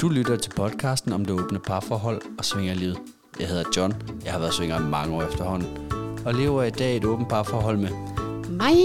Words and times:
Du 0.00 0.08
lytter 0.08 0.36
til 0.36 0.50
podcasten 0.50 1.12
om 1.12 1.24
det 1.24 1.40
åbne 1.40 1.58
parforhold 1.58 2.22
og 2.38 2.44
svingerlivet. 2.44 2.98
Jeg 3.40 3.48
hedder 3.48 3.64
John. 3.76 3.94
Jeg 4.24 4.32
har 4.32 4.38
været 4.38 4.54
svinger 4.54 4.80
i 4.80 4.82
mange 4.82 5.16
år 5.16 5.22
efterhånden. 5.22 5.92
Og 6.26 6.34
lever 6.34 6.62
i 6.62 6.70
dag 6.70 6.96
et 6.96 7.04
åbent 7.04 7.28
parforhold 7.28 7.76
med 7.76 7.88
mig, 8.50 8.76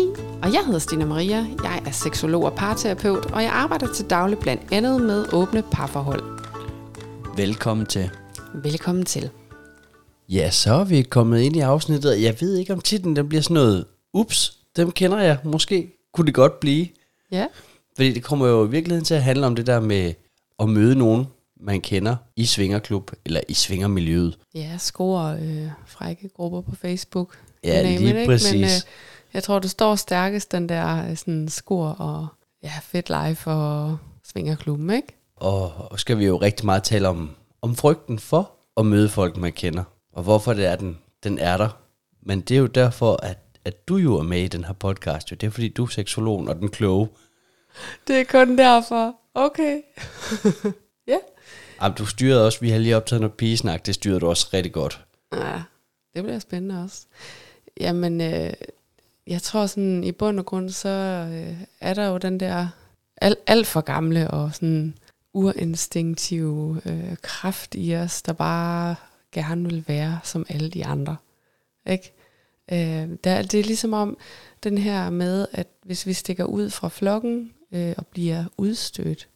og 0.43 0.53
jeg 0.53 0.61
hedder 0.65 0.79
Stina 0.79 1.05
Maria. 1.05 1.45
Jeg 1.63 1.81
er 1.85 1.91
seksolog 1.91 2.43
og 2.43 2.53
parterapeut, 2.53 3.25
og 3.25 3.43
jeg 3.43 3.51
arbejder 3.51 3.93
til 3.93 4.09
daglig 4.09 4.37
blandt 4.37 4.61
andet 4.71 5.01
med 5.01 5.33
åbne 5.33 5.63
parforhold. 5.71 6.23
Velkommen 7.37 7.85
til. 7.85 8.09
Velkommen 8.53 9.05
til. 9.05 9.29
Ja, 10.29 10.49
så 10.49 10.73
er 10.73 10.83
vi 10.83 11.01
kommet 11.01 11.39
ind 11.39 11.55
i 11.55 11.59
afsnittet. 11.59 12.21
Jeg 12.21 12.35
ved 12.41 12.55
ikke, 12.55 12.73
om 12.73 12.81
titlen 12.81 13.15
den 13.15 13.29
bliver 13.29 13.41
sådan 13.41 13.53
noget, 13.53 13.85
ups, 14.13 14.57
dem 14.75 14.91
kender 14.91 15.19
jeg. 15.19 15.37
Måske 15.43 15.91
kunne 16.13 16.25
det 16.25 16.33
godt 16.33 16.59
blive. 16.59 16.87
Ja. 17.31 17.45
Fordi 17.95 18.13
det 18.13 18.23
kommer 18.23 18.47
jo 18.47 18.65
i 18.67 18.69
virkeligheden 18.69 19.05
til 19.05 19.13
at 19.13 19.23
handle 19.23 19.45
om 19.45 19.55
det 19.55 19.67
der 19.67 19.79
med 19.79 20.13
at 20.59 20.69
møde 20.69 20.95
nogen, 20.95 21.27
man 21.59 21.81
kender 21.81 22.15
i 22.35 22.45
svingerklub 22.45 23.11
eller 23.25 23.41
i 23.49 23.53
svingermiljøet. 23.53 24.37
Ja, 24.55 24.77
score 24.77 25.37
øh, 25.41 25.67
frække 25.85 26.29
grupper 26.29 26.61
på 26.61 26.75
Facebook. 26.75 27.37
Ja, 27.63 27.83
name 27.83 27.97
lige 27.97 28.21
it, 28.21 28.27
præcis. 28.27 28.53
Men 28.53 28.63
øh, 28.63 28.69
jeg 29.33 29.43
tror, 29.43 29.59
det 29.59 29.71
står 29.71 29.95
stærkest, 29.95 30.51
den 30.51 30.69
der 30.69 31.09
øh, 31.09 31.17
sådan 31.17 31.49
skor 31.49 31.87
og 31.87 32.27
ja, 32.63 32.71
fedt 32.81 33.11
life 33.25 33.51
og 33.51 33.97
svingerklubben, 34.23 34.89
ikke? 34.89 35.07
Og, 35.35 35.91
og 35.91 35.99
skal 35.99 36.19
vi 36.19 36.25
jo 36.25 36.37
rigtig 36.37 36.65
meget 36.65 36.83
tale 36.83 37.07
om, 37.07 37.29
om 37.61 37.75
frygten 37.75 38.19
for 38.19 38.51
at 38.77 38.85
møde 38.85 39.09
folk, 39.09 39.37
man 39.37 39.51
kender. 39.51 39.83
Og 40.13 40.23
hvorfor 40.23 40.53
det 40.53 40.65
er, 40.65 40.75
den, 40.75 40.97
den 41.23 41.39
er 41.39 41.57
der. 41.57 41.69
Men 42.21 42.41
det 42.41 42.55
er 42.55 42.59
jo 42.59 42.67
derfor, 42.67 43.19
at, 43.23 43.37
at 43.65 43.87
du 43.87 43.97
jo 43.97 44.17
er 44.17 44.23
med 44.23 44.41
i 44.41 44.47
den 44.47 44.63
her 44.63 44.73
podcast. 44.73 45.31
Jo. 45.31 45.35
Det 45.35 45.47
er 45.47 45.51
fordi, 45.51 45.69
du 45.69 45.83
er 45.83 45.89
seksologen 45.89 46.47
og 46.47 46.55
den 46.55 46.69
kloge. 46.69 47.07
Det 48.07 48.19
er 48.19 48.23
kun 48.23 48.57
derfor. 48.57 49.15
Okay. 49.33 49.81
ja. 51.07 51.17
Jamen, 51.81 51.97
du 51.97 52.05
styrede 52.05 52.45
også, 52.45 52.59
vi 52.59 52.69
har 52.69 52.79
lige 52.79 52.97
optaget 52.97 53.21
noget 53.21 53.37
pigesnak, 53.37 53.85
det 53.85 53.95
styrede 53.95 54.19
du 54.19 54.27
også 54.27 54.49
rigtig 54.53 54.73
godt. 54.73 55.05
Ja, 55.33 55.61
det 56.15 56.23
bliver 56.23 56.39
spændende 56.39 56.83
også. 56.83 57.05
Jamen, 57.79 58.21
øh, 58.21 58.53
jeg 59.27 59.41
tror 59.41 59.65
sådan, 59.65 60.03
i 60.03 60.11
bund 60.11 60.39
og 60.39 60.45
grund, 60.45 60.69
så 60.69 60.89
øh, 61.33 61.57
er 61.81 61.93
der 61.93 62.07
jo 62.07 62.17
den 62.17 62.39
der 62.39 62.67
alt, 63.17 63.39
alt 63.47 63.67
for 63.67 63.81
gamle 63.81 64.31
og 64.31 64.53
sådan 64.53 64.95
urinstinktive 65.33 66.81
øh, 66.85 67.15
kraft 67.21 67.75
i 67.77 67.95
os, 67.95 68.21
der 68.21 68.33
bare 68.33 68.95
gerne 69.31 69.69
vil 69.69 69.83
være 69.87 70.19
som 70.23 70.45
alle 70.49 70.69
de 70.69 70.85
andre. 70.85 71.15
Ikke? 71.89 72.13
Øh, 72.71 73.17
der, 73.23 73.41
det 73.41 73.59
er 73.59 73.63
ligesom 73.63 73.93
om 73.93 74.17
den 74.63 74.77
her 74.77 75.09
med, 75.09 75.47
at 75.51 75.67
hvis 75.83 76.05
vi 76.07 76.13
stikker 76.13 76.43
ud 76.43 76.69
fra 76.69 76.89
flokken 76.89 77.53
øh, 77.73 77.93
og 77.97 78.07
bliver 78.07 78.45
udstødt, 78.57 79.27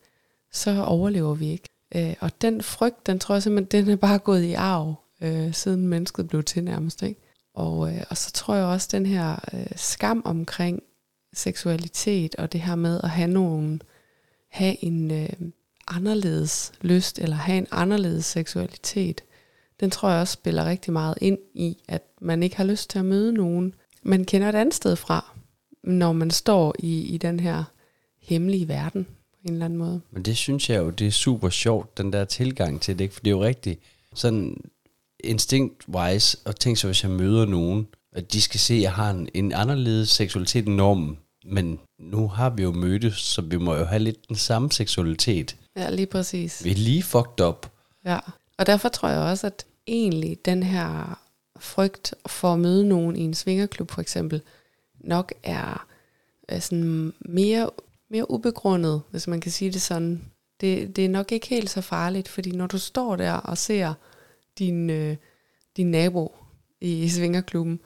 så 0.51 0.83
overlever 0.83 1.33
vi 1.33 1.47
ikke. 1.51 1.69
Øh, 1.95 2.15
og 2.19 2.41
den 2.41 2.61
frygt, 2.61 3.07
den 3.07 3.19
tror 3.19 3.35
jeg 3.35 3.43
simpelthen, 3.43 3.85
den 3.85 3.91
er 3.91 3.95
bare 3.95 4.19
gået 4.19 4.43
i 4.43 4.53
arv, 4.53 4.95
øh, 5.21 5.53
siden 5.53 5.87
mennesket 5.87 6.27
blev 6.27 6.43
til 6.43 6.63
nærmest. 6.63 7.03
Ikke? 7.03 7.21
Og, 7.53 7.93
øh, 7.93 8.03
og 8.09 8.17
så 8.17 8.31
tror 8.31 8.55
jeg 8.55 8.65
også, 8.65 8.87
den 8.91 9.05
her 9.05 9.35
øh, 9.53 9.67
skam 9.75 10.21
omkring 10.25 10.83
seksualitet, 11.33 12.35
og 12.35 12.53
det 12.53 12.61
her 12.61 12.75
med 12.75 13.01
at 13.03 13.09
have 13.09 13.29
nogen, 13.29 13.81
have 14.51 14.83
en 14.83 15.11
øh, 15.11 15.29
anderledes 15.87 16.71
lyst, 16.81 17.19
eller 17.19 17.35
have 17.35 17.57
en 17.57 17.67
anderledes 17.71 18.25
seksualitet, 18.25 19.23
den 19.79 19.89
tror 19.89 20.09
jeg 20.09 20.21
også 20.21 20.33
spiller 20.33 20.65
rigtig 20.65 20.93
meget 20.93 21.17
ind 21.21 21.37
i, 21.53 21.77
at 21.87 22.03
man 22.21 22.43
ikke 22.43 22.57
har 22.57 22.63
lyst 22.63 22.89
til 22.89 22.99
at 22.99 23.05
møde 23.05 23.33
nogen, 23.33 23.73
man 24.03 24.25
kender 24.25 24.49
et 24.49 24.55
andet 24.55 24.75
sted 24.75 24.95
fra, 24.95 25.35
når 25.83 26.13
man 26.13 26.31
står 26.31 26.75
i, 26.79 27.01
i 27.01 27.17
den 27.17 27.39
her 27.39 27.63
hemmelige 28.27 28.67
verden 28.67 29.03
på 29.03 29.37
en 29.45 29.53
eller 29.53 29.65
anden 29.65 29.79
måde. 29.79 30.01
Men 30.11 30.23
det 30.23 30.37
synes 30.37 30.69
jeg 30.69 30.77
jo, 30.77 30.89
det 30.89 31.07
er 31.07 31.11
super 31.11 31.49
sjovt, 31.49 31.97
den 31.97 32.13
der 32.13 32.25
tilgang 32.25 32.81
til 32.81 32.99
det, 32.99 33.03
ikke? 33.03 33.13
for 33.13 33.21
det 33.21 33.27
er 33.27 33.35
jo 33.35 33.43
rigtigt 33.43 33.79
sådan 34.13 34.57
instinct-wise, 35.23 36.41
og 36.45 36.59
tænk 36.59 36.77
så, 36.77 36.87
hvis 36.87 37.03
jeg 37.03 37.11
møder 37.11 37.45
nogen, 37.45 37.87
at 38.11 38.33
de 38.33 38.41
skal 38.41 38.59
se, 38.59 38.73
at 38.73 38.81
jeg 38.81 38.93
har 38.93 39.09
en, 39.11 39.29
en 39.33 39.53
anderledes 39.53 40.09
seksualitet 40.09 40.67
end 40.67 40.75
normen, 40.75 41.17
men 41.45 41.79
nu 41.99 42.27
har 42.27 42.49
vi 42.49 42.63
jo 42.63 42.71
mødtes, 42.71 43.13
så 43.13 43.41
vi 43.41 43.57
må 43.57 43.75
jo 43.75 43.83
have 43.83 43.99
lidt 43.99 44.27
den 44.27 44.35
samme 44.35 44.71
seksualitet. 44.71 45.55
Ja, 45.75 45.89
lige 45.89 46.05
præcis. 46.05 46.63
Vi 46.63 46.71
er 46.71 46.75
lige 46.75 47.03
fucked 47.03 47.45
up. 47.45 47.71
Ja, 48.05 48.19
og 48.57 48.65
derfor 48.65 48.89
tror 48.89 49.09
jeg 49.09 49.19
også, 49.19 49.47
at 49.47 49.65
egentlig 49.87 50.37
den 50.45 50.63
her 50.63 51.19
frygt 51.59 52.13
for 52.27 52.53
at 52.53 52.59
møde 52.59 52.87
nogen 52.87 53.15
i 53.15 53.21
en 53.21 53.33
svingerklub 53.33 53.91
for 53.91 54.01
eksempel, 54.01 54.41
nok 54.99 55.33
er, 55.43 55.87
er 56.47 56.59
sådan 56.59 57.13
mere, 57.19 57.69
mere 58.09 58.31
ubegrundet, 58.31 59.01
hvis 59.11 59.27
man 59.27 59.39
kan 59.41 59.51
sige 59.51 59.71
det 59.71 59.81
sådan. 59.81 60.25
Det, 60.61 60.95
det 60.95 61.05
er 61.05 61.09
nok 61.09 61.31
ikke 61.31 61.47
helt 61.47 61.69
så 61.69 61.81
farligt, 61.81 62.27
fordi 62.27 62.51
når 62.51 62.67
du 62.67 62.77
står 62.77 63.15
der 63.15 63.31
og 63.33 63.57
ser 63.57 63.93
din, 64.59 64.89
øh, 64.89 65.15
din 65.77 65.91
nabo 65.91 66.35
i, 66.81 67.03
i 67.03 67.09
svingerklubben, 67.09 67.79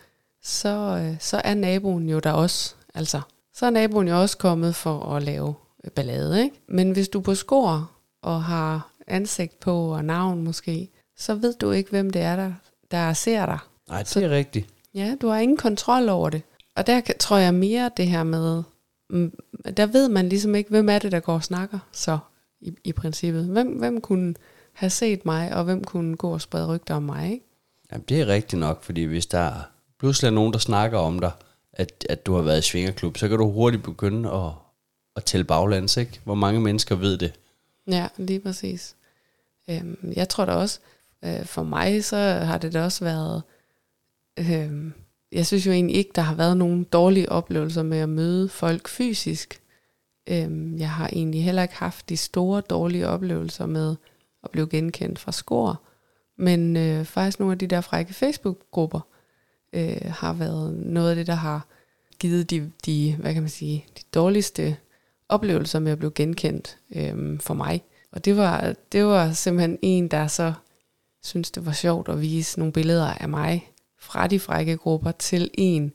så, 0.44 1.00
øh, 1.04 1.16
så 1.20 1.42
er 1.44 1.54
naboen 1.54 2.10
jo 2.10 2.20
der 2.20 2.32
også. 2.32 2.76
Altså, 2.94 3.22
så 3.54 3.66
er 3.66 3.70
naboen 3.70 4.08
jo 4.08 4.22
også 4.22 4.38
kommet 4.38 4.76
for 4.76 5.00
at 5.16 5.24
lave 5.24 5.54
ballade, 5.96 6.44
ikke? 6.44 6.56
Men 6.68 6.92
hvis 6.92 7.10
du 7.10 7.22
på 7.22 7.36
skor 7.36 7.92
og 8.22 8.44
har 8.44 8.92
ansigt 9.08 9.60
på 9.60 9.94
og 9.94 10.06
navn 10.06 10.44
måske, 10.44 10.90
så 11.18 11.36
ved 11.36 11.54
du 11.54 11.72
ikke, 11.72 11.90
hvem 11.90 12.10
det 12.10 12.22
er, 12.22 12.36
der, 12.36 12.54
der 12.92 13.14
ser 13.14 13.46
dig. 13.46 13.60
Nej, 13.90 14.00
det 14.00 14.08
Så- 14.08 14.26
er 14.26 14.30
rigtigt. 14.30 14.68
Ja, 14.94 15.16
du 15.22 15.28
har 15.28 15.38
ingen 15.40 15.58
kontrol 15.58 16.10
over 16.10 16.30
det. 16.30 16.42
Og 16.76 16.88
der 16.88 17.02
tror 17.20 17.38
jeg 17.38 17.54
mere 17.54 17.92
det 17.98 18.08
her 18.08 18.24
med, 18.24 18.64
der 19.78 19.86
ved 19.86 20.10
man 20.10 20.30
ligesom 20.30 20.56
ikke, 20.56 20.70
hvem 20.70 20.90
er 20.90 21.00
det, 21.00 21.12
der 21.12 21.20
går 21.20 21.34
og 21.34 21.44
snakker 21.44 21.80
så 21.92 22.18
i, 22.62 22.74
i 22.84 22.94
princippet. 22.94 23.46
Hvem, 23.46 23.68
hvem 23.68 24.02
kunne 24.02 24.36
have 24.74 24.90
set 24.90 25.26
mig, 25.26 25.56
og 25.56 25.64
hvem 25.64 25.84
kunne 25.84 26.16
gå 26.16 26.34
og 26.34 26.42
sprede 26.42 26.68
rygter 26.68 26.96
om 26.96 27.04
mig, 27.04 27.32
ikke? 27.32 27.46
Jamen, 27.92 28.06
det 28.10 28.22
er 28.22 28.28
rigtigt 28.28 28.60
nok, 28.60 28.84
fordi 28.84 29.04
hvis 29.04 29.26
der 29.26 29.54
pludselig 30.00 30.28
er 30.28 30.32
nogen, 30.32 30.54
der 30.54 30.60
snakker 30.60 30.98
om 30.98 31.20
dig, 31.20 31.32
at, 31.74 32.06
at 32.10 32.26
du 32.26 32.34
har 32.34 32.42
været 32.42 32.60
i 32.60 32.70
svingerklub, 32.70 33.18
så 33.18 33.30
kan 33.30 33.38
du 33.38 33.52
hurtigt 33.52 33.84
begynde 33.84 34.32
at, 34.32 34.52
at 35.16 35.24
tælle 35.24 35.44
baglands, 35.44 35.98
ikke? 35.98 36.20
Hvor 36.24 36.36
mange 36.36 36.62
mennesker 36.62 36.96
ved 36.96 37.18
det? 37.18 37.34
Ja, 37.88 38.08
lige 38.18 38.40
præcis. 38.40 38.96
Øhm, 39.70 40.14
jeg 40.16 40.30
tror 40.30 40.46
da 40.46 40.52
også, 40.52 40.80
øh, 41.24 41.46
for 41.46 41.64
mig, 41.64 42.04
så 42.04 42.18
har 42.18 42.58
det 42.58 42.74
da 42.74 42.84
også 42.84 43.04
været, 43.04 43.44
øhm, 44.40 44.94
jeg 45.32 45.46
synes 45.46 45.68
jo 45.68 45.72
egentlig 45.72 45.96
ikke, 45.96 46.12
der 46.16 46.22
har 46.22 46.36
været 46.36 46.58
nogen 46.58 46.84
dårlige 46.84 47.32
oplevelser 47.32 47.84
med 47.84 47.98
at 47.98 48.10
møde 48.10 48.50
folk 48.50 48.88
fysisk. 48.88 49.62
Øhm, 50.30 50.78
jeg 50.78 50.90
har 50.90 51.08
egentlig 51.08 51.44
heller 51.44 51.62
ikke 51.62 51.76
haft 51.76 52.10
de 52.10 52.18
store 52.18 52.62
dårlige 52.62 53.08
oplevelser 53.08 53.66
med 53.66 53.96
at 54.44 54.52
blive 54.52 54.68
genkendt 54.70 55.20
fra 55.20 55.32
skor. 55.32 55.82
Men 56.38 56.78
øh, 56.78 57.06
faktisk 57.06 57.40
nogle 57.40 57.52
af 57.52 57.60
de 57.60 57.68
der 57.68 57.82
frække 57.82 58.14
Facebook-grupper 58.14 59.00
øh, 59.74 59.98
har 60.06 60.34
været 60.34 60.74
noget 60.74 61.10
af 61.10 61.16
det, 61.16 61.28
der 61.28 61.34
har 61.34 61.68
givet 62.20 62.50
de, 62.50 62.72
de, 62.86 63.16
hvad 63.20 63.34
kan 63.34 63.44
man 63.44 63.50
sige, 63.50 63.86
de 63.98 64.04
dårligste 64.14 64.78
oplevelser 65.30 65.80
med 65.80 65.92
at 65.92 65.98
blive 65.98 66.12
genkendt 66.16 66.78
øh, 66.96 67.40
for 67.40 67.54
mig. 67.54 67.84
Og 68.12 68.26
det 68.26 68.38
var, 68.38 68.76
det 68.92 69.06
var 69.06 69.32
simpelthen 69.32 69.80
en, 69.82 70.08
der 70.08 70.28
så 70.28 70.54
synes 71.24 71.52
det 71.52 71.66
var 71.66 71.72
sjovt 71.72 72.10
at 72.10 72.22
vise 72.22 72.60
nogle 72.60 72.74
billeder 72.74 73.14
af 73.14 73.30
mig 73.30 73.71
fra 74.02 74.28
de 74.28 74.40
frække 74.40 74.78
grupper 74.78 75.12
til 75.12 75.50
en, 75.54 75.94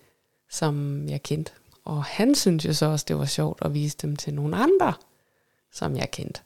som 0.51 1.05
jeg 1.09 1.23
kendte. 1.23 1.53
Og 1.85 2.05
han 2.05 2.35
synes 2.35 2.65
jo 2.65 2.73
så 2.73 2.87
også, 2.87 3.05
det 3.09 3.19
var 3.19 3.25
sjovt 3.25 3.59
at 3.65 3.75
vise 3.75 3.97
dem 4.03 4.17
til 4.17 4.35
nogle 4.35 4.57
andre, 4.57 4.93
som 5.73 5.97
jeg 5.97 6.11
kendte. 6.11 6.41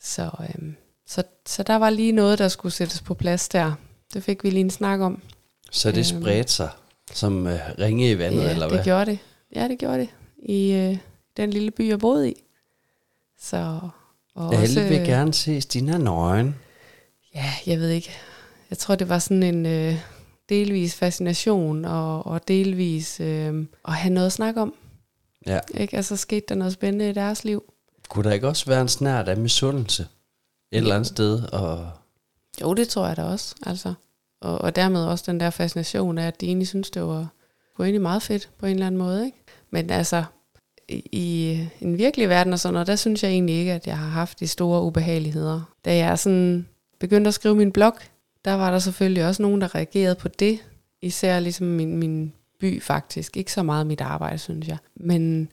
Så, 0.00 0.30
øhm, 0.40 0.76
så, 1.06 1.22
så 1.46 1.62
der 1.62 1.76
var 1.76 1.90
lige 1.90 2.12
noget, 2.12 2.38
der 2.38 2.48
skulle 2.48 2.72
sættes 2.72 3.00
på 3.02 3.14
plads 3.14 3.48
der. 3.48 3.72
Det 4.14 4.22
fik 4.24 4.44
vi 4.44 4.50
lige 4.50 4.60
en 4.60 4.70
snak 4.70 5.00
om. 5.00 5.22
Så 5.70 5.92
det 5.92 6.12
Øhm. 6.12 6.22
spredte 6.22 6.52
sig 6.52 6.70
som 7.12 7.46
øh, 7.46 7.58
ringe 7.78 8.10
i 8.10 8.18
vandet, 8.18 8.42
ja, 8.44 8.50
eller 8.50 8.66
det 8.68 8.76
hvad? 8.76 8.84
gjorde 8.84 9.10
det. 9.10 9.18
Ja, 9.54 9.68
det 9.68 9.78
gjorde 9.78 9.98
det. 9.98 10.08
I 10.38 10.72
øh, 10.72 10.98
den 11.36 11.50
lille 11.50 11.70
by, 11.70 11.88
jeg 11.88 11.98
boede 11.98 12.30
i. 12.30 12.34
Så, 13.40 13.80
og 14.34 14.54
Alle 14.54 14.80
vil 14.88 15.00
øh, 15.00 15.06
gerne 15.06 15.34
se 15.34 15.60
Stina 15.60 15.98
nøgen. 15.98 16.54
Ja, 17.34 17.52
jeg 17.66 17.78
ved 17.78 17.88
ikke. 17.88 18.10
Jeg 18.70 18.78
tror, 18.78 18.94
det 18.94 19.08
var 19.08 19.18
sådan 19.18 19.42
en 19.42 19.66
øh, 19.66 19.94
delvis 20.48 20.94
fascination, 20.94 21.84
og, 21.84 22.26
og 22.26 22.48
delvis 22.48 23.20
øh, 23.20 23.66
at 23.88 23.94
have 23.94 24.14
noget 24.14 24.26
at 24.26 24.32
snakke 24.32 24.60
om. 24.60 24.74
Ja. 25.46 25.60
Ikke? 25.74 25.96
Altså 25.96 26.16
skete 26.16 26.46
der 26.48 26.54
noget 26.54 26.72
spændende 26.72 27.10
i 27.10 27.12
deres 27.12 27.44
liv. 27.44 27.64
Kunne 28.08 28.24
der 28.24 28.32
ikke 28.32 28.48
også 28.48 28.66
være 28.66 28.80
en 28.80 28.88
snært 28.88 29.28
af 29.28 29.36
misundelse 29.36 30.02
et 30.72 30.76
eller 30.76 30.94
andet 30.94 31.06
sted? 31.06 31.42
Og 31.52 31.90
Jo, 32.60 32.74
det 32.74 32.88
tror 32.88 33.06
jeg 33.06 33.16
da 33.16 33.22
også. 33.22 33.54
Altså. 33.66 33.94
Og, 34.40 34.58
og 34.58 34.76
dermed 34.76 35.04
også 35.04 35.24
den 35.26 35.40
der 35.40 35.50
fascination 35.50 36.18
af, 36.18 36.26
at 36.26 36.40
de 36.40 36.46
egentlig 36.46 36.68
synes, 36.68 36.90
det 36.90 37.02
var, 37.02 37.28
var 37.78 37.84
egentlig 37.84 38.02
meget 38.02 38.22
fedt 38.22 38.50
på 38.58 38.66
en 38.66 38.72
eller 38.72 38.86
anden 38.86 38.98
måde. 38.98 39.24
Ikke? 39.24 39.38
Men 39.70 39.90
altså, 39.90 40.24
i, 40.88 41.02
i 41.12 41.58
en 41.80 41.98
virkelig 41.98 42.28
verden 42.28 42.52
og 42.52 42.60
sådan 42.60 42.72
noget, 42.72 42.86
der 42.86 42.96
synes 42.96 43.22
jeg 43.22 43.30
egentlig 43.30 43.54
ikke, 43.54 43.72
at 43.72 43.86
jeg 43.86 43.98
har 43.98 44.08
haft 44.08 44.40
de 44.40 44.48
store 44.48 44.82
ubehageligheder. 44.82 45.60
Da 45.84 45.96
jeg 45.96 46.18
sådan 46.18 46.68
begyndte 47.00 47.28
at 47.28 47.34
skrive 47.34 47.54
min 47.54 47.72
blog, 47.72 47.94
der 48.44 48.52
var 48.52 48.70
der 48.70 48.78
selvfølgelig 48.78 49.26
også 49.26 49.42
nogen, 49.42 49.60
der 49.60 49.74
reagerede 49.74 50.14
på 50.14 50.28
det. 50.28 50.58
Især 51.02 51.40
ligesom 51.40 51.66
min, 51.66 51.96
min 51.96 52.32
by 52.60 52.82
faktisk. 52.82 53.36
Ikke 53.36 53.52
så 53.52 53.62
meget 53.62 53.86
mit 53.86 54.00
arbejde, 54.00 54.38
synes 54.38 54.68
jeg. 54.68 54.76
Men 54.96 55.52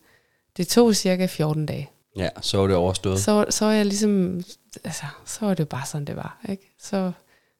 det 0.58 0.68
tog 0.68 0.96
cirka 0.96 1.26
14 1.26 1.66
dage. 1.66 1.90
Ja, 2.16 2.30
så 2.42 2.58
var 2.58 2.68
det 2.68 2.76
overstået. 2.76 3.20
så, 3.20 3.46
så 3.50 3.66
var 3.66 3.72
jeg 3.72 3.86
ligesom, 3.86 4.42
altså, 4.84 5.04
så 5.26 5.46
var 5.46 5.54
det 5.54 5.70
bare 5.70 5.86
sådan, 5.86 6.06
det 6.06 6.16
var, 6.16 6.40
ikke? 6.50 6.76
Så 6.80 7.12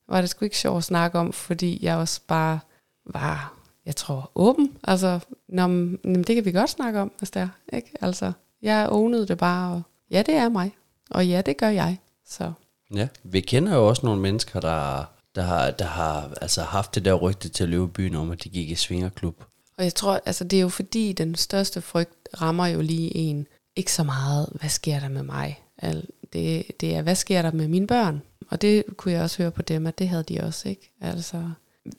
var 0.08 0.22
det 0.22 0.30
sgu 0.30 0.46
ikke 0.46 0.58
sjovt 0.58 0.78
at 0.78 0.84
snakke 0.84 1.20
om, 1.20 1.34
fordi 1.34 1.80
jeg 1.82 1.96
også 1.96 2.22
bare 2.28 2.60
var, 3.06 3.54
jeg 3.86 3.96
tror, 3.96 4.32
åben. 4.36 4.78
Altså, 4.84 5.20
nå, 5.50 5.68
men, 5.68 6.00
jamen, 6.04 6.24
det 6.24 6.36
kan 6.36 6.46
vi 6.46 6.52
godt 6.52 6.70
snakke 6.70 7.00
om, 7.00 7.12
hvis 7.18 7.32
det 7.32 7.42
er, 7.42 7.50
ikke? 7.74 7.92
Altså, 8.02 8.32
jeg 8.62 8.90
ownede 8.90 9.28
det 9.28 9.38
bare, 9.38 9.74
og 9.74 9.82
ja, 10.12 10.24
det 10.26 10.34
er 10.34 10.50
mig, 10.50 10.76
og 11.10 11.28
ja, 11.28 11.42
det 11.42 11.58
gør 11.58 11.70
jeg, 11.70 11.98
så 12.28 12.54
Ja, 12.96 13.08
vi 13.24 13.42
kender 13.42 13.76
jo 13.76 13.88
også 13.88 14.06
nogle 14.06 14.22
mennesker, 14.22 14.60
der, 14.60 15.06
der, 15.36 15.42
har, 15.42 15.72
der 15.72 15.86
har 15.86 16.34
altså 16.42 16.62
haft 16.62 16.96
det 16.96 17.06
der 17.06 17.14
rygte 17.14 17.50
til 17.50 17.64
at 17.64 17.70
løbe 17.70 17.88
byen 17.88 18.16
om, 18.16 18.32
at 18.32 18.44
de 18.44 18.50
gik 18.50 18.70
i 18.72 18.76
svingerklub. 18.76 19.44
Og 19.78 19.84
jeg 19.84 19.96
tror, 19.96 20.22
altså 20.26 20.44
det 20.44 20.58
er 20.58 20.62
jo 20.62 20.70
fordi, 20.70 21.14
den 21.14 21.36
største 21.36 21.82
frygt 21.82 22.30
rammer 22.42 22.68
jo 22.68 22.82
lige 22.82 23.16
en. 23.16 23.48
Ikke 23.76 23.92
så 23.94 24.04
meget, 24.04 24.50
hvad 24.60 24.70
sker 24.70 25.00
der 25.00 25.10
med 25.10 25.24
mig? 25.24 25.64
Al- 25.78 26.08
Det, 26.34 26.66
det 26.82 26.96
er, 26.96 27.02
hvad 27.02 27.16
sker 27.16 27.42
der 27.42 27.52
med 27.52 27.68
mine 27.68 27.88
børn? 27.88 28.22
Og 28.50 28.62
det 28.62 28.84
kunne 28.98 29.12
jeg 29.14 29.22
også 29.22 29.38
høre 29.38 29.52
på 29.52 29.62
dem, 29.62 29.88
at 29.88 30.00
det 30.00 30.10
havde 30.10 30.24
de 30.24 30.40
også, 30.42 30.70
ikke? 30.70 30.92
Altså, 31.02 31.38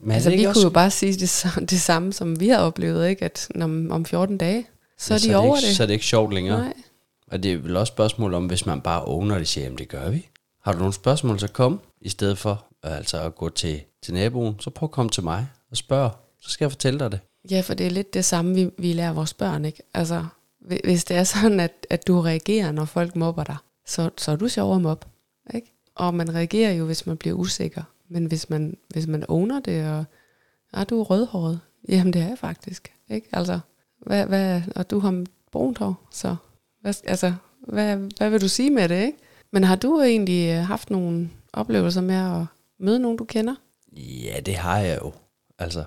Men 0.01 0.11
er 0.11 0.15
altså 0.15 0.31
det 0.31 0.39
vi 0.39 0.43
kunne 0.45 0.51
også- 0.51 0.63
jo 0.63 0.71
bare 0.71 0.91
sige 0.91 1.13
det, 1.13 1.71
det 1.71 1.81
samme, 1.81 2.13
som 2.13 2.41
vi 2.41 2.49
har 2.49 2.59
oplevet, 2.59 3.09
ikke? 3.09 3.25
At 3.25 3.49
om, 3.61 3.91
om 3.91 4.05
14 4.05 4.39
dage, 4.39 4.67
så 4.99 5.15
Ja, 5.15 5.17
er 5.17 5.19
de 5.19 5.25
så 5.25 5.37
over 5.37 5.57
ikke, 5.57 5.67
det. 5.67 5.77
Så 5.77 5.83
er 5.83 5.87
det 5.87 5.95
ikke 5.95 6.05
sjovt 6.07 6.35
længere. 6.35 6.59
Nej. 6.59 6.73
Og 7.31 7.43
det 7.43 7.53
er 7.53 7.57
vel 7.57 7.77
også 7.77 7.91
spørgsmål 7.91 8.35
om, 8.35 8.47
hvis 8.47 8.67
man 8.67 8.81
bare 8.81 9.05
owner 9.05 9.39
det, 9.39 9.49
siger, 9.49 9.65
jamen 9.65 9.79
det 9.79 9.89
gør 9.89 10.11
vi. 10.11 10.29
Har 10.65 10.73
du 10.73 10.79
nogle 10.79 10.93
spørgsmål, 10.93 11.41
så 11.41 11.49
kom, 11.49 11.81
i 12.01 12.09
stedet 12.09 12.39
for 12.39 12.65
Øh, 12.85 12.97
altså 12.97 13.23
at 13.23 13.35
gå 13.35 13.49
til, 13.49 13.83
til 14.03 14.15
naboen, 14.15 14.61
så 14.61 14.71
prøv 14.71 14.87
at 14.87 14.91
komme 14.91 15.11
til 15.11 15.23
mig 15.23 15.49
og 15.71 15.77
spørg, 15.77 16.11
så 16.41 16.51
skal 16.51 16.65
jeg 16.65 16.73
fortælle 16.73 16.99
dig 16.99 17.13
det. 17.13 17.21
Ja, 17.51 17.61
for 17.61 17.75
det 17.75 17.87
er 17.87 17.91
lidt 17.91 18.15
det 18.15 18.25
samme, 18.25 18.55
vi, 18.55 18.71
vi 18.79 18.93
lærer 18.93 19.13
vores 19.13 19.35
børn, 19.35 19.65
ikke? 19.65 19.83
Altså, 19.95 20.27
hvis 20.59 21.05
det 21.05 21.17
er 21.17 21.25
sådan, 21.25 21.61
at, 21.61 21.87
at 21.91 22.07
du 22.07 22.21
reagerer, 22.21 22.73
når 22.73 22.85
folk 22.85 23.17
mobber 23.17 23.45
dig, 23.45 23.57
så, 23.87 24.11
så 24.19 24.33
er 24.33 24.37
du 24.37 24.49
sjov 24.49 24.75
at 24.75 24.81
mobbe, 24.81 25.07
ikke? 25.55 25.73
Og 25.95 26.15
man 26.15 26.35
reagerer 26.35 26.73
jo, 26.73 26.85
hvis 26.85 27.07
man 27.07 27.17
bliver 27.17 27.37
usikker. 27.37 27.83
Men 28.09 28.27
hvis 28.27 28.51
man, 28.51 28.77
hvis 28.89 29.07
man 29.07 29.25
owner 29.29 29.61
det, 29.61 29.89
og 29.89 30.05
er 30.73 30.85
du 30.85 31.01
er 31.01 31.05
rødhåret, 31.05 31.61
jamen 31.89 32.13
det 32.13 32.23
er 32.23 32.29
jeg 32.29 32.39
faktisk, 32.39 32.93
ikke? 33.11 33.29
Altså, 33.33 33.61
hvad, 34.07 34.27
hvad, 34.27 34.63
og 34.77 34.91
du 34.91 34.99
har 34.99 35.25
brunt 35.53 35.79
hår, 35.79 36.09
så 36.11 36.37
hvad, 36.81 36.95
altså, 37.05 37.35
hvad, 37.61 37.97
hvad 37.97 38.31
vil 38.31 38.41
du 38.41 38.49
sige 38.49 38.71
med 38.71 38.89
det, 38.89 39.07
ikke? 39.07 39.19
Men 39.51 39.65
har 39.65 39.77
du 39.77 40.01
egentlig 40.01 40.51
øh, 40.51 40.65
haft 40.65 40.91
nogle 40.91 41.31
oplevelser 41.53 42.01
med 42.01 42.15
at 42.15 42.47
møde 42.83 42.99
nogen, 42.99 43.17
du 43.17 43.25
kender? 43.25 43.55
Ja, 43.97 44.41
det 44.41 44.55
har 44.55 44.79
jeg 44.79 44.99
jo. 45.03 45.13
Altså, 45.59 45.85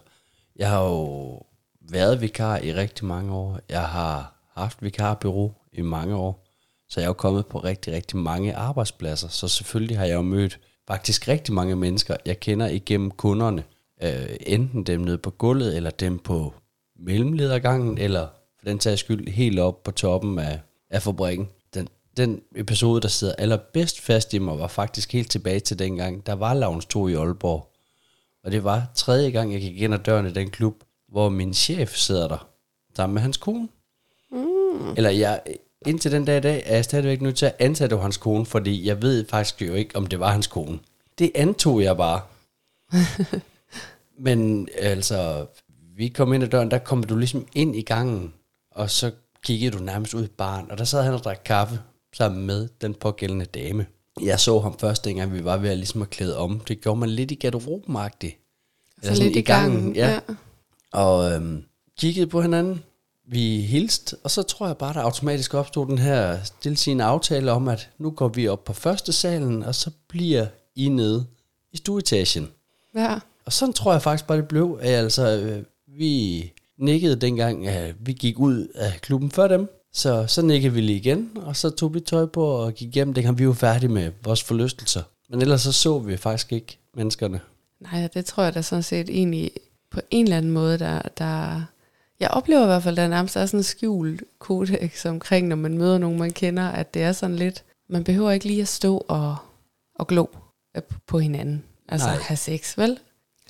jeg 0.56 0.70
har 0.70 0.84
jo 0.84 1.42
været 1.82 2.22
vikar 2.22 2.58
i 2.58 2.74
rigtig 2.74 3.06
mange 3.06 3.34
år. 3.34 3.60
Jeg 3.70 3.88
har 3.88 4.36
haft 4.54 4.84
vikarbyrå 4.84 5.54
i 5.74 5.82
mange 5.82 6.16
år. 6.16 6.46
Så 6.90 7.00
jeg 7.00 7.06
er 7.06 7.10
jo 7.10 7.14
kommet 7.14 7.46
på 7.46 7.60
rigtig, 7.60 7.94
rigtig 7.94 8.18
mange 8.18 8.56
arbejdspladser. 8.56 9.28
Så 9.28 9.48
selvfølgelig 9.48 9.98
har 9.98 10.06
jeg 10.06 10.16
jo 10.16 10.22
mødt 10.22 10.60
faktisk 10.88 11.28
rigtig 11.28 11.54
mange 11.54 11.76
mennesker, 11.76 12.16
jeg 12.26 12.40
kender 12.40 12.68
igennem 12.68 13.12
kunderne. 13.12 13.64
Øh, 14.04 14.36
enten 14.40 14.84
dem 14.84 15.02
nede 15.02 15.18
på 15.18 15.30
gulvet, 15.30 15.78
eller 15.78 15.90
dem 15.90 16.20
på 16.20 16.54
mellemledergangen, 17.00 17.98
eller 17.98 18.28
for 18.60 18.66
den 18.66 18.80
tages 18.80 19.00
skyld 19.00 19.28
helt 19.28 19.60
op 19.60 19.84
på 19.84 19.92
toppen 19.92 20.40
af, 20.40 20.60
af 20.90 21.02
fabrikken. 21.02 21.50
Den, 22.18 22.42
episode, 22.56 23.02
der 23.02 23.08
sidder 23.08 23.34
allerbedst 23.38 24.02
fast 24.02 24.34
i 24.34 24.38
mig, 24.38 24.60
var 24.60 24.68
faktisk 24.68 25.14
helt 25.14 25.32
tilbage 25.32 25.60
til 25.60 25.80
dengang, 25.80 26.26
der 26.26 26.34
var 26.34 26.54
Lounge 26.54 26.82
2 26.90 27.08
i 27.08 27.14
Aalborg. 27.14 27.72
Og 28.44 28.52
det 28.52 28.64
var 28.64 28.88
tredje 28.96 29.30
gang, 29.30 29.54
jeg 29.54 29.62
gik 29.62 29.82
ind 29.82 29.94
ad 29.94 30.00
døren 30.00 30.28
i 30.28 30.32
den 30.32 30.50
klub, 30.50 30.84
hvor 31.08 31.30
min 31.30 31.54
chef 31.54 31.96
sidder 31.96 32.28
der, 32.28 32.48
sammen 32.96 33.14
med 33.14 33.22
hans 33.22 33.38
kone. 33.38 33.68
Mm. 34.32 34.94
Eller 34.98 35.10
jeg, 35.10 35.42
indtil 35.86 36.12
den 36.12 36.26
dag 36.26 36.38
i 36.38 36.42
dag, 36.42 36.64
er 36.66 36.76
jeg 36.76 36.86
stadigvæk 36.86 37.22
nødt 37.22 37.38
til 37.38 37.46
at 37.46 37.56
antage, 37.60 37.88
det 37.88 37.98
var 37.98 38.04
hans 38.04 38.18
kone, 38.18 38.46
fordi 38.46 38.88
jeg 38.88 39.02
ved 39.02 39.26
faktisk 39.30 39.62
jo 39.62 39.74
ikke, 39.74 39.96
om 39.96 40.08
det 40.08 40.20
var 40.20 40.32
hans 40.32 40.48
kone. 40.48 40.80
Det 41.20 41.32
antog 41.36 41.84
jeg 41.84 41.98
bare. 41.98 42.22
Men 44.26 44.68
altså, 44.78 45.46
vi 45.96 46.08
kom 46.08 46.34
ind 46.34 46.44
ad 46.44 46.50
døren, 46.50 46.72
der 46.72 46.78
kom 46.78 47.04
du 47.04 47.18
ligesom 47.18 47.48
ind 47.54 47.76
i 47.76 47.82
gangen, 47.82 48.34
og 48.72 48.90
så 48.90 49.12
kiggede 49.44 49.78
du 49.78 49.84
nærmest 49.84 50.14
ud 50.14 50.24
i 50.24 50.28
baren, 50.38 50.72
og 50.72 50.78
der 50.78 50.84
sad 50.84 51.04
han 51.04 51.14
og 51.14 51.24
drak 51.24 51.42
kaffe 51.46 51.80
sammen 52.18 52.46
med 52.46 52.68
den 52.82 52.94
pågældende 52.94 53.46
dame. 53.46 53.86
Jeg 54.22 54.40
så 54.40 54.60
ham 54.60 54.80
først, 54.80 55.06
dengang 55.06 55.34
vi 55.34 55.44
var 55.44 55.58
ved 55.58 55.70
at, 55.70 55.78
ligesom 55.78 56.02
at 56.02 56.10
klæde 56.10 56.38
om. 56.38 56.60
Det 56.60 56.82
gjorde 56.82 57.00
man 57.00 57.10
lidt 57.10 57.32
i 57.32 57.36
garderoben 57.36 57.96
-agtigt. 57.96 58.42
Så 59.04 59.24
lidt 59.24 59.36
i 59.36 59.42
gangen, 59.42 59.96
ja. 59.96 60.12
ja. 60.12 60.20
Og 60.94 61.32
øhm, 61.32 61.64
kiggede 62.00 62.28
på 62.28 62.42
hinanden. 62.42 62.84
Vi 63.28 63.62
hilste, 63.62 64.18
og 64.24 64.32
så 64.32 64.44
tror 64.44 64.68
jeg 64.68 64.78
bare, 64.78 64.94
der 64.94 65.02
automatisk 65.02 65.54
opstod 65.54 65.88
den 65.88 65.98
her 65.98 66.44
stilsigende 66.44 67.04
aftale 67.04 67.52
om, 67.52 67.68
at 67.68 67.90
nu 67.98 68.12
går 68.12 68.28
vi 68.28 68.48
op 68.48 68.64
på 68.64 68.74
første 68.74 69.14
salen, 69.14 69.64
og 69.64 69.76
så 69.76 69.92
bliver 70.08 70.46
I 70.76 70.90
nede 70.90 71.26
i 71.72 71.78
stueetagen. 71.78 72.48
ja. 72.96 73.20
Og 73.46 73.54
sådan 73.54 73.74
tror 73.74 73.92
jeg 73.92 74.02
faktisk 74.02 74.28
bare, 74.28 74.38
det 74.38 74.48
blev. 74.48 74.80
Altså, 74.82 75.38
øh, 75.38 75.64
vi 75.98 76.54
nikkede 76.78 77.16
dengang, 77.16 77.68
at 77.68 77.96
vi 78.00 78.14
gik 78.14 78.40
ud 78.40 78.68
af 78.76 78.94
klubben 79.02 79.32
før 79.32 79.48
dem. 79.48 79.70
Så, 79.96 80.28
så 80.28 80.42
nikkede 80.42 80.74
vi 80.74 80.82
lige 80.82 80.98
igen, 80.98 81.32
og 81.36 81.56
så 81.56 81.70
tog 81.70 81.94
vi 81.94 82.00
tøj 82.00 82.26
på 82.26 82.46
og 82.46 82.74
gik 82.74 82.96
hjem. 82.96 83.14
Dengang 83.14 83.40
vi 83.40 83.48
var 83.48 83.54
færdige 83.54 83.90
med 83.90 84.12
vores 84.24 84.44
forlystelser. 84.44 85.04
Men 85.30 85.42
ellers 85.42 85.62
så 85.62 85.72
så 85.72 86.00
vi 86.00 86.18
faktisk 86.18 86.52
ikke 86.52 86.78
menneskerne. 86.94 87.40
Nej, 87.80 88.08
det 88.14 88.26
tror 88.26 88.44
jeg 88.44 88.56
da 88.56 88.62
sådan 88.62 88.84
set 88.84 89.10
egentlig 89.10 89.52
på 89.92 90.00
en 90.12 90.26
eller 90.26 90.38
anden 90.38 90.52
måde, 90.52 90.80
der, 90.80 91.02
der 91.18 91.62
jeg 92.20 92.30
oplever 92.30 92.64
i 92.64 92.66
hvert 92.66 92.84
fald, 92.84 92.96
der 92.96 93.08
nærmest 93.08 93.36
er 93.36 93.46
sådan 93.46 93.60
en 93.60 93.64
skjult 93.64 94.24
kodex 94.40 95.06
omkring, 95.06 95.48
når 95.48 95.56
man 95.56 95.78
møder 95.78 95.98
nogen, 95.98 96.20
man 96.20 96.32
kender, 96.32 96.68
at 96.68 96.94
det 96.94 97.04
er 97.04 97.12
sådan 97.12 97.36
lidt, 97.36 97.64
man 97.88 98.04
behøver 98.04 98.32
ikke 98.32 98.46
lige 98.46 98.62
at 98.62 98.68
stå 98.68 99.06
og, 99.08 99.36
og 99.96 100.08
glo 100.08 100.26
på 101.08 101.20
hinanden. 101.20 101.64
Altså. 101.90 102.08
Nej. 102.08 102.18
have 102.18 102.38
sex, 102.38 102.78
vel? 102.78 103.00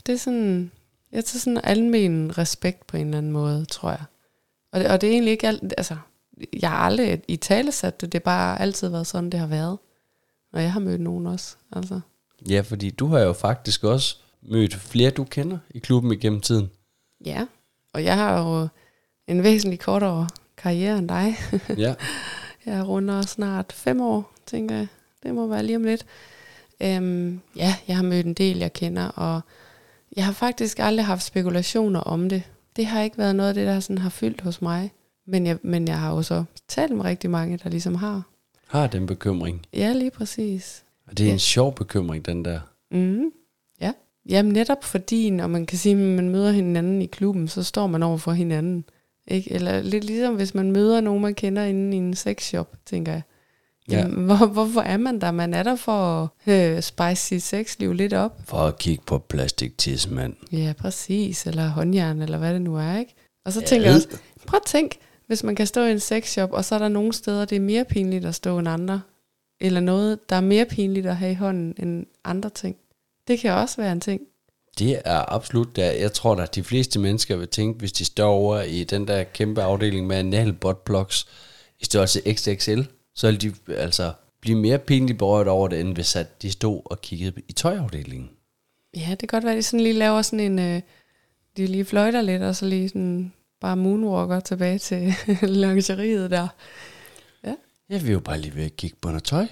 Det 0.06 0.13
er 0.13 0.18
sådan, 0.18 0.71
jeg 1.12 1.25
tager 1.25 1.39
sådan 1.39 1.62
almen 1.63 2.38
respekt 2.38 2.88
på 2.88 2.97
en 2.97 3.06
eller 3.06 3.18
anden 3.18 3.31
måde, 3.31 3.65
tror 3.65 3.89
jeg. 3.89 4.03
Og 4.71 4.80
det, 4.80 4.89
og 4.89 5.01
det 5.01 5.07
er 5.07 5.13
egentlig 5.13 5.31
ikke 5.31 5.47
alt, 5.47 5.74
altså, 5.77 5.95
jeg 6.62 6.70
har 6.70 6.78
aldrig 6.78 7.22
i 7.28 7.36
tale 7.36 7.72
sat 7.72 8.02
det, 8.02 8.12
det 8.12 8.22
har 8.22 8.24
bare 8.24 8.62
altid 8.62 8.90
været 8.90 9.08
sådan, 9.08 9.30
det 9.30 9.40
har 9.40 9.48
været. 9.48 9.78
Og 10.54 10.62
jeg 10.62 10.74
har 10.74 10.80
mødt 10.80 11.02
nogen 11.02 11.28
også, 11.28 11.56
altså. 11.72 12.00
Ja, 12.50 12.62
fordi 12.62 12.90
du 12.90 13.08
har 13.08 13.20
jo 13.20 13.34
faktisk 13.34 13.84
også 13.84 14.18
mødt 14.42 14.76
flere, 14.76 15.12
du 15.12 15.24
kender 15.24 15.58
i 15.70 15.80
klubben 15.80 16.12
igennem 16.12 16.42
tiden. 16.42 16.70
Ja, 17.26 17.46
og 17.94 18.04
jeg 18.04 18.16
har 18.16 18.40
jo 18.40 18.68
en 19.28 19.44
væsentlig 19.44 19.80
kortere 19.80 20.28
karriere 20.58 20.98
end 20.98 21.10
dig. 21.10 21.36
Ja. 21.78 21.96
Jeg 22.66 22.88
runder 22.88 23.22
snart 23.22 23.74
fem 23.74 24.02
år, 24.02 24.31
tænker 24.45 24.76
jeg. 24.76 24.88
Det 25.24 25.36
må 25.36 25.48
være 25.48 25.64
lige 25.64 25.76
om 25.76 25.83
lidt. 25.83 26.06
Øhm, 26.81 27.42
ja, 27.56 27.76
jeg 27.88 27.95
har 27.95 28.04
mødt 28.04 28.26
en 28.26 28.33
del, 28.33 28.57
jeg 28.57 28.74
kender, 28.74 29.07
og 29.07 29.42
jeg 30.16 30.26
har 30.26 30.31
faktisk 30.31 30.80
aldrig 30.80 31.06
haft 31.06 31.24
spekulationer 31.24 32.00
om 32.00 32.30
det. 32.30 32.44
Det 32.76 32.86
har 32.86 33.02
ikke 33.02 33.18
været 33.18 33.36
noget 33.36 33.50
af 33.50 33.56
det, 33.56 33.68
der 33.68 33.80
sådan 33.80 33.98
har 33.98 34.09
fyldt 34.09 34.42
hos 34.42 34.62
mig. 34.62 34.92
Men 35.28 35.48
jeg, 35.48 35.58
men 35.64 35.88
jeg 35.88 36.00
har 36.00 36.16
jo 36.16 36.22
så 36.22 36.44
talt 36.68 36.96
med 36.96 37.06
rigtig 37.06 37.30
mange, 37.30 37.60
der 37.64 37.70
ligesom 37.70 37.96
har. 37.96 38.22
Har 38.68 38.88
den 38.88 39.06
bekymring. 39.06 39.66
Ja, 39.74 39.94
lige 39.94 40.12
præcis. 40.12 40.84
Og 41.08 41.18
det 41.18 41.24
er 41.24 41.28
Ja. 41.28 41.34
en 41.34 41.40
sjov 41.40 41.76
bekymring, 41.76 42.26
den 42.26 42.46
der. 42.46 42.60
Mm, 42.92 43.32
ja. 43.82 43.92
Jamen 44.30 44.52
netop 44.54 44.84
fordi, 44.84 45.30
når 45.30 45.48
man 45.48 45.66
kan 45.66 45.78
sige, 45.78 45.92
at 45.94 45.98
man 46.02 46.30
møder 46.30 46.52
hinanden 46.52 47.02
i 47.02 47.06
klubben, 47.06 47.48
så 47.48 47.64
står 47.64 47.88
man 47.88 48.04
over 48.04 48.18
for 48.18 48.32
hinanden. 48.32 48.86
Ikke? 49.28 49.52
Eller 49.52 49.82
lidt 49.82 50.04
ligesom 50.04 50.36
hvis 50.36 50.56
man 50.56 50.72
møder 50.72 51.02
nogen, 51.02 51.22
man 51.22 51.34
kender 51.36 51.64
inde 51.64 51.98
i 51.98 52.00
en 52.00 52.14
sexshop, 52.16 52.74
tænker 52.86 53.12
jeg. 53.12 53.22
Ja. 53.90 53.98
Jamen, 53.98 54.26
hvor, 54.26 54.46
hvorfor 54.48 54.82
er 54.82 54.98
man 54.98 55.22
der? 55.22 55.32
Man 55.32 55.54
er 55.54 55.64
der 55.64 55.76
for 55.76 56.32
at 56.48 56.54
øh, 56.76 56.82
spice 56.82 57.16
sit 57.16 57.44
sexliv 57.44 57.94
lidt 57.94 58.14
op. 58.14 58.42
For 58.46 58.58
at 58.58 58.78
kigge 58.78 59.04
på 59.08 59.18
plastiktidsmand. 59.18 60.34
Ja, 60.52 60.74
præcis. 60.78 61.46
Eller 61.48 61.68
håndjern, 61.68 62.22
eller 62.22 62.38
hvad 62.38 62.54
det 62.54 62.62
nu 62.62 62.76
er, 62.76 62.98
ikke? 62.98 63.16
Og 63.46 63.54
så 63.54 63.62
tænker 63.62 63.88
jeg 63.88 63.96
også, 63.96 64.08
prøv 64.48 64.58
at 64.58 64.66
tænk, 64.68 64.96
hvis 65.28 65.44
man 65.44 65.56
kan 65.56 65.68
stå 65.68 65.86
i 65.86 65.92
en 65.92 66.00
sexshop, 66.00 66.52
og 66.52 66.66
så 66.66 66.76
er 66.76 66.80
der 66.80 66.88
nogle 66.88 67.14
steder, 67.14 67.46
det 67.46 67.56
er 67.56 67.60
mere 67.60 67.86
pinligt 67.86 68.26
at 68.26 68.36
stå 68.36 68.60
end 68.60 68.68
andre. 68.68 69.02
Eller 69.60 69.80
noget, 69.80 70.30
der 70.30 70.36
er 70.36 70.42
mere 70.42 70.66
pinligt 70.66 71.06
at 71.06 71.16
have 71.16 71.32
i 71.32 71.36
hånden 71.36 71.76
end 71.80 72.06
andre 72.24 72.50
ting. 72.50 72.76
Det 73.28 73.40
kan 73.40 73.52
også 73.52 73.82
være 73.82 73.92
en 73.92 74.02
ting. 74.02 74.22
Det 74.80 75.02
er 75.06 75.34
absolut 75.34 75.76
der. 75.76 75.92
Jeg 75.92 76.14
tror, 76.14 76.36
at 76.36 76.56
de 76.56 76.64
fleste 76.64 77.00
mennesker 77.00 77.36
vil 77.36 77.48
tænke, 77.48 77.80
hvis 77.80 77.92
de 77.92 78.06
står 78.06 78.30
over 78.30 78.62
i 78.62 78.84
den 78.84 79.08
der 79.08 79.24
kæmpe 79.24 79.62
afdeling 79.62 80.08
med 80.08 80.16
anal 80.16 80.54
buttplugs 80.54 81.28
i 81.80 81.86
størrelse 81.86 82.34
XXL, 82.34 82.82
så 83.16 83.32
vil 83.32 83.42
de 83.42 83.54
altså 83.74 84.14
blive 84.42 84.58
mere 84.58 84.80
pinligt 84.80 85.20
berørt 85.20 85.48
over 85.48 85.68
det, 85.68 85.80
end 85.80 85.94
hvis 85.94 86.16
at 86.16 86.42
de 86.42 86.52
stod 86.52 86.82
og 86.86 87.02
kiggede 87.02 87.42
i 87.48 87.54
tøjafdelingen. 87.54 88.30
Ja, 88.98 89.10
det 89.10 89.20
kan 89.20 89.28
godt 89.28 89.44
være, 89.44 89.54
at 89.54 89.58
de 89.58 89.64
sådan 89.64 89.84
lige 89.84 89.94
laver 89.94 90.22
sådan 90.22 90.40
en... 90.40 90.60
Øh, 90.60 90.82
de 91.58 91.68
lige 91.68 91.86
fløjter 91.86 92.22
lidt, 92.22 92.42
og 92.42 92.56
så 92.56 92.66
lige 92.66 92.90
sådan 92.90 93.34
bare 93.62 93.78
moonwalker 93.78 94.40
tilbage 94.40 94.80
til 94.80 95.14
lingeriet 95.42 96.31
der. 96.31 96.47
Jeg 97.90 98.04
vil 98.04 98.12
jo 98.12 98.19
bare 98.19 98.40
lige 98.40 98.56
ved 98.56 98.64
at 98.64 98.76
kigge 98.78 98.97
på 99.02 99.07
noget 99.07 99.24
tøj. 99.24 99.47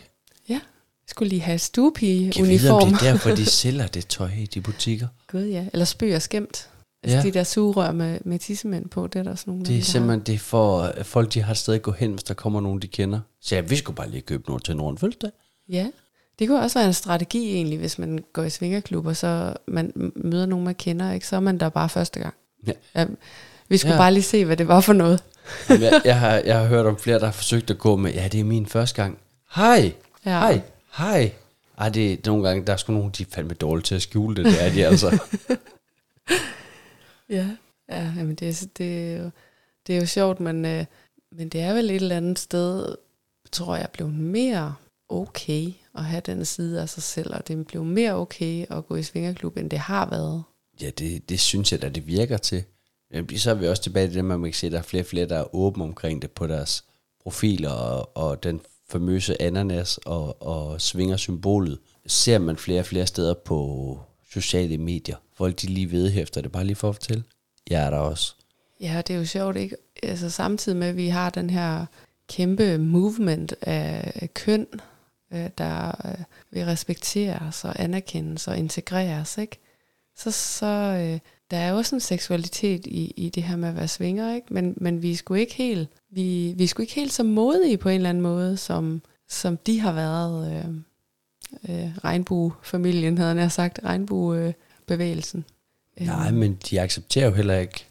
Ja, 0.50 0.54
jeg 0.54 0.62
skulle 1.08 1.30
lige 1.30 1.42
have 1.42 1.60
stuepige 1.60 2.32
Kan 2.32 2.46
vide, 2.46 2.68
det 2.68 2.72
er 2.72 2.98
derfor, 3.12 3.30
de 3.30 3.46
sælger 3.46 3.88
det 3.88 4.08
tøj 4.08 4.30
i 4.38 4.46
de 4.46 4.62
butikker. 4.62 5.08
Gud 5.32 5.46
ja, 5.46 5.66
eller 5.74 5.86
spøg 5.86 6.16
og 6.16 6.22
skæmt. 6.22 6.70
Altså 7.04 7.18
Ja. 7.18 7.22
ja. 7.22 7.22
de 7.22 7.32
der 7.32 7.44
sugerør 7.44 7.92
med, 7.92 8.20
med 8.26 8.40
tissemænd 8.40 8.90
på, 8.90 9.08
det 9.08 9.20
er 9.20 9.24
der 9.24 9.32
også 9.32 9.44
nogle 9.48 9.66
Det 9.66 9.78
er 9.78 9.82
simpelthen 9.82 10.20
det 10.20 10.36
er 10.36 10.40
for, 10.40 10.94
folk 11.04 11.34
de 11.34 11.42
har 11.42 11.52
et 11.52 11.58
sted 11.58 11.74
at 11.74 11.82
gå 11.82 11.92
hen, 11.92 12.12
hvis 12.12 12.24
der 12.24 12.34
kommer 12.34 12.62
nogen, 12.62 12.82
de 12.82 12.88
kender. 12.88 13.20
Så 13.42 13.56
ja, 13.56 13.62
vi 13.62 13.76
skulle 13.76 13.96
bare 13.96 14.10
lige 14.10 14.22
købe 14.22 14.44
noget 14.48 14.64
til 14.64 14.78
nogen 14.78 14.98
fødselsdag. 14.98 15.30
Har. 15.30 15.76
Ja, 15.76 15.88
det 16.40 16.48
kunne 16.48 16.60
også 16.62 16.80
være 16.80 16.88
en 16.88 16.94
strategi 16.94 17.54
egentlig, 17.54 17.80
hvis 17.80 18.00
man 18.00 18.24
går 18.34 18.44
i 18.44 18.50
svingerklub, 18.50 19.06
og 19.06 19.18
så 19.18 19.54
man 19.68 20.12
møder 20.16 20.46
nogen, 20.46 20.66
man 20.66 20.76
kender, 20.76 21.12
ikke? 21.12 21.28
så 21.28 21.36
er 21.36 21.40
man 21.40 21.58
der 21.60 21.70
bare 21.70 21.90
første 21.90 22.20
gang. 22.20 22.34
Ja. 22.68 22.72
Ja, 22.96 23.06
vi 23.70 23.78
skulle 23.78 23.94
Ja. 23.94 24.00
bare 24.00 24.14
lige 24.14 24.24
se, 24.24 24.46
hvad 24.46 24.58
det 24.58 24.68
var 24.68 24.82
for 24.82 24.94
noget. 24.94 25.24
Jamen, 25.70 25.84
jeg, 25.84 26.02
jeg, 26.06 26.20
har, 26.20 26.32
jeg 26.36 26.60
har 26.60 26.66
hørt 26.66 26.86
om 26.86 26.98
flere, 26.98 27.20
der 27.20 27.26
har 27.26 27.32
forsøgt 27.32 27.70
at 27.70 27.78
gå 27.78 27.96
med, 27.96 28.14
ja, 28.14 28.28
det 28.28 28.40
er 28.40 28.44
min 28.44 28.66
første 28.66 29.02
gang. 29.02 29.18
Hej, 29.56 29.94
Ja. 30.26 30.40
hej, 30.40 30.62
hej. 30.98 31.32
Ej, 31.78 31.90
det 31.90 32.14
er 32.14 32.18
nogle 32.26 32.48
gange, 32.48 32.66
der 32.68 32.74
er 32.74 32.78
sgu 32.78 32.94
nogen, 32.94 33.12
de 33.18 33.24
er 33.24 33.28
fandme 33.32 33.54
dårlige 33.54 33.84
til 33.84 33.96
at 33.96 34.02
skjule 34.02 34.36
det, 34.36 34.46
det 34.46 34.66
er 34.66 34.72
de 34.72 34.86
altså. 34.86 35.20
Ja, 37.30 37.48
ja 37.90 38.14
jamen 38.18 38.36
det, 38.36 38.48
er- 38.50 38.68
det, 38.78 39.14
er 39.14 39.18
jo, 39.18 39.30
det 39.88 39.96
er 39.96 40.00
jo 40.00 40.06
sjovt, 40.06 40.40
men, 40.40 40.66
øh, 40.66 40.86
men 41.32 41.50
det 41.50 41.62
er 41.62 41.74
vel 41.74 41.90
et 41.90 41.96
eller 41.96 42.18
andet 42.18 42.40
sted, 42.40 42.96
tror 43.52 43.76
jeg, 43.76 43.88
blevet 43.94 44.14
mere 44.14 44.76
okay 45.10 45.68
at 45.98 46.04
have 46.04 46.22
den 46.26 46.46
side 46.46 46.82
af 46.82 46.90
sig 46.90 47.04
selv, 47.04 47.34
og 47.36 47.48
det 47.48 47.68
blev 47.68 47.84
mere 47.84 48.14
okay 48.14 48.66
at 48.70 48.88
gå 48.88 48.96
i 48.96 49.04
svingerklub, 49.04 49.58
end 49.58 49.70
det 49.70 49.80
har 49.80 50.10
været. 50.10 50.44
Ja, 50.82 50.90
det, 50.90 51.30
det 51.30 51.40
synes 51.40 51.72
jeg 51.72 51.82
da, 51.82 51.90
det 51.90 52.08
virker 52.08 52.38
til. 52.38 52.64
Så 53.38 53.50
er 53.50 53.54
vi 53.54 53.68
også 53.68 53.84
tilbage 53.84 54.08
til 54.08 54.16
det, 54.16 54.26
man 54.26 54.44
kan 54.44 54.54
se, 54.54 54.66
at 54.66 54.72
der 54.72 54.78
er 54.78 54.82
flere 54.82 55.02
og 55.04 55.08
flere, 55.08 55.26
der 55.26 55.38
er 55.38 55.56
åbne 55.56 55.84
omkring 55.84 56.22
det 56.22 56.32
på 56.32 56.48
deres 56.48 56.84
profiler, 57.24 57.70
og, 57.70 58.18
og 58.18 58.44
den 58.44 58.62
famøse 58.90 59.42
ananas 59.42 59.98
og, 59.98 60.42
og 60.42 60.82
svinger 60.82 61.18
symbolet, 61.18 61.80
ser 62.06 62.38
man 62.38 62.58
flere 62.58 62.80
og 62.80 62.86
flere 62.86 63.08
steder 63.08 63.34
på 63.34 64.00
sociale 64.32 64.78
medier. 64.78 65.16
Folk 65.34 65.62
de 65.62 65.68
lige 65.68 65.92
vedhæfter 65.92 66.42
det, 66.42 66.52
bare 66.52 66.64
lige 66.64 66.76
for 66.76 66.90
at 66.90 66.96
fortælle. 66.96 67.24
Jeg 67.70 67.86
er 67.86 67.90
der 67.90 67.98
også. 67.98 68.36
Ja, 68.82 69.02
det 69.08 69.14
er 69.14 69.18
jo 69.18 69.26
sjovt, 69.26 69.58
ikke? 69.58 69.78
Altså 70.04 70.30
samtidig 70.30 70.78
med, 70.78 70.88
at 70.88 70.98
vi 70.98 71.08
har 71.08 71.30
den 71.30 71.50
her 71.50 71.86
kæmpe 72.28 72.78
movement 72.78 73.54
af 73.62 74.30
køn, 74.34 74.68
øh, 75.34 75.50
der 75.58 75.88
øh, 76.06 76.24
vil 76.52 76.66
respekteres 76.66 77.66
og 77.66 77.80
anerkendes 77.80 78.48
og 78.48 78.58
integreres, 78.58 79.38
ikke? 79.38 79.60
Så, 80.16 80.32
så 80.32 80.66
øh, 80.66 81.20
der 81.54 81.60
er 81.60 81.70
jo 81.70 81.78
også 81.78 81.96
en 81.96 82.00
seksualitet 82.00 82.86
i, 82.86 83.14
i 83.18 83.30
det 83.30 83.44
her 83.44 83.56
med 83.56 83.70
at 83.70 83.76
være 83.76 83.88
svinger, 83.88 84.36
ikke? 84.36 84.54
Men, 84.54 84.74
men 84.78 85.02
vi 85.02 85.12
er 85.12 85.16
sgu 85.16 85.34
ikke 85.34 85.54
helt, 85.54 85.90
vi, 86.10 86.54
vi 86.58 86.64
er 86.64 86.68
sgu 86.68 86.82
ikke 86.82 86.94
helt 86.94 87.14
så 87.14 87.24
modige 87.24 87.78
på 87.78 87.90
en 87.90 87.96
eller 87.96 88.10
anden 88.10 88.24
måde, 88.24 88.58
som, 88.58 89.02
som 89.30 89.58
de 89.58 89.80
har 89.80 89.92
været 89.92 90.52
øh, 90.52 90.66
øh, 91.70 91.98
regnbuefamilien, 91.98 93.18
havde 93.18 93.36
jeg 93.36 93.52
sagt, 93.52 93.80
regnbuebevægelsen. 93.84 95.46
Nej, 96.00 96.32
men 96.32 96.58
de 96.70 96.82
accepterer 96.82 97.26
jo 97.26 97.34
heller 97.34 97.58
ikke 97.58 97.86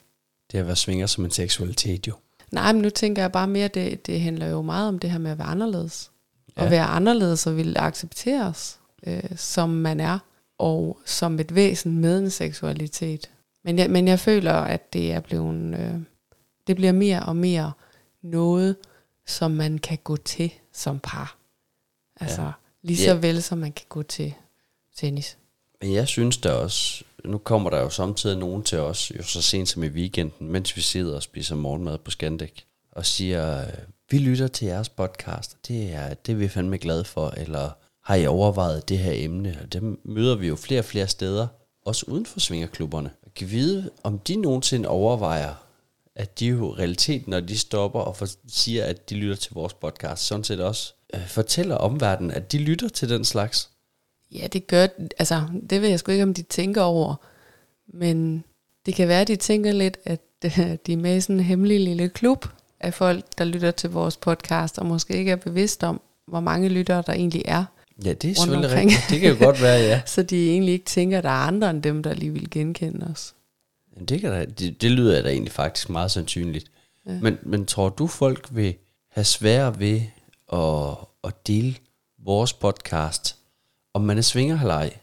det 0.52 0.59
at 0.59 0.66
være 0.66 0.76
svinger 0.76 1.07
som 1.07 1.25
en 1.25 1.31
seksualitet, 1.31 2.07
jo. 2.07 2.12
Nej, 2.50 2.73
men 2.73 2.83
nu 2.83 2.90
tænker 2.90 3.23
jeg 3.23 3.33
bare 3.33 3.49
mere, 3.49 3.69
det, 3.69 4.07
det 4.07 4.21
handler 4.21 4.47
jo 4.47 4.62
meget 4.62 4.88
om 4.88 4.99
det 4.99 5.11
her 5.11 5.19
med 5.19 5.31
at 5.31 5.38
være 5.38 5.47
anderledes. 5.47 6.11
Ja. 6.57 6.64
At 6.64 6.71
være 6.71 6.85
anderledes 6.85 7.47
og 7.47 7.57
ville 7.57 7.81
accepteres, 7.81 8.78
øh, 9.07 9.23
som 9.37 9.71
man 9.71 10.00
er, 10.00 10.19
og 10.59 10.99
som 11.04 11.38
et 11.38 11.54
væsen 11.54 11.99
med 11.99 12.19
en 12.19 12.31
seksualitet. 12.31 13.31
Men 13.64 13.78
jeg, 13.78 13.90
men 13.90 14.09
jeg 14.09 14.19
føler, 14.21 14.52
at 14.52 14.92
det 14.92 15.12
er 15.12 15.21
blevet, 15.21 15.78
øh, 15.78 15.95
det 16.66 16.76
bliver 16.76 16.92
mere 16.92 17.23
og 17.23 17.37
mere 17.37 17.73
noget, 18.23 18.76
som 19.26 19.50
man 19.50 19.78
kan 19.78 19.99
gå 20.04 20.16
til 20.16 20.52
som 20.73 20.99
par. 20.99 21.37
Altså, 22.21 22.42
Ja. 22.42 22.50
lige 22.83 22.97
så 22.99 23.14
vel 23.14 23.42
som 23.42 23.59
man 23.59 23.73
kan 23.73 23.87
gå 23.88 24.02
til 24.02 24.35
tennis. 24.97 25.38
Men 25.83 25.92
jeg 25.92 26.09
synes 26.09 26.37
da 26.37 26.52
også, 26.52 27.04
nu 27.25 27.38
kommer 27.38 27.71
der 27.71 27.81
jo 27.81 27.90
samtidig 27.90 28.38
nogen 28.38 28.62
til 28.62 28.78
os, 28.78 29.12
jo 29.19 29.23
så 29.23 29.42
sent 29.42 29.69
som 29.69 29.83
i 29.83 29.88
weekenden, 29.88 30.49
mens 30.52 30.76
vi 30.76 30.81
sidder 30.81 31.16
og 31.16 31.23
spiser 31.23 31.54
morgenmad 31.54 31.99
på 31.99 32.11
Scandic, 32.11 32.52
og 32.92 33.07
siger, 33.07 33.61
øh, 33.61 33.73
vi 34.11 34.19
lytter 34.19 34.49
til 34.49 34.66
jeres 34.66 34.88
podcast, 34.88 35.57
det 35.69 35.92
er, 35.92 36.14
det 36.14 36.33
er 36.33 36.37
vi 36.37 36.49
fandme 36.49 36.78
glade 36.78 37.04
for, 37.04 37.35
eller 37.37 37.71
har 38.04 38.14
I 38.14 38.26
overvejet 38.26 38.88
det 38.88 38.99
her 38.99 39.12
emne? 39.14 39.59
Og 39.62 39.73
dem 39.73 40.00
møder 40.04 40.37
vi 40.37 40.49
jo 40.49 40.57
flere 40.57 40.81
og 40.81 40.85
flere 40.85 41.09
steder, 41.09 41.47
også 41.87 42.04
uden 42.09 42.26
for 42.26 42.40
svingerklubberne. 42.40 43.11
Kan 43.37 43.51
vide, 43.51 43.91
om 44.03 44.19
de 44.19 44.37
nogensinde 44.37 44.89
overvejer, 44.89 45.55
at 46.17 46.41
de 46.41 46.47
jo 46.47 46.57
realitet, 46.57 46.79
realiteten, 46.79 47.31
når 47.31 47.41
de 47.41 47.59
stopper 47.59 48.01
og 48.01 48.17
for, 48.17 48.27
siger, 48.49 48.85
at 48.85 49.11
de 49.11 49.15
lytter 49.15 49.37
til 49.37 49.55
vores 49.55 49.75
podcast, 49.75 50.27
sådan 50.27 50.45
set 50.45 50.61
også 50.61 50.95
øh, 51.15 51.27
fortæller 51.27 51.77
omverdenen, 51.77 52.31
at 52.31 52.53
de 52.53 52.59
lytter 52.59 52.89
til 52.89 53.09
den 53.09 53.25
slags. 53.25 53.71
Ja, 54.33 54.47
det 54.47 54.67
gør, 54.67 54.87
altså 55.19 55.43
det 55.71 55.83
ved 55.83 55.89
jeg 55.89 55.99
sgu 55.99 56.12
ikke, 56.12 56.23
om 56.23 56.35
de 56.35 56.43
tænker 56.43 56.83
over, 56.83 57.15
men 57.87 58.45
det 58.87 58.95
kan 58.95 59.09
være, 59.09 59.21
at 59.21 59.29
de 59.29 59.37
tænker 59.37 59.73
lidt, 59.73 59.99
at 60.05 60.21
øh, 60.45 60.59
de 60.87 60.93
er 60.93 60.97
med 60.97 61.17
i 61.17 61.21
sådan 61.21 61.37
en 61.37 61.45
hemmelig 61.45 61.81
lille 61.81 62.09
klub 62.09 62.49
af 62.81 62.95
folk, 62.95 63.25
der 63.39 63.45
lytter 63.45 63.71
til 63.71 63.91
vores 63.91 64.17
podcast, 64.17 64.79
og 64.79 64.87
måske 64.87 65.17
ikke 65.17 65.31
er 65.31 65.37
bevidst 65.37 65.85
om, 65.85 66.01
hvor 66.27 66.41
mange 66.41 66.69
lyttere 66.69 67.03
der 67.07 67.12
egentlig 67.12 67.43
er. 67.45 67.65
Ja, 68.04 68.12
det 68.12 68.30
er 68.30 68.34
selvfølgelig 68.34 68.70
omkring. 68.70 68.90
rigtigt. 68.90 69.11
Det 69.11 69.20
kan 69.20 69.30
jo 69.30 69.44
godt 69.44 69.62
være, 69.62 69.80
ja. 69.80 70.02
Så 70.14 70.22
de 70.22 70.50
egentlig 70.50 70.72
ikke 70.72 70.84
tænker, 70.84 71.18
at 71.18 71.25
der 71.25 71.30
er 71.30 71.46
andre 71.46 71.70
end 71.70 71.82
dem, 71.82 72.02
der 72.02 72.14
lige 72.14 72.32
vil 72.32 72.50
genkende 72.50 73.06
os. 73.11 73.34
Jamen, 73.94 74.06
Det, 74.06 74.20
kan 74.20 74.30
da, 74.30 74.44
det, 74.44 74.82
det 74.82 74.90
lyder 74.90 75.22
da 75.22 75.28
egentlig 75.28 75.52
faktisk 75.52 75.90
meget 75.90 76.11
sandsynligt. 76.11 76.70
Ja. 77.06 77.18
Men, 77.22 77.38
men 77.42 77.66
tror 77.66 77.88
du, 77.88 78.06
folk 78.06 78.49
vil 78.50 78.75
have 79.11 79.25
svære 79.25 79.78
ved 79.78 80.00
at, 80.52 80.96
at 81.25 81.46
dele 81.46 81.75
vores 82.25 82.52
podcast, 82.52 83.37
om 83.94 84.00
man 84.02 84.18
er 84.18 84.22
svinger 84.22 84.61
eller 84.61 84.75
ej? 84.75 84.96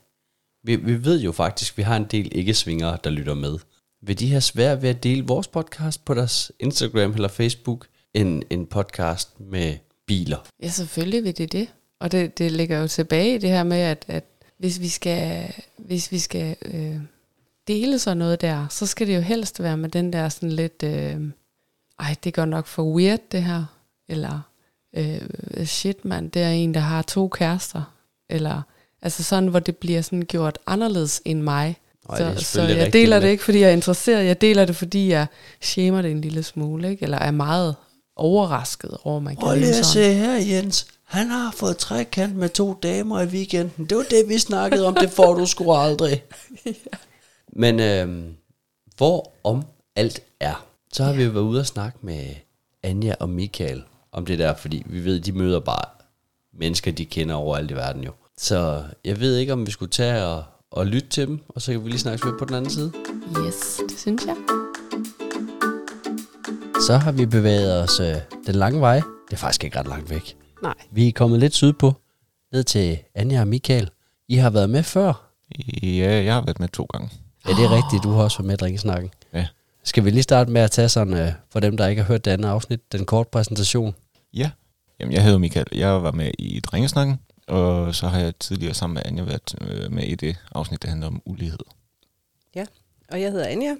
Vi, 0.64 0.76
vi 0.76 1.06
ved 1.06 1.22
jo 1.22 1.32
faktisk, 1.32 1.74
at 1.74 1.78
vi 1.78 1.84
har 1.84 1.96
en 1.98 2.06
del 2.12 2.30
ikke-svingere, 2.38 2.98
der 3.04 3.10
lytter 3.10 3.34
med. 3.34 3.58
Vil 4.02 4.20
de 4.20 4.30
have 4.30 4.42
svært 4.42 4.82
ved 4.82 4.90
at 4.90 5.04
dele 5.04 5.24
vores 5.28 5.48
podcast 5.48 6.06
på 6.06 6.14
deres 6.14 6.52
Instagram 6.60 7.12
eller 7.12 7.28
Facebook, 7.28 7.88
end 8.14 8.44
en 8.50 8.66
podcast 8.66 9.40
med 9.40 9.78
biler? 10.08 10.38
Ja, 10.64 10.70
selvfølgelig 10.70 11.24
vil 11.24 11.38
det 11.38 11.52
det. 11.52 11.68
Og 12.00 12.12
det, 12.12 12.38
det 12.38 12.52
ligger 12.52 12.80
jo 12.80 12.88
tilbage 12.88 13.36
i 13.36 13.38
det 13.38 13.50
her 13.50 13.64
med, 13.64 13.78
at, 13.78 14.06
at 14.08 14.24
hvis 14.58 14.80
vi 14.80 14.88
skal, 14.88 15.54
hvis 15.78 16.12
vi 16.12 16.20
skal 16.20 16.56
øh, 16.66 16.96
dele 17.68 18.00
sådan 18.00 18.18
noget 18.18 18.42
der, 18.42 18.68
så 18.70 18.86
skal 18.86 19.08
det 19.08 19.16
jo 19.16 19.22
helst 19.22 19.64
være 19.64 19.78
med 19.78 19.90
den 19.90 20.14
der 20.14 20.30
sådan 20.30 20.52
lidt, 20.52 20.84
øh, 20.84 21.18
ej, 22.00 22.16
det 22.24 22.34
går 22.34 22.46
nok 22.46 22.68
for 22.68 22.84
weird 22.84 23.20
det 23.32 23.44
her, 23.44 23.66
eller 24.10 24.42
øh, 24.96 25.66
shit 25.66 26.06
mand, 26.06 26.32
det 26.32 26.42
er 26.42 26.50
en, 26.50 26.74
der 26.74 26.80
har 26.80 27.02
to 27.02 27.28
kærester, 27.28 27.94
eller 28.30 28.62
altså 29.02 29.24
sådan, 29.24 29.48
hvor 29.48 29.60
det 29.60 29.78
bliver 29.78 30.02
sådan 30.02 30.26
gjort 30.26 30.60
anderledes 30.68 31.22
end 31.26 31.42
mig. 31.42 31.78
Ej, 32.10 32.18
så, 32.18 32.46
så 32.46 32.62
jeg 32.62 32.70
rigtigt, 32.70 32.94
deler 32.94 33.20
det 33.20 33.28
ikke, 33.28 33.44
fordi 33.44 33.60
jeg 33.60 33.70
er 33.70 33.74
interesseret, 33.74 34.26
jeg 34.26 34.42
deler 34.42 34.66
det, 34.66 34.76
fordi 34.76 35.10
jeg 35.10 35.28
shamer 35.62 36.02
det 36.02 36.12
en 36.12 36.22
lille 36.22 36.44
smule, 36.44 36.90
ikke? 36.90 37.04
eller 37.04 37.18
er 37.18 37.32
meget 37.32 37.76
overrasket 38.16 38.98
over, 39.04 39.18
at 39.18 39.24
man 39.24 39.36
kan 39.36 39.48
leve 39.58 39.74
sådan. 39.74 39.84
se 39.84 40.14
her, 40.14 40.34
Jens. 40.34 40.88
Han 41.10 41.28
har 41.28 41.52
fået 41.52 41.78
trekant 41.78 42.36
med 42.36 42.50
to 42.50 42.80
damer 42.84 43.22
i 43.22 43.26
weekenden. 43.26 43.86
Det 43.86 43.98
var 43.98 44.04
det, 44.10 44.24
vi 44.28 44.40
snakkede 44.40 44.88
om. 44.88 44.96
Det 44.96 45.10
får 45.10 45.34
du 45.34 45.46
sgu 45.46 45.74
aldrig. 45.74 46.24
Men 47.64 47.80
øhm, 47.80 48.36
hvor 48.98 49.32
om 49.44 49.64
alt 49.96 50.22
er, 50.40 50.66
så 50.94 51.04
har 51.04 51.14
vi 51.14 51.24
jo 51.24 51.30
været 51.30 51.44
ude 51.44 51.60
og 51.60 51.66
snakke 51.66 51.98
med 52.02 52.26
Anja 52.84 53.16
og 53.20 53.30
Michael 53.30 53.84
om 54.12 54.26
det 54.26 54.40
der, 54.40 54.56
fordi 54.56 54.84
vi 54.86 55.06
ved, 55.06 55.20
de 55.20 55.32
møder 55.32 55.60
bare 55.60 55.86
mennesker, 56.54 56.92
de 56.92 57.06
kender 57.06 57.36
overalt 57.36 57.72
i 57.72 57.74
verden 57.74 58.04
jo. 58.04 58.12
Så 58.38 58.84
jeg 59.06 59.20
ved 59.20 59.38
ikke, 59.38 59.54
om 59.54 59.66
vi 59.66 59.72
skulle 59.72 59.92
tage 59.92 60.24
og, 60.24 60.44
og 60.72 60.88
lytte 60.88 61.10
til 61.10 61.28
dem, 61.28 61.40
og 61.48 61.62
så 61.62 61.72
kan 61.72 61.86
vi 61.86 61.90
lige 61.90 62.00
snakke 62.00 62.26
lidt 62.26 62.40
på 62.40 62.46
den 62.46 62.56
anden 62.56 62.72
side. 62.72 62.92
Yes, 63.46 63.80
det 63.90 64.00
synes 64.00 64.26
jeg. 64.26 64.36
Så 66.88 66.98
har 66.98 67.12
vi 67.12 67.26
bevæget 67.26 67.84
os 67.84 68.00
øh, 68.00 68.16
den 68.46 68.56
lange 68.56 68.82
vej. 68.82 68.96
Det 69.28 69.34
er 69.34 69.38
faktisk 69.38 69.64
ikke 69.64 69.80
ret 69.80 69.88
langt 69.88 70.10
væk. 70.10 70.39
Nej. 70.64 70.74
Vi 70.92 71.08
er 71.08 71.12
kommet 71.12 71.40
lidt 71.40 71.54
sydpå, 71.54 71.94
ned 72.52 72.64
til 72.64 72.98
Anja 73.16 73.42
og 73.42 73.48
Michael. 73.48 73.90
I 74.28 74.36
har 74.36 74.50
været 74.50 74.70
med 74.70 74.84
før. 74.84 75.32
Ja, 75.84 76.24
jeg 76.24 76.34
har 76.34 76.42
været 76.42 76.60
med 76.60 76.68
to 76.70 76.84
gange. 76.84 77.10
Ja, 77.48 77.54
det 77.54 77.64
er 77.64 77.72
rigtigt. 77.72 78.04
Du 78.04 78.10
har 78.10 78.24
også 78.24 78.38
været 78.38 78.48
med 78.48 78.54
i 78.54 78.58
drikkesnakken. 78.58 79.12
Ja. 79.34 79.48
Skal 79.84 80.06
vi 80.06 80.10
lige 80.10 80.24
starte 80.24 80.52
med 80.52 80.62
at 80.62 80.72
tage 80.72 80.90
sådan, 80.90 81.14
øh, 81.14 81.32
for 81.50 81.60
dem, 81.60 81.78
der 81.78 81.88
ikke 81.88 82.02
har 82.02 82.08
hørt 82.08 82.26
det 82.26 82.32
andet 82.32 82.50
afsnit, 82.50 82.92
den 82.92 83.06
korte 83.06 83.30
præsentation? 83.32 83.96
Ja. 84.34 84.52
Jamen, 85.00 85.14
jeg 85.14 85.24
hedder 85.24 85.38
Michael. 85.38 85.68
Jeg 85.72 86.04
var 86.04 86.12
med 86.12 86.32
i 86.40 86.60
Drengesnakken, 86.60 87.20
og 87.48 87.96
så 87.96 88.08
har 88.08 88.20
jeg 88.20 88.34
tidligere 88.40 88.74
sammen 88.74 88.94
med 88.94 89.02
Anja 89.06 89.24
været 89.24 89.56
øh, 89.62 89.92
med 89.92 90.04
i 90.04 90.16
det 90.16 90.38
afsnit, 90.52 90.82
der 90.82 90.90
handler 90.90 91.08
om 91.08 91.22
ulighed. 91.26 91.60
Og 93.12 93.22
jeg 93.22 93.32
hedder 93.32 93.48
Anja, 93.48 93.76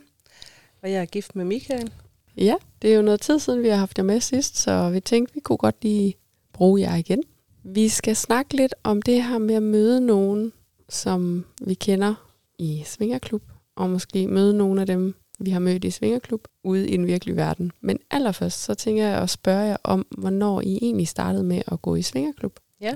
og 0.84 0.92
jeg 0.92 1.02
er 1.02 1.06
gift 1.06 1.36
med 1.36 1.46
Michael. 1.46 1.92
Ja, 2.38 2.56
det 2.82 2.92
er 2.92 2.96
jo 2.96 3.02
noget 3.02 3.22
tid 3.22 3.40
siden, 3.40 3.64
vi 3.64 3.70
har 3.70 3.76
haft 3.76 3.98
jer 3.98 4.04
med 4.04 4.20
sidst, 4.20 4.58
så 4.58 4.90
vi 4.90 5.00
tænkte, 5.00 5.34
vi 5.34 5.40
kunne 5.40 5.58
godt 5.58 5.76
lige 5.82 6.16
bruge 6.60 6.82
jer 6.82 6.96
igen. 6.96 7.24
Vi 7.64 7.90
skal 7.90 8.16
snakke 8.16 8.56
lidt 8.56 8.76
om 8.84 9.02
det 9.02 9.24
her 9.24 9.38
med 9.38 9.56
at 9.56 9.64
møde 9.64 10.02
nogen, 10.02 10.54
som 10.90 11.46
vi 11.62 11.74
kender 11.74 12.16
i 12.58 12.84
Svingerklub, 12.86 13.42
og 13.76 13.90
måske 13.90 14.28
møde 14.28 14.58
nogle 14.58 14.82
af 14.82 14.88
dem, 14.88 15.16
vi 15.40 15.50
har 15.50 15.60
mødt 15.60 15.84
i 15.84 15.92
Svingerklub, 15.92 16.48
ude 16.64 16.90
i 16.90 16.98
den 16.98 17.08
virkelige 17.08 17.36
verden. 17.36 17.72
Men 17.82 18.00
allerførst, 18.12 18.64
så 18.64 18.74
tænker 18.74 19.08
jeg 19.08 19.22
at 19.22 19.30
spørge 19.30 19.60
jer 19.60 19.78
om, 19.84 20.08
hvornår 20.18 20.62
I 20.62 20.80
egentlig 20.82 21.08
startede 21.08 21.44
med 21.44 21.62
at 21.68 21.82
gå 21.82 21.96
i 21.96 22.02
Svingerklub. 22.02 22.60
Ja. 22.82 22.96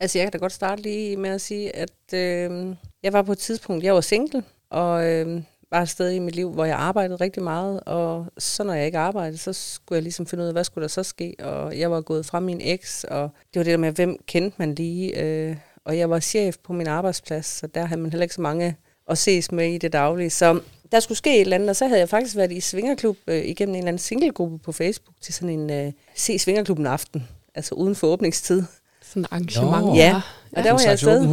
Altså, 0.00 0.18
jeg 0.18 0.24
kan 0.24 0.32
da 0.32 0.38
godt 0.38 0.52
starte 0.52 0.82
lige 0.82 1.16
med 1.16 1.30
at 1.30 1.40
sige, 1.40 1.76
at 1.76 2.14
øh, 2.14 2.76
jeg 3.02 3.12
var 3.12 3.22
på 3.22 3.32
et 3.32 3.38
tidspunkt, 3.38 3.84
jeg 3.84 3.94
var 3.94 4.00
single, 4.00 4.44
og 4.70 5.06
øh, 5.06 5.42
bare 5.70 5.82
et 5.82 5.88
sted 5.88 6.10
i 6.10 6.18
mit 6.18 6.36
liv, 6.36 6.52
hvor 6.52 6.64
jeg 6.64 6.76
arbejdede 6.76 7.16
rigtig 7.16 7.42
meget, 7.42 7.80
og 7.80 8.26
så 8.38 8.64
når 8.64 8.74
jeg 8.74 8.86
ikke 8.86 8.98
arbejdede, 8.98 9.38
så 9.38 9.52
skulle 9.52 9.96
jeg 9.96 10.02
ligesom 10.02 10.26
finde 10.26 10.42
ud 10.42 10.48
af, 10.48 10.54
hvad 10.54 10.64
skulle 10.64 10.82
der 10.82 10.88
så 10.88 11.02
ske, 11.02 11.34
og 11.38 11.78
jeg 11.78 11.90
var 11.90 12.00
gået 12.00 12.26
fra 12.26 12.40
min 12.40 12.60
eks, 12.60 13.04
og 13.04 13.30
det 13.54 13.60
var 13.60 13.64
det 13.64 13.70
der 13.70 13.76
med, 13.76 13.92
hvem 13.92 14.16
kendte 14.26 14.54
man 14.58 14.74
lige, 14.74 15.20
øh, 15.22 15.56
og 15.84 15.98
jeg 15.98 16.10
var 16.10 16.20
chef 16.20 16.56
på 16.64 16.72
min 16.72 16.86
arbejdsplads, 16.86 17.46
så 17.46 17.66
der 17.66 17.84
havde 17.84 18.00
man 18.00 18.10
heller 18.10 18.22
ikke 18.22 18.34
så 18.34 18.40
mange 18.40 18.76
at 19.08 19.18
ses 19.18 19.52
med 19.52 19.72
i 19.72 19.78
det 19.78 19.92
daglige, 19.92 20.30
så 20.30 20.60
der 20.92 21.00
skulle 21.00 21.18
ske 21.18 21.34
et 21.34 21.40
eller 21.40 21.56
andet, 21.56 21.70
og 21.70 21.76
så 21.76 21.86
havde 21.86 22.00
jeg 22.00 22.08
faktisk 22.08 22.36
været 22.36 22.52
i 22.52 22.60
Svingerklub 22.60 23.16
øh, 23.26 23.44
igennem 23.44 23.74
en 23.74 23.78
eller 23.78 23.88
anden 23.88 23.98
singlegruppe 23.98 24.58
på 24.58 24.72
Facebook 24.72 25.14
til 25.20 25.34
sådan 25.34 25.48
en 25.48 25.70
øh, 25.70 25.92
Se 26.14 26.38
Svingerklubben 26.38 26.86
aften, 26.86 27.28
altså 27.54 27.74
uden 27.74 27.94
for 27.94 28.06
åbningstid. 28.06 28.62
Sådan 29.02 29.22
et 29.22 29.28
arrangement. 29.30 29.86
Nå. 29.86 29.94
Ja, 29.94 30.20
og 30.52 30.64
der 30.64 30.70
En 30.70 30.74
var 30.74 30.80
jeg 30.82 30.92
afsted. 30.92 31.24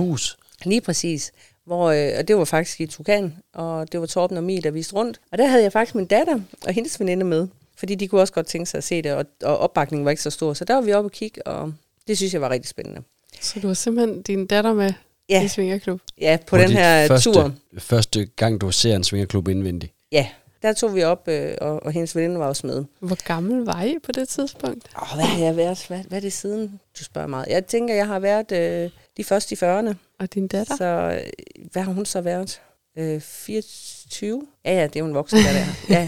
Lige 0.66 0.82
præcis. 0.82 1.32
Hvor, 1.66 1.90
øh, 1.92 2.12
og 2.20 2.28
det 2.28 2.36
var 2.38 2.46
faktisk 2.46 2.82
i 2.82 2.86
Tukan, 2.86 3.36
og 3.54 3.92
det 3.92 4.00
var 4.00 4.06
Torben 4.06 4.38
og 4.38 4.44
Mie, 4.44 4.62
der 4.62 4.72
viste 4.72 4.94
rundt. 4.96 5.20
Og 5.32 5.38
der 5.38 5.46
havde 5.48 5.64
jeg 5.64 5.72
faktisk 5.72 5.96
min 5.96 6.06
datter 6.06 6.40
og 6.68 6.74
hendes 6.74 7.00
veninde 7.00 7.26
med, 7.26 7.48
fordi 7.78 7.96
de 7.96 8.08
kunne 8.08 8.22
også 8.22 8.34
godt 8.34 8.48
tænke 8.48 8.70
sig 8.70 8.78
at 8.78 8.84
se 8.84 9.02
det, 9.02 9.14
og, 9.14 9.26
og 9.44 9.58
opbakningen 9.58 10.06
var 10.06 10.12
ikke 10.12 10.24
så 10.24 10.30
stor. 10.30 10.54
Så 10.54 10.66
der 10.66 10.74
var 10.74 10.82
vi 10.82 10.94
oppe 10.94 11.08
og 11.08 11.12
kigge, 11.12 11.48
og 11.48 11.74
det 12.08 12.18
synes 12.18 12.34
jeg 12.34 12.42
var 12.42 12.50
rigtig 12.50 12.70
spændende. 12.70 13.02
Så 13.42 13.60
du 13.60 13.68
har 13.68 13.74
simpelthen 13.74 14.22
din 14.22 14.46
datter 14.48 14.74
med 14.74 14.94
Ja. 15.30 15.44
i 15.44 15.48
Svingerklub. 15.48 16.02
Ja, 16.22 16.38
på, 16.42 16.46
På 16.50 16.58
den 16.58 16.70
her 16.70 17.08
første, 17.08 17.32
tur. 17.34 17.54
Første 17.78 18.26
gang, 18.26 18.62
du 18.62 18.72
ser 18.72 18.96
en 18.96 19.04
svingerklub 19.04 19.48
indvendig. 19.48 19.92
Ja, 20.12 20.28
der 20.62 20.74
tog 20.74 20.96
vi 20.96 21.04
op, 21.04 21.28
øh, 21.28 21.56
og, 21.62 21.84
og 21.84 21.92
hendes 21.92 22.16
veninde 22.16 22.40
var 22.40 22.48
også 22.48 22.68
med. 22.68 22.84
Hvor 23.00 23.24
gammel 23.28 23.66
var 23.66 23.84
I 23.84 23.96
på 24.04 24.12
det 24.12 24.30
tidspunkt? 24.30 24.88
Åh, 25.02 25.16
hvad 25.16 25.26
har 25.26 25.44
jeg 25.46 25.58
været? 25.58 25.86
Hvad, 25.88 26.00
hvad 26.08 26.18
er 26.18 26.22
det 26.22 26.34
siden? 26.34 26.80
Du 27.00 27.04
spørger 27.04 27.28
meget. 27.28 27.48
Jeg 27.48 27.66
tænker, 27.66 27.96
jeg 27.96 28.08
har 28.08 28.20
været 28.20 28.52
øh, 28.52 28.90
de 29.18 29.24
første 29.24 29.56
i 29.56 29.58
40'erne. 29.58 29.94
Og 30.20 30.34
din 30.34 30.48
datter? 30.48 30.76
Så 30.78 30.86
øh, 30.86 31.46
hvad 31.72 31.82
har 31.82 31.94
hun 31.94 32.06
så 32.06 32.22
været? 32.22 32.62
Øh, 32.98 33.22
24? 33.22 34.48
Ja, 34.66 34.74
ja, 34.74 34.84
det 34.84 34.96
er 34.96 35.00
jo 35.00 35.06
en 35.06 35.14
voksen, 35.14 35.40
der 35.40 35.50
er. 35.50 35.66
Ja, 35.90 36.08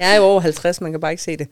jeg 0.00 0.12
er 0.12 0.16
jo 0.16 0.22
over 0.22 0.40
50, 0.40 0.80
man 0.80 0.90
kan 0.90 1.00
bare 1.00 1.12
ikke 1.12 1.22
se 1.22 1.36
det. 1.36 1.48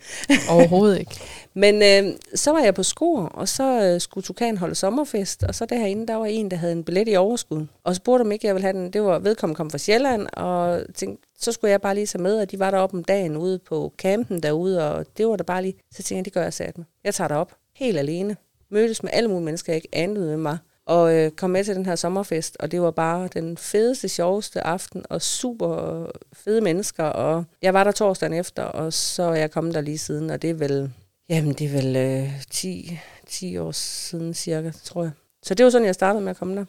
Overhovedet 0.50 0.98
ikke. 0.98 1.20
Men 1.54 1.82
øh, 1.82 2.14
så 2.34 2.52
var 2.52 2.60
jeg 2.60 2.74
på 2.74 2.82
skor, 2.82 3.22
og 3.22 3.48
så 3.48 3.82
øh, 3.82 4.00
skulle 4.00 4.24
Tukan 4.24 4.56
holde 4.56 4.74
sommerfest, 4.74 5.42
og 5.42 5.54
så 5.54 5.66
derinde, 5.66 6.06
der 6.06 6.14
var 6.14 6.26
en, 6.26 6.50
der 6.50 6.56
havde 6.56 6.72
en 6.72 6.84
billet 6.84 7.08
i 7.08 7.16
overskud. 7.16 7.66
Og 7.84 7.96
spurgte, 7.96 8.22
om 8.22 8.32
ikke 8.32 8.46
jeg 8.46 8.54
ville 8.54 8.64
have 8.64 8.78
den. 8.78 8.92
Det 8.92 9.02
var 9.02 9.18
vedkommende 9.18 9.56
kom 9.56 9.70
fra 9.70 9.78
Sjælland, 9.78 10.26
og 10.32 10.80
tænkte, 10.94 11.28
så 11.38 11.52
skulle 11.52 11.70
jeg 11.70 11.80
bare 11.80 11.94
lige 11.94 12.06
tage 12.06 12.22
med, 12.22 12.38
og 12.40 12.50
de 12.50 12.58
var 12.58 12.70
deroppe 12.70 12.96
om 12.96 13.04
dagen 13.04 13.36
ude 13.36 13.58
på 13.58 13.92
campen 13.98 14.42
derude, 14.42 14.90
og 14.90 15.06
det 15.16 15.26
var 15.28 15.36
der 15.36 15.44
bare 15.44 15.62
lige. 15.62 15.74
Så 15.90 16.02
tænkte 16.02 16.16
jeg, 16.16 16.24
det 16.24 16.32
gør 16.32 16.42
jeg 16.42 16.52
sat 16.52 16.78
med. 16.78 16.84
Jeg 17.04 17.14
tager 17.14 17.28
derop, 17.28 17.52
helt 17.76 17.98
alene. 17.98 18.36
Mødtes 18.70 19.02
med 19.02 19.10
alle 19.12 19.28
mulige 19.28 19.44
mennesker, 19.44 19.72
jeg 19.72 19.76
ikke 19.76 19.88
anede 19.92 20.26
med 20.26 20.36
mig. 20.36 20.58
Og 20.86 21.14
øh, 21.14 21.30
kom 21.30 21.50
med 21.50 21.64
til 21.64 21.74
den 21.76 21.86
her 21.86 21.96
sommerfest, 21.96 22.56
og 22.60 22.70
det 22.70 22.82
var 22.82 22.90
bare 22.90 23.28
den 23.34 23.56
fedeste, 23.56 24.08
sjoveste 24.08 24.66
aften, 24.66 25.04
og 25.10 25.22
super 25.22 26.06
fede 26.32 26.60
mennesker. 26.60 27.04
Og 27.04 27.44
jeg 27.62 27.74
var 27.74 27.84
der 27.84 27.92
torsdagen 27.92 28.32
efter, 28.32 28.62
og 28.62 28.92
så 28.92 29.22
er 29.22 29.34
jeg 29.34 29.50
kommet 29.50 29.74
der 29.74 29.80
lige 29.80 29.98
siden, 29.98 30.30
og 30.30 30.42
det 30.42 30.50
er 30.50 30.54
vel, 30.54 30.92
jamen 31.28 31.52
det 31.54 31.66
er 31.66 31.82
vel 31.82 31.96
øh, 31.96 32.42
10, 32.50 32.98
10 33.26 33.58
år 33.58 33.70
siden 33.72 34.34
cirka, 34.34 34.70
tror 34.84 35.02
jeg. 35.02 35.12
Så 35.42 35.54
det 35.54 35.64
var 35.64 35.70
sådan, 35.70 35.86
jeg 35.86 35.94
startede 35.94 36.24
med 36.24 36.30
at 36.30 36.36
komme 36.36 36.56
der. 36.56 36.64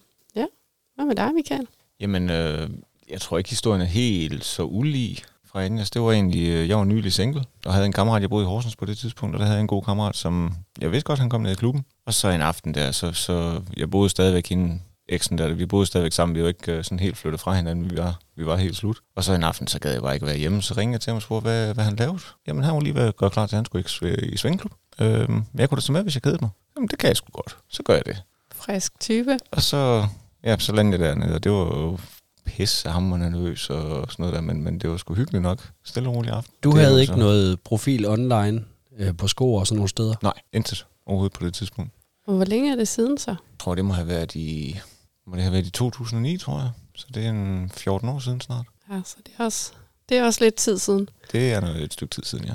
Hvad 0.96 1.06
med 1.06 1.16
dig, 1.16 1.34
Michael? 1.34 1.68
Jamen, 2.00 2.30
øh, 2.30 2.70
jeg 3.10 3.22
tror 3.22 3.38
ikke, 3.38 3.50
historien 3.50 3.82
er 3.82 3.86
helt 3.86 4.46
så 4.46 4.64
ulig 4.64 5.18
fra 5.46 5.64
Agnes. 5.64 5.92
Det 5.92 6.02
var 6.02 6.12
egentlig, 6.12 6.50
øh, 6.50 6.70
jeg 6.70 6.78
var 6.78 6.84
nylig 6.84 7.14
single, 7.14 7.44
og 7.66 7.74
havde 7.74 7.86
en 7.86 7.92
kammerat, 7.92 8.22
jeg 8.22 8.30
boede 8.30 8.44
i 8.44 8.48
Horsens 8.48 8.76
på 8.76 8.86
det 8.86 8.98
tidspunkt, 8.98 9.36
og 9.36 9.40
der 9.40 9.46
havde 9.46 9.58
jeg 9.58 9.62
en 9.62 9.68
god 9.68 9.84
kammerat, 9.84 10.16
som 10.16 10.54
jeg 10.82 10.92
vidste 10.92 11.06
godt, 11.06 11.20
han 11.20 11.30
kom 11.30 11.42
ned 11.42 11.52
i 11.52 11.56
klubben. 11.56 11.86
Og 12.06 12.14
så 12.14 12.28
en 12.30 12.42
aften 12.42 12.74
der, 12.74 12.92
så, 12.92 13.12
så 13.14 13.62
jeg 13.78 13.90
boede 13.92 14.10
stadigvæk 14.10 14.48
hende, 14.50 14.80
eksen 15.10 15.38
der, 15.38 15.54
vi 15.54 15.66
boede 15.66 15.86
stadigvæk 15.86 16.12
sammen, 16.12 16.36
vi 16.36 16.42
var 16.42 16.48
ikke 16.48 16.72
øh, 16.72 16.84
sådan 16.84 17.00
helt 17.00 17.18
flyttet 17.18 17.42
fra 17.42 17.54
hinanden, 17.54 17.92
vi 17.92 17.98
var, 17.98 18.20
vi 18.36 18.46
var 18.46 18.56
helt 18.56 18.76
slut. 18.78 18.98
Og 19.16 19.24
så 19.24 19.34
en 19.34 19.44
aften, 19.44 19.68
så 19.68 19.80
gad 19.80 19.92
jeg 19.94 20.02
bare 20.02 20.14
ikke 20.14 20.26
være 20.26 20.38
hjemme, 20.38 20.62
så 20.62 20.74
ringede 20.78 20.94
jeg 20.94 21.02
til 21.02 21.10
ham 21.10 21.16
og 21.16 21.22
spurgte, 21.22 21.44
hvad, 21.44 21.74
hvad 21.74 21.84
han 21.84 21.96
lavede. 21.96 22.20
Jamen, 22.48 22.64
han 22.64 22.74
var 22.74 22.80
lige 22.82 22.96
ved 22.96 23.02
at 23.02 23.18
gøre 23.18 23.30
klar 23.30 23.46
til, 23.48 23.56
at 23.56 23.58
han 23.58 23.66
skulle 23.66 23.86
ikke 24.06 24.26
i 24.34 24.38
svingeklub. 24.38 24.72
Øh, 25.02 25.30
men 25.30 25.46
jeg 25.56 25.70
kunne 25.70 25.76
da 25.76 25.82
tage 25.82 25.94
med, 25.94 26.04
hvis 26.04 26.16
jeg 26.16 26.22
kedede 26.22 26.38
mig. 26.42 26.50
Jamen, 26.76 26.88
det 26.90 27.00
kan 27.00 27.08
jeg 27.08 27.18
sgu 27.18 27.28
godt. 27.34 27.58
Så 27.70 27.84
gør 27.84 27.94
jeg 27.94 28.06
det. 28.06 28.24
Frisk 28.56 29.00
type. 29.00 29.38
Og 29.52 29.62
så, 29.62 30.06
ja, 30.44 30.58
så 30.60 30.72
landede 30.74 31.02
jeg 31.06 31.10
dernede, 31.10 31.36
og 31.36 31.44
det 31.44 31.52
var 31.52 31.58
jo 31.58 31.98
pisse 32.46 32.90
hammer 32.90 33.18
nervøs 33.18 33.70
og 33.70 34.08
sådan 34.12 34.24
noget 34.24 34.34
der, 34.36 34.42
men, 34.42 34.64
men 34.64 34.80
det 34.80 34.90
var 34.90 34.98
sgu 34.98 35.14
hyggeligt 35.14 35.42
nok. 35.42 35.70
Stille 35.86 36.10
og 36.10 36.16
rolig 36.16 36.32
aften. 36.32 36.54
Du 36.64 36.72
Det 36.72 36.80
havde 36.80 37.02
ikke 37.02 37.14
så- 37.14 37.20
noget 37.20 37.60
profil 37.60 38.06
online 38.08 38.64
øh, 38.98 39.18
på 39.18 39.28
sko 39.28 39.54
og 39.54 39.68
sådan 39.68 39.78
nogle 39.78 39.90
steder? 39.90 40.16
Nej, 40.22 40.34
intet 40.54 40.86
overhovedet 41.06 41.34
på 41.40 41.46
det 41.46 41.54
tidspunkt. 41.54 41.92
Og 42.28 42.36
hvor 42.36 42.46
længe 42.46 42.72
er 42.72 42.76
det 42.76 42.88
siden 42.88 43.18
så? 43.18 43.32
Jeg 43.32 43.60
tror, 43.60 43.76
det 43.76 43.86
må 43.86 43.94
have 43.94 44.08
været 44.08 44.36
i, 44.36 44.80
må 45.28 45.36
det 45.36 45.44
have 45.44 45.54
været 45.54 45.66
i 45.68 45.72
2009, 45.72 46.38
tror 46.38 46.60
jeg. 46.60 46.70
Så 46.96 47.08
det 47.14 47.26
er 47.26 47.30
en 47.30 47.72
14 47.76 48.10
år 48.10 48.20
siden 48.20 48.42
snart. 48.42 48.66
Ja, 48.92 49.02
så 49.06 49.16
det 49.26 49.32
er 49.40 49.44
også, 49.44 49.72
det 50.10 50.18
er 50.18 50.24
også 50.26 50.44
lidt 50.44 50.56
tid 50.56 50.78
siden. 50.78 51.10
Det 51.32 51.54
er 51.54 51.62
noget 51.62 51.82
et 51.84 51.94
stykke 51.94 52.16
tid 52.16 52.24
siden, 52.24 52.46
ja. 52.46 52.54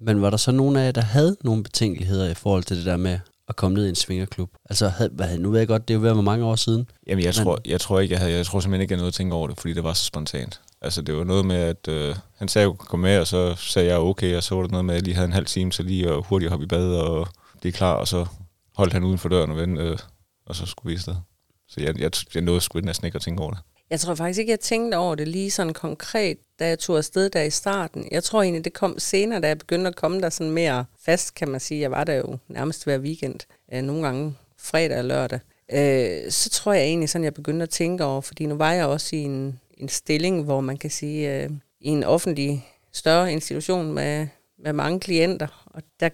Men 0.00 0.22
var 0.22 0.30
der 0.30 0.36
så 0.36 0.52
nogen 0.52 0.76
af 0.76 0.84
jer, 0.84 0.92
der 0.92 1.00
havde 1.00 1.36
nogle 1.40 1.62
betænkeligheder 1.62 2.28
i 2.30 2.34
forhold 2.34 2.64
til 2.64 2.76
det 2.76 2.84
der 2.86 2.96
med 2.96 3.18
at 3.48 3.56
komme 3.56 3.74
ned 3.74 3.86
i 3.86 3.88
en 3.88 3.94
svingerklub? 3.94 4.50
Altså, 4.70 4.88
havde, 4.88 5.10
hvad, 5.12 5.38
nu 5.38 5.50
ved 5.50 5.58
jeg 5.58 5.68
godt, 5.68 5.88
det 5.88 5.94
er 5.94 5.98
jo 5.98 6.02
ved 6.02 6.10
at 6.10 6.16
være 6.16 6.22
mange 6.22 6.44
år 6.44 6.56
siden. 6.56 6.86
Jamen, 7.06 7.24
jeg 7.24 7.34
Men- 7.36 7.44
tror, 7.44 7.58
jeg 7.66 7.80
tror 7.80 8.00
ikke, 8.00 8.12
jeg 8.12 8.20
havde, 8.20 8.32
jeg 8.32 8.46
tror 8.46 8.60
simpelthen 8.60 8.80
ikke, 8.82 8.92
jeg 8.92 8.96
havde 8.96 9.02
noget 9.02 9.12
at 9.12 9.16
tænke 9.16 9.34
over 9.34 9.48
det, 9.48 9.60
fordi 9.60 9.74
det 9.74 9.84
var 9.84 9.92
så 9.92 10.04
spontant. 10.04 10.60
Altså, 10.80 11.02
det 11.02 11.16
var 11.16 11.24
noget 11.24 11.44
med, 11.46 11.56
at 11.56 11.88
øh, 11.88 12.16
han 12.36 12.48
sagde, 12.48 12.64
at 12.64 12.70
jeg 12.70 12.78
kunne 12.78 12.86
komme 12.86 13.02
med, 13.08 13.18
og 13.18 13.26
så 13.26 13.54
sagde 13.54 13.88
jeg 13.88 13.98
okay, 13.98 14.36
og 14.36 14.42
så 14.42 14.54
var 14.54 14.62
det 14.62 14.70
noget 14.70 14.84
med, 14.84 14.94
at 14.94 14.98
jeg 14.98 15.04
lige 15.04 15.14
havde 15.14 15.26
en 15.26 15.32
halv 15.32 15.46
time 15.46 15.70
til 15.70 15.84
lige 15.84 16.08
at 16.08 16.22
hurtigt 16.24 16.50
hoppe 16.50 16.64
i 16.64 16.68
bad 16.68 16.86
og 16.94 17.28
blive 17.60 17.72
klar, 17.72 17.92
og 17.92 18.08
så 18.08 18.26
holdt 18.74 18.92
han 18.92 19.04
uden 19.04 19.18
for 19.18 19.28
døren 19.28 19.50
og 19.50 19.56
vente, 19.56 19.82
øh, 19.82 19.98
og 20.46 20.56
så 20.56 20.66
skulle 20.66 20.90
vi 20.90 20.94
afsted. 20.94 21.14
Så 21.68 21.80
jeg, 21.80 21.98
jeg, 22.00 22.10
jeg 22.34 22.42
nåede 22.42 22.60
sgu 22.60 22.80
næsten 22.80 23.06
ikke 23.06 23.16
at 23.16 23.22
tænke 23.22 23.42
over 23.42 23.50
det. 23.50 23.60
Jeg 23.90 24.00
tror 24.00 24.14
faktisk 24.14 24.38
ikke, 24.38 24.50
jeg 24.50 24.60
tænkte 24.60 24.96
over 24.96 25.14
det 25.14 25.28
lige 25.28 25.50
sådan 25.50 25.72
konkret, 25.72 26.38
da 26.58 26.68
jeg 26.68 26.78
tog 26.78 26.96
afsted 26.96 27.30
der 27.30 27.42
i 27.42 27.50
starten. 27.50 28.08
Jeg 28.10 28.24
tror 28.24 28.42
egentlig, 28.42 28.64
det 28.64 28.72
kom 28.72 28.98
senere, 28.98 29.40
da 29.40 29.48
jeg 29.48 29.58
begyndte 29.58 29.88
at 29.88 29.96
komme 29.96 30.20
der 30.20 30.30
sådan 30.30 30.52
mere 30.52 30.84
fast, 31.04 31.34
kan 31.34 31.48
man 31.48 31.60
sige. 31.60 31.80
Jeg 31.80 31.90
var 31.90 32.04
der 32.04 32.14
jo 32.14 32.38
nærmest 32.48 32.84
hver 32.84 32.98
weekend, 32.98 33.40
øh, 33.72 33.82
nogle 33.82 34.02
gange 34.02 34.36
fredag 34.58 34.98
og 34.98 35.04
lørdag. 35.04 35.40
Øh, 35.72 36.30
så 36.30 36.50
tror 36.50 36.72
jeg 36.72 36.84
egentlig 36.84 37.08
sådan, 37.08 37.24
jeg 37.24 37.34
begyndte 37.34 37.62
at 37.62 37.70
tænke 37.70 38.04
over, 38.04 38.20
fordi 38.20 38.46
nu 38.46 38.54
var 38.54 38.72
jeg 38.72 38.86
også 38.86 39.16
i 39.16 39.18
en, 39.18 39.60
en 39.78 39.88
stilling, 39.88 40.44
hvor 40.44 40.60
man 40.60 40.76
kan 40.76 40.90
sige, 40.90 41.42
øh, 41.42 41.50
i 41.80 41.88
en 41.88 42.04
offentlig 42.04 42.68
større 42.92 43.32
institution 43.32 43.92
med, 43.92 44.26
med 44.58 44.72
mange 44.72 45.00
klienter, 45.00 45.66
og 45.66 45.82
der 46.00 46.08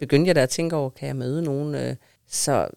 begyndte 0.00 0.28
jeg 0.28 0.34
da 0.34 0.42
at 0.42 0.48
tænke 0.48 0.76
over, 0.76 0.90
kan 0.90 1.08
jeg 1.08 1.16
møde 1.16 1.42
nogen? 1.42 1.74
Øh, 1.74 1.96
så 2.28 2.68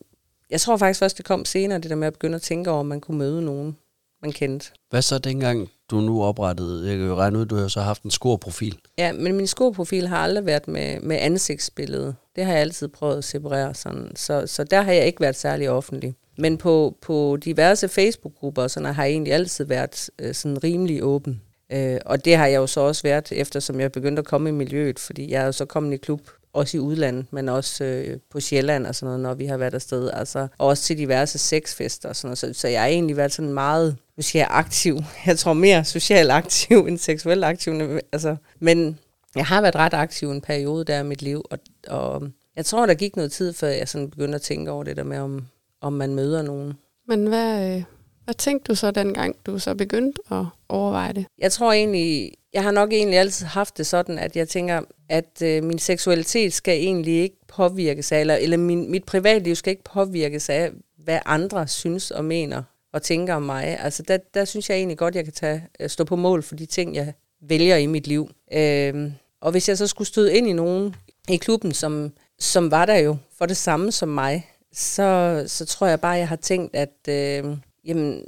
jeg 0.50 0.62
tror 0.62 0.78
faktisk 0.78 1.00
først, 1.00 1.18
det 1.18 1.26
kom 1.26 1.46
senere, 1.46 1.80
det 1.80 1.90
der 1.90 1.96
med 1.96 2.08
at 2.08 2.14
begynde 2.14 2.36
at 2.36 2.42
tænke 2.42 2.72
over, 2.72 2.80
om 2.80 2.86
man 2.86 3.02
kunne 3.02 3.18
møde 3.18 3.42
nogen, 3.42 3.78
man 4.22 4.32
kendte. 4.32 4.72
Hvad 4.90 5.02
så 5.02 5.18
dengang, 5.18 5.70
du 5.92 6.02
nu 6.02 6.24
oprettede? 6.24 6.90
Jeg 6.90 6.98
kan 6.98 7.08
jo 7.08 7.16
regne 7.16 7.40
ud, 7.40 7.46
du 7.46 7.56
har 7.56 7.68
så 7.68 7.82
haft 7.82 8.04
en 8.04 8.12
skorprofil. 8.12 8.78
Ja, 8.98 9.14
men 9.14 9.36
min 9.36 9.48
skoprofil 9.48 10.08
har 10.08 10.18
aldrig 10.18 10.46
været 10.46 10.68
med, 10.68 11.00
med 11.00 11.18
ansigtsbillede. 11.20 12.16
Det 12.36 12.46
har 12.46 12.52
jeg 12.52 12.62
altid 12.62 12.88
prøvet 12.88 13.18
at 13.18 13.24
separere 13.24 13.74
sådan. 13.74 14.12
Så, 14.16 14.48
så 14.48 14.64
der 14.64 14.82
har 14.82 14.92
jeg 14.92 15.06
ikke 15.06 15.22
været 15.22 15.36
særlig 15.36 15.70
offentlig. 15.70 16.16
Men 16.38 16.58
på, 16.58 16.98
på 17.02 17.38
diverse 17.44 17.88
Facebook-grupper 17.88 18.68
sådan, 18.68 18.96
har 18.96 19.04
jeg 19.04 19.12
egentlig 19.12 19.34
altid 19.34 19.66
været 19.66 20.10
øh, 20.20 20.34
sådan 20.34 20.64
rimelig 20.64 21.04
åben. 21.04 21.42
Øh, 21.72 21.98
og 22.06 22.26
det 22.26 22.36
har 22.36 22.48
jeg 22.48 22.58
jo 22.58 22.68
så 22.68 22.80
også 22.80 23.04
været, 23.04 23.32
eftersom 23.32 23.80
jeg 23.80 23.92
begyndte 23.92 24.20
at 24.20 24.26
komme 24.26 24.50
i 24.50 24.52
miljøet, 24.52 25.00
fordi 25.00 25.32
jeg 25.32 25.42
er 25.42 25.46
jo 25.46 25.52
så 25.52 25.66
kommet 25.66 25.94
i 25.94 25.98
klub, 25.98 26.22
også 26.54 26.78
i 26.78 26.80
udlandet, 26.80 27.26
men 27.32 27.50
også 27.50 27.84
øh, 27.84 28.18
på 28.32 28.39
Sjælland 28.39 28.88
og 28.88 28.96
sådan 28.96 29.08
noget, 29.08 29.20
når 29.20 29.34
vi 29.34 29.46
har 29.46 29.58
været 29.58 29.74
afsted. 29.74 30.10
Altså, 30.13 30.48
og 30.58 30.68
også 30.68 30.84
til 30.84 30.98
diverse 30.98 31.38
sexfester 31.38 32.10
og 32.10 32.16
sådan 32.16 32.28
noget. 32.28 32.38
Så, 32.38 32.54
så 32.54 32.68
jeg 32.68 32.82
har 32.82 32.88
egentlig 32.88 33.18
været 33.18 33.34
sådan 33.34 33.54
meget, 33.54 33.98
siger 34.20 34.44
jeg 34.44 34.52
aktiv. 34.52 34.98
Jeg 35.26 35.38
tror 35.38 35.54
mere 35.54 35.86
socialt 35.86 36.32
aktiv 36.32 36.78
end 36.78 36.98
seksuelt 36.98 37.44
aktiv. 37.44 38.00
Altså, 38.12 38.36
men 38.60 39.00
jeg 39.36 39.46
har 39.46 39.62
været 39.62 39.76
ret 39.76 39.94
aktiv 39.94 40.32
en 40.32 40.42
periode 40.42 40.86
der 40.86 41.00
i 41.00 41.04
mit 41.04 41.22
liv, 41.22 41.46
og, 41.52 41.60
og 41.88 42.24
jeg 42.56 42.66
tror, 42.66 42.86
der 42.86 42.94
gik 42.94 43.16
noget 43.16 43.32
tid, 43.32 43.54
før 43.54 43.68
jeg 43.68 43.89
sådan 43.89 44.10
begyndte 44.10 44.36
at 44.36 44.42
tænke 44.42 44.72
over 44.72 44.84
det 44.84 44.98
der 44.98 45.04
med, 45.04 45.18
om, 45.18 45.48
om 45.82 45.94
man 45.94 46.16
møder 46.16 46.42
nogen. 46.42 46.74
Men 47.08 47.28
hvad, 47.28 47.76
øh, 47.76 47.84
hvad 48.24 48.34
tænkte 48.34 48.68
du 48.72 48.76
så 48.76 48.92
dengang, 48.92 49.36
du 49.46 49.60
så 49.60 49.76
begyndte 49.76 50.22
at 50.32 50.46
overveje 50.70 51.13
det? 51.13 51.26
Jeg 51.38 51.52
tror 51.52 51.72
egentlig, 51.72 52.32
jeg 52.54 52.63
har 52.63 52.72
nok 52.72 52.94
egentlig 52.94 53.20
altid 53.20 53.46
haft 53.46 53.78
det 53.78 53.88
sådan, 53.88 54.20
at 54.20 54.36
jeg 54.36 54.50
tænker, 54.50 54.82
at 55.13 55.41
øh, 55.41 55.63
min 55.63 55.80
seksualitet 55.80 56.54
skal 56.54 56.73
egentlig 56.73 57.13
ikke 57.13 57.36
påvirkes 57.47 58.12
af, 58.12 58.19
eller, 58.19 58.36
eller 58.36 58.58
min, 58.58 58.91
mit 58.91 59.04
privatliv 59.04 59.56
skal 59.56 59.71
ikke 59.71 59.84
påvirkes 59.84 60.49
af, 60.49 60.71
hvad 60.97 61.19
andre 61.26 61.67
synes 61.67 62.12
og 62.12 62.26
mener 62.26 62.63
og 62.93 63.02
tænker 63.02 63.34
om 63.34 63.41
mig. 63.41 63.80
Altså 63.80 64.04
der, 64.04 64.17
der 64.34 64.45
synes 64.45 64.69
jeg 64.69 64.78
egentlig 64.78 64.97
godt, 64.97 65.15
jeg 65.15 65.23
kan 65.23 65.34
tage, 65.34 65.67
øh, 65.80 65.89
stå 65.89 66.04
på 66.04 66.15
mål 66.15 66.43
for 66.43 66.56
de 66.56 66.65
ting, 66.65 66.95
jeg 66.95 67.13
vælger 67.41 67.78
i 67.78 67.86
mit 67.86 68.08
liv. 68.08 68.30
Øh, 68.54 69.12
og 69.41 69.52
hvis 69.52 69.69
jeg 69.69 69.78
så 69.78 69.88
skulle 69.88 70.08
støde 70.08 70.38
ind 70.38 70.47
i 70.47 70.54
nogen 70.54 70.95
i 71.30 71.38
klubben, 71.38 71.71
som, 71.71 72.12
som 72.39 72.71
var 72.71 72.86
der 72.86 72.97
jo 72.97 73.17
for 73.38 73.45
det 73.45 73.58
samme 73.58 73.91
som 73.91 74.10
mig, 74.10 74.49
så, 74.73 75.43
så 75.47 75.65
tror 75.65 75.88
jeg 75.88 76.02
bare, 76.02 76.12
jeg 76.12 76.28
har 76.28 76.36
tænkt, 76.36 76.76
at 76.76 77.08
øh, 77.10 77.58
jamen, 77.86 78.23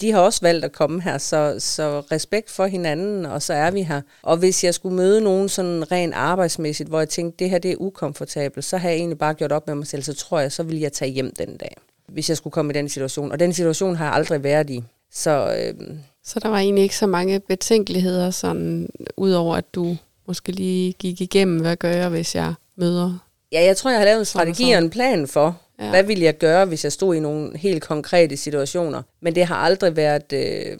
de 0.00 0.12
har 0.12 0.20
også 0.20 0.40
valgt 0.42 0.64
at 0.64 0.72
komme 0.72 1.02
her, 1.02 1.18
så, 1.18 1.56
så 1.58 2.00
respekt 2.12 2.50
for 2.50 2.66
hinanden, 2.66 3.26
og 3.26 3.42
så 3.42 3.52
er 3.52 3.70
vi 3.70 3.82
her. 3.82 4.00
Og 4.22 4.36
hvis 4.36 4.64
jeg 4.64 4.74
skulle 4.74 4.96
møde 4.96 5.20
nogen 5.20 5.48
sådan 5.48 5.92
rent 5.92 6.14
arbejdsmæssigt, 6.14 6.88
hvor 6.88 6.98
jeg 6.98 7.08
tænkte, 7.08 7.44
det 7.44 7.50
her 7.50 7.58
det 7.58 7.70
er 7.70 7.76
ukomfortabelt, 7.78 8.64
så 8.64 8.76
har 8.76 8.88
jeg 8.88 8.98
egentlig 8.98 9.18
bare 9.18 9.34
gjort 9.34 9.52
op 9.52 9.66
med 9.66 9.74
mig 9.74 9.86
selv, 9.86 10.02
så 10.02 10.14
tror 10.14 10.40
jeg, 10.40 10.52
så 10.52 10.62
vil 10.62 10.78
jeg 10.78 10.92
tage 10.92 11.10
hjem 11.10 11.34
den 11.38 11.56
dag, 11.56 11.76
hvis 12.08 12.28
jeg 12.28 12.36
skulle 12.36 12.52
komme 12.52 12.72
i 12.72 12.74
den 12.74 12.88
situation. 12.88 13.32
Og 13.32 13.40
den 13.40 13.52
situation 13.52 13.96
har 13.96 14.04
jeg 14.04 14.14
aldrig 14.14 14.44
været 14.44 14.70
i. 14.70 14.82
Så 15.12 15.56
øh, 15.58 15.88
Så 16.24 16.40
der 16.40 16.48
var 16.48 16.58
egentlig 16.58 16.82
ikke 16.82 16.96
så 16.96 17.06
mange 17.06 17.40
betænkeligheder, 17.40 18.30
sådan, 18.30 18.88
udover 19.16 19.56
at 19.56 19.74
du 19.74 19.96
måske 20.26 20.52
lige 20.52 20.92
gik 20.92 21.20
igennem, 21.20 21.60
hvad 21.60 21.76
gør 21.76 21.90
jeg, 21.90 22.08
hvis 22.08 22.34
jeg 22.34 22.54
møder? 22.76 23.18
ja, 23.52 23.64
jeg 23.64 23.76
tror, 23.76 23.90
jeg 23.90 24.00
har 24.00 24.04
lavet 24.04 24.18
en 24.18 24.24
strategi 24.24 24.72
og 24.72 24.78
en 24.78 24.90
plan 24.90 25.26
for, 25.26 25.60
Ja. 25.80 25.90
hvad 25.90 26.02
ville 26.02 26.24
jeg 26.24 26.38
gøre, 26.38 26.66
hvis 26.66 26.84
jeg 26.84 26.92
stod 26.92 27.14
i 27.14 27.20
nogle 27.20 27.58
helt 27.58 27.82
konkrete 27.82 28.36
situationer. 28.36 29.02
Men 29.22 29.34
det 29.34 29.46
har 29.46 29.56
aldrig 29.56 29.96
været, 29.96 30.32
øh, 30.32 30.78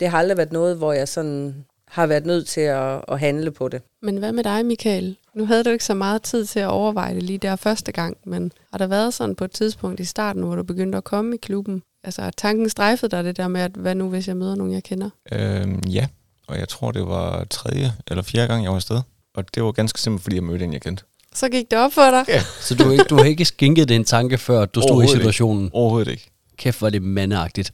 det 0.00 0.08
har 0.08 0.18
aldrig 0.18 0.36
været 0.36 0.52
noget, 0.52 0.76
hvor 0.76 0.92
jeg 0.92 1.08
sådan 1.08 1.64
har 1.88 2.06
været 2.06 2.26
nødt 2.26 2.46
til 2.46 2.60
at, 2.60 3.04
at 3.08 3.20
handle 3.20 3.50
på 3.50 3.68
det. 3.68 3.82
Men 4.02 4.16
hvad 4.16 4.32
med 4.32 4.44
dig, 4.44 4.66
Michael? 4.66 5.16
Nu 5.34 5.46
havde 5.46 5.64
du 5.64 5.70
ikke 5.70 5.84
så 5.84 5.94
meget 5.94 6.22
tid 6.22 6.46
til 6.46 6.60
at 6.60 6.68
overveje 6.68 7.14
det 7.14 7.22
lige 7.22 7.38
der 7.38 7.56
første 7.56 7.92
gang, 7.92 8.16
men 8.24 8.52
har 8.70 8.78
der 8.78 8.86
været 8.86 9.14
sådan 9.14 9.34
på 9.34 9.44
et 9.44 9.50
tidspunkt 9.50 10.00
i 10.00 10.04
starten, 10.04 10.42
hvor 10.42 10.54
du 10.54 10.62
begyndte 10.62 10.98
at 10.98 11.04
komme 11.04 11.34
i 11.34 11.38
klubben? 11.38 11.82
Altså, 12.04 12.30
tanken 12.36 12.68
strejfede 12.68 13.10
dig 13.10 13.24
det 13.24 13.36
der 13.36 13.48
med, 13.48 13.60
at 13.60 13.70
hvad 13.70 13.94
nu, 13.94 14.08
hvis 14.08 14.28
jeg 14.28 14.36
møder 14.36 14.54
nogen, 14.54 14.72
jeg 14.72 14.82
kender? 14.82 15.10
Øhm, 15.32 15.80
ja, 15.88 16.06
og 16.48 16.58
jeg 16.58 16.68
tror, 16.68 16.90
det 16.90 17.06
var 17.06 17.44
tredje 17.44 17.92
eller 18.06 18.22
fjerde 18.22 18.48
gang, 18.48 18.62
jeg 18.62 18.70
var 18.70 18.76
afsted. 18.76 19.00
Og 19.34 19.54
det 19.54 19.62
var 19.62 19.72
ganske 19.72 20.00
simpelt, 20.00 20.22
fordi 20.22 20.36
jeg 20.36 20.44
mødte 20.44 20.64
en, 20.64 20.72
jeg 20.72 20.80
kendte. 20.80 21.04
Så 21.34 21.48
gik 21.48 21.70
det 21.70 21.78
op 21.78 21.92
for 21.92 22.10
dig? 22.10 22.24
Ja. 22.28 22.42
Så 22.60 22.74
du, 22.74 22.84
har 22.84 22.92
ikke, 22.92 23.04
du 23.04 23.16
har 23.16 23.24
ikke 23.24 23.44
skænket 23.44 23.88
det 23.88 23.96
en 23.96 24.04
tanke, 24.04 24.38
før 24.38 24.64
du 24.66 24.80
stod 24.80 24.82
i 24.82 24.84
Overhovedet 24.84 25.08
ikke. 25.08 25.18
situationen? 25.18 25.70
Overhovedet 25.72 26.10
ikke. 26.10 26.30
Kæft, 26.56 26.82
var 26.82 26.90
det 26.90 27.02
mandeagtigt. 27.02 27.72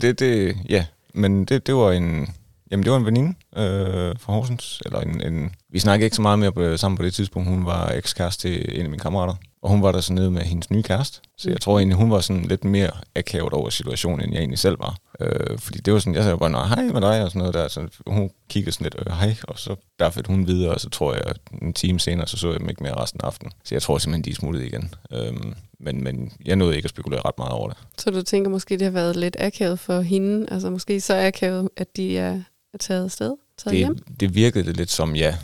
Det, 0.00 0.18
det, 0.18 0.56
ja, 0.68 0.86
men 1.14 1.44
det, 1.44 1.66
det 1.66 1.74
var 1.74 1.92
en, 1.92 2.28
jamen 2.70 2.84
det 2.84 2.92
var 2.92 2.98
en 2.98 3.06
veninde 3.06 3.34
øh, 3.56 4.14
fra 4.20 4.32
Horsens, 4.32 4.82
eller 4.84 5.00
en, 5.00 5.20
en, 5.20 5.50
vi 5.70 5.78
snakkede 5.78 6.04
ikke 6.04 6.16
så 6.16 6.22
meget 6.22 6.38
mere 6.38 6.52
på, 6.52 6.76
sammen 6.76 6.96
på 6.96 7.02
det 7.04 7.14
tidspunkt, 7.14 7.48
hun 7.48 7.66
var 7.66 7.88
ekskæreste 7.88 8.48
til 8.48 8.78
en 8.78 8.84
af 8.84 8.90
mine 8.90 9.00
kammerater, 9.00 9.34
og 9.64 9.70
hun 9.70 9.82
var 9.82 9.92
der 9.92 10.00
så 10.00 10.12
nede 10.12 10.30
med 10.30 10.42
hendes 10.42 10.70
nye 10.70 10.82
kæreste, 10.82 11.20
så 11.38 11.50
jeg 11.50 11.60
tror 11.60 11.78
egentlig, 11.78 11.96
hun 11.96 12.10
var 12.10 12.20
sådan 12.20 12.42
lidt 12.42 12.64
mere 12.64 12.90
akavet 13.16 13.52
over 13.52 13.70
situationen, 13.70 14.20
end 14.20 14.32
jeg 14.32 14.40
egentlig 14.40 14.58
selv 14.58 14.78
var. 14.78 14.96
Øh, 15.20 15.58
fordi 15.58 15.78
det 15.78 15.92
var 15.92 15.98
sådan, 15.98 16.14
jeg 16.14 16.22
sagde 16.22 16.38
bare, 16.38 16.50
nej, 16.50 16.66
hej 16.66 16.82
med 16.82 17.00
dig, 17.00 17.22
og 17.22 17.30
sådan 17.30 17.38
noget 17.38 17.54
der, 17.54 17.68
så 17.68 17.88
hun 18.06 18.30
kiggede 18.48 18.72
sådan 18.72 18.84
lidt, 18.84 18.96
øh, 18.98 19.12
hej, 19.12 19.36
og 19.48 19.58
så 19.58 19.76
derfor 19.98 20.20
hun 20.26 20.46
videre, 20.46 20.74
og 20.74 20.80
så 20.80 20.90
tror 20.90 21.14
jeg, 21.14 21.22
en 21.62 21.72
time 21.72 22.00
senere, 22.00 22.26
så 22.26 22.36
så 22.36 22.50
jeg 22.50 22.60
dem 22.60 22.68
ikke 22.68 22.82
mere 22.82 22.94
resten 22.94 23.20
af 23.22 23.26
aftenen. 23.26 23.52
Så 23.64 23.74
jeg 23.74 23.82
tror 23.82 23.98
simpelthen, 23.98 24.24
de 24.24 24.30
er 24.30 24.34
smuttet 24.34 24.62
igen. 24.62 24.94
Øh, 25.12 25.32
men, 25.80 26.04
men 26.04 26.32
jeg 26.44 26.56
nåede 26.56 26.76
ikke 26.76 26.86
at 26.86 26.90
spekulere 26.90 27.20
ret 27.24 27.38
meget 27.38 27.52
over 27.52 27.68
det. 27.68 27.78
Så 27.98 28.10
du 28.10 28.22
tænker 28.22 28.50
måske, 28.50 28.74
det 28.74 28.82
har 28.82 28.90
været 28.90 29.16
lidt 29.16 29.36
akavet 29.40 29.78
for 29.78 30.00
hende? 30.00 30.46
Altså 30.50 30.70
måske 30.70 31.00
så 31.00 31.26
akavet, 31.26 31.68
at 31.76 31.96
de 31.96 32.18
er, 32.18 32.40
taget 32.80 33.04
afsted? 33.04 33.32
Taget 33.58 33.76
hjem? 33.76 33.98
det, 33.98 34.20
det 34.20 34.34
virkede 34.34 34.72
lidt 34.72 34.90
som 34.90 35.16
ja. 35.16 35.36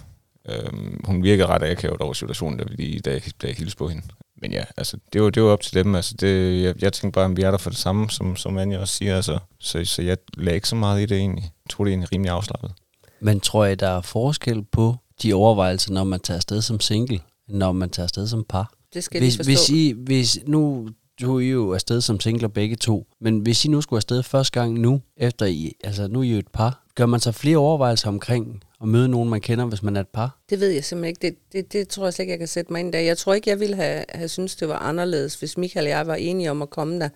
Øhm, 0.49 1.01
hun 1.05 1.23
virker 1.23 1.47
ret 1.47 1.63
akavet 1.63 2.01
over 2.01 2.13
situationen, 2.13 2.59
da, 2.59 2.65
vi, 2.77 2.99
da, 3.05 3.11
jeg, 3.11 3.23
da 3.43 3.47
jeg 3.47 3.57
hilste 3.57 3.77
på 3.77 3.89
hende. 3.89 4.03
Men 4.41 4.53
ja, 4.53 4.65
altså, 4.77 4.97
det 5.13 5.23
var, 5.23 5.31
det 5.31 5.43
var 5.43 5.49
op 5.49 5.61
til 5.61 5.75
dem. 5.75 5.95
Altså, 5.95 6.15
det, 6.21 6.63
jeg, 6.63 6.83
jeg 6.83 6.93
tænkte 6.93 7.15
bare, 7.15 7.25
at 7.25 7.37
vi 7.37 7.43
er 7.43 7.51
der 7.51 7.59
for 7.59 7.71
det 7.71 7.79
samme, 7.79 8.11
som, 8.11 8.37
som 8.37 8.59
Anja 8.59 8.79
også 8.79 8.95
siger. 8.95 9.17
Altså. 9.17 9.39
Så, 9.59 9.85
så 9.85 10.03
jeg 10.03 10.17
lagde 10.37 10.55
ikke 10.55 10.69
så 10.69 10.77
meget 10.77 11.03
i 11.03 11.07
det 11.07 11.19
egentlig. 11.19 11.43
Jeg 11.43 11.71
tror, 11.71 11.85
det 11.85 11.91
er 11.91 11.93
egentlig 11.93 12.13
rimelig 12.13 12.31
afslappet. 12.31 12.73
Men 13.21 13.41
tror 13.41 13.65
jeg, 13.65 13.81
der 13.81 13.89
er 13.89 14.01
forskel 14.01 14.65
på 14.73 14.97
de 15.23 15.35
overvejelser, 15.35 15.93
når 15.93 16.05
man 16.05 16.21
tager 16.21 16.37
afsted 16.37 16.63
som 16.63 16.81
single, 16.81 17.21
når 17.49 17.73
man 17.73 17.91
tager 17.91 18.05
afsted 18.05 18.27
som 18.27 18.45
par? 18.49 18.73
Det 18.95 19.05
skal 19.05 19.21
Hvis, 19.21 19.33
de 19.35 19.39
forstå. 19.39 19.51
hvis 19.51 19.71
I, 19.71 19.95
hvis 19.97 20.39
nu 20.47 20.89
tog 21.21 21.43
I 21.43 21.47
jo 21.47 21.75
afsted 21.75 22.01
som 22.01 22.21
singler 22.21 22.49
begge 22.49 22.77
to, 22.77 23.07
men 23.21 23.39
hvis 23.39 23.65
I 23.65 23.69
nu 23.69 23.81
skulle 23.81 23.99
afsted 23.99 24.23
første 24.23 24.61
gang 24.61 24.79
nu, 24.79 25.01
efter 25.17 25.47
I, 25.47 25.73
altså 25.85 26.09
nu 26.09 26.19
er 26.19 26.23
I 26.23 26.31
jo 26.31 26.39
et 26.39 26.49
par, 26.49 26.83
gør 26.95 27.07
man 27.07 27.21
så 27.21 27.33
flere 27.33 27.57
overvejelser 27.57 28.09
omkring 28.09 28.63
at 28.83 28.89
møde 28.89 29.09
nogen, 29.09 29.31
man 29.31 29.41
kender, 29.41 29.65
hvis 29.65 29.83
man 29.83 29.97
er 29.97 30.01
et 30.01 30.09
par? 30.09 30.39
Det 30.51 30.61
ved 30.61 30.69
jeg 30.69 30.85
simpelthen 30.85 31.09
ikke. 31.09 31.21
Det, 31.23 31.53
det, 31.53 31.73
det 31.73 31.89
tror 31.89 32.05
jeg 32.05 32.15
slet 32.15 32.23
ikke, 32.23 32.31
jeg 32.31 32.39
kan 32.39 32.49
sætte 32.49 32.73
mig 32.73 32.81
ind 32.81 32.93
der. 32.93 32.99
Jeg 32.99 33.19
tror 33.19 33.35
ikke, 33.35 33.51
jeg 33.51 33.61
ville 33.61 33.77
have, 33.77 34.05
have 34.09 34.29
synes 34.29 34.57
det 34.57 34.69
var 34.69 34.79
anderledes, 34.79 35.35
hvis 35.35 35.59
Michael 35.59 35.87
og 35.87 35.91
jeg 35.91 36.07
var 36.07 36.15
enige 36.15 36.51
om 36.51 36.63
at 36.63 36.71
komme 36.71 37.01
der. 37.01 37.09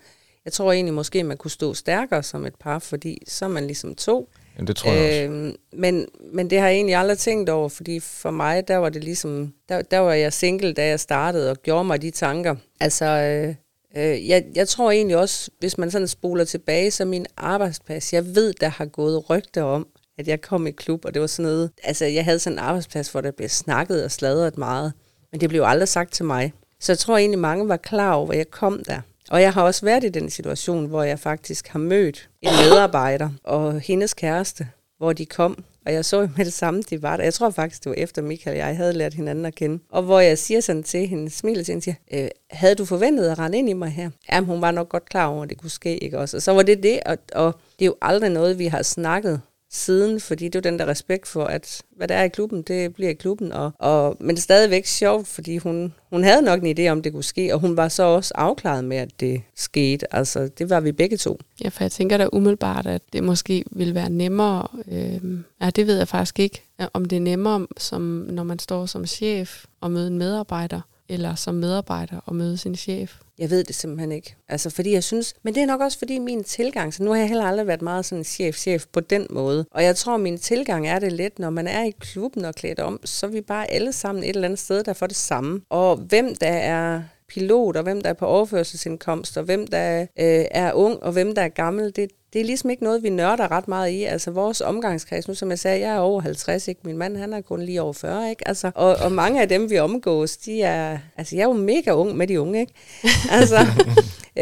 Jeg 0.45 0.53
tror 0.53 0.71
egentlig 0.71 0.93
måske, 0.93 1.23
man 1.23 1.37
kunne 1.37 1.51
stå 1.51 1.73
stærkere 1.73 2.23
som 2.23 2.45
et 2.45 2.55
par, 2.55 2.79
fordi 2.79 3.23
så 3.27 3.45
er 3.45 3.49
man 3.49 3.65
ligesom 3.65 3.95
to. 3.95 4.29
Jamen, 4.55 4.67
det 4.67 4.75
tror 4.75 4.91
jeg 4.91 5.09
også. 5.09 5.21
Øhm, 5.21 5.55
men, 5.73 6.07
men 6.33 6.49
det 6.49 6.59
har 6.59 6.67
jeg 6.67 6.75
egentlig 6.75 6.95
aldrig 6.95 7.17
tænkt 7.17 7.49
over, 7.49 7.69
fordi 7.69 7.99
for 7.99 8.31
mig, 8.31 8.67
der 8.67 8.77
var 8.77 8.89
det 8.89 9.03
ligesom, 9.03 9.53
der, 9.69 9.81
der 9.81 9.99
var 9.99 10.13
jeg 10.13 10.33
single, 10.33 10.73
da 10.73 10.87
jeg 10.87 10.99
startede, 10.99 11.51
og 11.51 11.57
gjorde 11.63 11.83
mig 11.85 12.01
de 12.01 12.11
tanker. 12.11 12.55
Altså, 12.79 13.05
øh, 13.05 13.55
øh, 13.97 14.27
jeg, 14.27 14.45
jeg 14.55 14.67
tror 14.67 14.91
egentlig 14.91 15.17
også, 15.17 15.51
hvis 15.59 15.77
man 15.77 15.91
sådan 15.91 16.07
spoler 16.07 16.43
tilbage, 16.43 16.91
så 16.91 17.05
min 17.05 17.25
arbejdsplads, 17.37 18.13
jeg 18.13 18.35
ved, 18.35 18.53
der 18.53 18.69
har 18.69 18.85
gået 18.85 19.29
rygter 19.29 19.63
om, 19.63 19.87
at 20.17 20.27
jeg 20.27 20.41
kom 20.41 20.67
i 20.67 20.71
klub, 20.71 21.05
og 21.05 21.13
det 21.13 21.21
var 21.21 21.27
sådan 21.27 21.51
noget, 21.51 21.71
altså 21.83 22.05
jeg 22.05 22.23
havde 22.23 22.39
sådan 22.39 22.55
en 22.55 22.63
arbejdsplads, 22.63 23.09
hvor 23.09 23.21
der 23.21 23.31
blev 23.31 23.49
snakket 23.49 24.03
og 24.03 24.11
sladret 24.11 24.57
meget, 24.57 24.93
men 25.31 25.41
det 25.41 25.49
blev 25.49 25.61
jo 25.61 25.67
aldrig 25.67 25.87
sagt 25.87 26.13
til 26.13 26.25
mig. 26.25 26.53
Så 26.79 26.91
jeg 26.91 26.99
tror 26.99 27.17
egentlig, 27.17 27.39
mange 27.39 27.67
var 27.67 27.77
klar 27.77 28.13
over, 28.13 28.31
at 28.31 28.37
jeg 28.37 28.51
kom 28.51 28.83
der. 28.83 29.01
Og 29.29 29.41
jeg 29.41 29.53
har 29.53 29.63
også 29.63 29.85
været 29.85 30.03
i 30.03 30.09
den 30.09 30.29
situation, 30.29 30.85
hvor 30.85 31.03
jeg 31.03 31.19
faktisk 31.19 31.67
har 31.67 31.79
mødt 31.79 32.29
en 32.41 32.49
medarbejder 32.69 33.29
og 33.43 33.79
hendes 33.79 34.13
kæreste, 34.13 34.67
hvor 34.97 35.13
de 35.13 35.25
kom. 35.25 35.63
Og 35.85 35.93
jeg 35.93 36.05
så 36.05 36.21
jo 36.21 36.29
med 36.37 36.45
det 36.45 36.53
samme, 36.53 36.81
de 36.89 37.01
var 37.01 37.17
der. 37.17 37.23
Jeg 37.23 37.33
tror 37.33 37.49
faktisk, 37.49 37.83
det 37.83 37.89
var 37.89 37.95
efter 37.95 38.21
Michael 38.21 38.53
og 38.53 38.57
jeg 38.57 38.77
havde 38.77 38.93
lært 38.93 39.13
hinanden 39.13 39.45
at 39.45 39.55
kende. 39.55 39.79
Og 39.89 40.03
hvor 40.03 40.19
jeg 40.19 40.37
siger 40.37 40.61
sådan 40.61 40.83
til 40.83 41.07
hende, 41.07 41.29
smiler 41.29 41.63
til 41.63 41.71
hende, 41.71 41.83
siger, 41.83 41.95
øh, 42.13 42.27
havde 42.51 42.75
du 42.75 42.85
forventet 42.85 43.29
at 43.29 43.39
rende 43.39 43.57
ind 43.57 43.69
i 43.69 43.73
mig 43.73 43.89
her? 43.89 44.09
Jamen, 44.31 44.47
hun 44.47 44.61
var 44.61 44.71
nok 44.71 44.89
godt 44.89 45.09
klar 45.09 45.27
over, 45.27 45.43
at 45.43 45.49
det 45.49 45.57
kunne 45.57 45.69
ske, 45.69 45.97
ikke 45.97 46.19
også? 46.19 46.37
Og 46.37 46.41
så 46.41 46.51
var 46.51 46.61
det 46.61 46.83
det, 46.83 46.99
og, 47.05 47.17
og 47.33 47.59
det 47.79 47.85
er 47.85 47.89
jo 47.89 47.95
aldrig 48.01 48.29
noget, 48.29 48.59
vi 48.59 48.65
har 48.65 48.81
snakket 48.81 49.41
siden, 49.75 50.19
fordi 50.19 50.45
det 50.45 50.55
er 50.55 50.69
den 50.69 50.79
der 50.79 50.87
respekt 50.87 51.27
for, 51.27 51.43
at 51.43 51.81
hvad 51.95 52.07
der 52.07 52.15
er 52.15 52.23
i 52.23 52.29
klubben, 52.29 52.61
det 52.61 52.93
bliver 52.93 53.09
i 53.09 53.13
klubben. 53.13 53.51
Og, 53.51 53.71
og, 53.79 54.17
men 54.19 54.29
det 54.29 54.37
er 54.37 54.41
stadigvæk 54.41 54.85
sjovt, 54.85 55.27
fordi 55.27 55.57
hun, 55.57 55.93
hun 56.09 56.23
havde 56.23 56.41
nok 56.41 56.63
en 56.63 56.79
idé 56.79 56.91
om, 56.91 57.01
det 57.01 57.13
kunne 57.13 57.23
ske, 57.23 57.53
og 57.53 57.59
hun 57.59 57.77
var 57.77 57.87
så 57.87 58.03
også 58.03 58.31
afklaret 58.35 58.83
med, 58.83 58.97
at 58.97 59.19
det 59.19 59.41
skete. 59.55 60.15
Altså, 60.15 60.49
det 60.57 60.69
var 60.69 60.79
vi 60.79 60.91
begge 60.91 61.17
to. 61.17 61.39
Ja, 61.63 61.69
for 61.69 61.83
jeg 61.83 61.91
tænker 61.91 62.17
da 62.17 62.27
umiddelbart, 62.33 62.87
at 62.87 63.01
det 63.13 63.23
måske 63.23 63.63
vil 63.71 63.95
være 63.95 64.09
nemmere. 64.09 64.67
Øh, 64.91 65.39
ja, 65.61 65.69
det 65.69 65.87
ved 65.87 65.97
jeg 65.97 66.07
faktisk 66.07 66.39
ikke, 66.39 66.63
om 66.93 67.05
det 67.05 67.15
er 67.15 67.21
nemmere, 67.21 67.67
som 67.77 68.01
når 68.29 68.43
man 68.43 68.59
står 68.59 68.85
som 68.85 69.05
chef 69.05 69.65
og 69.81 69.91
møder 69.91 70.07
en 70.07 70.17
medarbejder, 70.17 70.81
eller 71.09 71.35
som 71.35 71.55
medarbejder 71.55 72.19
og 72.25 72.35
møde 72.35 72.57
sin 72.57 72.75
chef. 72.75 73.15
Jeg 73.37 73.49
ved 73.49 73.63
det 73.63 73.75
simpelthen 73.75 74.11
ikke. 74.11 74.35
Altså, 74.49 74.69
fordi 74.69 74.91
jeg 74.91 75.03
synes, 75.03 75.33
men 75.43 75.55
det 75.55 75.63
er 75.63 75.67
nok 75.67 75.81
også 75.81 75.97
fordi 75.97 76.19
min 76.19 76.43
tilgang, 76.43 76.93
så 76.93 77.03
nu 77.03 77.11
har 77.11 77.17
jeg 77.17 77.27
heller 77.27 77.45
aldrig 77.45 77.67
været 77.67 77.81
meget 77.81 78.05
sådan 78.05 78.23
chef-chef 78.23 78.85
på 78.93 78.99
den 78.99 79.27
måde. 79.29 79.65
Og 79.71 79.83
jeg 79.83 79.95
tror, 79.95 80.17
min 80.17 80.37
tilgang 80.37 80.87
er 80.87 80.99
det 80.99 81.11
lidt, 81.11 81.39
når 81.39 81.49
man 81.49 81.67
er 81.67 81.83
i 81.83 81.91
klubben 81.99 82.45
og 82.45 82.55
klædt 82.55 82.79
om, 82.79 82.99
så 83.05 83.25
er 83.25 83.29
vi 83.29 83.41
bare 83.41 83.71
alle 83.71 83.93
sammen 83.93 84.23
et 84.23 84.29
eller 84.29 84.47
andet 84.47 84.59
sted, 84.59 84.83
der 84.83 84.93
får 84.93 85.07
det 85.07 85.15
samme. 85.15 85.61
Og 85.69 85.97
hvem 85.97 86.35
der 86.35 86.47
er 86.47 87.01
pilot, 87.27 87.75
og 87.75 87.83
hvem 87.83 88.01
der 88.01 88.09
er 88.09 88.13
på 88.13 88.25
overførselsindkomst, 88.25 89.37
og 89.37 89.43
hvem 89.43 89.67
der 89.67 90.01
øh, 90.01 90.45
er 90.51 90.73
ung, 90.73 91.03
og 91.03 91.11
hvem 91.11 91.35
der 91.35 91.41
er 91.41 91.49
gammel, 91.49 91.95
det, 91.95 92.09
det 92.35 92.41
er 92.41 92.45
ligesom 92.45 92.69
ikke 92.69 92.83
noget, 92.83 93.03
vi 93.03 93.09
nørder 93.09 93.51
ret 93.51 93.67
meget 93.67 93.91
i. 93.91 94.03
Altså 94.03 94.31
vores 94.31 94.61
omgangskreds, 94.61 95.27
nu 95.27 95.33
som 95.33 95.49
jeg 95.49 95.59
sagde, 95.59 95.79
jeg 95.79 95.95
er 95.95 95.99
over 95.99 96.21
50, 96.21 96.67
ikke? 96.67 96.81
Min 96.83 96.97
mand, 96.97 97.17
han 97.17 97.33
er 97.33 97.41
kun 97.41 97.61
lige 97.61 97.81
over 97.81 97.93
40, 97.93 98.29
ikke? 98.29 98.47
Altså, 98.47 98.71
og, 98.75 98.95
og 98.95 99.11
mange 99.11 99.41
af 99.41 99.49
dem, 99.49 99.69
vi 99.69 99.77
omgås, 99.77 100.37
de 100.37 100.61
er... 100.61 100.97
Altså, 101.17 101.35
jeg 101.35 101.43
er 101.43 101.47
jo 101.47 101.53
mega 101.53 101.91
ung 101.91 102.17
med 102.17 102.27
de 102.27 102.41
unge, 102.41 102.59
ikke? 102.59 102.73
Altså, 103.37 103.57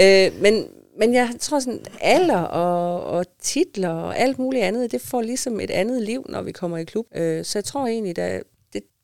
øh, 0.02 0.42
men, 0.42 0.66
men 1.00 1.14
jeg 1.14 1.30
tror 1.40 1.60
sådan, 1.60 1.80
alder 2.02 2.42
og, 2.42 3.04
og 3.04 3.26
titler 3.42 3.90
og 3.90 4.18
alt 4.18 4.40
muligt 4.40 4.64
andet, 4.64 4.92
det 4.92 5.02
får 5.02 5.22
ligesom 5.22 5.60
et 5.60 5.72
andet 5.72 6.02
liv, 6.02 6.26
når 6.30 6.42
vi 6.42 6.52
kommer 6.52 6.78
i 6.78 6.84
klub. 6.84 7.06
Øh, 7.16 7.46
så 7.46 7.60
jeg 7.60 7.66
tror 7.66 7.88
egentlig, 7.88 8.16
der, 8.16 8.40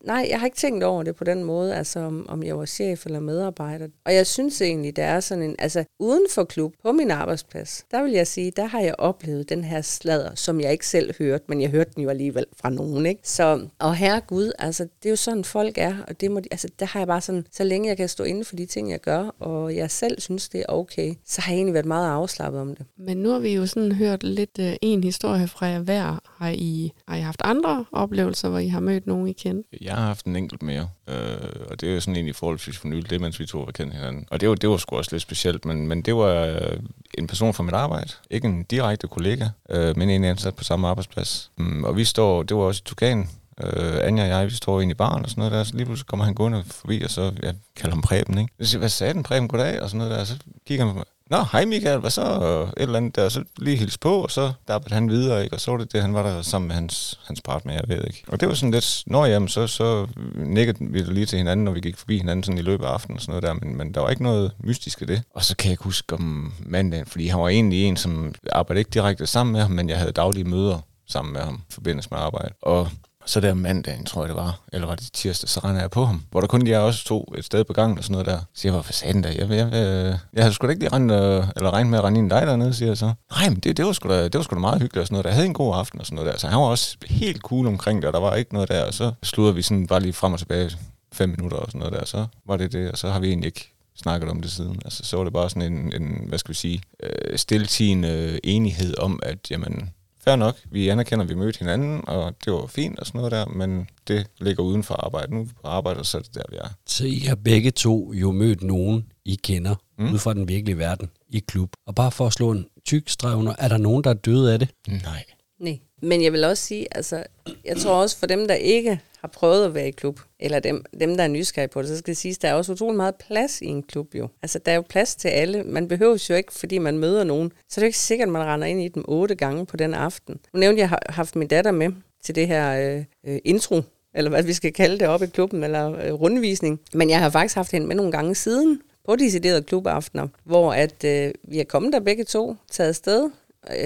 nej, 0.04 0.28
jeg 0.30 0.40
har 0.40 0.46
ikke 0.46 0.58
tænkt 0.58 0.84
over 0.84 1.04
det 1.04 1.16
på 1.16 1.24
den 1.24 1.44
måde, 1.44 1.76
altså 1.76 2.00
om, 2.00 2.26
om 2.30 2.44
jeg 2.44 2.58
var 2.58 2.66
chef 2.66 3.06
eller 3.06 3.20
medarbejder. 3.20 3.88
Og 4.06 4.14
jeg 4.14 4.28
synes 4.28 4.62
egentlig, 4.62 4.96
der 4.96 5.04
er 5.04 5.20
sådan 5.20 5.44
en, 5.44 5.56
altså 5.60 5.84
uden 6.00 6.26
for 6.30 6.44
klub, 6.44 6.74
på 6.84 6.92
min 6.92 7.12
arbejdsplads, 7.12 7.86
der 7.92 8.04
vil 8.04 8.12
jeg 8.12 8.28
sige, 8.28 8.52
der 8.52 8.66
har 8.66 8.80
jeg 8.80 8.96
oplevet 8.98 9.50
den 9.50 9.64
her 9.64 9.82
sladder, 9.82 10.36
som 10.36 10.62
jeg 10.62 10.72
ikke 10.72 10.88
selv 10.88 11.14
hørte, 11.20 11.44
men 11.48 11.62
jeg 11.62 11.70
hørte 11.70 11.92
den 11.96 12.04
jo 12.04 12.10
alligevel 12.10 12.46
fra 12.58 12.70
nogen, 12.70 13.06
ikke? 13.06 13.22
Så, 13.24 13.68
og 13.80 13.96
herre 13.96 14.22
Gud, 14.28 14.52
altså 14.60 14.84
det 14.84 15.06
er 15.06 15.10
jo 15.10 15.16
sådan 15.16 15.44
folk 15.44 15.78
er, 15.78 15.96
og 16.08 16.22
det 16.22 16.32
må 16.32 16.40
de, 16.40 16.48
altså 16.52 16.68
der 16.80 16.86
har 16.86 17.00
jeg 17.00 17.08
bare 17.08 17.22
sådan, 17.22 17.46
så 17.52 17.64
længe 17.64 17.90
jeg 17.90 17.98
kan 17.98 18.10
stå 18.10 18.24
inden 18.24 18.46
for 18.46 18.56
de 18.56 18.66
ting, 18.66 18.92
jeg 18.92 19.00
gør, 19.00 19.36
og 19.40 19.76
jeg 19.76 19.92
selv 19.92 20.22
synes, 20.22 20.50
det 20.50 20.60
er 20.60 20.66
okay, 20.74 21.14
så 21.26 21.42
har 21.42 21.52
jeg 21.52 21.58
egentlig 21.58 21.74
været 21.74 21.86
meget 21.86 22.10
afslappet 22.10 22.62
om 22.62 22.76
det. 22.76 22.86
Men 22.98 23.18
nu 23.18 23.30
har 23.30 23.40
vi 23.40 23.56
jo 23.56 23.66
sådan 23.66 23.92
hørt 23.92 24.24
lidt 24.24 24.60
øh, 24.60 24.74
en 24.82 25.04
historie 25.04 25.48
fra 25.48 25.66
jer 25.66 25.80
hver. 25.80 26.22
Har 26.38 26.50
I, 26.50 26.92
har 27.08 27.16
I 27.16 27.22
haft 27.22 27.42
andre 27.44 27.86
oplevelser, 27.92 28.50
hvor 28.50 28.60
I 28.60 28.68
har 28.68 28.80
mødt 28.80 29.08
nogen, 29.08 29.28
I 29.28 29.34
kender? 29.34 29.64
Jeg 29.90 29.98
har 29.98 30.06
haft 30.06 30.26
en 30.26 30.36
enkelt 30.36 30.64
mere, 30.64 30.90
øh, 31.08 31.38
og 31.70 31.82
det 31.82 31.90
er 31.90 31.94
jo 31.94 32.00
sådan 32.00 32.16
egentlig 32.16 32.36
forholdsvis 32.36 32.78
for 32.78 32.88
nylig, 32.88 33.10
det 33.10 33.22
mens 33.22 33.40
vi 33.40 33.46
to 33.46 33.60
var 33.60 33.72
kendt 33.72 33.94
hinanden. 33.94 34.26
Og 34.32 34.42
det 34.42 34.50
var, 34.50 34.56
det 34.56 34.70
var 34.70 34.78
sgu 34.78 34.98
også 34.98 35.12
lidt 35.12 35.22
specielt, 35.22 35.66
men, 35.66 35.88
men 35.88 36.02
det 36.02 36.16
var 36.16 36.46
øh, 36.46 36.80
en 37.18 37.28
person 37.28 37.54
fra 37.54 37.64
mit 37.64 37.74
arbejde, 37.74 38.10
ikke 38.30 38.48
en 38.48 38.64
direkte 38.64 39.08
kollega, 39.08 39.48
øh, 39.70 39.98
men 39.98 40.10
en 40.10 40.24
ansat 40.24 40.56
på 40.56 40.64
samme 40.64 40.88
arbejdsplads. 40.88 41.52
Mm, 41.58 41.84
og 41.84 41.98
vi 41.98 42.04
står, 42.04 42.44
det 42.44 42.58
var 42.58 42.64
også 42.64 42.82
i 42.86 42.88
Tukan, 42.88 43.30
Øh, 43.64 44.08
Anja 44.08 44.24
og 44.24 44.30
jeg, 44.30 44.46
vi 44.46 44.52
står 44.52 44.82
inde 44.82 44.92
i 44.92 44.96
baren 44.96 45.24
og 45.24 45.30
sådan 45.30 45.42
noget 45.42 45.52
der, 45.52 45.64
så 45.64 45.76
lige 45.76 45.86
pludselig 45.86 46.08
kommer 46.08 46.26
han 46.26 46.34
gående 46.34 46.64
forbi, 46.68 47.02
og 47.02 47.10
så, 47.10 47.32
jeg 47.44 47.56
kalder 47.76 47.96
ham 47.96 48.02
Preben, 48.02 48.38
ikke? 48.38 48.54
Så 48.62 48.70
siger, 48.70 48.80
hvad 48.80 48.90
sagde 48.90 49.14
den, 49.14 49.24
Preben, 49.24 49.48
goddag, 49.48 49.82
og 49.82 49.90
sådan 49.90 49.98
noget 49.98 50.12
der, 50.12 50.20
og 50.20 50.28
så 50.28 50.38
kigger 50.68 50.86
han 50.86 50.94
på 50.94 50.98
mig, 50.98 51.06
Nå, 51.30 51.38
hej 51.52 51.66
Michael, 51.66 52.00
hvad 52.00 52.10
så? 52.10 52.22
Og 52.22 52.64
et 52.64 52.74
eller 52.78 52.98
andet 52.98 53.16
der, 53.16 53.30
så 53.30 53.44
lige 53.58 53.78
hils 53.78 53.98
på, 53.98 54.22
og 54.24 54.32
så 54.32 54.52
dappede 54.68 54.94
han 54.96 55.10
videre, 55.10 55.44
ikke? 55.44 55.56
Og 55.56 55.60
så 55.60 55.72
var 55.72 55.78
det 55.78 55.94
det, 55.94 56.02
han 56.02 56.14
var 56.14 56.24
der 56.24 56.42
sammen 56.42 56.68
med 56.68 56.76
hans, 56.76 57.20
hans 57.28 57.42
partner, 57.42 57.74
jeg 57.74 57.84
ved 57.88 58.04
ikke. 58.08 58.24
Og 58.28 58.40
det 58.40 58.48
var 58.48 58.54
sådan 58.54 58.72
lidt, 58.72 59.04
når 59.08 59.26
jamen, 59.26 59.48
så, 59.48 59.68
så 59.68 60.08
nikkede 60.36 60.78
vi 60.82 61.00
lige 61.00 61.26
til 61.26 61.38
hinanden, 61.38 61.64
når 61.64 61.72
vi 61.72 61.80
gik 61.80 61.98
forbi 61.98 62.18
hinanden 62.18 62.44
sådan 62.44 62.58
i 62.58 62.62
løbet 62.62 62.86
af 62.86 62.90
aftenen 62.90 63.18
og 63.18 63.22
sådan 63.22 63.32
noget 63.32 63.44
der, 63.44 63.54
men, 63.66 63.78
men 63.78 63.94
der 63.94 64.02
var 64.02 64.10
ikke 64.10 64.24
noget 64.24 64.52
mystisk 64.60 65.02
i 65.02 65.06
det. 65.06 65.22
Og 65.34 65.44
så 65.44 65.56
kan 65.56 65.66
jeg 65.66 65.74
ikke 65.74 65.84
huske 65.84 66.16
om 66.16 66.54
mandagen, 66.66 67.06
fordi 67.06 67.28
han 67.28 67.40
var 67.40 67.50
egentlig 67.50 67.84
en, 67.84 67.98
som 67.98 68.34
arbejdede 68.52 68.80
ikke 68.80 68.92
direkte 68.92 69.28
sammen 69.28 69.54
med 69.54 69.62
ham, 69.62 69.72
men 69.72 69.90
jeg 69.90 69.98
havde 69.98 70.12
daglige 70.12 70.44
møder 70.44 70.80
sammen 71.08 71.34
med 71.34 71.42
ham 71.42 71.62
i 71.70 71.74
forbindelse 71.74 72.10
med 72.12 72.20
arbejde. 72.20 72.54
Og 72.62 72.90
så 73.30 73.40
der 73.40 73.54
mandagen, 73.54 74.06
tror 74.06 74.22
jeg 74.22 74.30
det 74.30 74.36
var, 74.36 74.60
eller 74.74 74.88
var 74.88 74.96
det 74.96 75.10
tirsdag, 75.14 75.50
så 75.50 75.60
render 75.60 75.82
jeg 75.82 75.92
på 75.92 76.06
ham. 76.06 76.24
Hvor 76.32 76.42
der 76.42 76.48
kun 76.48 76.68
jeg 76.68 76.80
også 76.80 77.06
to 77.06 77.34
et 77.38 77.46
sted 77.46 77.64
på 77.64 77.74
gangen 77.74 77.98
og 77.98 78.04
sådan 78.04 78.12
noget 78.12 78.28
der. 78.28 78.40
Så 78.54 78.68
jeg 78.68 78.72
hvorfor 78.72 78.94
for 78.94 79.12
der. 79.12 79.30
Jeg, 79.30 79.50
jeg, 79.50 79.74
jeg, 79.74 80.20
jeg 80.34 80.44
havde 80.44 80.54
sgu 80.54 80.68
da 80.68 80.72
ikke 80.72 80.84
lige 80.84 80.94
rende, 80.94 81.16
eller 81.56 81.72
regnet 81.72 81.92
med 81.92 82.00
at 82.00 82.04
rende 82.04 82.20
ind 82.20 82.30
dig 82.30 82.48
dernede, 82.48 82.74
siger 82.74 82.90
jeg 82.90 82.98
så. 82.98 83.14
Nej, 83.32 83.50
men 83.50 83.60
det, 83.60 83.78
det, 83.78 83.86
var 83.86 83.92
sgu 83.92 84.10
da, 84.10 84.24
det 84.24 84.36
var 84.36 84.42
sgu 84.42 84.56
da 84.56 84.60
meget 84.60 84.82
hyggeligt 84.82 85.02
og 85.02 85.08
sådan 85.08 85.14
noget. 85.14 85.26
Der 85.26 85.32
havde 85.32 85.46
en 85.46 85.54
god 85.54 85.76
aften 85.76 86.00
og 86.00 86.06
sådan 86.06 86.16
noget 86.16 86.32
der. 86.32 86.40
Så 86.40 86.48
han 86.48 86.60
var 86.60 86.66
også 86.66 86.98
helt 87.06 87.42
cool 87.42 87.68
omkring 87.68 88.02
det, 88.02 88.08
og 88.08 88.14
der 88.14 88.20
var 88.20 88.36
ikke 88.36 88.54
noget 88.54 88.70
der. 88.70 88.86
Og 88.86 88.94
så 88.94 89.12
slutter 89.24 89.54
vi 89.54 89.62
sådan 89.62 89.88
bare 89.88 90.00
lige 90.00 90.14
frem 90.14 90.34
og 90.34 90.40
tilbage 90.40 90.72
fem 91.14 91.30
minutter 91.30 91.58
og 91.58 91.68
sådan 91.68 91.80
noget 91.80 91.94
der. 91.94 92.06
Så 92.06 92.26
var 92.46 92.58
det 92.58 92.72
det, 92.72 92.92
og 92.92 92.98
så 92.98 93.10
har 93.10 93.20
vi 93.20 93.28
egentlig 93.28 93.48
ikke 93.48 93.74
snakket 93.96 94.30
om 94.30 94.42
det 94.42 94.52
siden. 94.52 94.82
Altså, 94.86 95.04
så 95.04 95.18
var 95.18 95.24
det 95.24 95.34
bare 95.34 95.50
sådan 95.50 95.74
en, 95.74 96.02
en 96.02 96.22
hvad 96.28 96.40
skal 96.40 96.50
vi 96.50 96.56
sige, 96.56 96.82
øh, 97.04 97.38
stiltigende 97.38 98.40
enighed 98.44 98.98
om, 98.98 99.20
at 99.24 99.52
jamen, 99.52 99.90
fair 100.24 100.36
nok, 100.36 100.56
vi 100.72 100.90
anerkender, 100.90 101.24
at 101.24 101.30
vi 101.30 101.36
mødte 101.36 101.60
hinanden, 101.60 102.08
og 102.08 102.36
det 102.46 102.54
var 102.54 102.66
fint 102.68 103.00
og 103.00 103.06
sådan 103.06 103.18
noget 103.18 103.32
der, 103.32 103.46
men 103.46 103.90
det 104.08 104.28
ligger 104.40 104.64
uden 104.64 104.84
for 104.84 104.94
arbejde. 104.94 105.34
Nu 105.34 105.40
er 105.40 105.44
vi 105.44 105.52
på 105.62 105.68
arbejde, 105.68 106.00
og 106.00 106.06
så 106.06 106.18
er 106.18 106.22
det 106.22 106.36
der, 106.36 106.44
vi 106.50 106.56
er. 106.56 106.68
Så 106.86 107.06
I 107.06 107.20
har 107.20 107.36
begge 107.36 107.72
to 107.72 108.14
jo 108.14 108.32
mødt 108.32 108.64
nogen, 108.64 109.12
I 109.26 109.36
kender, 109.44 109.76
mm. 109.98 110.14
ud 110.14 110.20
fra 110.20 110.34
den 110.34 110.48
virkelige 110.48 110.78
verden, 110.78 111.10
i 111.30 111.40
klub. 111.40 111.70
Og 111.86 111.96
bare 111.96 112.12
for 112.12 112.28
at 112.28 112.34
slå 112.34 112.52
en 112.52 112.66
tyk 112.86 113.10
streg 113.10 113.36
under, 113.36 113.56
er 113.60 113.68
der 113.68 113.78
nogen, 113.78 114.04
der 114.04 114.10
er 114.10 114.14
døde 114.14 114.54
af 114.54 114.60
det? 114.60 114.70
Nej. 114.88 115.24
Nej. 115.60 115.80
Men 116.02 116.24
jeg 116.24 116.34
vil 116.34 116.44
også 116.44 116.64
sige, 116.64 116.88
altså, 116.92 117.24
jeg 117.66 117.78
tror 117.78 117.94
også 117.94 118.18
for 118.18 118.26
dem, 118.26 118.48
der 118.48 118.54
ikke 118.54 119.00
har 119.22 119.28
prøvet 119.28 119.66
at 119.66 119.74
være 119.74 119.88
i 119.88 119.92
klub, 119.92 120.20
eller 120.40 120.60
dem, 120.60 120.86
dem 121.00 121.18
der 121.18 121.24
er 121.24 121.28
nysgerrige 121.28 121.70
på 121.70 121.82
det, 121.82 121.90
så 121.90 121.98
skal 121.98 122.12
det 122.12 122.18
siges, 122.18 122.38
der 122.38 122.48
er 122.48 122.54
også 122.54 122.72
utrolig 122.72 122.98
meget 122.98 123.16
plads 123.16 123.62
i 123.62 123.66
en 123.66 123.84
klub 123.84 124.16
jo. 124.16 124.28
Altså, 124.42 124.60
der 124.66 124.72
er 124.72 124.76
jo 124.76 124.84
plads 124.90 125.16
til 125.16 125.28
alle. 125.28 125.64
Man 125.64 125.88
behøver 125.88 126.26
jo 126.30 126.36
ikke, 126.36 126.54
fordi 126.54 126.78
man 126.78 126.98
møder 126.98 127.24
nogen, 127.24 127.52
så 127.70 127.80
er 127.80 127.84
det 127.84 127.88
ikke 127.88 127.98
sikkert, 127.98 128.28
at 128.28 128.32
man 128.32 128.44
render 128.44 128.68
ind 128.68 128.82
i 128.82 128.88
dem 128.88 129.04
otte 129.08 129.36
gange 129.36 129.66
på 129.66 129.78
den 129.78 129.94
aften. 129.94 130.40
Nu 130.54 130.60
nævnte 130.60 130.80
jeg, 130.80 130.90
har 130.90 131.02
haft 131.10 131.36
min 131.36 131.48
datter 131.48 131.72
med 131.72 131.92
til 132.24 132.36
det 132.36 132.48
her 132.48 132.96
øh, 132.96 133.04
øh, 133.28 133.40
intro, 133.46 133.82
eller 134.14 134.30
hvad 134.30 134.44
vi 134.44 134.54
skal 134.54 134.74
kalde 134.74 135.00
det 135.00 135.08
op 135.08 135.22
i 135.22 135.26
klubben, 135.26 135.64
eller 135.64 136.06
øh, 136.06 136.14
rundvisning. 136.14 136.80
Men 136.94 137.10
jeg 137.10 137.20
har 137.20 137.30
faktisk 137.30 137.56
haft 137.56 137.72
hende 137.72 137.88
med 137.88 137.96
nogle 137.96 138.12
gange 138.12 138.36
siden, 138.36 138.82
på 139.06 139.16
deciderede 139.16 139.64
klubaftener, 139.64 140.28
hvor 140.44 140.74
at 140.74 141.04
øh, 141.04 141.32
vi 141.44 141.60
er 141.60 141.64
kommet 141.64 141.94
der 141.94 142.00
begge 142.00 142.24
to, 142.24 142.56
taget 142.72 142.96
sted, 142.96 143.30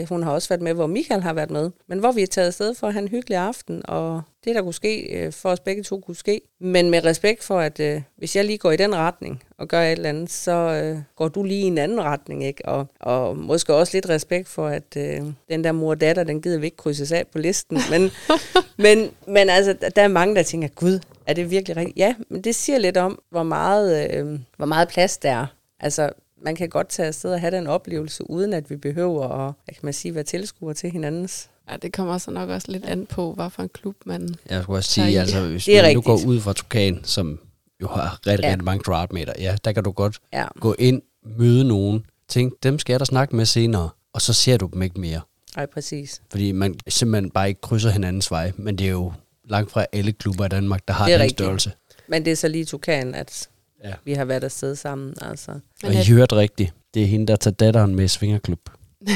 hun 0.10 0.24
har 0.24 0.32
også 0.32 0.50
været 0.50 0.62
med, 0.62 0.74
hvor 0.74 0.88
Michael 0.88 1.22
har 1.22 1.34
været 1.34 1.52
med. 1.52 1.72
Men 1.88 2.00
hvor 2.00 2.12
vi 2.12 2.22
er 2.22 2.28
taget 2.28 2.48
afsted 2.48 2.76
for 2.76 2.88
at 2.88 2.94
have 2.94 3.04
en 3.04 3.08
hyggelig 3.08 3.38
aften, 3.38 3.82
og 3.86 4.22
det, 4.46 4.56
der 4.56 4.62
kunne 4.62 4.74
ske, 4.74 5.02
øh, 5.02 5.32
for 5.32 5.50
os 5.50 5.60
begge 5.60 5.84
to 5.84 6.00
kunne 6.00 6.16
ske. 6.16 6.42
Men 6.60 6.90
med 6.90 7.06
respekt 7.06 7.44
for, 7.44 7.60
at 7.60 7.80
øh, 7.80 8.02
hvis 8.18 8.36
jeg 8.36 8.46
lige 8.46 8.58
går 8.58 8.72
i 8.72 8.78
den 8.78 8.96
retning 8.96 9.44
og 9.58 9.68
gør 9.68 9.82
et 9.82 9.92
eller 9.92 10.10
andet, 10.10 10.32
så 10.32 10.52
øh, 10.52 11.02
går 11.16 11.28
du 11.28 11.44
lige 11.44 11.62
i 11.62 11.64
en 11.64 11.78
anden 11.78 12.02
retning, 12.02 12.44
ikke? 12.44 12.66
Og, 12.66 12.88
og 13.00 13.38
måske 13.38 13.74
også 13.74 13.98
lidt 13.98 14.10
respekt 14.10 14.48
for, 14.48 14.68
at 14.68 14.98
øh, 14.98 15.22
den 15.50 15.64
der 15.64 15.72
mor 15.72 15.96
datter, 15.96 16.24
den 16.24 16.42
gider 16.42 16.60
vi 16.60 16.66
ikke 16.66 16.78
krydses 16.78 17.12
af 17.12 17.28
på 17.28 17.38
listen. 17.38 17.80
Men, 17.92 18.12
men, 18.86 19.12
men 19.28 19.50
altså, 19.50 19.76
der 19.96 20.02
er 20.02 20.08
mange, 20.08 20.36
der 20.36 20.44
tænker, 20.44 20.68
gud, 20.68 21.00
er 21.28 21.34
det 21.34 21.52
virkelig 21.52 21.78
rigtigt? 21.78 21.98
Ja, 21.98 22.16
men 22.30 22.42
det 22.42 22.56
siger 22.56 22.78
lidt 22.78 22.98
om, 22.98 23.20
hvor 23.30 23.44
meget, 23.44 24.12
øh, 24.12 24.40
hvor 24.58 24.66
meget 24.66 24.88
plads 24.88 25.18
der 25.18 25.32
er. 25.32 25.46
Altså, 25.80 26.10
man 26.44 26.56
kan 26.56 26.70
godt 26.70 26.90
tage 26.90 27.08
afsted 27.08 27.32
og 27.34 27.40
have 27.40 27.56
den 27.56 27.68
oplevelse, 27.68 28.30
uden 28.30 28.54
at 28.54 28.70
vi 28.70 28.76
behøver 28.76 29.28
at 29.30 29.54
hvad 29.66 29.74
kan 29.76 29.80
man 29.84 29.94
sige, 29.94 30.16
være 30.16 30.24
tilskuere 30.24 30.74
til 30.74 30.92
hinandens. 30.92 31.50
Ja, 31.72 31.78
det 31.78 31.94
kommer 31.94 32.18
så 32.18 32.32
nok 32.32 32.50
også 32.50 32.72
lidt 32.72 32.86
an 32.86 33.06
på, 33.06 33.34
hvad 33.34 33.50
for 33.50 33.64
en 33.64 33.70
klub 33.70 33.96
man 34.06 34.36
Jeg 34.50 34.64
skulle 34.64 34.78
også 34.80 34.92
sige, 34.92 35.12
i. 35.12 35.16
altså, 35.16 35.48
hvis 35.48 35.68
man 35.68 35.96
nu 35.96 36.02
går 36.02 36.20
ud 36.26 36.40
fra 36.40 36.54
Tukan, 36.54 37.00
som 37.04 37.40
jo 37.82 37.88
har 37.88 38.20
rigtig, 38.28 38.44
Ja. 38.46 38.50
rigtig 38.52 38.64
mange 38.66 38.84
kvadratmeter, 38.84 39.34
ja, 39.40 39.56
der 39.66 39.72
kan 39.72 39.84
du 39.84 39.92
godt 39.92 40.18
Ja. 40.34 40.46
gå 40.60 40.76
ind, 40.80 41.02
møde 41.38 41.64
nogen, 41.64 42.06
tænke, 42.30 42.56
dem 42.64 42.80
skal 42.80 42.94
jeg 42.94 43.00
da 43.00 43.06
snakke 43.06 43.36
med 43.36 43.46
senere, 43.46 43.90
og 44.14 44.22
så 44.22 44.34
ser 44.34 44.58
du 44.58 44.70
dem 44.74 44.82
ikke 44.82 45.00
mere. 45.00 45.22
Ej, 45.58 45.66
præcis. 45.66 46.22
Fordi 46.32 46.52
man 46.52 46.76
simpelthen 46.88 47.32
bare 47.32 47.48
ikke 47.48 47.62
krydser 47.62 47.90
hinandens 47.90 48.32
vej, 48.32 48.52
men 48.58 48.78
det 48.78 48.88
er 48.88 48.92
jo 48.92 49.14
langt 49.50 49.72
fra 49.72 49.86
alle 49.94 50.12
klubber 50.12 50.46
i 50.46 50.50
Danmark, 50.50 50.88
der 50.88 50.94
har 50.94 51.06
Det 51.06 51.14
er 51.14 51.18
den 51.18 51.24
rigtigt. 51.24 51.40
størrelse. 51.40 51.72
Men 52.08 52.26
det 52.26 52.32
er 52.32 52.36
så 52.36 52.48
lige 52.48 52.66
Tukan, 52.66 53.16
at 53.16 53.50
Ja. 53.84 53.94
vi 54.06 54.14
har 54.14 54.26
været 54.26 54.44
afsted 54.44 54.76
sammen. 54.76 55.14
Altså. 55.22 55.52
Men 55.52 55.92
Og 55.92 55.94
I 55.94 56.12
hørte 56.12 56.36
rigtigt. 56.36 56.74
Det 56.94 57.04
er 57.04 57.08
hende, 57.08 57.28
der 57.28 57.36
tager 57.36 57.56
datteren 57.56 57.96
med 57.96 58.06
i 58.06 58.08
Svingerklub. 58.08 58.70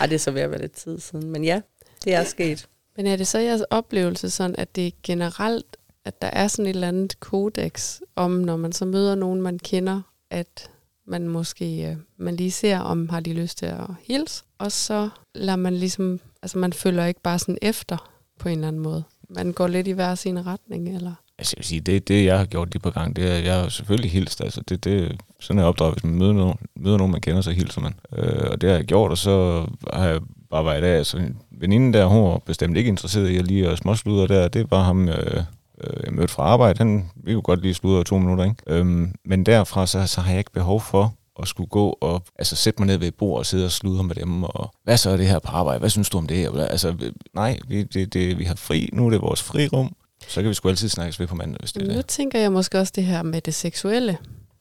Ej, 0.00 0.06
det 0.06 0.14
er 0.14 0.18
så 0.18 0.30
ved 0.30 0.40
at 0.40 0.50
være 0.50 0.60
lidt 0.60 0.72
tid 0.72 1.00
siden. 1.00 1.30
Men 1.30 1.44
ja, 1.44 1.60
det 2.04 2.14
er 2.14 2.24
sket. 2.24 2.68
Men 2.96 3.06
er 3.06 3.16
det 3.16 3.26
så 3.26 3.38
jeres 3.38 3.62
oplevelse 3.70 4.30
sådan, 4.30 4.56
at 4.58 4.76
det 4.76 4.86
er 4.86 4.90
generelt, 5.02 5.76
at 6.04 6.22
der 6.22 6.28
er 6.28 6.48
sådan 6.48 6.66
et 6.66 6.74
eller 6.74 6.88
andet 6.88 7.20
kodex 7.20 8.00
om, 8.16 8.30
når 8.30 8.56
man 8.56 8.72
så 8.72 8.84
møder 8.84 9.14
nogen, 9.14 9.42
man 9.42 9.58
kender, 9.58 10.00
at 10.30 10.70
man 11.06 11.28
måske 11.28 11.90
øh, 11.90 11.96
man 12.16 12.36
lige 12.36 12.50
ser, 12.50 12.78
om 12.78 13.08
har 13.08 13.20
de 13.20 13.32
lyst 13.32 13.58
til 13.58 13.66
at 13.66 13.86
hilse, 14.02 14.44
og 14.58 14.72
så 14.72 15.08
lader 15.34 15.56
man 15.56 15.74
ligesom, 15.74 16.20
altså 16.42 16.58
man 16.58 16.72
følger 16.72 17.06
ikke 17.06 17.20
bare 17.20 17.38
sådan 17.38 17.58
efter 17.62 18.10
på 18.38 18.48
en 18.48 18.54
eller 18.54 18.68
anden 18.68 18.82
måde. 18.82 19.04
Man 19.28 19.52
går 19.52 19.66
lidt 19.66 19.86
i 19.86 19.90
hver 19.90 20.14
sin 20.14 20.46
retning, 20.46 20.96
eller? 20.96 21.14
Altså, 21.44 21.54
jeg 21.56 21.58
vil 21.58 21.66
sige, 21.66 21.80
det, 21.80 22.08
det 22.08 22.24
jeg 22.24 22.38
har 22.38 22.44
gjort 22.44 22.72
de 22.72 22.78
par 22.78 22.90
gange, 22.90 23.14
det 23.14 23.30
er, 23.30 23.38
jeg 23.38 23.54
har 23.54 23.68
selvfølgelig 23.68 24.10
hilst. 24.10 24.40
Altså, 24.40 24.60
det, 24.68 24.84
det, 24.84 25.20
sådan 25.40 25.58
er 25.58 25.62
jeg 25.62 25.68
opdraget, 25.68 25.94
hvis 25.94 26.04
man 26.04 26.14
møder 26.14 26.32
nogen, 26.32 26.56
møder 26.76 26.98
nogen, 26.98 27.12
man 27.12 27.20
kender, 27.20 27.40
så 27.40 27.50
hilser 27.50 27.80
man. 27.80 27.94
Øh, 28.16 28.50
og 28.50 28.60
det 28.60 28.70
har 28.70 28.76
jeg 28.76 28.84
gjort, 28.84 29.10
og 29.10 29.18
så 29.18 29.66
har 29.92 30.08
jeg 30.08 30.20
bare 30.50 30.64
været 30.64 30.84
af. 30.84 30.96
Altså, 30.96 31.22
veninden 31.50 31.92
der, 31.92 32.06
hun 32.06 32.24
var 32.24 32.38
bestemt 32.38 32.76
ikke 32.76 32.88
interesseret 32.88 33.28
i 33.28 33.36
at 33.36 33.46
lige 33.46 33.68
at 33.68 33.78
småsludre 33.78 34.26
der. 34.26 34.48
Det 34.48 34.70
var 34.70 34.82
ham, 34.82 35.08
øh, 35.08 35.42
øh, 35.84 36.00
jeg 36.04 36.12
mødte 36.12 36.32
fra 36.32 36.42
arbejde. 36.42 36.78
Han 36.78 37.10
vi 37.16 37.32
kunne 37.32 37.42
godt 37.42 37.62
lige 37.62 37.74
sludre 37.74 38.00
i 38.00 38.04
to 38.04 38.18
minutter, 38.18 38.44
ikke? 38.44 38.56
Øhm, 38.66 39.14
men 39.24 39.46
derfra, 39.46 39.86
så, 39.86 40.06
så 40.06 40.20
har 40.20 40.30
jeg 40.30 40.38
ikke 40.38 40.52
behov 40.52 40.80
for 40.80 41.14
at 41.42 41.48
skulle 41.48 41.68
gå 41.68 41.98
og 42.00 42.22
altså, 42.38 42.56
sætte 42.56 42.80
mig 42.80 42.86
ned 42.86 42.96
ved 42.96 43.08
et 43.08 43.14
bord 43.14 43.38
og 43.38 43.46
sidde 43.46 43.64
og 43.64 43.70
sludre 43.70 44.04
med 44.04 44.14
dem, 44.14 44.44
og 44.44 44.74
hvad 44.84 44.96
så 44.96 45.10
er 45.10 45.16
det 45.16 45.26
her 45.26 45.38
på 45.38 45.52
arbejde? 45.52 45.78
Hvad 45.78 45.90
synes 45.90 46.10
du 46.10 46.18
om 46.18 46.26
det? 46.26 46.36
her? 46.36 46.66
Altså, 46.66 46.94
nej, 47.34 47.58
vi, 47.68 47.82
det, 47.82 48.14
det, 48.14 48.38
vi 48.38 48.44
har 48.44 48.54
fri, 48.54 48.90
nu 48.92 49.06
er 49.06 49.10
det 49.10 49.20
vores 49.20 49.42
frirum, 49.42 49.94
så 50.28 50.42
kan 50.42 50.48
vi 50.48 50.54
sgu 50.54 50.68
altid 50.68 50.88
snakkes 50.88 51.20
ved 51.20 51.26
på 51.26 51.34
mandag, 51.34 51.58
hvis 51.60 51.72
det 51.72 51.90
er 51.90 51.96
Nu 51.96 52.02
tænker 52.02 52.38
jeg 52.38 52.52
måske 52.52 52.78
også 52.78 52.92
det 52.96 53.04
her 53.04 53.22
med 53.22 53.40
det 53.40 53.54
seksuelle, 53.54 54.18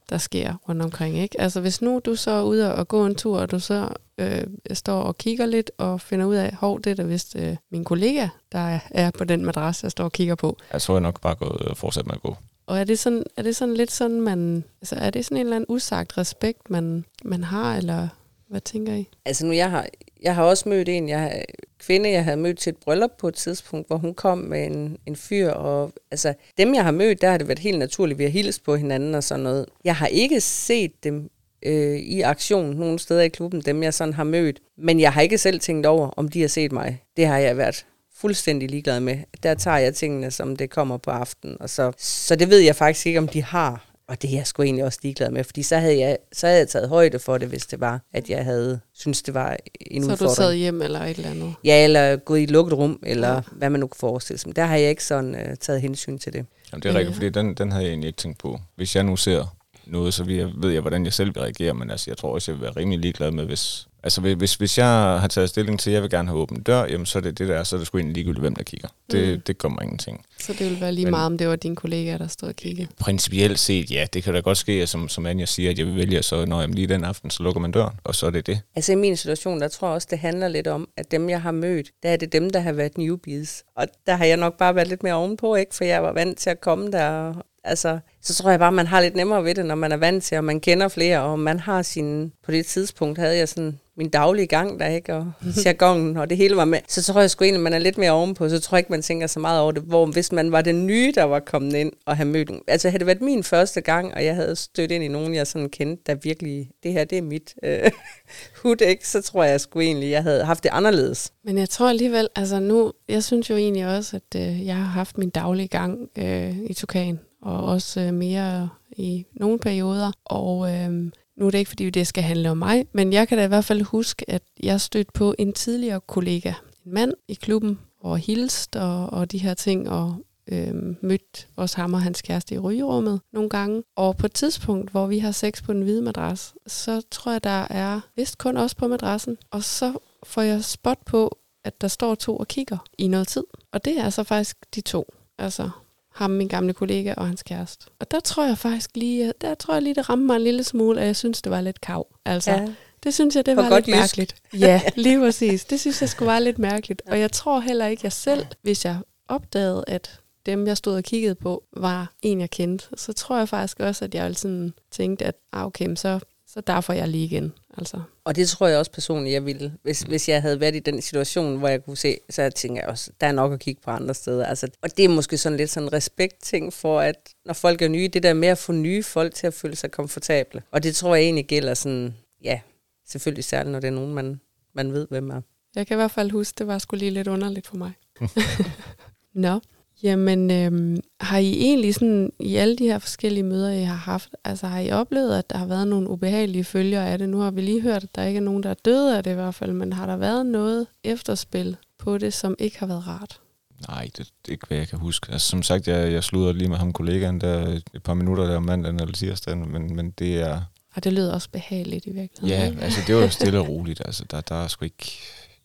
der 0.09 0.17
sker 0.17 0.53
rundt 0.69 0.81
omkring. 0.81 1.17
Ikke? 1.17 1.41
Altså 1.41 1.61
hvis 1.61 1.81
nu 1.81 2.01
du 2.05 2.15
så 2.15 2.31
er 2.31 2.41
ude 2.41 2.75
og 2.75 2.87
gå 2.87 3.05
en 3.05 3.15
tur, 3.15 3.39
og 3.39 3.51
du 3.51 3.59
så 3.59 3.89
øh, 4.17 4.43
står 4.73 5.01
og 5.01 5.17
kigger 5.17 5.45
lidt 5.45 5.71
og 5.77 6.01
finder 6.01 6.25
ud 6.25 6.35
af, 6.35 6.53
hov, 6.53 6.81
det 6.81 6.91
er 6.91 6.95
da 6.95 7.03
vist 7.03 7.35
øh, 7.39 7.55
min 7.71 7.83
kollega, 7.83 8.27
der 8.51 8.59
er, 8.59 8.79
er 8.91 9.11
på 9.11 9.23
den 9.23 9.45
madras, 9.45 9.83
jeg 9.83 9.91
står 9.91 10.03
og 10.03 10.11
kigger 10.11 10.35
på. 10.35 10.57
Jeg 10.73 10.81
tror 10.81 10.93
jeg 10.93 11.01
nok 11.01 11.21
bare 11.21 11.35
gået 11.35 11.61
og 11.61 11.77
fortsat 11.77 12.05
med 12.05 12.15
at 12.15 12.21
gå. 12.21 12.37
Og 12.67 12.79
er 12.79 12.83
det 12.83 12.99
sådan, 12.99 13.23
er 13.37 13.41
det 13.41 13.55
sådan 13.55 13.73
lidt 13.73 13.91
sådan, 13.91 14.21
man, 14.21 14.63
altså 14.81 14.95
er 14.95 15.09
det 15.09 15.25
sådan 15.25 15.37
en 15.37 15.45
eller 15.45 15.55
anden 15.55 15.65
usagt 15.69 16.17
respekt, 16.17 16.69
man, 16.69 17.05
man 17.23 17.43
har, 17.43 17.75
eller 17.75 18.07
hvad 18.53 18.61
tænker 18.61 18.93
I? 18.93 19.07
Altså 19.25 19.45
nu, 19.45 19.51
jeg 19.51 19.71
har, 19.71 19.87
jeg 20.21 20.35
har 20.35 20.43
også 20.43 20.69
mødt 20.69 20.89
en 20.89 21.09
jeg, 21.09 21.45
kvinde, 21.79 22.11
jeg 22.11 22.23
havde 22.23 22.37
mødt 22.37 22.59
til 22.59 22.69
et 22.69 22.77
bryllup 22.77 23.11
på 23.17 23.27
et 23.27 23.33
tidspunkt, 23.33 23.87
hvor 23.87 23.97
hun 23.97 24.13
kom 24.13 24.37
med 24.37 24.65
en, 24.65 24.97
en 25.05 25.15
fyr, 25.15 25.49
og 25.49 25.93
altså 26.11 26.33
dem, 26.57 26.73
jeg 26.73 26.83
har 26.83 26.91
mødt, 26.91 27.21
der 27.21 27.29
har 27.29 27.37
det 27.37 27.47
været 27.47 27.59
helt 27.59 27.79
naturligt, 27.79 28.17
vi 28.17 28.23
har 28.23 28.31
hilst 28.31 28.63
på 28.63 28.75
hinanden 28.75 29.15
og 29.15 29.23
sådan 29.23 29.43
noget. 29.43 29.65
Jeg 29.83 29.95
har 29.95 30.07
ikke 30.07 30.41
set 30.41 31.03
dem 31.03 31.29
øh, 31.65 31.95
i 31.95 32.21
aktion 32.21 32.75
nogle 32.75 32.99
steder 32.99 33.21
i 33.21 33.29
klubben, 33.29 33.61
dem 33.61 33.83
jeg 33.83 33.93
sådan 33.93 34.13
har 34.13 34.23
mødt, 34.23 34.59
men 34.77 34.99
jeg 34.99 35.13
har 35.13 35.21
ikke 35.21 35.37
selv 35.37 35.59
tænkt 35.59 35.85
over, 35.85 36.07
om 36.07 36.27
de 36.27 36.41
har 36.41 36.47
set 36.47 36.71
mig. 36.71 37.03
Det 37.17 37.27
har 37.27 37.37
jeg 37.37 37.57
været 37.57 37.85
fuldstændig 38.15 38.69
ligeglad 38.69 38.99
med. 38.99 39.17
Der 39.43 39.53
tager 39.53 39.77
jeg 39.77 39.95
tingene, 39.95 40.31
som 40.31 40.55
det 40.55 40.69
kommer 40.69 40.97
på 40.97 41.11
aftenen, 41.11 41.57
og 41.59 41.69
så, 41.69 41.91
så 41.97 42.35
det 42.35 42.49
ved 42.49 42.59
jeg 42.59 42.75
faktisk 42.75 43.05
ikke, 43.05 43.19
om 43.19 43.27
de 43.27 43.43
har. 43.43 43.92
Og 44.07 44.21
det 44.21 44.29
er 44.29 44.35
jeg 44.35 44.47
sgu 44.47 44.63
egentlig 44.63 44.85
også 44.85 44.99
ligeglad 45.03 45.31
med, 45.31 45.43
fordi 45.43 45.63
så 45.63 45.77
havde, 45.77 45.99
jeg, 45.99 46.17
så 46.33 46.47
havde 46.47 46.59
jeg 46.59 46.67
taget 46.69 46.89
højde 46.89 47.19
for 47.19 47.37
det, 47.37 47.47
hvis 47.47 47.65
det 47.65 47.79
var, 47.79 48.01
at 48.13 48.29
jeg 48.29 48.43
havde 48.43 48.79
synes 48.93 49.21
det 49.21 49.33
var 49.33 49.57
en 49.81 50.03
Så 50.03 50.05
er 50.05 50.09
du 50.09 50.13
udfordring. 50.13 50.35
taget 50.37 50.57
hjem 50.57 50.81
eller 50.81 50.99
et 50.99 51.17
eller 51.17 51.29
andet? 51.29 51.53
Ja, 51.63 51.83
eller 51.83 52.15
gået 52.15 52.39
i 52.39 52.43
et 52.43 52.51
lukket 52.51 52.77
rum, 52.77 52.99
eller 53.03 53.27
Ja. 53.27 53.33
ja. 53.35 53.41
hvad 53.51 53.69
man 53.69 53.79
nu 53.79 53.87
kan 53.87 53.97
forestille 53.99 54.39
sig. 54.39 54.47
Men 54.49 54.55
der 54.55 54.65
har 54.65 54.75
jeg 54.75 54.89
ikke 54.89 55.03
sådan 55.03 55.35
uh, 55.35 55.53
taget 55.61 55.81
hensyn 55.81 56.17
til 56.17 56.33
det. 56.33 56.45
Jamen, 56.71 56.83
det 56.83 56.89
er 56.89 56.93
Ja. 56.93 56.99
rigtigt, 56.99 57.15
fordi 57.15 57.29
den, 57.29 57.53
den 57.53 57.71
havde 57.71 57.83
jeg 57.83 57.89
egentlig 57.91 58.07
ikke 58.07 58.17
tænkt 58.17 58.37
på. 58.39 58.59
Hvis 58.75 58.95
jeg 58.95 59.03
nu 59.03 59.15
ser 59.15 59.55
noget, 59.85 60.13
så 60.13 60.23
vil 60.23 60.35
jeg, 60.35 60.49
ved 60.57 60.71
jeg, 60.71 60.81
hvordan 60.81 61.05
jeg 61.05 61.13
selv 61.13 61.35
vil 61.35 61.41
reagere, 61.41 61.73
men 61.73 61.91
altså, 61.91 62.11
jeg 62.11 62.17
tror 62.17 62.33
også, 62.33 62.51
jeg 62.51 62.55
vil 62.59 62.63
være 62.63 62.73
rimelig 62.77 62.99
ligeglad 62.99 63.31
med, 63.31 63.45
hvis... 63.45 63.87
Altså, 64.03 64.21
hvis, 64.21 64.55
hvis 64.55 64.77
jeg 64.77 64.85
har 65.19 65.27
taget 65.27 65.49
stilling 65.49 65.79
til, 65.79 65.89
at 65.89 65.93
jeg 65.93 66.01
vil 66.01 66.09
gerne 66.09 66.27
have 66.27 66.39
åben 66.39 66.63
dør, 66.63 66.85
jamen, 66.85 67.05
så 67.05 67.17
er 67.19 67.21
det 67.21 67.37
det 67.39 67.47
der, 67.47 67.63
så 67.63 67.75
er 67.75 67.77
det 67.77 67.87
sgu 67.87 67.97
egentlig 67.97 68.13
ligegyldigt, 68.15 68.41
hvem 68.41 68.55
der 68.55 68.63
kigger. 68.63 68.87
Det, 69.11 69.33
Mm. 69.35 69.41
det 69.41 69.57
kommer 69.57 69.81
ingenting. 69.81 70.25
Så 70.39 70.53
det 70.53 70.59
ville 70.59 70.81
være 70.81 70.91
lige 70.91 71.05
Men- 71.05 71.11
meget, 71.11 71.25
om 71.25 71.37
det 71.37 71.47
var 71.47 71.55
din 71.55 71.75
kollega, 71.75 72.17
der 72.17 72.27
stod 72.27 72.49
og 72.49 72.55
kiggede. 72.55 72.87
Principielt 72.99 73.59
set, 73.59 73.91
ja, 73.91 74.05
det 74.13 74.23
kan 74.23 74.33
da 74.33 74.39
godt 74.39 74.57
ske, 74.57 74.71
at 74.71 74.89
som, 74.89 75.09
som 75.09 75.25
Anja 75.25 75.45
siger, 75.45 75.71
at 75.71 75.77
jeg 75.79 75.85
vil 75.87 75.95
vælge, 75.95 76.23
så 76.23 76.45
når 76.45 76.59
jeg 76.61 76.69
lige 76.69 76.87
den 76.87 77.03
aften, 77.03 77.29
så 77.29 77.43
lukker 77.43 77.61
man 77.61 77.71
døren, 77.71 77.95
og 78.03 78.15
så 78.15 78.25
er 78.25 78.29
det 78.29 78.47
det. 78.47 78.59
Altså 78.75 78.91
i 78.91 78.95
min 78.95 79.17
situation, 79.17 79.61
der 79.61 79.67
tror 79.67 79.87
jeg 79.87 79.95
også, 79.95 80.07
det 80.11 80.19
handler 80.19 80.47
lidt 80.47 80.67
om, 80.67 80.87
at 80.97 81.11
dem, 81.11 81.29
jeg 81.29 81.41
har 81.41 81.51
mødt, 81.51 81.87
der 82.03 82.09
er 82.09 82.15
det 82.17 82.33
dem, 82.33 82.49
der 82.49 82.59
har 82.59 82.71
været 82.71 82.97
newbies. 82.97 83.63
Og 83.77 83.87
der 84.05 84.15
har 84.15 84.25
jeg 84.25 84.37
nok 84.37 84.57
bare 84.57 84.75
været 84.75 84.87
lidt 84.87 85.03
mere 85.03 85.13
ovenpå, 85.13 85.55
ikke? 85.55 85.75
For 85.75 85.83
jeg 85.83 86.03
var 86.03 86.11
vant 86.13 86.37
til 86.37 86.49
at 86.49 86.61
komme 86.61 86.91
der 86.91 87.33
altså, 87.63 87.99
så 88.21 88.35
tror 88.35 88.49
jeg 88.49 88.59
bare, 88.59 88.71
man 88.71 88.87
har 88.87 89.01
lidt 89.01 89.15
nemmere 89.15 89.43
ved 89.43 89.55
det, 89.55 89.65
når 89.65 89.75
man 89.75 89.91
er 89.91 89.97
vant 89.97 90.23
til, 90.23 90.37
og 90.37 90.43
man 90.43 90.59
kender 90.59 90.87
flere, 90.87 91.21
og 91.21 91.39
man 91.39 91.59
har 91.59 91.81
sin, 91.81 92.31
på 92.43 92.51
det 92.51 92.65
tidspunkt 92.65 93.19
havde 93.19 93.37
jeg 93.37 93.49
sådan 93.49 93.79
min 93.97 94.09
daglige 94.09 94.47
gang 94.47 94.79
der, 94.79 94.87
ikke? 94.87 95.13
Og 95.13 95.31
jargonen, 95.65 96.17
og 96.17 96.29
det 96.29 96.37
hele 96.37 96.55
var 96.55 96.65
med. 96.65 96.79
Så 96.87 97.03
tror 97.03 97.21
jeg 97.21 97.29
sgu 97.29 97.43
egentlig, 97.43 97.63
man 97.63 97.73
er 97.73 97.79
lidt 97.79 97.97
mere 97.97 98.11
ovenpå, 98.11 98.49
så 98.49 98.59
tror 98.59 98.75
jeg 98.75 98.79
ikke, 98.79 98.91
man 98.91 99.01
tænker 99.01 99.27
så 99.27 99.39
meget 99.39 99.61
over 99.61 99.71
det. 99.71 99.83
Hvor 99.83 100.05
hvis 100.05 100.31
man 100.31 100.51
var 100.51 100.61
den 100.61 100.87
nye, 100.87 101.11
der 101.15 101.23
var 101.23 101.39
kommet 101.39 101.73
ind 101.73 101.91
og 102.05 102.17
havde 102.17 102.29
mødt 102.29 102.51
Altså 102.67 102.89
havde 102.89 102.99
det 102.99 103.07
været 103.07 103.21
min 103.21 103.43
første 103.43 103.81
gang, 103.81 104.13
og 104.13 104.25
jeg 104.25 104.35
havde 104.35 104.55
stødt 104.55 104.91
ind 104.91 105.03
i 105.03 105.07
nogen, 105.07 105.35
jeg 105.35 105.47
sådan 105.47 105.69
kendte, 105.69 106.03
der 106.05 106.15
virkelig, 106.15 106.69
det 106.83 106.93
her, 106.93 107.03
det 107.03 107.17
er 107.17 107.21
mit 107.21 107.55
øh, 107.63 107.91
hud, 108.63 108.81
ikke? 108.81 109.07
Så 109.07 109.21
tror 109.21 109.43
jeg 109.43 109.61
sgu 109.61 109.79
egentlig, 109.79 110.09
jeg 110.09 110.23
havde 110.23 110.45
haft 110.45 110.63
det 110.63 110.69
anderledes. 110.73 111.31
Men 111.43 111.57
jeg 111.57 111.69
tror 111.69 111.89
alligevel, 111.89 112.27
altså 112.35 112.59
nu, 112.59 112.91
jeg 113.09 113.23
synes 113.23 113.49
jo 113.49 113.55
egentlig 113.55 113.87
også, 113.87 114.15
at 114.15 114.41
øh, 114.41 114.65
jeg 114.65 114.75
har 114.75 114.83
haft 114.83 115.17
min 115.17 115.29
daglige 115.29 115.67
gang 115.67 116.09
øh, 116.17 116.57
i 116.69 116.73
Tukan, 116.73 117.19
og 117.43 117.65
også 117.65 118.01
øh, 118.01 118.13
mere 118.13 118.69
i 118.97 119.25
nogle 119.33 119.59
perioder. 119.59 120.11
Og 120.25 120.73
øh, 120.73 120.89
nu 121.37 121.45
er 121.45 121.51
det 121.51 121.57
ikke, 121.57 121.69
fordi 121.69 121.89
det 121.89 122.07
skal 122.07 122.23
handle 122.23 122.51
om 122.51 122.57
mig, 122.57 122.85
men 122.93 123.13
jeg 123.13 123.27
kan 123.27 123.37
da 123.37 123.43
i 123.43 123.47
hvert 123.47 123.65
fald 123.65 123.81
huske, 123.81 124.29
at 124.29 124.43
jeg 124.63 124.81
stødte 124.81 125.11
på 125.13 125.35
en 125.37 125.53
tidligere 125.53 125.99
kollega, 125.99 126.53
en 126.85 126.93
mand 126.93 127.13
i 127.27 127.33
klubben, 127.33 127.79
og 127.99 128.17
hilst 128.17 128.75
og, 128.75 129.09
og 129.09 129.31
de 129.31 129.37
her 129.37 129.53
ting, 129.53 129.89
og 129.89 130.15
øh, 130.47 130.73
mødt 131.01 131.47
også 131.55 131.77
ham 131.77 131.93
og 131.93 132.01
hans 132.01 132.21
kæreste 132.21 132.55
i 132.55 132.59
rygerummet 132.59 133.21
nogle 133.33 133.49
gange. 133.49 133.83
Og 133.95 134.17
på 134.17 134.25
et 134.25 134.33
tidspunkt, 134.33 134.91
hvor 134.91 135.07
vi 135.07 135.19
har 135.19 135.31
sex 135.31 135.63
på 135.63 135.73
den 135.73 135.81
hvide 135.81 136.01
madras, 136.01 136.53
så 136.67 137.01
tror 137.11 137.31
jeg, 137.31 137.43
der 137.43 137.67
er 137.69 137.99
vist 138.15 138.37
kun 138.37 138.57
os 138.57 138.75
på 138.75 138.87
madrassen. 138.87 139.37
Og 139.51 139.63
så 139.63 139.93
får 140.23 140.41
jeg 140.41 140.63
spot 140.63 140.99
på, 141.05 141.37
at 141.63 141.81
der 141.81 141.87
står 141.87 142.15
to 142.15 142.37
og 142.37 142.47
kigger 142.47 142.77
i 142.97 143.07
noget 143.07 143.27
tid. 143.27 143.43
Og 143.71 143.85
det 143.85 143.97
er 143.97 144.09
så 144.09 144.23
faktisk 144.23 144.57
de 144.75 144.81
to. 144.81 145.13
Altså 145.37 145.69
ham, 146.13 146.29
min 146.29 146.47
gamle 146.47 146.73
kollega 146.73 147.13
og 147.17 147.27
hans 147.27 147.43
kæreste. 147.43 147.85
Og 147.99 148.11
der 148.11 148.19
tror 148.19 148.45
jeg 148.45 148.57
faktisk 148.57 148.89
lige, 148.95 149.33
der 149.41 149.55
tror 149.55 149.73
jeg 149.73 149.83
lige, 149.83 149.95
det 149.95 150.09
ramte 150.09 150.25
mig 150.25 150.35
en 150.35 150.41
lille 150.41 150.63
smule, 150.63 151.01
at 151.01 151.07
jeg 151.07 151.15
synes, 151.15 151.41
det 151.41 151.51
var 151.51 151.61
lidt 151.61 151.81
kav. 151.81 152.07
Altså, 152.25 152.51
ja. 152.51 152.67
det 153.03 153.13
synes 153.13 153.35
jeg, 153.35 153.45
det 153.45 153.57
var 153.57 153.69
lidt 153.69 153.87
jysk. 153.87 153.97
mærkeligt. 153.97 154.35
Ja, 154.53 154.81
lige 154.95 155.19
præcis. 155.19 155.65
Det 155.65 155.79
synes 155.79 156.01
jeg 156.01 156.09
skulle 156.09 156.29
være 156.29 156.43
lidt 156.43 156.59
mærkeligt. 156.59 157.01
Og 157.07 157.19
jeg 157.19 157.31
tror 157.31 157.59
heller 157.59 157.85
ikke, 157.85 158.01
jeg 158.03 158.11
selv, 158.11 158.45
hvis 158.61 158.85
jeg 158.85 158.97
opdagede, 159.27 159.83
at 159.87 160.19
dem, 160.45 160.67
jeg 160.67 160.77
stod 160.77 160.95
og 160.95 161.03
kiggede 161.03 161.35
på, 161.35 161.63
var 161.77 162.13
en, 162.21 162.41
jeg 162.41 162.49
kendte, 162.49 162.85
så 162.97 163.13
tror 163.13 163.37
jeg 163.37 163.49
faktisk 163.49 163.79
også, 163.79 164.05
at 164.05 164.15
jeg 164.15 164.35
sådan 164.35 164.73
tænkte, 164.91 165.25
at 165.25 165.35
ah, 165.53 165.65
okay, 165.65 165.95
så 165.95 166.19
så 166.53 166.61
derfor 166.61 166.93
jeg 166.93 167.07
lige 167.07 167.25
igen. 167.25 167.53
Altså. 167.77 168.01
Og 168.23 168.35
det 168.35 168.49
tror 168.49 168.67
jeg 168.67 168.77
også 168.79 168.91
personligt, 168.91 169.33
jeg 169.33 169.45
ville. 169.45 169.73
Hvis, 169.83 170.01
hvis 170.01 170.29
jeg 170.29 170.41
havde 170.41 170.59
været 170.59 170.75
i 170.75 170.79
den 170.79 171.01
situation, 171.01 171.57
hvor 171.57 171.67
jeg 171.67 171.85
kunne 171.85 171.97
se, 171.97 172.17
så 172.29 172.41
jeg 172.41 172.55
tænker 172.55 172.81
jeg 172.81 172.89
også, 172.89 173.11
der 173.21 173.27
er 173.27 173.31
nok 173.31 173.53
at 173.53 173.59
kigge 173.59 173.81
på 173.81 173.91
andre 173.91 174.13
steder. 174.13 174.45
Altså, 174.45 174.67
og 174.81 174.97
det 174.97 175.05
er 175.05 175.09
måske 175.09 175.37
sådan 175.37 175.57
lidt 175.57 175.69
sådan 175.69 175.87
en 175.87 175.93
respekt-ting 175.93 176.73
for, 176.73 176.99
at 176.99 177.29
når 177.45 177.53
folk 177.53 177.81
er 177.81 177.87
nye, 177.87 178.07
det 178.07 178.23
der 178.23 178.33
med 178.33 178.47
at 178.47 178.57
få 178.57 178.71
nye 178.71 179.03
folk 179.03 179.33
til 179.33 179.47
at 179.47 179.53
føle 179.53 179.75
sig 179.75 179.91
komfortable. 179.91 180.61
Og 180.71 180.83
det 180.83 180.95
tror 180.95 181.15
jeg 181.15 181.23
egentlig 181.23 181.45
gælder 181.45 181.73
sådan, 181.73 182.15
ja, 182.43 182.59
selvfølgelig 183.07 183.43
særligt, 183.43 183.71
når 183.71 183.79
det 183.79 183.87
er 183.87 183.91
nogen, 183.91 184.13
man, 184.13 184.39
man 184.75 184.93
ved, 184.93 185.07
hvem 185.09 185.29
er. 185.29 185.41
Jeg 185.75 185.87
kan 185.87 185.95
i 185.95 185.97
hvert 185.97 186.11
fald 186.11 186.31
huske, 186.31 186.55
det 186.57 186.67
var 186.67 186.77
sgu 186.77 186.95
lige 186.95 187.11
lidt 187.11 187.27
underligt 187.27 187.67
for 187.67 187.77
mig. 187.77 187.91
Nå, 189.33 189.59
Jamen, 190.03 190.51
øhm, 190.51 190.99
har 191.19 191.37
I 191.37 191.51
egentlig 191.51 191.95
sådan, 191.95 192.31
i 192.39 192.55
alle 192.55 192.75
de 192.75 192.83
her 192.83 192.99
forskellige 192.99 193.43
møder, 193.43 193.71
I 193.71 193.83
har 193.83 193.95
haft, 193.95 194.29
altså 194.45 194.67
har 194.67 194.79
I 194.79 194.91
oplevet, 194.91 195.37
at 195.37 195.49
der 195.49 195.57
har 195.57 195.65
været 195.65 195.87
nogle 195.87 196.09
ubehagelige 196.09 196.63
følger 196.63 197.01
af 197.01 197.17
det? 197.17 197.29
Nu 197.29 197.39
har 197.39 197.51
vi 197.51 197.61
lige 197.61 197.81
hørt, 197.81 198.03
at 198.03 198.15
der 198.15 198.23
ikke 198.23 198.37
er 198.37 198.41
nogen, 198.41 198.63
der 198.63 198.69
er 198.69 198.75
døde 198.85 199.17
af 199.17 199.23
det 199.23 199.31
i 199.31 199.33
hvert 199.33 199.55
fald, 199.55 199.73
men 199.73 199.93
har 199.93 200.05
der 200.05 200.17
været 200.17 200.45
noget 200.45 200.87
efterspil 201.03 201.77
på 201.99 202.17
det, 202.17 202.33
som 202.33 202.55
ikke 202.59 202.79
har 202.79 202.87
været 202.87 203.07
rart? 203.07 203.39
Nej, 203.87 204.09
det, 204.17 204.27
er 204.47 204.51
ikke, 204.51 204.67
hvad 204.67 204.77
jeg 204.77 204.87
kan 204.87 204.99
huske. 204.99 205.31
Altså, 205.31 205.47
som 205.47 205.63
sagt, 205.63 205.87
jeg, 205.87 206.11
jeg 206.11 206.23
slutter 206.23 206.53
lige 206.53 206.69
med 206.69 206.77
ham 206.77 206.93
kollegaen 206.93 207.41
der 207.41 207.79
et 207.93 208.03
par 208.03 208.13
minutter 208.13 208.45
der 208.45 208.57
om 208.57 208.63
mandagen 208.63 208.99
eller 208.99 209.13
tirsdagen, 209.13 209.71
men, 209.71 209.95
men 209.95 210.11
det 210.11 210.41
er... 210.41 210.61
Og 210.95 211.03
det 211.03 211.13
lyder 211.13 211.33
også 211.33 211.49
behageligt 211.49 212.05
i 212.05 212.09
virkeligheden. 212.09 212.73
Ja, 212.73 212.83
altså 212.85 212.99
det 213.07 213.15
var 213.15 213.27
stille 213.27 213.59
og 213.59 213.69
roligt. 213.69 214.01
Altså, 214.05 214.25
der, 214.31 214.41
der 214.41 214.55
er 214.55 214.67
sgu 214.67 214.85
ikke... 214.85 215.11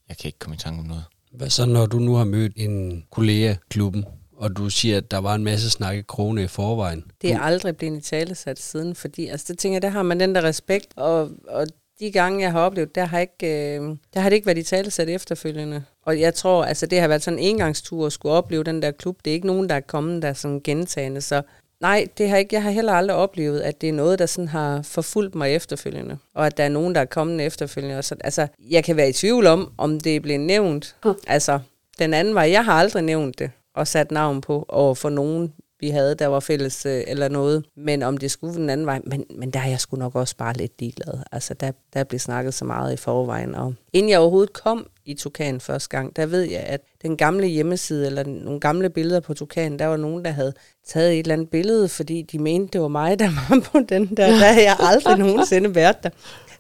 Jeg 0.09 0.17
kan 0.17 0.29
ikke 0.29 0.39
komme 0.39 0.55
i 0.55 0.59
tanke 0.59 0.81
om 0.81 0.87
noget. 0.87 1.05
Hvad 1.33 1.51
så, 1.51 1.67
når 1.67 1.87
du 1.87 1.99
nu 1.99 2.15
har 2.15 2.25
mødt 2.25 2.53
en 2.57 3.05
kollega 3.11 3.55
klubben, 3.69 4.05
og 4.39 4.57
du 4.57 4.71
siger, 4.71 4.97
at 4.97 5.11
der 5.11 5.19
var 5.19 5.35
en 5.35 5.45
masse 5.45 5.71
snakke 5.71 6.03
krone 6.03 6.43
i 6.43 6.47
forvejen. 6.47 7.05
Det 7.23 7.33
er 7.33 7.41
aldrig 7.41 7.77
blevet 7.77 7.99
i 7.99 8.01
tale 8.01 8.35
sat 8.35 8.59
siden, 8.59 8.95
fordi 8.95 9.27
altså, 9.27 9.47
det 9.49 9.59
tænker 9.59 9.75
jeg, 9.75 9.83
der 9.83 9.89
har 9.89 10.03
man 10.03 10.21
den 10.21 10.35
der 10.35 10.43
respekt, 10.43 10.89
og, 10.97 11.31
og 11.49 11.67
de 12.01 12.11
gange, 12.11 12.43
jeg 12.43 12.53
har 12.53 12.61
oplevet, 12.61 12.95
der 12.95 13.05
har, 13.05 13.19
ikke, 13.19 13.77
øh, 13.77 13.97
der 14.15 14.21
har 14.21 14.29
det 14.29 14.37
ikke 14.37 14.47
været 14.47 14.59
i 14.59 14.63
tale 14.63 14.91
sat 14.91 15.09
efterfølgende. 15.09 15.85
Og 16.03 16.21
jeg 16.21 16.35
tror, 16.35 16.65
altså 16.65 16.87
det 16.87 17.01
har 17.01 17.09
været 17.09 17.23
sådan 17.23 17.39
en 17.39 17.45
engangstur 17.45 18.07
at 18.07 18.13
skulle 18.13 18.35
opleve 18.35 18.65
den 18.65 18.83
der 18.83 18.91
klub. 18.91 19.17
Det 19.25 19.31
er 19.31 19.35
ikke 19.35 19.47
nogen, 19.47 19.69
der 19.69 19.75
er 19.75 19.81
kommet 19.81 20.23
der 20.23 20.33
sådan 20.33 20.61
gentagende. 20.65 21.21
Så 21.21 21.43
nej, 21.81 22.07
det 22.19 22.29
har 22.29 22.37
ikke, 22.37 22.55
jeg 22.55 22.63
har 22.63 22.71
heller 22.71 22.93
aldrig 22.93 23.17
oplevet, 23.17 23.61
at 23.61 23.81
det 23.81 23.89
er 23.89 23.93
noget, 23.93 24.19
der 24.19 24.27
sådan 24.27 24.49
har 24.49 24.83
forfulgt 24.83 25.35
mig 25.35 25.55
efterfølgende. 25.55 26.19
Og 26.35 26.47
at 26.47 26.57
der 26.57 26.65
er 26.65 26.69
nogen, 26.69 26.95
der 26.95 27.01
er 27.01 27.05
kommet 27.05 27.47
efterfølgende. 27.47 27.99
Og 27.99 28.05
så, 28.05 28.17
altså, 28.21 28.47
jeg 28.71 28.85
kan 28.85 28.97
være 28.97 29.09
i 29.09 29.13
tvivl 29.13 29.47
om, 29.47 29.73
om 29.79 30.01
det 30.01 30.17
er 30.17 30.21
blevet 30.21 30.41
nævnt. 30.41 30.97
Altså, 31.27 31.59
den 31.99 32.15
anden 32.15 32.35
vej, 32.35 32.51
jeg 32.51 32.65
har 32.65 32.73
aldrig 32.73 33.03
nævnt 33.03 33.39
det 33.39 33.51
og 33.79 33.87
sat 33.87 34.11
navn 34.11 34.41
på 34.41 34.67
over 34.69 34.95
for 34.95 35.09
nogen, 35.11 35.53
vi 35.81 35.89
havde, 35.89 36.15
der 36.15 36.27
var 36.27 36.41
fælles 36.41 36.87
øh, 36.87 37.03
eller 37.07 37.29
noget. 37.29 37.65
Men 37.77 38.03
om 38.03 38.17
det 38.17 38.31
skulle 38.31 38.55
den 38.55 38.71
anden 38.71 38.87
vej, 38.87 39.01
men, 39.05 39.25
men 39.39 39.51
der 39.51 39.61
er 39.61 39.69
jeg 39.69 39.81
sgu 39.81 39.97
nok 39.97 40.15
også 40.15 40.37
bare 40.37 40.57
lidt 40.57 40.73
ligeglad. 40.79 41.15
Altså, 41.33 41.55
der, 41.55 41.73
der 41.95 42.05
blev 42.05 42.19
snakket 42.19 42.55
så 42.55 42.65
meget 42.65 42.93
i 42.93 42.97
forvejen. 42.97 43.55
Og 43.55 43.75
inden 43.93 44.11
jeg 44.11 44.19
overhovedet 44.19 44.53
kom 44.53 44.87
i 45.05 45.15
Tukan 45.15 45.61
første 45.61 45.89
gang, 45.89 46.17
der 46.17 46.27
ved 46.27 46.43
jeg, 46.43 46.61
at 46.61 46.81
den 47.03 47.17
gamle 47.17 47.47
hjemmeside, 47.47 48.07
eller 48.07 48.25
nogle 48.25 48.61
gamle 48.61 48.91
billeder 48.91 49.21
på 49.21 49.35
Tukan, 49.35 49.79
der 49.79 49.87
var 49.87 49.97
nogen, 49.97 50.25
der 50.25 50.31
havde 50.31 50.53
taget 50.87 51.13
et 51.13 51.19
eller 51.19 51.33
andet 51.33 51.51
billede, 51.51 51.89
fordi 51.89 52.23
de 52.23 52.39
mente, 52.39 52.73
det 52.73 52.81
var 52.81 52.89
mig, 52.89 53.19
der 53.19 53.31
var 53.49 53.61
på 53.73 53.81
den 53.89 54.07
der. 54.17 54.27
Der 54.41 54.53
har 54.53 54.61
jeg 54.61 54.77
aldrig 54.81 55.19
nogensinde 55.19 55.75
været 55.75 56.03
der. 56.03 56.11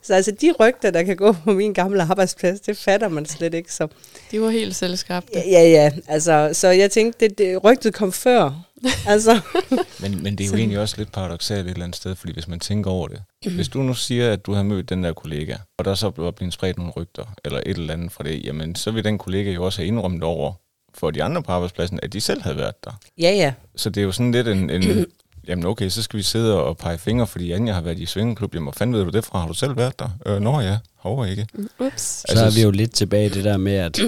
Så 0.09 0.15
altså 0.15 0.31
de 0.31 0.53
rygter, 0.61 0.91
der 0.91 1.03
kan 1.03 1.17
gå 1.17 1.33
på 1.33 1.53
min 1.53 1.73
gamle 1.73 2.03
arbejdsplads, 2.03 2.61
det 2.61 2.77
fatter 2.77 3.09
man 3.09 3.27
slet 3.27 3.55
ikke. 3.55 3.73
Så. 3.73 3.89
De 4.31 4.41
var 4.41 4.51
helt 4.51 4.77
selvskabte. 4.77 5.33
Ja, 5.35 5.41
ja, 5.41 5.69
ja. 5.69 5.93
Altså, 6.07 6.51
så 6.53 6.69
jeg 6.69 6.91
tænkte, 6.91 7.29
det, 7.29 7.39
det, 7.39 7.65
rygtet 7.65 7.95
kom 7.95 8.13
før. 8.13 8.65
altså. 9.07 9.41
men, 10.01 10.23
men 10.23 10.39
det 10.39 10.45
er 10.45 10.51
jo 10.51 10.57
egentlig 10.57 10.79
også 10.79 10.95
lidt 10.99 11.13
paradoxalt 11.13 11.67
et 11.67 11.71
eller 11.71 11.85
andet 11.85 11.97
sted, 11.97 12.15
fordi 12.15 12.33
hvis 12.33 12.49
man 12.49 12.61
tænker 12.61 12.91
over 12.91 13.09
det. 13.09 13.23
Hvis 13.55 13.69
du 13.69 13.83
nu 13.83 13.95
siger, 13.95 14.33
at 14.33 14.47
du 14.47 14.53
har 14.53 14.63
mødt 14.63 14.89
den 14.89 15.05
der 15.05 15.13
kollega, 15.13 15.57
og 15.79 15.85
der 15.85 15.95
så 15.95 16.11
bliver 16.11 16.31
blevet 16.31 16.55
spredt 16.55 16.77
nogle 16.77 16.93
rygter, 16.97 17.35
eller 17.45 17.59
et 17.67 17.77
eller 17.77 17.93
andet 17.93 18.13
fra 18.13 18.25
det, 18.25 18.45
jamen 18.45 18.75
så 18.75 18.91
vil 18.91 19.05
den 19.05 19.19
kollega 19.19 19.51
jo 19.51 19.65
også 19.65 19.79
have 19.79 19.87
indrømmet 19.87 20.23
over 20.23 20.53
for 20.95 21.11
de 21.11 21.23
andre 21.23 21.43
på 21.43 21.53
arbejdspladsen, 21.53 22.01
at 22.03 22.13
de 22.13 22.21
selv 22.21 22.43
havde 22.43 22.57
været 22.57 22.85
der. 22.85 23.01
Ja, 23.19 23.31
ja. 23.31 23.53
Så 23.77 23.91
det 23.91 24.01
er 24.01 24.05
jo 24.05 24.13
sådan 24.13 24.33
lidt 24.33 24.49
en, 24.49 24.71
en 24.71 25.07
jamen 25.49 25.67
okay, 25.67 25.89
så 25.89 26.03
skal 26.03 26.17
vi 26.17 26.23
sidde 26.23 26.63
og 26.63 26.77
pege 26.77 26.99
fingre, 26.99 27.27
fordi 27.27 27.53
Anja 27.53 27.73
har 27.73 27.81
været 27.81 27.99
i 27.99 28.07
svingeklub. 28.07 28.55
Jamen, 28.55 28.65
hvor 28.65 28.73
fanden 28.73 28.97
ved 28.97 29.05
du 29.05 29.11
det 29.11 29.25
fra? 29.25 29.41
Har 29.41 29.49
du 29.49 29.55
selv 29.55 29.77
været 29.77 29.99
der? 29.99 30.09
Øh, 30.27 30.41
nå 30.41 30.61
ja, 30.61 30.79
håber 30.97 31.25
ikke. 31.25 31.47
Ups. 31.79 32.25
Altså, 32.25 32.25
så 32.35 32.45
er 32.45 32.51
vi 32.51 32.63
jo 32.63 32.71
lidt 32.71 32.93
tilbage 32.93 33.27
i 33.27 33.29
det 33.29 33.45
der 33.45 33.57
med, 33.57 33.73
at, 33.73 34.01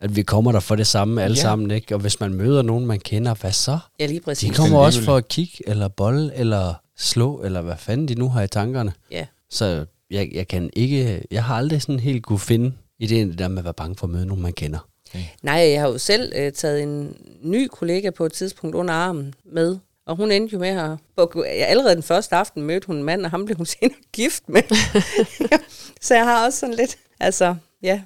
at 0.00 0.16
vi 0.16 0.22
kommer 0.22 0.52
der 0.52 0.60
for 0.60 0.76
det 0.76 0.86
samme 0.86 1.22
alle 1.22 1.36
ja. 1.36 1.42
sammen, 1.42 1.70
ikke? 1.70 1.94
Og 1.94 2.00
hvis 2.00 2.20
man 2.20 2.34
møder 2.34 2.62
nogen, 2.62 2.86
man 2.86 3.00
kender, 3.00 3.34
hvad 3.34 3.52
så? 3.52 3.78
Ja, 4.00 4.06
lige 4.06 4.20
præcis. 4.20 4.50
De 4.50 4.54
kommer 4.54 4.78
også 4.78 5.02
for 5.02 5.16
at 5.16 5.28
kigge, 5.28 5.54
eller 5.66 5.88
bolle, 5.88 6.34
eller 6.34 6.74
slå, 6.98 7.42
eller 7.42 7.62
hvad 7.62 7.76
fanden 7.78 8.08
de 8.08 8.14
nu 8.14 8.28
har 8.28 8.42
i 8.42 8.48
tankerne. 8.48 8.92
Ja. 9.10 9.26
Så 9.50 9.84
jeg, 10.10 10.30
jeg 10.32 10.48
kan 10.48 10.70
ikke, 10.72 11.22
jeg 11.30 11.44
har 11.44 11.54
aldrig 11.56 11.82
sådan 11.82 12.00
helt 12.00 12.22
kunne 12.22 12.38
finde 12.38 12.72
ideen 12.98 13.30
det 13.30 13.38
der 13.38 13.48
med 13.48 13.58
at 13.58 13.64
være 13.64 13.74
bange 13.74 13.96
for 13.96 14.06
at 14.06 14.10
møde 14.10 14.26
nogen, 14.26 14.42
man 14.42 14.52
kender. 14.52 14.78
Okay. 15.10 15.24
Nej, 15.42 15.54
jeg 15.54 15.80
har 15.80 15.88
jo 15.88 15.98
selv 15.98 16.32
øh, 16.36 16.52
taget 16.52 16.82
en 16.82 17.16
ny 17.42 17.68
kollega 17.72 18.10
på 18.10 18.26
et 18.26 18.32
tidspunkt 18.32 18.76
under 18.76 18.94
armen 18.94 19.34
med, 19.52 19.78
og 20.06 20.16
hun 20.16 20.32
endte 20.32 20.52
jo 20.52 20.58
med 20.58 20.68
at... 20.68 20.98
Allerede 21.46 21.94
den 21.94 22.02
første 22.02 22.36
aften 22.36 22.62
mødte 22.62 22.86
hun 22.86 22.96
en 22.96 23.04
mand, 23.04 23.24
og 23.24 23.30
ham 23.30 23.44
blev 23.44 23.56
hun 23.56 23.66
senere 23.80 23.98
gift 24.12 24.48
med. 24.48 24.62
så 26.06 26.14
jeg 26.14 26.24
har 26.24 26.46
også 26.46 26.58
sådan 26.58 26.74
lidt... 26.74 26.96
Altså, 27.20 27.56
ja. 27.82 28.02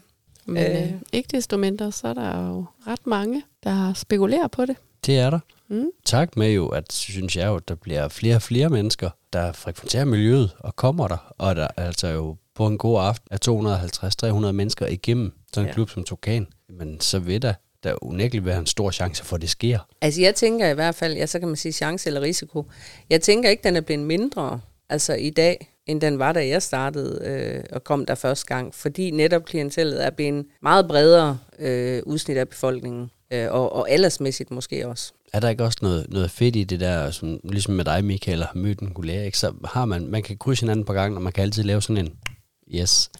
Men 0.47 0.73
øh, 0.73 0.83
øh, 0.83 0.93
ikke 1.13 1.29
desto 1.37 1.57
mindre, 1.57 1.93
så 1.93 2.09
er 2.09 2.15
der 2.15 2.49
jo 2.49 2.65
ret 2.87 3.07
mange, 3.07 3.43
der 3.65 3.93
spekulerer 3.93 4.49
på 4.49 4.67
det. 4.67 4.77
Det 5.07 5.19
er 5.19 5.31
der. 5.31 5.39
Mm. 5.69 5.87
Tak 6.05 6.37
med 6.37 6.51
jo, 6.51 6.69
at 6.69 6.93
synes 6.93 7.37
jeg 7.37 7.47
jo, 7.47 7.57
at 7.57 7.69
der 7.69 7.75
bliver 7.75 8.09
flere 8.09 8.37
og 8.37 8.43
flere 8.43 8.71
mennesker, 8.71 9.11
der 9.33 9.53
frekventerer 9.53 10.05
miljøet 10.05 10.51
og 10.59 10.77
kommer 10.77 11.09
der. 11.09 11.35
Og 11.39 11.57
der 11.57 11.69
altså 11.77 12.09
jo 12.09 12.37
på 12.55 12.67
en 12.67 12.79
god 12.79 13.01
aften 13.01 13.29
er 13.31 14.49
250-300 14.49 14.53
mennesker 14.53 14.87
igennem 14.87 15.33
sådan 15.53 15.65
en 15.65 15.69
ja. 15.69 15.75
klub 15.75 15.91
som 15.91 16.05
Tokan. 16.05 16.47
Men 16.69 17.01
så 17.01 17.19
vil 17.19 17.43
der 17.43 17.55
der 17.87 18.05
unægteligt 18.05 18.47
være 18.47 18.59
en 18.59 18.67
stor 18.67 18.91
chance 18.91 19.25
for, 19.25 19.37
at 19.37 19.43
det 19.43 19.51
sker. 19.51 19.79
Altså 20.01 20.21
jeg 20.21 20.35
tænker 20.35 20.69
i 20.69 20.75
hvert 20.75 20.95
fald, 20.95 21.17
ja, 21.17 21.27
så 21.27 21.39
kan 21.39 21.49
man 21.49 21.57
sige 21.57 21.73
chance 21.73 22.07
eller 22.07 22.21
risiko. 22.21 22.67
Jeg 23.11 23.23
tænker 23.23 23.51
ikke, 23.51 23.63
den 23.63 23.77
er 23.77 23.81
blevet 23.81 24.07
mindre 24.07 24.61
altså 24.89 25.15
i 25.15 25.31
dag, 25.31 25.73
end 25.87 26.01
den 26.01 26.19
var, 26.19 26.33
da 26.33 26.49
jeg 26.49 26.63
startede 26.63 27.21
øh, 27.25 27.65
og 27.73 27.85
kom 27.85 28.07
der 28.07 28.15
første 28.15 28.47
gang, 28.47 28.75
fordi 28.75 29.11
netop 29.11 29.45
klientellet 29.45 30.05
er 30.05 30.11
blevet 30.11 30.47
meget 30.63 30.89
bredere 30.89 31.39
øh, 31.59 32.03
udsnit 32.07 32.37
af 32.37 32.49
befolkningen, 32.49 33.11
øh, 33.31 33.47
og, 33.51 33.73
og 33.73 33.91
aldersmæssigt 33.91 34.51
måske 34.51 34.89
også. 34.89 35.13
Er 35.33 35.41
der 35.41 35.49
ikke 35.49 35.65
også 35.65 35.79
noget, 35.83 36.07
noget 36.09 36.31
fedt 36.31 36.57
i 36.57 36.65
det 36.65 36.81
der, 36.81 37.11
som, 37.11 37.41
ligesom 37.45 37.75
med 37.75 37.85
dig, 37.85 38.05
Michael, 38.05 38.39
har 38.39 38.53
mødt 38.55 38.81
en 38.81 38.95
kollega, 38.95 39.25
ikke? 39.25 39.39
så 39.39 39.53
har 39.65 39.85
man, 39.85 40.07
man 40.07 40.23
kan 40.23 40.37
krydse 40.37 40.63
hinanden 40.63 40.85
på 40.85 40.93
gang, 40.93 41.17
og 41.17 41.23
man 41.23 41.33
kan 41.33 41.43
altid 41.43 41.63
lave 41.63 41.83
sådan 41.83 42.07
en, 42.07 42.13
yes, 42.75 43.11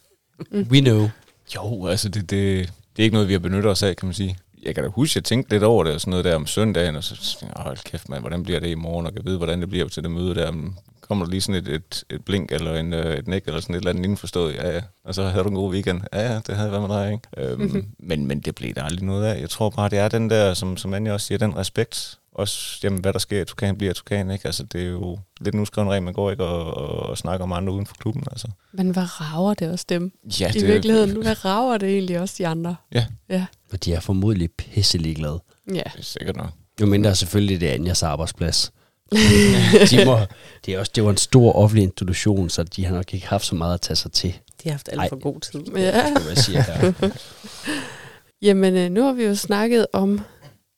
we 0.53 0.81
know. 0.81 1.09
Jo, 1.55 1.87
altså 1.87 2.09
det, 2.09 2.31
det, 2.31 2.73
det 2.97 3.03
er 3.03 3.05
ikke 3.05 3.15
noget, 3.15 3.29
vi 3.29 3.33
har 3.33 3.41
benyttet 3.41 3.71
os 3.71 3.83
af, 3.83 3.97
kan 3.97 4.07
man 4.07 4.15
sige 4.15 4.39
jeg 4.67 4.75
kan 4.75 4.85
da 4.85 4.91
huske, 4.91 5.13
at 5.13 5.17
jeg 5.17 5.25
tænkte 5.25 5.51
lidt 5.55 5.63
over 5.63 5.85
det 5.85 5.95
og 5.95 6.01
sådan 6.01 6.11
noget 6.11 6.25
der 6.25 6.35
om 6.35 6.47
søndagen, 6.47 6.97
og 6.97 7.05
så 7.05 7.17
tænkte 7.17 7.47
jeg, 7.57 7.65
hold 7.65 7.79
kæft 7.85 8.09
mand, 8.09 8.23
hvordan 8.23 8.43
bliver 8.43 8.61
det 8.61 8.69
i 8.69 8.75
morgen, 8.75 9.07
og 9.07 9.13
jeg 9.15 9.25
ved, 9.25 9.37
hvordan 9.37 9.61
det 9.61 9.69
bliver 9.69 9.89
til 9.89 10.03
det 10.03 10.11
møde 10.11 10.35
der. 10.35 10.53
Kommer 11.01 11.25
der 11.25 11.31
lige 11.31 11.41
sådan 11.41 11.63
et, 11.63 11.69
et, 11.69 12.05
et 12.11 12.25
blink 12.25 12.53
eller 12.53 12.75
en, 12.75 12.93
øh, 12.93 13.17
et 13.17 13.29
næk 13.29 13.43
eller 13.47 13.61
sådan 13.61 13.75
et 13.75 13.79
eller 13.79 13.91
andet 13.91 14.05
indforstået, 14.05 14.55
ja 14.55 14.71
ja, 14.75 14.81
og 15.05 15.15
så 15.15 15.23
havde 15.23 15.45
du 15.45 15.49
en 15.49 15.55
god 15.55 15.73
weekend. 15.73 16.01
Ja 16.13 16.33
ja, 16.33 16.41
det 16.47 16.57
havde 16.57 16.73
været 16.73 16.89
med 16.89 16.97
dig, 16.97 17.13
ikke? 17.13 17.53
Øhm, 17.53 17.87
men, 18.09 18.27
men 18.27 18.41
det 18.41 18.55
blev 18.55 18.75
der 18.75 18.83
aldrig 18.83 19.05
noget 19.05 19.25
af. 19.25 19.41
Jeg 19.41 19.51
tror 19.51 19.71
bare, 19.71 19.89
det 19.89 19.99
er 19.99 20.09
den 20.09 20.31
der, 20.31 20.55
som, 20.55 20.77
som 20.77 20.95
Anja 20.95 21.13
også 21.13 21.27
siger, 21.27 21.39
den 21.39 21.57
respekt, 21.57 22.19
også, 22.37 22.81
jamen, 22.83 23.01
hvad 23.01 23.13
der 23.13 23.19
sker, 23.19 23.41
at 23.41 23.57
kan 23.57 23.77
bliver, 23.77 23.91
at 23.91 24.05
kan, 24.05 24.31
ikke? 24.31 24.47
Altså, 24.47 24.63
det 24.63 24.83
er 24.83 24.87
jo 24.87 25.19
lidt 25.41 25.55
nu 25.55 25.65
skrevet 25.65 25.91
regel, 25.91 26.03
man 26.03 26.15
går 26.15 26.31
ikke 26.31 26.45
og, 26.45 26.75
og, 26.75 27.09
og, 27.11 27.19
snakker 27.19 27.45
om 27.45 27.53
andre 27.53 27.73
uden 27.73 27.87
for 27.87 27.95
klubben, 27.95 28.23
altså. 28.31 28.49
Men 28.73 28.91
hvad 28.91 29.21
rager 29.21 29.55
det 29.55 29.71
også 29.71 29.85
dem? 29.89 30.13
Ja, 30.41 30.49
I 30.49 30.53
det, 30.53 30.67
virkeligheden, 30.67 31.23
hvad 31.23 31.45
rager 31.45 31.79
det 31.79 31.89
egentlig 31.89 32.21
også 32.21 32.35
de 32.39 32.47
andre? 32.47 32.77
Ja. 32.95 33.07
Ja. 33.29 33.47
Og 33.73 33.85
de 33.85 33.95
er 33.95 34.01
formodentlig 34.01 34.51
pisselig 34.51 35.17
glade. 35.17 35.43
Ja. 35.69 35.73
Det 35.75 35.99
er 35.99 36.03
sikkert 36.03 36.37
nok. 36.37 36.51
Jo 36.81 36.87
mindre 36.87 37.15
selvfølgelig 37.15 37.61
det 37.61 37.71
er 37.71 37.75
Anjas 37.75 38.03
arbejdsplads. 38.03 38.73
de 39.91 40.05
må, 40.05 40.19
det, 40.67 40.75
er 40.75 40.79
også, 40.79 40.93
det 40.95 41.05
var 41.05 41.11
en 41.11 41.17
stor 41.17 41.53
offentlig 41.53 41.83
institution, 41.85 42.51
så 42.51 42.63
de 42.63 42.85
har 42.85 42.95
nok 42.95 43.15
ikke 43.15 43.27
haft 43.27 43.45
så 43.45 43.55
meget 43.55 43.75
at 43.75 43.81
tage 43.81 43.97
sig 43.97 44.13
til. 44.13 44.33
De 44.33 44.69
har 44.69 44.71
haft 44.71 44.89
alt 44.93 45.09
for 45.09 45.21
god 45.21 45.41
tid. 45.41 45.61
Ja. 45.77 46.15
Skal 46.15 46.29
jeg 46.29 46.39
sige 46.39 46.63
her. 46.63 46.93
Jamen, 48.47 48.77
øh, 48.77 48.91
nu 48.91 49.03
har 49.03 49.13
vi 49.13 49.25
jo 49.25 49.35
snakket 49.35 49.87
om 49.93 50.21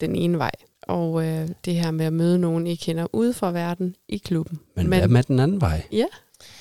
den 0.01 0.17
ene 0.17 0.39
vej, 0.39 0.51
og 0.89 1.27
øh, 1.27 1.49
det 1.65 1.75
her 1.75 1.91
med 1.91 2.07
at 2.07 2.13
møde 2.13 2.39
nogen, 2.39 2.67
I 2.67 2.75
kender 2.75 3.07
ude 3.13 3.33
fra 3.33 3.51
verden 3.51 3.95
i 4.09 4.17
klubben. 4.19 4.61
Men, 4.77 4.91
Men 4.91 4.99
hvad 4.99 5.09
med 5.09 5.23
den 5.23 5.41
anden 5.41 5.61
vej? 5.61 5.83
Ja. 5.93 6.05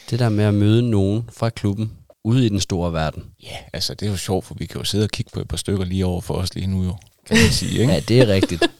Det 0.09 0.19
der 0.19 0.29
med 0.29 0.43
at 0.43 0.53
møde 0.53 0.89
nogen 0.89 1.29
fra 1.33 1.49
klubben 1.49 1.91
ude 2.23 2.45
i 2.45 2.49
den 2.49 2.59
store 2.59 2.93
verden. 2.93 3.23
Ja, 3.43 3.57
altså 3.73 3.93
det 3.93 4.05
er 4.05 4.09
jo 4.11 4.17
sjovt, 4.17 4.45
for 4.45 4.55
vi 4.55 4.65
kan 4.65 4.77
jo 4.77 4.83
sidde 4.83 5.03
og 5.03 5.09
kigge 5.09 5.31
på 5.33 5.39
et 5.39 5.47
par 5.47 5.57
stykker 5.57 5.85
lige 5.85 6.05
over 6.05 6.21
for 6.21 6.33
os 6.33 6.55
lige 6.55 6.67
nu 6.67 6.83
jo, 6.83 6.95
kan 7.25 7.37
man 7.37 7.51
sige, 7.51 7.81
ikke? 7.81 7.93
Ja, 7.93 7.99
det 7.99 8.19
er 8.19 8.27
rigtigt. 8.27 8.63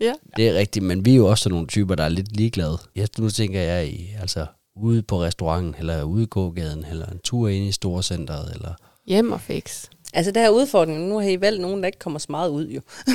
Ja. 0.00 0.12
Det 0.36 0.48
er 0.48 0.54
rigtigt, 0.54 0.84
men 0.84 1.04
vi 1.04 1.12
er 1.12 1.16
jo 1.16 1.26
også 1.26 1.42
sådan 1.42 1.54
nogle 1.54 1.66
typer, 1.66 1.94
der 1.94 2.04
er 2.04 2.08
lidt 2.08 2.36
ligeglade. 2.36 2.78
Jeg, 2.96 3.08
nu 3.18 3.30
tænker 3.30 3.60
jeg 3.60 3.88
i, 3.88 4.08
altså 4.20 4.46
ude 4.76 5.02
på 5.02 5.22
restauranten, 5.22 5.74
eller 5.78 6.02
ude 6.02 6.22
i 6.22 6.26
gågaden, 6.26 6.84
eller 6.90 7.06
en 7.06 7.18
tur 7.24 7.48
ind 7.48 7.64
i 7.64 7.72
storcenteret, 7.72 8.54
eller... 8.54 8.74
Hjem 9.06 9.32
og 9.32 9.40
fix. 9.40 9.84
Altså, 10.12 10.32
der 10.32 10.40
er 10.40 10.48
udfordringen. 10.48 11.08
Nu 11.08 11.18
har 11.18 11.28
I 11.28 11.40
valgt 11.40 11.60
nogen, 11.60 11.80
der 11.80 11.86
ikke 11.86 11.98
kommer 11.98 12.18
så 12.18 12.26
meget 12.30 12.50
ud, 12.50 12.68
jo. 12.68 12.80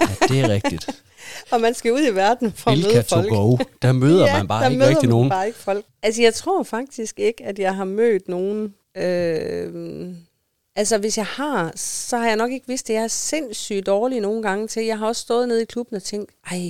Ja, 0.00 0.26
det 0.28 0.40
er 0.40 0.48
rigtigt. 0.48 1.02
Og 1.52 1.60
man 1.60 1.74
skal 1.74 1.92
ud 1.92 2.06
i 2.12 2.14
verden 2.14 2.52
for 2.52 2.70
at 2.70 2.76
Bilka 2.76 2.92
møde 2.92 3.04
folk. 3.08 3.28
go. 3.28 3.56
Der 3.82 3.92
møder 3.92 4.26
ja, 4.26 4.36
man 4.36 4.48
bare 4.48 4.62
der 4.62 4.68
ikke 4.70 4.78
møder 4.78 4.90
rigtig 4.90 5.08
man 5.08 5.14
nogen. 5.14 5.28
Bare 5.28 5.46
ikke 5.46 5.58
folk. 5.58 5.84
Altså, 6.02 6.22
jeg 6.22 6.34
tror 6.34 6.62
faktisk 6.62 7.20
ikke, 7.20 7.44
at 7.44 7.58
jeg 7.58 7.74
har 7.74 7.84
mødt 7.84 8.28
nogen... 8.28 8.74
Øh, 8.96 10.08
altså, 10.76 10.98
hvis 10.98 11.18
jeg 11.18 11.26
har, 11.26 11.72
så 11.76 12.16
har 12.16 12.26
jeg 12.26 12.36
nok 12.36 12.50
ikke 12.50 12.66
vidst 12.66 12.88
det. 12.88 12.94
Jeg 12.94 13.02
er 13.02 13.08
sindssygt 13.08 13.86
dårlig 13.86 14.20
nogle 14.20 14.42
gange 14.42 14.68
til. 14.68 14.84
Jeg 14.84 14.98
har 14.98 15.06
også 15.06 15.22
stået 15.22 15.48
nede 15.48 15.62
i 15.62 15.64
klubben 15.64 15.96
og 15.96 16.02
tænkt, 16.02 16.32
ej, 16.50 16.60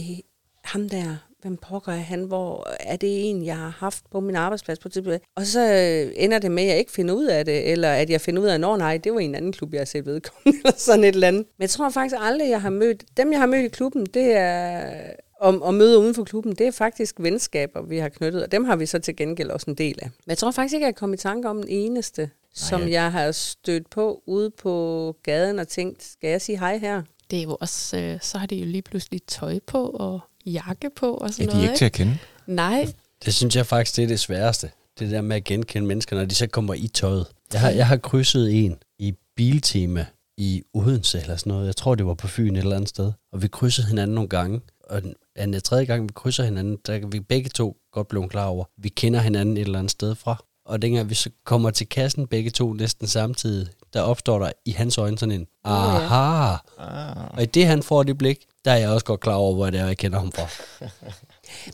ham 0.65 0.89
der, 0.89 1.17
hvem 1.43 1.57
pokker 1.57 1.93
er 1.93 1.97
han? 1.97 2.22
Hvor 2.24 2.66
er 2.80 2.97
det 2.97 3.30
en, 3.30 3.45
jeg 3.45 3.57
har 3.57 3.68
haft 3.78 4.05
på 4.11 4.20
min 4.20 4.37
arbejdsplads 4.37 4.78
på 4.78 4.89
tidspunkt? 4.89 5.24
Og 5.37 5.47
så 5.47 5.61
øh, 5.61 6.12
ender 6.16 6.39
det 6.39 6.51
med, 6.51 6.62
at 6.62 6.68
jeg 6.68 6.78
ikke 6.78 6.93
finder 6.93 7.14
ud 7.14 7.24
af 7.26 7.45
det, 7.45 7.72
eller 7.72 7.93
at 7.93 8.11
jeg 8.11 8.20
finder 8.20 8.43
ud 8.43 8.47
af, 8.47 8.55
at 8.55 8.61
nej, 8.61 8.97
det 8.97 9.12
var 9.12 9.20
en 9.20 9.34
anden 9.34 9.53
klub, 9.53 9.72
jeg 9.72 9.80
har 9.80 9.84
set 9.84 10.07
vedkommende, 10.07 10.59
eller 10.64 10.76
sådan 10.76 11.05
et 11.05 11.14
eller 11.14 11.28
andet. 11.28 11.47
Men 11.59 11.62
jeg 11.62 11.70
tror 11.70 11.91
faktisk 11.91 12.16
aldrig, 12.20 12.51
jeg 12.51 12.62
har 12.62 12.70
mødt... 12.70 13.05
Dem, 13.16 13.32
jeg 13.32 13.41
har 13.41 13.47
mødt 13.47 13.64
i 13.64 13.68
klubben, 13.68 14.07
det 14.07 14.32
er 14.37 14.93
om, 15.41 15.62
og 15.62 15.74
møder 15.74 15.99
uden 15.99 16.14
for 16.14 16.24
klubben, 16.24 16.53
det 16.55 16.66
er 16.66 16.70
faktisk 16.70 17.16
venskaber, 17.18 17.82
vi 17.82 17.99
har 17.99 18.09
knyttet, 18.09 18.43
og 18.43 18.53
dem 18.53 18.64
har 18.64 18.76
vi 18.76 18.87
så 18.87 18.99
til 18.99 19.16
gengæld 19.16 19.51
også 19.51 19.70
en 19.70 19.74
del 19.74 19.99
af. 20.03 20.07
Men 20.07 20.28
jeg 20.30 20.39
tror 20.39 20.51
faktisk 20.51 20.74
ikke, 20.74 20.87
at 20.87 20.89
jeg 20.89 20.95
kom 20.97 21.14
i 21.14 21.16
tanke 21.16 21.49
om 21.49 21.57
den 21.62 21.68
eneste, 21.68 22.30
som 22.55 22.80
jeg- 22.80 22.91
jeg 22.91 23.12
har 23.12 23.32
stødt 23.32 23.91
på 23.91 24.22
ude 24.26 24.51
på 24.51 25.16
gaden 25.22 25.59
og 25.59 25.68
tænkt, 25.68 26.05
skal 26.05 26.30
jeg 26.30 26.41
sige 26.43 26.59
hej 26.59 26.78
her? 26.78 27.03
Det 27.30 27.39
er 27.39 27.43
jo 27.43 27.57
også, 27.61 27.97
øh, 27.99 28.18
så 28.22 28.39
har 28.39 28.47
de 28.47 28.57
jo 28.57 28.66
lige 28.66 28.82
pludselig 28.82 29.20
tøj 29.26 29.59
på 29.66 29.89
og 29.89 30.20
jakke 30.47 30.90
på 30.97 31.14
og 31.14 31.30
sådan 31.30 31.47
de 31.47 31.51
er 31.51 31.55
noget. 31.55 31.68
ikke 31.68 31.78
til 31.78 31.84
at 31.84 31.92
kende. 31.92 32.18
Nej, 32.47 32.92
Det 33.24 33.34
synes 33.34 33.57
jeg 33.57 33.66
faktisk, 33.66 33.97
det 33.97 34.05
er 34.05 34.09
det 34.09 34.20
sværeste. 34.20 34.70
Det 34.99 35.11
der 35.11 35.20
med 35.20 35.36
at 35.36 35.44
genkende 35.44 35.86
mennesker, 35.88 36.16
når 36.16 36.24
de 36.24 36.34
så 36.34 36.47
kommer 36.47 36.74
i 36.74 36.88
tøjet. 36.88 37.26
Jeg 37.53 37.61
har, 37.61 37.70
jeg 37.70 37.86
har 37.86 37.97
krydset 37.97 38.64
en 38.64 38.76
i 38.99 39.14
biltema 39.36 40.07
i 40.38 40.62
Odense 40.74 41.20
eller 41.20 41.36
sådan 41.36 41.51
noget. 41.53 41.66
Jeg 41.66 41.76
tror, 41.76 41.94
det 41.94 42.07
var 42.07 42.14
på 42.14 42.28
Fyn 42.28 42.57
et 42.57 42.59
eller 42.59 42.76
andet 42.76 42.88
sted. 42.88 43.12
Og 43.32 43.42
vi 43.42 43.49
krydsede 43.49 43.86
hinanden 43.86 44.14
nogle 44.14 44.28
gange. 44.28 44.61
Og 44.90 45.03
den 45.03 45.14
anden 45.36 45.61
tredje 45.61 45.84
gang, 45.84 46.03
vi 46.03 46.12
krydser 46.14 46.44
hinanden, 46.44 46.78
der 46.86 46.99
kan 46.99 47.12
vi 47.12 47.20
begge 47.20 47.51
to 47.51 47.76
godt 47.92 48.09
blive 48.09 48.28
klar 48.28 48.47
over. 48.47 48.64
Vi 48.78 48.88
kender 48.88 49.20
hinanden 49.20 49.57
et 49.57 49.61
eller 49.61 49.78
andet 49.78 49.90
sted 49.90 50.14
fra. 50.14 50.44
Og 50.66 50.82
dengang 50.82 51.09
vi 51.11 51.14
så 51.14 51.30
kommer 51.44 51.70
til 51.70 51.88
kassen 51.88 52.26
begge 52.26 52.51
to 52.51 52.72
næsten 52.72 53.07
samtidig, 53.07 53.68
der 53.97 54.03
opstår 54.03 54.38
der 54.38 54.51
i 54.64 54.70
hans 54.70 54.99
øjne 54.99 55.18
sådan 55.18 55.32
en, 55.32 55.47
ja. 55.66 55.70
aha. 55.70 56.57
Ah. 56.78 57.28
Og 57.36 57.42
i 57.42 57.47
det, 57.47 57.66
han 57.66 57.82
får 57.82 58.03
det 58.03 58.18
blik, 58.18 58.38
der 58.64 58.70
er 58.70 58.76
jeg 58.76 58.90
også 58.90 59.05
godt 59.05 59.20
klar 59.20 59.34
over, 59.34 59.55
hvor 59.55 59.70
det 59.70 59.80
er, 59.80 59.86
jeg 59.86 59.97
kender 59.97 60.18
ham 60.18 60.32
fra. 60.32 60.47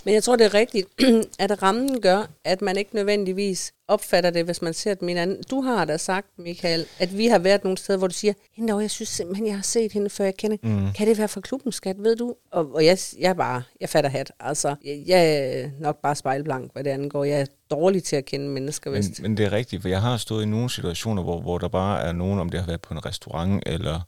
Men 0.05 0.15
jeg 0.15 0.23
tror, 0.23 0.37
det 0.37 0.47
er 0.47 0.55
rigtigt, 0.55 0.89
at 1.39 1.63
rammen 1.63 2.01
gør, 2.01 2.31
at 2.45 2.63
man 2.63 2.77
ikke 2.77 2.95
nødvendigvis 2.95 3.73
opfatter 3.89 4.31
det, 4.31 4.45
hvis 4.45 4.63
man 4.63 4.75
ser 4.75 4.95
dem 4.95 5.09
i 5.09 5.11
hinanden. 5.11 5.43
Du 5.51 5.61
har 5.61 5.85
da 5.85 5.97
sagt, 5.97 6.27
Michael, 6.39 6.87
at 6.99 7.19
vi 7.19 7.27
har 7.27 7.39
været 7.39 7.65
nogle 7.65 7.79
steder, 7.79 7.99
hvor 7.99 8.07
du 8.07 8.15
siger, 8.15 8.33
hende 8.57 8.79
jeg 8.79 8.91
synes 8.91 9.09
simpelthen, 9.09 9.47
jeg 9.47 9.55
har 9.55 9.63
set 9.63 9.93
hende, 9.93 10.11
før 10.11 10.25
jeg 10.25 10.37
kender. 10.37 10.57
Mm. 10.63 10.93
Kan 10.93 11.07
det 11.07 11.19
være 11.19 11.29
fra 11.29 11.41
klubben, 11.41 11.73
skat, 11.73 11.97
ved 11.99 12.17
du? 12.17 12.35
Og, 12.53 12.75
og 12.75 12.85
jeg, 12.85 12.99
jeg 13.19 13.37
bare, 13.37 13.63
jeg 13.81 13.89
fatter 13.89 14.11
hat. 14.11 14.33
Altså, 14.41 14.75
jeg, 14.85 15.03
jeg 15.07 15.37
er 15.37 15.69
nok 15.81 16.03
bare 16.03 16.15
spejlblank, 16.15 16.73
hvad 16.73 16.85
det 16.85 16.91
angår. 16.91 17.25
Jeg 17.25 17.41
er 17.41 17.47
dårlig 17.71 18.05
til 18.05 18.17
at 18.17 18.25
kende 18.25 18.49
mennesker, 18.49 18.91
Men, 18.91 18.99
vist. 18.99 19.23
men 19.23 19.37
det 19.37 19.47
er 19.47 19.53
rigtigt, 19.53 19.83
for 19.83 19.89
jeg 19.89 20.01
har 20.01 20.17
stået 20.17 20.43
i 20.43 20.47
nogle 20.47 20.71
situationer, 20.71 21.23
hvor, 21.23 21.41
hvor 21.41 21.59
der 21.59 21.69
bare 21.69 22.03
er 22.03 22.13
nogen, 22.13 22.39
om 22.39 22.49
det 22.49 22.61
har 22.61 22.67
været 22.67 22.81
på 22.81 22.95
en 22.95 23.07
restaurant, 23.07 23.63
eller 23.67 24.01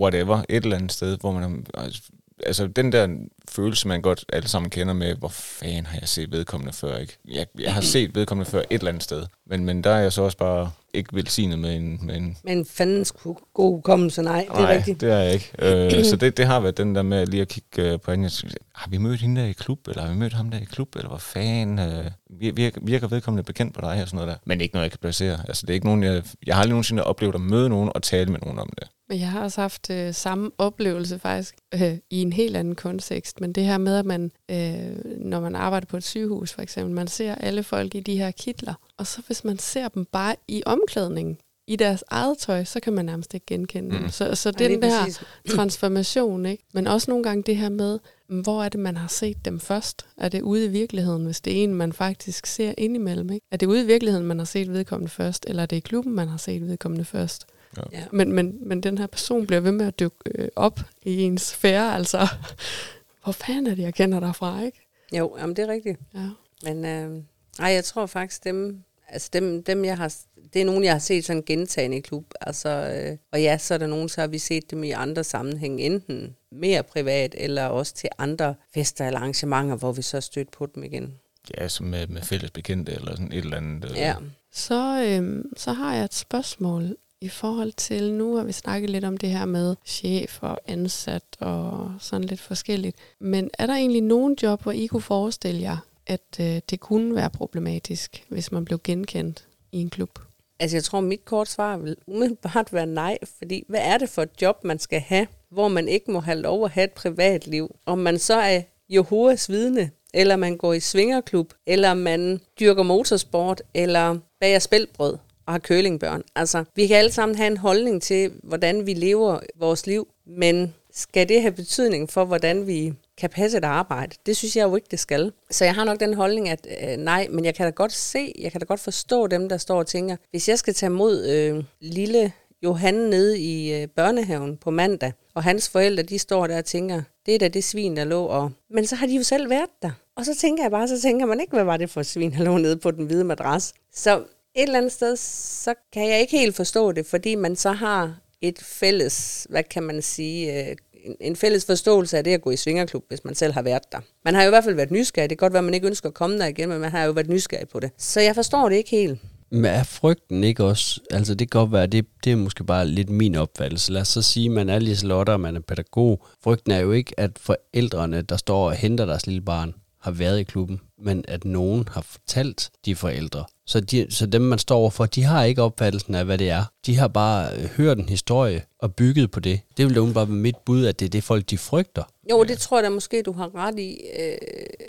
whatever, 0.00 0.42
et 0.48 0.64
eller 0.64 0.76
andet 0.76 0.92
sted, 0.92 1.18
hvor 1.20 1.32
man... 1.32 1.66
altså, 1.74 2.02
Altså, 2.46 2.66
den 2.66 2.92
der 2.92 3.08
følelse, 3.48 3.88
man 3.88 4.02
godt 4.02 4.24
alle 4.32 4.48
sammen 4.48 4.70
kender 4.70 4.94
med, 4.94 5.14
hvor 5.14 5.28
fanden 5.28 5.86
har 5.86 5.98
jeg 6.00 6.08
set 6.08 6.32
vedkommende 6.32 6.72
før, 6.72 6.96
ikke? 6.96 7.16
Jeg, 7.28 7.46
jeg 7.58 7.74
har 7.74 7.80
set 7.80 8.14
vedkommende 8.14 8.50
før 8.50 8.58
et 8.60 8.66
eller 8.70 8.88
andet 8.88 9.02
sted, 9.02 9.26
men, 9.46 9.64
men 9.64 9.84
der 9.84 9.90
er 9.90 10.00
jeg 10.00 10.12
så 10.12 10.22
også 10.22 10.36
bare 10.36 10.70
ikke 10.94 11.14
velsignet 11.16 11.58
med 11.58 11.76
en... 11.76 12.06
Med 12.06 12.16
en 12.16 12.36
Men 12.44 12.66
fandens 12.66 13.12
god 13.12 13.36
hukommelse, 13.56 14.22
nej, 14.22 14.46
det 14.50 14.58
er 14.58 14.62
Nej, 14.62 14.76
rigtigt. 14.76 15.00
det 15.00 15.12
er 15.12 15.16
jeg 15.18 15.32
ikke. 15.34 15.52
Øh, 15.58 16.04
så 16.04 16.16
det, 16.16 16.36
det 16.36 16.46
har 16.46 16.60
været 16.60 16.76
den 16.76 16.94
der 16.94 17.02
med 17.02 17.26
lige 17.26 17.40
at 17.40 17.48
kigge 17.48 17.82
øh, 17.92 18.00
på 18.00 18.10
hende. 18.10 18.30
Har 18.74 18.90
vi 18.90 18.98
mødt 18.98 19.20
hende 19.20 19.40
der 19.40 19.46
i 19.46 19.52
klub, 19.52 19.88
eller 19.88 20.02
har 20.02 20.12
vi 20.12 20.18
mødt 20.18 20.32
ham 20.32 20.50
der 20.50 20.58
i 20.58 20.64
klub, 20.64 20.96
eller 20.96 21.08
hvad 21.08 21.18
fanden? 21.20 21.78
Øh, 21.78 22.06
vir- 22.06 22.52
virker, 22.54 22.80
virker 22.82 23.08
vedkommende 23.08 23.42
bekendt 23.42 23.74
på 23.74 23.80
dig 23.80 24.02
og 24.02 24.08
sådan 24.08 24.16
noget 24.16 24.28
der? 24.28 24.36
Men 24.44 24.60
ikke 24.60 24.74
noget, 24.74 24.84
jeg 24.84 24.90
kan 24.90 25.00
placere. 25.00 25.38
Altså, 25.48 25.62
det 25.66 25.70
er 25.70 25.74
ikke 25.74 25.86
nogen, 25.86 26.02
jeg, 26.02 26.22
jeg 26.46 26.54
har 26.54 26.62
aldrig 26.62 26.70
nogensinde 26.72 27.04
oplevet 27.04 27.34
at 27.34 27.40
møde 27.40 27.68
nogen 27.68 27.90
og 27.94 28.02
tale 28.02 28.30
med 28.32 28.40
nogen 28.40 28.58
om 28.58 28.70
det. 28.78 28.88
Men 29.08 29.20
jeg 29.20 29.30
har 29.30 29.42
også 29.42 29.60
haft 29.60 29.90
øh, 29.90 30.14
samme 30.14 30.50
oplevelse 30.58 31.18
faktisk 31.18 31.54
øh, 31.74 31.98
i 32.10 32.22
en 32.22 32.32
helt 32.32 32.56
anden 32.56 32.74
kontekst. 32.74 33.40
Men 33.40 33.52
det 33.52 33.64
her 33.64 33.78
med, 33.78 33.96
at 33.98 34.06
man, 34.06 34.30
øh, 34.50 35.18
når 35.18 35.40
man 35.40 35.54
arbejder 35.54 35.86
på 35.86 35.96
et 35.96 36.04
sygehus 36.04 36.52
for 36.52 36.62
eksempel, 36.62 36.94
man 36.94 37.08
ser 37.08 37.34
alle 37.34 37.62
folk 37.62 37.94
i 37.94 38.00
de 38.00 38.18
her 38.18 38.30
kitler, 38.30 38.74
og 38.98 39.06
så 39.06 39.22
hvis 39.26 39.44
man 39.44 39.58
ser 39.58 39.88
dem 39.88 40.04
bare 40.04 40.36
i 40.48 40.62
omklædningen, 40.66 41.38
i 41.68 41.76
deres 41.76 42.04
eget 42.10 42.38
tøj, 42.38 42.64
så 42.64 42.80
kan 42.80 42.92
man 42.92 43.04
nærmest 43.04 43.34
ikke 43.34 43.46
genkende 43.46 43.90
dem. 43.96 44.02
Mm. 44.02 44.08
Så, 44.08 44.34
så 44.34 44.52
Ja, 44.60 44.68
den 44.68 44.82
der 44.82 45.00
præcis. 45.00 45.22
transformation, 45.56 46.46
ikke? 46.46 46.64
men 46.74 46.86
også 46.86 47.10
nogle 47.10 47.24
gange 47.24 47.42
det 47.42 47.56
her 47.56 47.68
med, 47.68 47.98
mm, 48.28 48.40
hvor 48.40 48.64
er 48.64 48.68
det, 48.68 48.80
man 48.80 48.96
har 48.96 49.08
set 49.08 49.44
dem 49.44 49.60
først? 49.60 50.06
Er 50.16 50.28
det 50.28 50.42
ude 50.42 50.64
i 50.64 50.68
virkeligheden, 50.68 51.24
hvis 51.24 51.40
det 51.40 51.58
er 51.58 51.64
en, 51.64 51.74
man 51.74 51.92
faktisk 51.92 52.46
ser 52.46 52.74
indimellem? 52.78 53.30
Ikke? 53.30 53.46
Er 53.50 53.56
det 53.56 53.66
ude 53.66 53.82
i 53.82 53.86
virkeligheden, 53.86 54.26
man 54.26 54.38
har 54.38 54.46
set 54.46 54.72
vedkommende 54.72 55.10
først, 55.10 55.44
eller 55.48 55.62
er 55.62 55.66
det 55.66 55.76
i 55.76 55.80
klubben, 55.80 56.14
man 56.14 56.28
har 56.28 56.36
set 56.36 56.68
vedkommende 56.68 57.04
først? 57.04 57.46
Ja. 57.92 58.04
Men, 58.12 58.32
men, 58.32 58.68
men 58.68 58.80
den 58.82 58.98
her 58.98 59.06
person 59.06 59.46
bliver 59.46 59.60
ved 59.60 59.72
med 59.72 59.86
at 59.86 60.00
dykke 60.00 60.16
øh, 60.34 60.48
op 60.56 60.80
i 61.02 61.22
ens 61.22 61.42
sfære, 61.42 61.94
altså, 61.94 62.28
hvor 63.24 63.32
fanden 63.32 63.66
er 63.66 63.74
det, 63.74 63.82
jeg 63.82 63.94
kender 63.94 64.20
dig 64.20 64.36
fra, 64.36 64.62
ikke? 64.62 64.86
Jo, 65.12 65.36
jamen, 65.38 65.56
det 65.56 65.62
er 65.62 65.68
rigtigt. 65.72 65.98
Ja. 66.14 66.28
Men 66.62 66.84
øh, 66.84 67.22
ej, 67.58 67.68
jeg 67.68 67.84
tror 67.84 68.06
faktisk, 68.06 68.44
dem, 68.44 68.82
altså 69.08 69.30
dem, 69.32 69.62
dem 69.62 69.84
jeg 69.84 69.96
har, 69.96 70.14
det 70.52 70.60
er 70.60 70.64
nogen, 70.64 70.84
jeg 70.84 70.92
har 70.92 70.98
set 70.98 71.24
sådan 71.24 71.42
gentagende 71.46 71.96
i 71.96 72.00
klub. 72.00 72.24
Altså, 72.40 72.68
øh, 72.68 73.16
og 73.32 73.42
ja, 73.42 73.58
så 73.58 73.74
er 73.74 73.78
der 73.78 73.86
nogen, 73.86 74.08
så 74.08 74.20
har 74.20 74.28
vi 74.28 74.38
set 74.38 74.70
dem 74.70 74.84
i 74.84 74.90
andre 74.90 75.24
sammenhæng, 75.24 75.80
enten 75.80 76.36
mere 76.52 76.82
privat, 76.82 77.34
eller 77.38 77.64
også 77.66 77.94
til 77.94 78.08
andre 78.18 78.54
fester 78.74 79.06
eller 79.06 79.20
arrangementer, 79.20 79.76
hvor 79.76 79.92
vi 79.92 80.02
så 80.02 80.20
stødt 80.20 80.50
på 80.50 80.66
dem 80.74 80.84
igen. 80.84 81.14
Ja, 81.58 81.68
som 81.68 81.86
med, 81.86 82.06
med 82.06 82.22
fælles 82.22 82.50
bekendte 82.50 82.92
eller 82.92 83.10
sådan 83.10 83.32
et 83.32 83.38
eller 83.38 83.56
andet. 83.56 83.90
Øh, 83.90 83.96
Ja. 83.96 84.14
Så, 84.52 85.04
øhm, 85.08 85.52
så 85.56 85.72
har 85.72 85.94
jeg 85.94 86.04
et 86.04 86.14
spørgsmål 86.14 86.96
i 87.20 87.28
forhold 87.28 87.72
til, 87.72 88.12
nu 88.12 88.36
har 88.36 88.44
vi 88.44 88.52
snakket 88.52 88.90
lidt 88.90 89.04
om 89.04 89.16
det 89.16 89.28
her 89.28 89.44
med 89.44 89.76
chef 89.84 90.42
og 90.42 90.58
ansat 90.66 91.22
og 91.40 91.92
sådan 92.00 92.26
lidt 92.26 92.40
forskelligt. 92.40 92.96
Men 93.20 93.50
er 93.58 93.66
der 93.66 93.74
egentlig 93.74 94.02
nogen 94.02 94.36
job, 94.42 94.62
hvor 94.62 94.72
I 94.72 94.86
kunne 94.86 95.02
forestille 95.02 95.62
jer, 95.62 95.76
at 96.06 96.36
øh, 96.40 96.60
det 96.70 96.80
kunne 96.80 97.14
være 97.14 97.30
problematisk, 97.30 98.24
hvis 98.28 98.52
man 98.52 98.64
blev 98.64 98.80
genkendt 98.84 99.46
i 99.72 99.80
en 99.80 99.90
klub? 99.90 100.18
Altså, 100.60 100.76
jeg 100.76 100.84
tror, 100.84 101.00
mit 101.00 101.24
kort 101.24 101.48
svar 101.48 101.76
vil 101.76 101.96
umiddelbart 102.06 102.72
være 102.72 102.86
nej, 102.86 103.18
fordi 103.38 103.64
hvad 103.68 103.80
er 103.82 103.98
det 103.98 104.08
for 104.08 104.22
et 104.22 104.42
job, 104.42 104.64
man 104.64 104.78
skal 104.78 105.00
have, 105.00 105.26
hvor 105.50 105.68
man 105.68 105.88
ikke 105.88 106.10
må 106.10 106.20
have 106.20 106.38
lov 106.38 106.64
at 106.64 106.70
have 106.70 106.84
et 106.84 106.92
privatliv? 106.92 107.76
Om 107.86 107.98
man 107.98 108.18
så 108.18 108.34
er 108.34 108.62
Jehovas 108.88 109.50
vidne, 109.50 109.90
eller 110.14 110.36
man 110.36 110.56
går 110.56 110.72
i 110.72 110.80
svingerklub, 110.80 111.52
eller 111.66 111.94
man 111.94 112.40
dyrker 112.60 112.82
motorsport, 112.82 113.62
eller 113.74 114.18
bager 114.40 114.58
spældbrød 114.58 115.18
og 115.46 115.52
har 115.52 115.58
kølingbørn. 115.58 116.22
Altså, 116.34 116.64
vi 116.74 116.86
kan 116.86 116.96
alle 116.96 117.12
sammen 117.12 117.36
have 117.36 117.46
en 117.46 117.56
holdning 117.56 118.02
til, 118.02 118.32
hvordan 118.42 118.86
vi 118.86 118.94
lever 118.94 119.38
vores 119.58 119.86
liv, 119.86 120.08
Men 120.26 120.74
skal 120.92 121.28
det 121.28 121.42
have 121.42 121.52
betydning 121.52 122.10
for, 122.10 122.24
hvordan 122.24 122.66
vi 122.66 122.92
kan 123.18 123.30
passe 123.30 123.58
et 123.58 123.64
arbejde? 123.64 124.16
Det 124.26 124.36
synes 124.36 124.56
jeg 124.56 124.64
jo 124.64 124.76
ikke, 124.76 124.88
det 124.90 124.98
skal. 124.98 125.32
Så 125.50 125.64
jeg 125.64 125.74
har 125.74 125.84
nok 125.84 126.00
den 126.00 126.14
holdning, 126.14 126.48
at 126.48 126.66
øh, 126.82 126.96
nej, 126.96 127.26
men 127.30 127.44
jeg 127.44 127.54
kan 127.54 127.66
da 127.66 127.70
godt 127.70 127.92
se, 127.92 128.32
jeg 128.38 128.52
kan 128.52 128.60
da 128.60 128.64
godt 128.64 128.80
forstå 128.80 129.26
dem, 129.26 129.48
der 129.48 129.56
står 129.56 129.78
og 129.78 129.86
tænker, 129.86 130.16
hvis 130.30 130.48
jeg 130.48 130.58
skal 130.58 130.74
tage 130.74 130.90
mod 130.90 131.26
øh, 131.26 131.64
lille 131.80 132.32
Johan 132.62 132.94
nede 132.94 133.38
i 133.38 133.74
øh, 133.74 133.88
børnehaven 133.88 134.56
på 134.56 134.70
mandag, 134.70 135.12
og 135.34 135.42
hans 135.42 135.68
forældre, 135.68 136.02
de 136.02 136.18
står 136.18 136.46
der 136.46 136.58
og 136.58 136.64
tænker, 136.64 137.02
det 137.26 137.34
er 137.34 137.38
da 137.38 137.48
det 137.48 137.64
svin, 137.64 137.96
der 137.96 138.04
lå 138.04 138.24
og... 138.24 138.50
Men 138.70 138.86
så 138.86 138.96
har 138.96 139.06
de 139.06 139.16
jo 139.16 139.22
selv 139.22 139.50
været 139.50 139.70
der. 139.82 139.90
Og 140.16 140.24
så 140.24 140.34
tænker 140.34 140.64
jeg 140.64 140.70
bare, 140.70 140.88
så 140.88 141.00
tænker 141.00 141.26
man 141.26 141.40
ikke, 141.40 141.52
hvad 141.52 141.64
var 141.64 141.76
det 141.76 141.90
for 141.90 142.00
et 142.00 142.06
svin, 142.06 142.32
der 142.32 142.44
lå 142.44 142.58
nede 142.58 142.76
på 142.76 142.90
den 142.90 143.06
hvide 143.06 143.24
madras. 143.24 143.74
Så 143.94 144.24
et 144.56 144.62
eller 144.62 144.78
andet 144.78 144.92
sted, 144.92 145.16
så 145.16 145.74
kan 145.92 146.08
jeg 146.10 146.20
ikke 146.20 146.38
helt 146.38 146.56
forstå 146.56 146.92
det, 146.92 147.06
fordi 147.06 147.34
man 147.34 147.56
så 147.56 147.72
har 147.72 148.14
et 148.40 148.58
fælles, 148.62 149.46
hvad 149.50 149.62
kan 149.62 149.82
man 149.82 150.02
sige, 150.02 150.68
øh, 150.70 150.76
en- 151.20 151.36
fælles 151.36 151.64
forståelse 151.66 152.18
af 152.18 152.24
det 152.24 152.30
at 152.34 152.40
gå 152.42 152.50
i 152.50 152.56
svingerklub, 152.56 153.04
hvis 153.08 153.24
man 153.24 153.34
selv 153.34 153.52
har 153.52 153.62
været 153.62 153.82
der. 153.92 153.98
Man 154.24 154.34
har 154.34 154.42
jo 154.42 154.48
i 154.48 154.50
hvert 154.50 154.64
fald 154.64 154.74
været 154.74 154.90
nysgerrig. 154.90 155.30
Det 155.30 155.38
kan 155.38 155.44
godt 155.44 155.52
være, 155.52 155.58
at 155.58 155.64
man 155.64 155.74
ikke 155.74 155.86
ønsker 155.86 156.08
at 156.08 156.14
komme 156.14 156.38
der 156.38 156.46
igen, 156.46 156.68
men 156.68 156.80
man 156.80 156.90
har 156.90 157.04
jo 157.04 157.12
været 157.12 157.28
nysgerrig 157.28 157.68
på 157.68 157.80
det. 157.80 157.90
Så 157.98 158.20
jeg 158.20 158.34
forstår 158.34 158.68
det 158.68 158.76
ikke 158.76 158.90
helt. 158.90 159.20
Men 159.50 159.64
er 159.64 159.82
frygten 159.82 160.44
ikke 160.44 160.64
også, 160.64 161.00
altså 161.10 161.34
det 161.34 161.50
kan 161.50 161.60
godt 161.60 161.72
være, 161.72 161.86
det, 161.86 162.06
det 162.24 162.32
er 162.32 162.36
måske 162.36 162.64
bare 162.64 162.86
lidt 162.86 163.10
min 163.10 163.34
opfattelse. 163.34 163.92
Lad 163.92 164.00
os 164.00 164.08
så 164.08 164.22
sige, 164.22 164.46
at 164.46 164.50
man 164.52 164.68
er 164.68 164.78
lige 164.78 164.96
slotter, 164.96 165.32
og 165.32 165.40
man 165.40 165.56
er 165.56 165.60
pædagog. 165.60 166.26
Frygten 166.44 166.72
er 166.72 166.78
jo 166.80 166.92
ikke, 166.92 167.20
at 167.20 167.30
forældrene, 167.40 168.22
der 168.22 168.36
står 168.36 168.66
og 168.66 168.72
henter 168.76 169.06
deres 169.06 169.26
lille 169.26 169.40
barn, 169.42 169.74
har 170.00 170.10
været 170.10 170.40
i 170.40 170.42
klubben, 170.42 170.80
men 170.98 171.24
at 171.28 171.44
nogen 171.44 171.88
har 171.92 172.00
fortalt 172.00 172.70
de 172.84 172.96
forældre. 172.96 173.44
Så, 173.66 173.80
de, 173.80 174.06
så 174.10 174.26
dem, 174.26 174.42
man 174.42 174.58
står 174.58 174.76
overfor, 174.78 175.06
de 175.06 175.22
har 175.22 175.44
ikke 175.44 175.62
opfattelsen 175.62 176.14
af, 176.14 176.24
hvad 176.24 176.38
det 176.38 176.50
er. 176.50 176.64
De 176.86 176.96
har 176.96 177.08
bare 177.08 177.48
øh, 177.56 177.64
hørt 177.64 177.98
en 177.98 178.08
historie 178.08 178.62
og 178.78 178.94
bygget 178.94 179.30
på 179.30 179.40
det. 179.40 179.60
Det 179.76 179.86
vil 179.86 179.94
da 179.94 180.00
bare 180.00 180.14
være 180.14 180.36
mit 180.36 180.56
bud, 180.56 180.86
at 180.86 181.00
det 181.00 181.06
er 181.06 181.10
det 181.10 181.24
folk, 181.24 181.50
de 181.50 181.58
frygter. 181.58 182.02
Jo, 182.30 182.44
det 182.44 182.58
tror 182.58 182.76
jeg 182.78 182.84
da 182.84 182.88
måske, 182.88 183.22
du 183.22 183.32
har 183.32 183.54
ret 183.54 183.78
i. 183.78 184.00
Øh, 184.18 184.36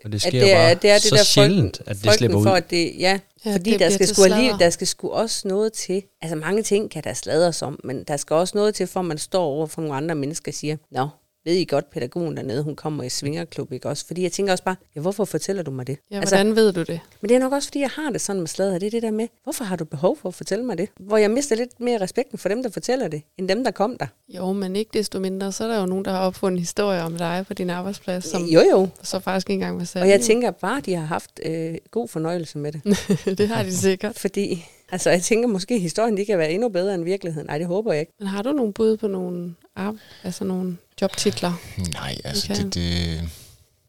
Og 0.06 0.12
det 0.12 0.16
at 0.16 0.22
sker 0.22 0.32
det 0.32 0.52
er, 0.52 0.56
bare 0.56 0.74
det 0.76 0.90
er 0.90 0.94
det 0.94 1.04
så 1.04 1.16
der 1.16 1.24
sjældent, 1.24 1.78
frygten, 1.78 1.92
at 1.92 2.04
det 2.04 2.14
slipper 2.14 2.38
ud. 2.38 2.44
for, 2.44 2.52
at 2.52 2.70
det, 2.70 2.92
ja, 3.00 3.20
Ja, 3.46 3.54
fordi 3.54 3.72
det 3.72 3.80
der 3.80 3.90
skal, 3.90 4.08
sgu 4.08 4.24
alligevel, 4.24 4.60
der 4.60 4.70
skal 4.70 4.88
sgu 4.88 5.10
også 5.10 5.48
noget 5.48 5.74
til. 5.74 6.04
Altså 6.22 6.36
mange 6.36 6.64
ting 6.64 6.92
kan 6.92 7.04
der 7.04 7.14
sladres 7.14 7.62
om, 7.62 7.80
men 7.84 8.04
der 8.04 8.18
skal 8.18 8.34
også 8.34 8.58
noget 8.58 8.76
til, 8.76 8.88
for 8.88 9.02
man 9.02 9.18
står 9.18 9.44
over 9.44 9.68
for 9.68 9.82
nogle 9.82 9.96
andre 9.98 10.16
mennesker 10.16 10.52
og 10.52 10.56
siger, 10.56 10.78
Nå, 10.92 11.08
ved 11.48 11.56
I 11.56 11.66
godt, 11.66 11.90
pædagogen 11.90 12.38
dernede, 12.38 12.64
hun 12.64 12.76
kommer 12.76 13.04
i 13.04 13.10
svingerklub, 13.10 13.72
ikke 13.72 13.90
også? 13.90 14.08
Fordi 14.08 14.24
jeg 14.24 14.32
tænker 14.32 14.52
også 14.52 14.64
bare, 14.64 14.76
ja, 14.96 15.02
hvorfor 15.02 15.26
fortæller 15.26 15.64
du 15.64 15.72
mig 15.72 15.88
det? 15.88 15.98
Ja, 16.12 16.20
altså, 16.20 16.36
hvordan 16.36 16.56
ved 16.56 16.74
du 16.74 16.80
det? 16.84 17.00
Men 17.22 17.30
det 17.30 17.36
er 17.36 17.40
nok 17.40 17.54
også, 17.54 17.68
fordi 17.68 17.80
jeg 17.80 17.90
har 17.90 18.10
det 18.12 18.22
sådan 18.22 18.40
med 18.40 18.48
sladder. 18.48 18.80
Det 18.80 18.86
er 18.88 18.92
det 18.92 19.02
der 19.02 19.12
med, 19.12 19.28
hvorfor 19.44 19.64
har 19.64 19.76
du 19.76 19.86
behov 19.86 20.18
for 20.18 20.30
at 20.30 20.36
fortælle 20.36 20.66
mig 20.66 20.78
det? 20.78 20.90
Hvor 21.00 21.18
jeg 21.18 21.32
mister 21.32 21.56
lidt 21.56 21.80
mere 21.80 22.02
respekten 22.02 22.38
for 22.38 22.50
dem, 22.50 22.64
der 22.64 22.70
fortæller 22.70 23.08
det, 23.08 23.22
end 23.38 23.50
dem, 23.50 23.64
der 23.64 23.72
kom 23.72 23.98
der. 23.98 24.06
Jo, 24.30 24.54
men 24.54 24.76
ikke 24.76 24.90
desto 24.94 25.20
mindre, 25.20 25.52
så 25.52 25.64
er 25.64 25.68
der 25.68 25.80
jo 25.80 25.86
nogen, 25.86 26.06
der 26.06 26.12
har 26.12 26.20
opfundet 26.20 26.56
en 26.56 26.60
historie 26.60 27.02
om 27.02 27.18
dig 27.18 27.46
på 27.48 27.54
din 27.54 27.70
arbejdsplads, 27.70 28.26
som 28.26 28.46
Jo, 28.46 28.62
jo. 28.72 28.88
så 29.04 29.20
faktisk 29.20 29.50
ikke 29.50 29.54
engang 29.54 29.78
var 29.78 29.84
sat. 29.84 30.02
Og 30.02 30.10
jeg 30.10 30.22
tænker 30.22 30.52
bare, 30.52 30.82
de 30.82 30.94
har 30.96 31.06
haft 31.06 31.40
øh, 31.46 31.76
god 31.92 32.08
fornøjelse 32.08 32.58
med 32.58 32.72
det. 32.72 32.82
det 33.38 33.48
har 33.48 33.64
de 33.64 33.76
sikkert. 33.76 34.20
Fordi, 34.20 34.66
altså 34.92 35.10
jeg 35.10 35.22
tænker 35.22 35.48
måske, 35.48 35.74
at 35.74 35.82
historien 35.82 36.18
de 36.18 36.26
kan 36.26 36.38
være 36.38 36.52
endnu 36.52 36.70
bedre 36.70 36.94
end 36.96 37.04
virkeligheden. 37.04 37.48
Nej, 37.48 37.58
det 37.58 37.68
håber 37.68 37.92
jeg 37.94 38.00
ikke. 38.00 38.14
Men 38.20 38.28
har 38.28 38.42
du 38.42 38.52
nogle 38.52 38.74
bud 38.74 38.98
på 38.98 39.08
nogle, 39.08 39.56
ar- 39.76 39.96
altså 40.24 40.44
nogle 40.44 40.78
jobtitler? 41.02 41.54
Nej, 41.94 42.18
altså 42.24 42.54
Okay. 42.54 42.64
det, 42.64 42.74
det... 42.76 43.30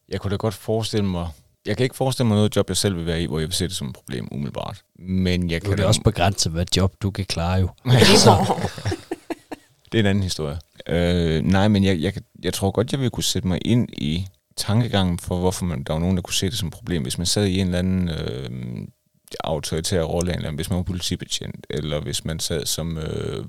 Jeg 0.09 0.21
kunne 0.21 0.31
da 0.31 0.37
godt 0.37 0.55
forestille 0.55 1.07
mig... 1.07 1.29
Jeg 1.67 1.77
kan 1.77 1.85
ikke 1.85 1.97
forestille 1.97 2.29
mig 2.29 2.37
noget 2.37 2.57
job, 2.57 2.69
jeg 2.69 2.77
selv 2.77 2.97
vil 2.97 3.07
være 3.07 3.23
i, 3.23 3.27
hvor 3.27 3.39
jeg 3.39 3.49
vil 3.49 3.55
se 3.55 3.65
det 3.69 3.77
som 3.77 3.89
et 3.89 3.95
problem 3.95 4.29
umiddelbart. 4.33 4.83
Men 4.99 5.51
jeg 5.51 5.59
Nu 5.59 5.65
kan 5.65 5.73
er 5.73 5.77
det 5.77 5.83
da- 5.83 5.87
også 5.87 6.01
begrænset, 6.03 6.53
hvad 6.53 6.67
job 6.77 6.95
du 7.03 7.11
kan 7.11 7.25
klare 7.25 7.55
jo. 7.61 7.69
Det 9.93 9.99
er 9.99 10.03
en 10.03 10.07
anden 10.07 10.23
historie. 10.23 10.59
Øh, 10.89 11.43
nej, 11.45 11.69
men 11.69 11.85
jeg, 11.85 12.01
jeg, 12.01 12.13
jeg 12.43 12.55
tror 12.55 12.71
godt, 12.71 12.93
jeg 12.93 13.01
vil 13.01 13.11
kunne 13.11 13.25
sætte 13.25 13.49
mig 13.49 13.59
ind 13.65 13.89
i 13.93 14.27
tankegangen 14.57 15.19
for, 15.19 15.39
hvorfor 15.39 15.65
man, 15.65 15.83
der 15.85 15.93
var 15.93 16.01
nogen, 16.01 16.17
der 16.17 16.23
kunne 16.23 16.35
se 16.35 16.51
det 16.51 16.59
som 16.59 16.69
et 16.69 16.75
problem. 16.75 17.03
Hvis 17.03 17.19
man 17.19 17.27
sad 17.27 17.47
i 17.47 17.59
en 17.61 17.67
eller 17.67 17.79
anden 17.79 18.09
øh, 18.09 18.51
autoritær 19.45 20.03
rolle, 20.03 20.37
eller 20.37 20.51
hvis 20.51 20.71
man 20.71 20.77
var 20.77 20.83
politibetjent, 20.83 21.67
eller 21.71 22.01
hvis 22.01 22.25
man 22.25 22.41
sad 22.41 22.67
som 22.67 22.99
øh, 22.99 23.45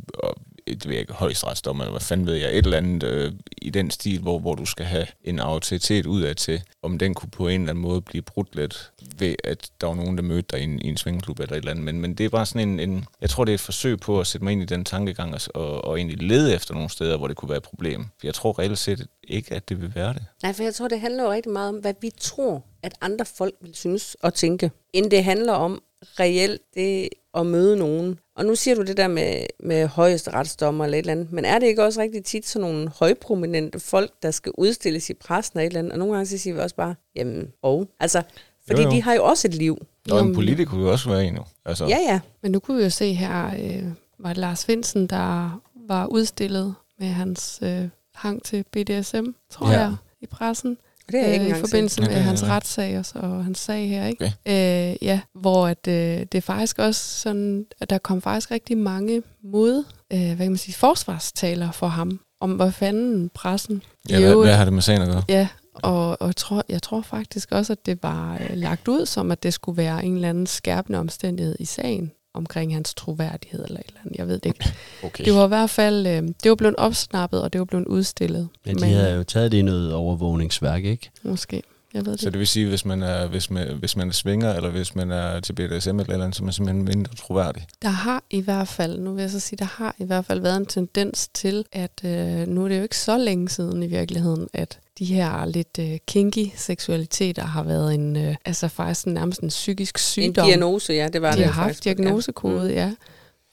det 0.76 0.86
ved 0.86 0.94
jeg 0.94 1.02
ikke, 1.02 1.14
højstretsdommer, 1.14 1.84
eller 1.84 1.92
hvad 1.92 2.02
fanden 2.02 2.28
ved 2.28 2.36
jeg, 2.36 2.50
et 2.50 2.66
eller 2.66 2.78
andet 2.78 3.04
øh, 3.04 3.32
i 3.62 3.70
den 3.70 3.92
stil, 3.92 4.20
hvor, 4.20 4.40
hvor 4.40 4.56
du 4.56 4.66
skal 4.66 4.86
have 4.86 5.08
en 5.24 5.40
autoritet 5.40 6.06
udad 6.06 6.36
til, 6.36 6.62
om 6.84 7.00
den 7.00 7.14
kunne 7.14 7.30
på 7.30 7.48
en 7.48 7.62
eller 7.62 7.70
anden 7.70 7.82
måde 7.82 8.02
blive 8.02 8.22
brudt 8.22 8.56
lidt 8.56 8.92
ved, 9.18 9.36
at 9.44 9.70
der 9.82 9.88
var 9.88 9.96
nogen, 9.96 10.18
der 10.18 10.24
mødte 10.24 10.48
dig 10.52 10.60
i 10.60 10.64
en, 10.64 10.80
i 10.80 10.88
en 10.88 10.98
svingeklub 10.98 11.40
eller 11.40 11.54
et 11.54 11.58
eller 11.58 11.72
andet. 11.72 11.86
Men, 11.86 12.02
men 12.02 12.14
det 12.14 12.26
er 12.26 12.30
bare 12.30 12.46
sådan 12.46 12.70
en, 12.70 12.80
en, 12.80 13.06
jeg 13.22 13.30
tror, 13.30 13.46
det 13.46 13.52
er 13.52 13.56
et 13.56 13.62
forsøg 13.62 14.00
på 14.00 14.20
at 14.20 14.28
sætte 14.28 14.44
mig 14.44 14.52
ind 14.52 14.62
i 14.62 14.66
den 14.66 14.86
tankegang 14.86 15.34
og, 15.34 15.42
og, 15.54 15.86
og 15.86 15.98
egentlig 15.98 16.22
lede 16.22 16.56
efter 16.56 16.74
nogle 16.74 16.90
steder, 16.90 17.18
hvor 17.18 17.28
det 17.28 17.36
kunne 17.36 17.50
være 17.50 17.58
et 17.58 17.64
problem. 17.64 18.06
For 18.20 18.28
jeg 18.28 18.34
tror 18.34 18.60
reelt 18.60 18.78
set 18.78 19.08
ikke, 19.24 19.56
at 19.56 19.70
det 19.70 19.82
vil 19.82 19.96
være 19.96 20.14
det. 20.14 20.26
Nej, 20.44 20.54
for 20.54 20.64
jeg 20.64 20.76
tror, 20.76 20.88
det 20.88 21.00
handler 21.00 21.24
jo 21.24 21.32
rigtig 21.32 21.52
meget 21.52 21.70
om, 21.70 21.76
hvad 21.76 21.94
vi 22.02 22.12
tror, 22.20 22.64
at 22.84 22.94
andre 23.02 23.26
folk 23.26 23.54
vil 23.62 23.76
synes 23.76 24.18
og 24.22 24.34
tænke, 24.34 24.72
end 24.94 25.12
det 25.12 25.24
handler 25.24 25.54
om 25.54 25.82
reelt 26.20 26.62
det 26.76 27.10
at 27.34 27.46
møde 27.46 27.78
nogen. 27.78 28.20
Og 28.36 28.46
nu 28.46 28.56
siger 28.56 28.76
du 28.76 28.82
det 28.82 28.98
der 28.98 29.08
med, 29.08 29.46
med 29.60 29.88
højeste 29.88 30.32
retsdommer 30.32 30.86
eller 30.86 30.98
et 30.98 31.00
eller 31.00 31.12
andet, 31.12 31.32
men 31.32 31.46
er 31.46 31.60
det 31.60 31.68
ikke 31.68 31.84
også 31.84 32.02
rigtig 32.02 32.24
tit 32.26 32.48
sådan 32.48 32.62
nogle 32.70 32.90
højprominente 33.00 33.80
folk, 33.80 34.12
der 34.24 34.32
skal 34.32 34.52
udstilles 34.58 35.10
i 35.10 35.14
pressen 35.14 35.58
og 35.60 35.64
et 35.64 35.68
eller 35.68 35.80
andet, 35.80 35.92
og 35.94 36.00
nogle 36.00 36.14
gange 36.14 36.26
så 36.28 36.38
siger 36.38 36.54
vi 36.54 36.60
også 36.60 36.76
bare, 36.76 36.96
jamen, 37.16 37.48
og. 37.62 37.88
Altså, 38.00 38.22
fordi 38.68 38.82
Jo, 38.82 38.88
jo. 38.88 38.96
de 38.96 39.02
har 39.02 39.14
jo 39.14 39.24
også 39.24 39.48
et 39.48 39.54
liv. 39.54 39.78
Og 40.12 40.20
en 40.20 40.28
Jo, 40.28 40.34
politiker 40.34 40.70
kunne 40.72 40.82
jo 40.84 40.92
også 40.92 41.10
være 41.10 41.26
en 41.26 41.34
nu. 41.34 41.42
Altså, 41.66 41.86
Ja, 41.86 41.98
ja. 42.08 42.20
Men 42.42 42.52
nu 42.52 42.60
kunne 42.60 42.78
vi 42.78 42.84
jo 42.84 42.90
se 42.90 43.14
her, 43.14 43.48
øh, 43.60 43.84
var 44.20 44.30
det 44.30 44.38
Lars 44.38 44.66
Finsen, 44.66 45.08
der 45.08 45.62
var 45.88 46.06
udstillet 46.06 46.76
med 47.00 47.08
hans 47.08 47.60
øh, 47.64 47.84
hang 48.16 48.44
til 48.44 48.64
BDSM, 48.72 49.26
tror 49.50 49.72
Ja. 49.72 49.80
jeg, 49.80 49.96
i 50.22 50.26
pressen. 50.26 50.78
Det 51.12 51.36
er 51.36 51.42
øh, 51.44 51.48
I 51.50 51.54
forbindelse 51.54 52.02
med 52.02 52.10
Ja, 52.10 52.16
er 52.16 52.20
hans 52.20 52.42
jeg. 52.42 52.50
retssag 52.50 53.00
og, 53.00 53.06
så- 53.06 53.20
og 53.20 53.44
hans 53.44 53.60
sag 53.60 53.90
her, 53.90 54.06
ikke? 54.08 54.26
Øh, 54.26 54.96
ja, 55.08 55.20
hvor 55.36 55.68
at, 55.68 55.88
øh, 55.88 55.94
det 56.32 56.36
er 56.36 56.42
faktisk 56.42 56.80
også 56.80 57.20
sådan, 57.20 57.66
at 57.82 57.90
der 57.90 57.98
kom 57.98 58.22
faktisk 58.22 58.52
rigtig 58.52 58.78
mange 58.78 59.22
mod, 59.44 59.84
øh, 60.14 60.20
hvad 60.20 60.36
kan 60.38 60.52
man 60.52 60.58
sige, 60.58 60.76
forsvarstaler 60.76 61.72
for 61.72 61.88
ham, 61.88 62.20
om 62.42 62.52
hvad 62.52 62.72
fanden 62.72 63.30
pressen 63.34 63.82
ja 64.10 64.20
hvad, 64.20 64.36
hvad 64.36 64.54
har 64.56 64.64
det 64.64 64.74
med 64.74 64.82
sagen 64.82 65.02
at 65.02 65.08
gøre? 65.08 65.24
Ja, 65.30 65.48
og, 65.74 66.22
og 66.22 66.28
jeg, 66.28 66.36
tror, 66.36 66.64
jeg 66.70 66.82
tror 66.82 67.02
faktisk 67.02 67.52
også, 67.52 67.74
at 67.74 67.86
det 67.86 68.04
var 68.04 68.34
øh, 68.42 68.58
lagt 68.58 68.88
ud 68.88 69.06
som, 69.06 69.32
at 69.32 69.44
det 69.44 69.54
skulle 69.54 69.78
være 69.78 70.06
en 70.06 70.16
eller 70.16 70.30
anden 70.30 70.48
skærpende 70.48 71.00
omstændighed 71.00 71.56
i 71.60 71.66
sagen 71.66 72.12
omkring 72.40 72.74
hans 72.74 72.94
troværdighed 72.94 73.66
eller 73.66 73.80
et 73.80 73.86
eller 73.88 74.00
andet. 74.06 74.18
Jeg 74.18 74.28
ved 74.28 74.40
det 74.40 74.46
ikke. 74.46 74.74
Okay. 75.04 75.26
Det 75.26 75.34
var 75.34 75.46
i 75.46 75.48
hvert 75.48 75.70
fald, 75.70 76.08
øh, 76.08 76.24
det 76.44 76.50
var 76.50 76.56
blevet 76.56 76.76
opsnappet, 76.76 77.42
og 77.42 77.54
det 77.54 77.60
var 77.60 77.66
blevet 77.66 77.86
udstillet. 77.86 78.50
Men 78.66 78.78
de 78.78 78.86
havde 78.86 79.16
jo 79.16 79.24
taget 79.24 79.52
det 79.52 79.58
i 79.58 79.62
noget 79.62 79.94
overvågningsværk, 79.94 80.84
ikke? 80.84 81.10
Måske. 81.24 81.64
Jeg 81.94 82.06
ved 82.06 82.12
det. 82.12 82.22
Så 82.22 82.30
det 82.30 82.40
vil 82.40 82.48
sige, 82.48 82.68
hvis 82.68 82.86
man 82.86 83.04
er, 83.04 83.28
hvis 83.28 83.50
man, 83.50 83.78
hvis 83.80 83.96
man 83.96 84.08
er 84.08 84.12
svinger, 84.12 84.54
eller 84.54 84.70
hvis 84.70 84.96
man 84.96 85.12
er 85.12 85.40
til 85.40 85.54
BDSM 85.54 86.00
eller 86.00 86.14
andet, 86.14 86.36
så 86.36 86.44
er 86.44 86.46
man 86.46 86.54
simpelthen 86.54 86.86
mindre 86.86 87.16
troværdig. 87.16 87.68
Der 87.82 87.90
har 87.90 88.24
i 88.30 88.42
hvert 88.42 88.68
fald, 88.68 89.00
nu 89.00 89.14
vil 89.14 89.22
jeg 89.22 89.32
så 89.32 89.40
sige, 89.40 89.58
der 89.58 89.66
har 89.66 89.96
i 89.98 90.04
hvert 90.04 90.26
fald 90.26 90.40
været 90.40 90.58
en 90.58 90.66
tendens 90.66 91.28
til, 91.34 91.66
at 91.72 92.02
øh, 92.04 92.48
nu 92.48 92.64
er 92.64 92.68
det 92.68 92.78
jo 92.78 92.84
ikke 92.84 92.98
så 92.98 93.18
længe 93.18 93.50
siden 93.50 93.84
i 93.84 93.88
virkeligheden, 93.88 94.48
at 94.54 94.80
de 95.00 95.06
her 95.06 95.46
lidt 95.46 95.80
øh, 95.80 95.98
kinky 96.08 96.46
seksualiteter 96.56 97.44
har 97.46 97.64
været 97.64 97.94
en, 97.96 98.16
øh, 98.18 98.36
altså 98.46 98.68
faktisk 98.68 99.08
en, 99.08 99.14
nærmest 99.14 99.42
en 99.42 99.50
psykisk 99.50 99.96
En 99.96 100.00
sygdom. 100.00 100.46
diagnose, 100.46 100.94
ja, 100.94 101.08
det 101.08 101.22
var 101.22 101.32
de 101.32 101.38
det 101.38 101.46
har 101.46 101.52
jo 101.52 101.54
haft 101.54 101.76
faktisk. 101.76 101.84
diagnosekode, 101.84 102.74
ja. 102.74 102.92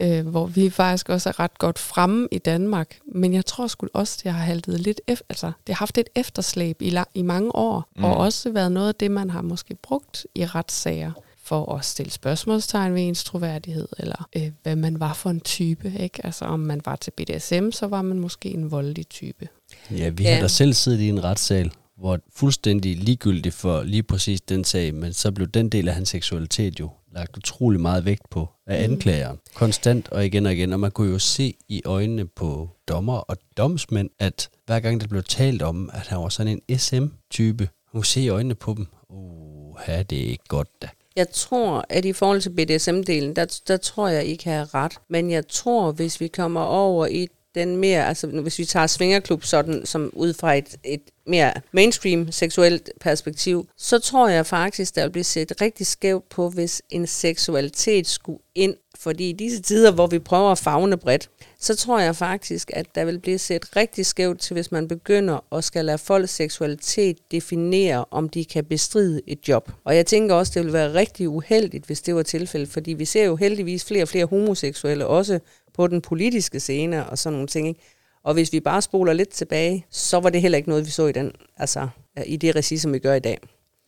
Øh, 0.03 0.29
hvor 0.29 0.47
vi 0.47 0.71
faktisk 0.71 1.09
også 1.09 1.29
er 1.29 1.41
ret 1.41 1.59
godt 1.59 1.79
fremme 1.79 2.29
i 2.33 2.39
Danmark. 2.39 2.99
Men 3.15 3.35
jeg 3.35 3.47
tror 3.47 3.67
sgu 3.67 3.87
også, 3.95 4.21
det 4.25 4.33
har 4.33 4.39
haltet 4.45 4.81
lidt 4.81 5.01
efter, 5.09 5.25
altså 5.29 5.47
det 5.67 5.75
har 5.75 5.79
haft 5.79 5.99
et 5.99 6.09
efterslæb 6.15 6.83
i, 6.83 6.99
la- 6.99 7.11
i 7.15 7.23
mange 7.23 7.55
år. 7.55 7.85
Mm. 7.97 8.05
og 8.05 8.17
også 8.17 8.51
været 8.51 8.73
noget 8.73 8.89
af 8.89 8.95
det, 8.95 9.11
man 9.11 9.31
har 9.31 9.43
måske 9.43 9.75
brugt 9.83 10.27
i 10.35 10.45
retssager 10.47 11.13
for 11.47 11.75
at 11.75 11.85
stille 11.85 12.13
spørgsmålstegn 12.13 12.95
ved 12.95 13.03
ens 13.03 13.25
troværdighed, 13.25 13.89
eller 13.99 14.29
øh, 14.37 14.51
hvad 14.63 14.77
man 14.77 15.01
var 15.01 15.13
for 15.15 15.31
en 15.31 15.41
type. 15.41 15.93
Ikke? 16.01 16.27
Altså 16.27 16.45
om 16.45 16.61
man 16.61 16.81
var 16.85 16.97
til 16.97 17.11
BDSM, 17.11 17.71
så 17.71 17.87
var 17.87 18.03
man 18.03 18.19
måske 18.19 18.49
en 18.51 18.71
voldelig 18.71 19.09
type. 19.09 19.49
Ja, 19.91 20.09
vi 20.09 20.23
Ja. 20.23 20.35
har 20.35 20.41
da 20.41 20.49
selv 20.49 20.73
siddet 20.73 21.01
i 21.01 21.09
en 21.09 21.25
retssal, 21.25 21.71
hvor 21.99 22.19
fuldstændig 22.35 22.97
ligegyldigt 22.97 23.55
for 23.55 23.83
lige 23.83 24.03
præcis 24.03 24.41
den 24.41 24.65
sag, 24.65 24.95
men 24.95 25.13
så 25.13 25.33
blev 25.33 25.49
den 25.49 25.69
del 25.69 25.89
af 25.89 25.95
hans 25.95 26.09
seksualitet 26.09 26.81
jo 26.81 26.91
lagt 27.15 27.37
utrolig 27.37 27.81
meget 27.81 28.05
vægt 28.05 28.31
på 28.31 28.49
af 28.67 28.85
anklageren. 28.85 29.39
Konstant 29.55 30.09
og 30.09 30.27
igen 30.27 30.47
og 30.47 30.53
igen, 30.53 30.73
og 30.73 30.81
man 30.81 30.91
kunne 30.91 31.13
jo 31.13 31.19
se 31.19 31.55
i 31.69 31.83
øjnene 31.85 32.27
på 32.27 32.69
dommer 32.89 33.17
og 33.19 33.37
domsmænd, 33.57 34.11
at 34.19 34.49
hver 34.67 34.81
gang 34.81 35.01
der 35.01 35.07
blev 35.07 35.23
talt 35.23 35.63
om, 35.63 35.91
at 35.93 36.07
han 36.07 36.19
var 36.19 36.29
sådan 36.29 36.61
en 36.69 36.79
SM-type, 36.79 37.65
man 37.65 38.01
kunne 38.01 38.07
se 38.07 38.21
i 38.21 38.29
øjnene 38.29 38.55
på 38.55 38.75
dem, 38.77 38.87
uh, 39.09 39.77
ja, 39.89 40.03
det 40.03 40.19
er 40.25 40.29
ikke 40.31 40.45
godt 40.49 40.69
da. 40.83 40.89
Jeg 41.17 41.31
tror, 41.31 41.85
at 41.89 42.05
i 42.05 42.13
forhold 42.13 42.41
til 42.41 42.51
BDSM-delen, 42.51 43.33
der, 43.35 43.61
der 43.69 43.77
tror 43.77 44.09
jeg, 44.09 44.27
I 44.27 44.35
kan 44.35 44.53
have 44.53 44.69
ret. 44.75 44.93
Men 45.09 45.31
jeg 45.31 45.49
tror, 45.49 45.93
hvis 45.93 46.21
vi 46.21 46.29
kommer 46.29 46.61
over 46.61 47.07
i 47.07 47.29
den 47.55 47.77
mere, 47.77 48.07
altså 48.09 48.27
hvis 48.27 48.59
vi 48.59 48.65
tager 48.65 48.87
svingerklub 48.87 49.45
sådan, 49.45 49.87
som 49.87 50.11
ud 50.13 50.35
fra 50.35 50.55
et, 50.55 50.77
et 50.85 51.01
mere 51.27 51.53
mainstream 51.73 52.33
seksuelt 52.33 52.91
perspektiv, 53.01 53.69
så 53.77 53.99
tror 53.99 54.29
jeg 54.29 54.47
faktisk, 54.47 54.95
der 54.95 55.03
vil 55.03 55.11
blive 55.11 55.25
set 55.25 55.61
rigtig 55.61 55.87
skævt 55.87 56.29
på, 56.29 56.51
hvis 56.51 56.83
en 56.91 57.07
seksualitet 57.07 58.07
skulle 58.07 58.39
ind. 58.55 58.75
Fordi 58.99 59.31
i 59.31 59.33
disse 59.33 59.63
tider, 59.63 59.91
hvor 59.91 60.07
vi 60.07 60.19
prøver 60.19 60.51
at 60.51 60.59
fagne 60.59 60.97
bredt, 60.97 61.31
så 61.59 61.77
tror 61.77 62.01
jeg 62.01 62.17
faktisk, 62.17 62.71
at 62.75 62.87
der 62.95 63.05
vil 63.05 63.19
blive 63.19 63.39
set 63.39 63.77
rigtig 63.77 64.07
skævt 64.07 64.41
til, 64.41 64.55
hvis 64.55 64.73
man 64.73 64.89
begynder 64.89 65.55
at 65.55 65.65
skal 65.65 65.85
lade 65.85 65.99
folks 65.99 66.31
seksualitet 66.31 67.19
definere, 67.31 68.05
om 68.11 68.29
de 68.29 68.45
kan 68.45 68.65
bestride 68.65 69.21
et 69.27 69.49
job. 69.49 69.73
Og 69.85 69.97
jeg 69.97 70.07
tænker 70.07 70.35
også, 70.35 70.53
det 70.55 70.65
vil 70.65 70.73
være 70.73 70.95
rigtig 70.95 71.29
uheldigt, 71.29 71.87
hvis 71.87 72.03
det 72.03 72.15
var 72.15 72.23
tilfældet, 72.23 72.69
fordi 72.69 72.93
vi 72.93 73.05
ser 73.05 73.25
jo 73.25 73.37
heldigvis 73.37 73.85
flere 73.85 74.03
og 74.03 74.09
flere 74.09 74.27
homoseksuelle 74.27 75.07
også 75.07 75.39
på 75.75 75.87
den 75.87 76.01
politiske 76.01 76.61
scene 76.61 77.07
og 77.07 77.19
sådan 77.19 77.33
nogle 77.33 77.49
ting. 77.49 77.69
Ikke? 77.69 77.81
Og 78.25 78.35
hvis 78.35 78.53
vi 78.53 78.61
bare 78.61 78.83
spoler 78.83 79.13
lidt 79.13 79.29
tilbage, 79.29 79.87
så 79.91 80.21
var 80.21 80.31
det 80.31 80.41
heller 80.41 80.57
ikke 80.57 80.69
noget, 80.69 80.87
vi 80.87 80.91
så 80.91 81.07
i, 81.07 81.13
den, 81.13 81.33
altså, 81.57 81.89
i 82.27 82.37
det 82.37 82.57
regi, 82.57 82.79
som 82.79 82.93
vi 82.93 82.99
gør 82.99 83.15
i 83.15 83.21
dag. 83.21 83.39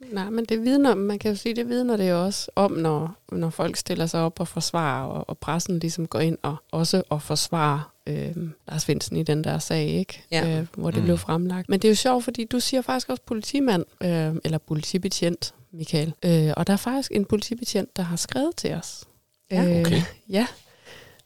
Nej, 0.01 0.31
men 0.31 0.45
det 0.45 0.63
vidner, 0.65 0.95
man 0.95 1.19
kan 1.19 1.31
jo 1.31 1.37
sige, 1.37 1.57
det 1.57 1.69
vidner 1.69 1.97
det 1.97 2.11
jo 2.11 2.25
også 2.25 2.51
om, 2.57 2.73
når, 2.73 3.17
når 3.33 3.51
folk 3.51 3.77
stiller 3.77 4.07
sig 4.07 4.21
op 4.21 4.41
og 4.41 4.49
forsvarer, 4.49 5.05
og, 5.07 5.29
og 5.29 5.39
pressen 5.39 5.79
ligesom 5.79 6.07
går 6.07 6.19
ind 6.21 6.39
og 6.43 6.57
også 6.73 7.03
og 7.09 7.23
forsvarer 7.23 7.93
øh, 8.07 8.37
Lars 8.69 8.85
Finsen 8.85 9.17
i 9.17 9.23
den 9.23 9.45
der 9.45 9.59
sag, 9.59 9.87
ikke? 9.89 10.23
Ja. 10.31 10.59
Øh, 10.61 10.67
hvor 10.77 10.91
det 10.91 10.99
Mm. 10.99 11.05
blev 11.05 11.19
fremlagt. 11.19 11.69
Men 11.69 11.81
det 11.81 11.89
er 11.89 11.93
jo 11.93 11.97
sjovt, 11.97 12.25
fordi 12.25 12.45
du 12.45 12.61
siger 12.61 12.83
faktisk 12.83 13.09
også 13.09 13.23
politimand, 13.27 13.85
øh, 14.01 14.35
eller 14.45 14.59
politibetjent, 14.59 15.55
Michael. 15.73 16.15
Øh, 16.25 16.53
og 16.57 16.67
der 16.67 16.73
er 16.73 16.77
faktisk 16.77 17.13
en 17.15 17.25
politibetjent, 17.25 17.97
der 17.97 18.03
har 18.03 18.17
skrevet 18.17 18.57
til 18.57 18.75
os. 18.75 19.05
Ja, 19.51 19.81
okay. 19.81 19.97
Øh, 19.97 20.03
ja, 20.29 20.47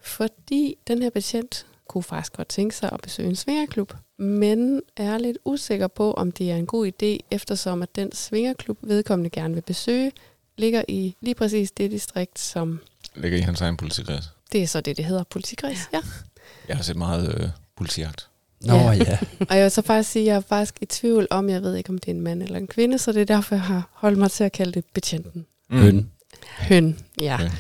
fordi 0.01 0.75
den 0.89 1.03
her 1.03 1.11
betjent 1.11 1.67
kunne 1.89 2.03
faktisk 2.03 2.33
godt 2.37 2.49
tænke 2.49 2.77
sig 2.77 2.91
at 2.93 3.01
besøge 3.01 3.29
en 3.29 3.37
svingerklub, 3.37 3.95
men 4.23 4.83
er 4.97 5.19
lidt 5.19 5.39
usikker 5.45 5.89
på, 5.89 6.13
om 6.13 6.33
det 6.33 6.51
er 6.51 6.57
en 6.57 6.67
god 6.67 6.87
idé, 6.87 7.27
eftersom 7.31 7.83
at 7.83 7.97
den 7.97 8.13
svingerklub, 8.13 8.79
vedkommende 8.83 9.31
gerne 9.31 9.55
vil 9.55 9.61
besøge, 9.61 10.13
ligger 10.57 10.83
i 10.89 11.17
lige 11.21 11.35
præcis 11.35 11.71
det 11.71 11.91
distrikt, 11.91 12.39
som 12.39 12.81
Ligger 13.15 13.39
i 13.39 13.41
hans 13.41 13.61
egen 13.61 13.77
politikreds. 13.77 14.31
det 14.53 14.63
er 14.63 14.67
så 14.67 14.81
det, 14.81 14.97
det 14.97 15.05
hedder 15.05 15.25
politikreds. 15.25 15.79
Ja. 15.93 16.01
Jeg 16.69 16.77
har 16.77 16.83
set 16.83 16.97
meget 16.97 17.35
øh, 17.41 17.49
politijagt. 17.77 18.29
Nå 18.61 18.75
Ja. 18.75 18.93
ja. 18.93 19.19
Og 19.51 19.57
jeg 19.57 19.63
vil 19.63 19.71
så 19.71 19.83
faktisk 19.83 20.11
sige, 20.11 20.23
at 20.23 20.27
jeg 20.27 20.37
er 20.37 20.41
faktisk 20.41 20.75
i 20.81 20.87
tvivl 20.87 21.27
om, 21.31 21.49
jeg 21.49 21.63
ved 21.63 21.75
ikke, 21.75 21.91
om 21.91 21.99
det 21.99 22.09
er 22.09 22.15
en 22.15 22.21
mand 22.21 22.43
eller 22.43 22.59
en 22.59 22.67
kvinde, 22.67 22.99
så 22.99 23.13
det 23.13 23.21
er 23.21 23.25
derfor, 23.37 23.55
jeg 23.55 23.63
har 23.63 23.89
holdt 23.93 24.19
mig 24.19 24.31
til 24.31 24.45
at 24.45 24.53
kalde 24.53 24.73
det 24.73 24.85
betjenten. 24.95 25.47
Høn. 25.71 26.11
Høn, 26.59 26.99
ja. 27.21 27.35
Okay. 27.35 27.51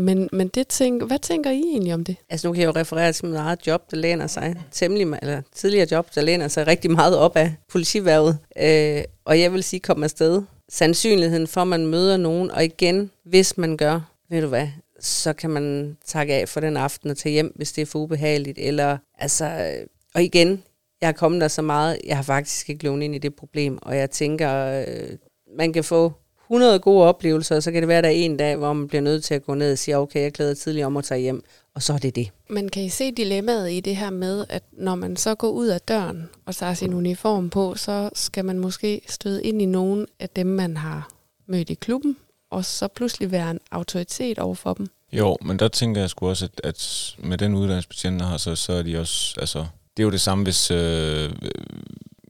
Men, 0.00 0.28
men 0.32 0.48
det 0.48 0.68
tænk, 0.68 1.02
hvad 1.02 1.18
tænker 1.18 1.50
I 1.50 1.58
egentlig 1.60 1.94
om 1.94 2.04
det? 2.04 2.16
Altså 2.28 2.48
nu 2.48 2.52
kan 2.52 2.62
jeg 2.62 2.66
jo 2.66 2.80
referere 2.80 3.12
til 3.12 3.26
mit 3.26 3.36
eget 3.36 3.66
job, 3.66 3.90
der 3.90 3.96
læner 3.96 4.26
sig 4.26 4.54
temmelig, 4.72 5.18
eller 5.22 5.42
tidligere 5.54 5.86
job, 5.90 6.14
der 6.14 6.22
læner 6.22 6.48
sig 6.48 6.66
rigtig 6.66 6.90
meget 6.90 7.16
op 7.16 7.36
af 7.36 7.54
politiværvet. 7.68 8.38
Øh, 8.58 9.04
og 9.24 9.40
jeg 9.40 9.52
vil 9.52 9.62
sige, 9.62 9.80
kom 9.80 10.02
afsted. 10.02 10.42
Sandsynligheden 10.68 11.46
for, 11.46 11.60
at 11.60 11.68
man 11.68 11.86
møder 11.86 12.16
nogen, 12.16 12.50
og 12.50 12.64
igen, 12.64 13.10
hvis 13.24 13.58
man 13.58 13.76
gør, 13.76 14.00
ved 14.30 14.42
du 14.42 14.48
hvad, 14.48 14.68
så 15.00 15.32
kan 15.32 15.50
man 15.50 15.96
takke 16.06 16.34
af 16.34 16.48
for 16.48 16.60
den 16.60 16.76
aften 16.76 17.10
og 17.10 17.16
tage 17.16 17.32
hjem, 17.32 17.52
hvis 17.56 17.72
det 17.72 17.82
er 17.82 17.86
for 17.86 17.98
ubehageligt. 17.98 18.58
Eller, 18.58 18.98
altså, 19.18 19.44
øh, 19.44 19.86
og 20.14 20.22
igen, 20.22 20.62
jeg 21.00 21.08
er 21.08 21.12
kommet 21.12 21.40
der 21.40 21.48
så 21.48 21.62
meget, 21.62 21.98
jeg 22.06 22.16
har 22.16 22.22
faktisk 22.22 22.70
ikke 22.70 22.84
løbet 22.84 23.02
ind 23.02 23.14
i 23.14 23.18
det 23.18 23.34
problem, 23.34 23.78
og 23.82 23.96
jeg 23.96 24.10
tænker, 24.10 24.84
øh, 24.88 25.16
man 25.56 25.72
kan 25.72 25.84
få 25.84 26.12
100 26.50 26.78
gode 26.78 27.04
oplevelser, 27.04 27.56
og 27.56 27.62
så 27.62 27.72
kan 27.72 27.82
det 27.82 27.88
være, 27.88 27.98
at 27.98 28.04
der 28.04 28.10
er 28.10 28.14
en 28.14 28.36
dag, 28.36 28.56
hvor 28.56 28.72
man 28.72 28.88
bliver 28.88 29.02
nødt 29.02 29.24
til 29.24 29.34
at 29.34 29.44
gå 29.44 29.54
ned 29.54 29.72
og 29.72 29.78
sige, 29.78 29.98
okay, 29.98 30.22
jeg 30.22 30.32
glæder 30.32 30.54
tidligt 30.54 30.86
om 30.86 30.96
at 30.96 31.04
tage 31.04 31.20
hjem, 31.20 31.44
og 31.74 31.82
så 31.82 31.92
er 31.92 31.98
det 31.98 32.16
det. 32.16 32.30
Men 32.48 32.68
kan 32.68 32.82
I 32.82 32.88
se 32.88 33.12
dilemmaet 33.12 33.72
i 33.72 33.80
det 33.80 33.96
her 33.96 34.10
med, 34.10 34.44
at 34.48 34.62
når 34.72 34.94
man 34.94 35.16
så 35.16 35.34
går 35.34 35.50
ud 35.50 35.66
af 35.66 35.80
døren 35.80 36.28
og 36.46 36.56
tager 36.56 36.74
sin 36.74 36.94
uniform 36.94 37.50
på, 37.50 37.74
så 37.74 38.10
skal 38.14 38.44
man 38.44 38.58
måske 38.58 39.00
støde 39.08 39.42
ind 39.42 39.62
i 39.62 39.66
nogen 39.66 40.06
af 40.20 40.28
dem, 40.28 40.46
man 40.46 40.76
har 40.76 41.10
mødt 41.46 41.70
i 41.70 41.74
klubben, 41.74 42.16
og 42.50 42.64
så 42.64 42.88
pludselig 42.88 43.30
være 43.30 43.50
en 43.50 43.58
autoritet 43.70 44.38
over 44.38 44.54
for 44.54 44.74
dem. 44.74 44.86
Jo, 45.12 45.36
men 45.42 45.58
der 45.58 45.68
tænker 45.68 46.00
jeg 46.00 46.10
sgu 46.10 46.28
også, 46.28 46.44
at, 46.44 46.60
at 46.64 47.14
med 47.18 47.38
den 47.38 47.54
uddannelse, 47.54 47.88
betjenten 47.88 48.20
har, 48.20 48.36
så, 48.36 48.54
så 48.54 48.72
er 48.72 48.82
de 48.82 49.00
også, 49.00 49.40
altså, 49.40 49.66
det 49.96 50.02
er 50.02 50.04
jo 50.04 50.10
det 50.10 50.20
samme, 50.20 50.44
hvis, 50.44 50.70
øh, 50.70 51.30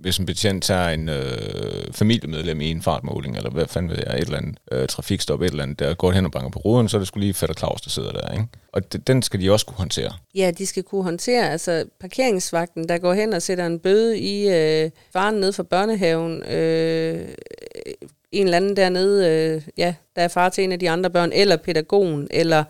hvis 0.01 0.19
en 0.19 0.27
betjent 0.27 0.65
tager 0.65 0.89
en 0.89 1.09
øh, 1.09 1.93
familiemedlem 1.93 2.61
i 2.61 2.71
en 2.71 2.83
fartmåling, 2.83 3.37
eller 3.37 3.51
hvad 3.51 3.67
fanden 3.67 3.91
ved 3.91 3.99
jeg, 4.07 4.15
et 4.15 4.21
eller 4.21 4.39
andet 4.39 4.57
øh, 4.73 4.89
trafikstop, 4.89 5.43
et 5.43 5.51
eller 5.51 5.63
andet, 5.63 5.79
der 5.79 5.95
går 5.95 6.13
hen 6.13 6.25
og 6.25 6.33
banker 6.33 6.51
på 6.51 6.59
ruden, 6.59 6.89
så 6.89 6.97
er 6.97 6.99
det 6.99 7.09
skulle 7.09 7.25
lige 7.25 7.35
Fætter 7.35 7.55
Claus, 7.55 7.81
der 7.81 7.91
sidder 7.91 8.13
der, 8.13 8.33
ikke? 8.33 8.45
Og 8.73 8.83
d- 8.95 8.99
den 9.07 9.23
skal 9.23 9.41
de 9.41 9.53
også 9.53 9.67
kunne 9.67 9.77
håndtere. 9.77 10.13
Ja, 10.35 10.51
de 10.59 10.67
skal 10.67 10.83
kunne 10.83 11.03
håndtere, 11.03 11.51
altså 11.51 11.85
parkeringsvagten, 12.01 12.89
der 12.89 12.99
går 12.99 13.15
hen 13.15 13.33
og 13.33 13.43
sætter 13.43 13.67
en 13.67 13.79
bøde 13.79 14.19
i 14.19 14.49
øh, 14.49 14.91
faren 15.13 15.35
ned 15.35 15.53
for 15.53 15.63
børnehaven, 15.63 16.43
øh, 16.43 17.29
en 18.33 18.45
eller 18.45 18.57
anden 18.57 18.77
dernede, 18.77 19.29
øh, 19.29 19.63
ja, 19.77 19.95
der 20.17 20.23
er 20.23 20.29
far 20.29 20.49
til 20.49 20.65
en 20.65 20.73
af 20.73 20.79
de 20.79 20.91
andre 20.91 21.11
børn, 21.11 21.31
eller 21.33 21.57
pædagogen, 21.57 22.29
eller... 22.31 22.65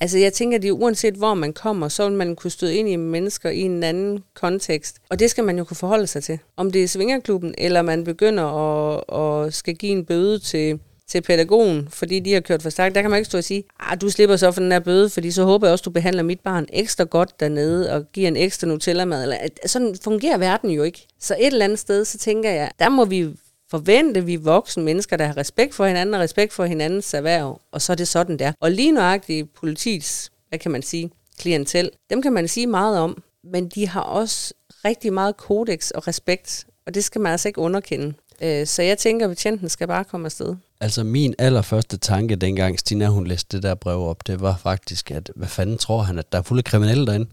Altså 0.00 0.18
jeg 0.18 0.32
tænker, 0.32 0.58
det 0.58 0.70
uanset 0.70 1.14
hvor 1.14 1.34
man 1.34 1.52
kommer, 1.52 1.88
så 1.88 2.08
vil 2.08 2.18
man 2.18 2.36
kunne 2.36 2.50
støde 2.50 2.76
ind 2.76 2.88
i 2.88 2.96
mennesker 2.96 3.50
i 3.50 3.60
en 3.60 3.82
anden 3.82 4.24
kontekst. 4.34 4.96
Og 5.10 5.18
det 5.18 5.30
skal 5.30 5.44
man 5.44 5.58
jo 5.58 5.64
kunne 5.64 5.76
forholde 5.76 6.06
sig 6.06 6.24
til. 6.24 6.38
Om 6.56 6.70
det 6.70 6.84
er 6.84 6.88
svingerklubben, 6.88 7.54
eller 7.58 7.82
man 7.82 8.04
begynder 8.04 8.44
at, 8.44 9.46
at 9.46 9.54
skal 9.54 9.74
give 9.74 9.92
en 9.92 10.04
bøde 10.04 10.38
til, 10.38 10.80
til 11.08 11.22
pædagogen, 11.22 11.88
fordi 11.90 12.20
de 12.20 12.32
har 12.32 12.40
kørt 12.40 12.62
for 12.62 12.70
stærkt, 12.70 12.94
der 12.94 13.00
kan 13.00 13.10
man 13.10 13.18
ikke 13.18 13.28
stå 13.28 13.38
og 13.38 13.44
sige, 13.44 13.64
ah, 13.80 14.00
du 14.00 14.10
slipper 14.10 14.36
så 14.36 14.52
for 14.52 14.60
den 14.60 14.70
der 14.70 14.80
bøde, 14.80 15.10
fordi 15.10 15.30
så 15.30 15.44
håber 15.44 15.66
jeg 15.66 15.72
også, 15.72 15.82
du 15.82 15.90
behandler 15.90 16.22
mit 16.22 16.40
barn 16.40 16.66
ekstra 16.72 17.04
godt 17.04 17.40
dernede, 17.40 17.92
og 17.92 18.04
giver 18.12 18.28
en 18.28 18.36
ekstra 18.36 18.66
Nutella-mad. 18.66 19.22
Eller, 19.22 19.36
sådan 19.66 19.96
fungerer 20.04 20.38
verden 20.38 20.70
jo 20.70 20.82
ikke. 20.82 21.06
Så 21.20 21.36
et 21.40 21.46
eller 21.46 21.64
andet 21.64 21.78
sted, 21.78 22.04
så 22.04 22.18
tænker 22.18 22.50
jeg, 22.50 22.70
der 22.78 22.88
må 22.88 23.04
vi 23.04 23.28
forvente, 23.70 24.24
vi 24.24 24.36
voksne 24.36 24.84
mennesker, 24.84 25.16
der 25.16 25.26
har 25.26 25.36
respekt 25.36 25.74
for 25.74 25.86
hinanden 25.86 26.14
og 26.14 26.20
respekt 26.20 26.52
for 26.52 26.64
hinandens 26.64 27.14
erhverv, 27.14 27.60
og 27.72 27.82
så 27.82 27.92
er 27.92 27.96
det 27.96 28.08
sådan 28.08 28.38
der. 28.38 28.52
Og 28.60 28.70
lige 28.70 28.92
nøjagtigt 28.92 29.54
politiets, 29.54 30.30
hvad 30.48 30.58
kan 30.58 30.70
man 30.70 30.82
sige, 30.82 31.10
klientel, 31.38 31.90
dem 32.10 32.22
kan 32.22 32.32
man 32.32 32.48
sige 32.48 32.66
meget 32.66 32.98
om, 32.98 33.22
men 33.44 33.68
de 33.68 33.88
har 33.88 34.00
også 34.00 34.54
rigtig 34.84 35.12
meget 35.12 35.36
kodex 35.36 35.90
og 35.90 36.08
respekt, 36.08 36.66
og 36.86 36.94
det 36.94 37.04
skal 37.04 37.20
man 37.20 37.32
altså 37.32 37.48
ikke 37.48 37.60
underkende. 37.60 38.14
Øh, 38.42 38.66
så 38.66 38.82
jeg 38.82 38.98
tænker, 38.98 39.26
at 39.26 39.30
betjenten 39.30 39.68
skal 39.68 39.86
bare 39.86 40.04
komme 40.04 40.26
afsted. 40.26 40.56
Altså 40.80 41.04
min 41.04 41.34
allerførste 41.38 41.96
tanke, 41.96 42.36
dengang 42.36 42.78
Stina 42.78 43.06
hun 43.06 43.26
læste 43.26 43.56
det 43.56 43.62
der 43.62 43.74
brev 43.74 44.00
op, 44.02 44.26
det 44.26 44.40
var 44.40 44.56
faktisk, 44.62 45.10
at 45.10 45.30
hvad 45.36 45.48
fanden 45.48 45.78
tror 45.78 46.02
han, 46.02 46.18
at 46.18 46.32
der 46.32 46.38
er 46.38 46.42
fulde 46.42 46.62
kriminelle 46.62 47.06
derinde? 47.06 47.26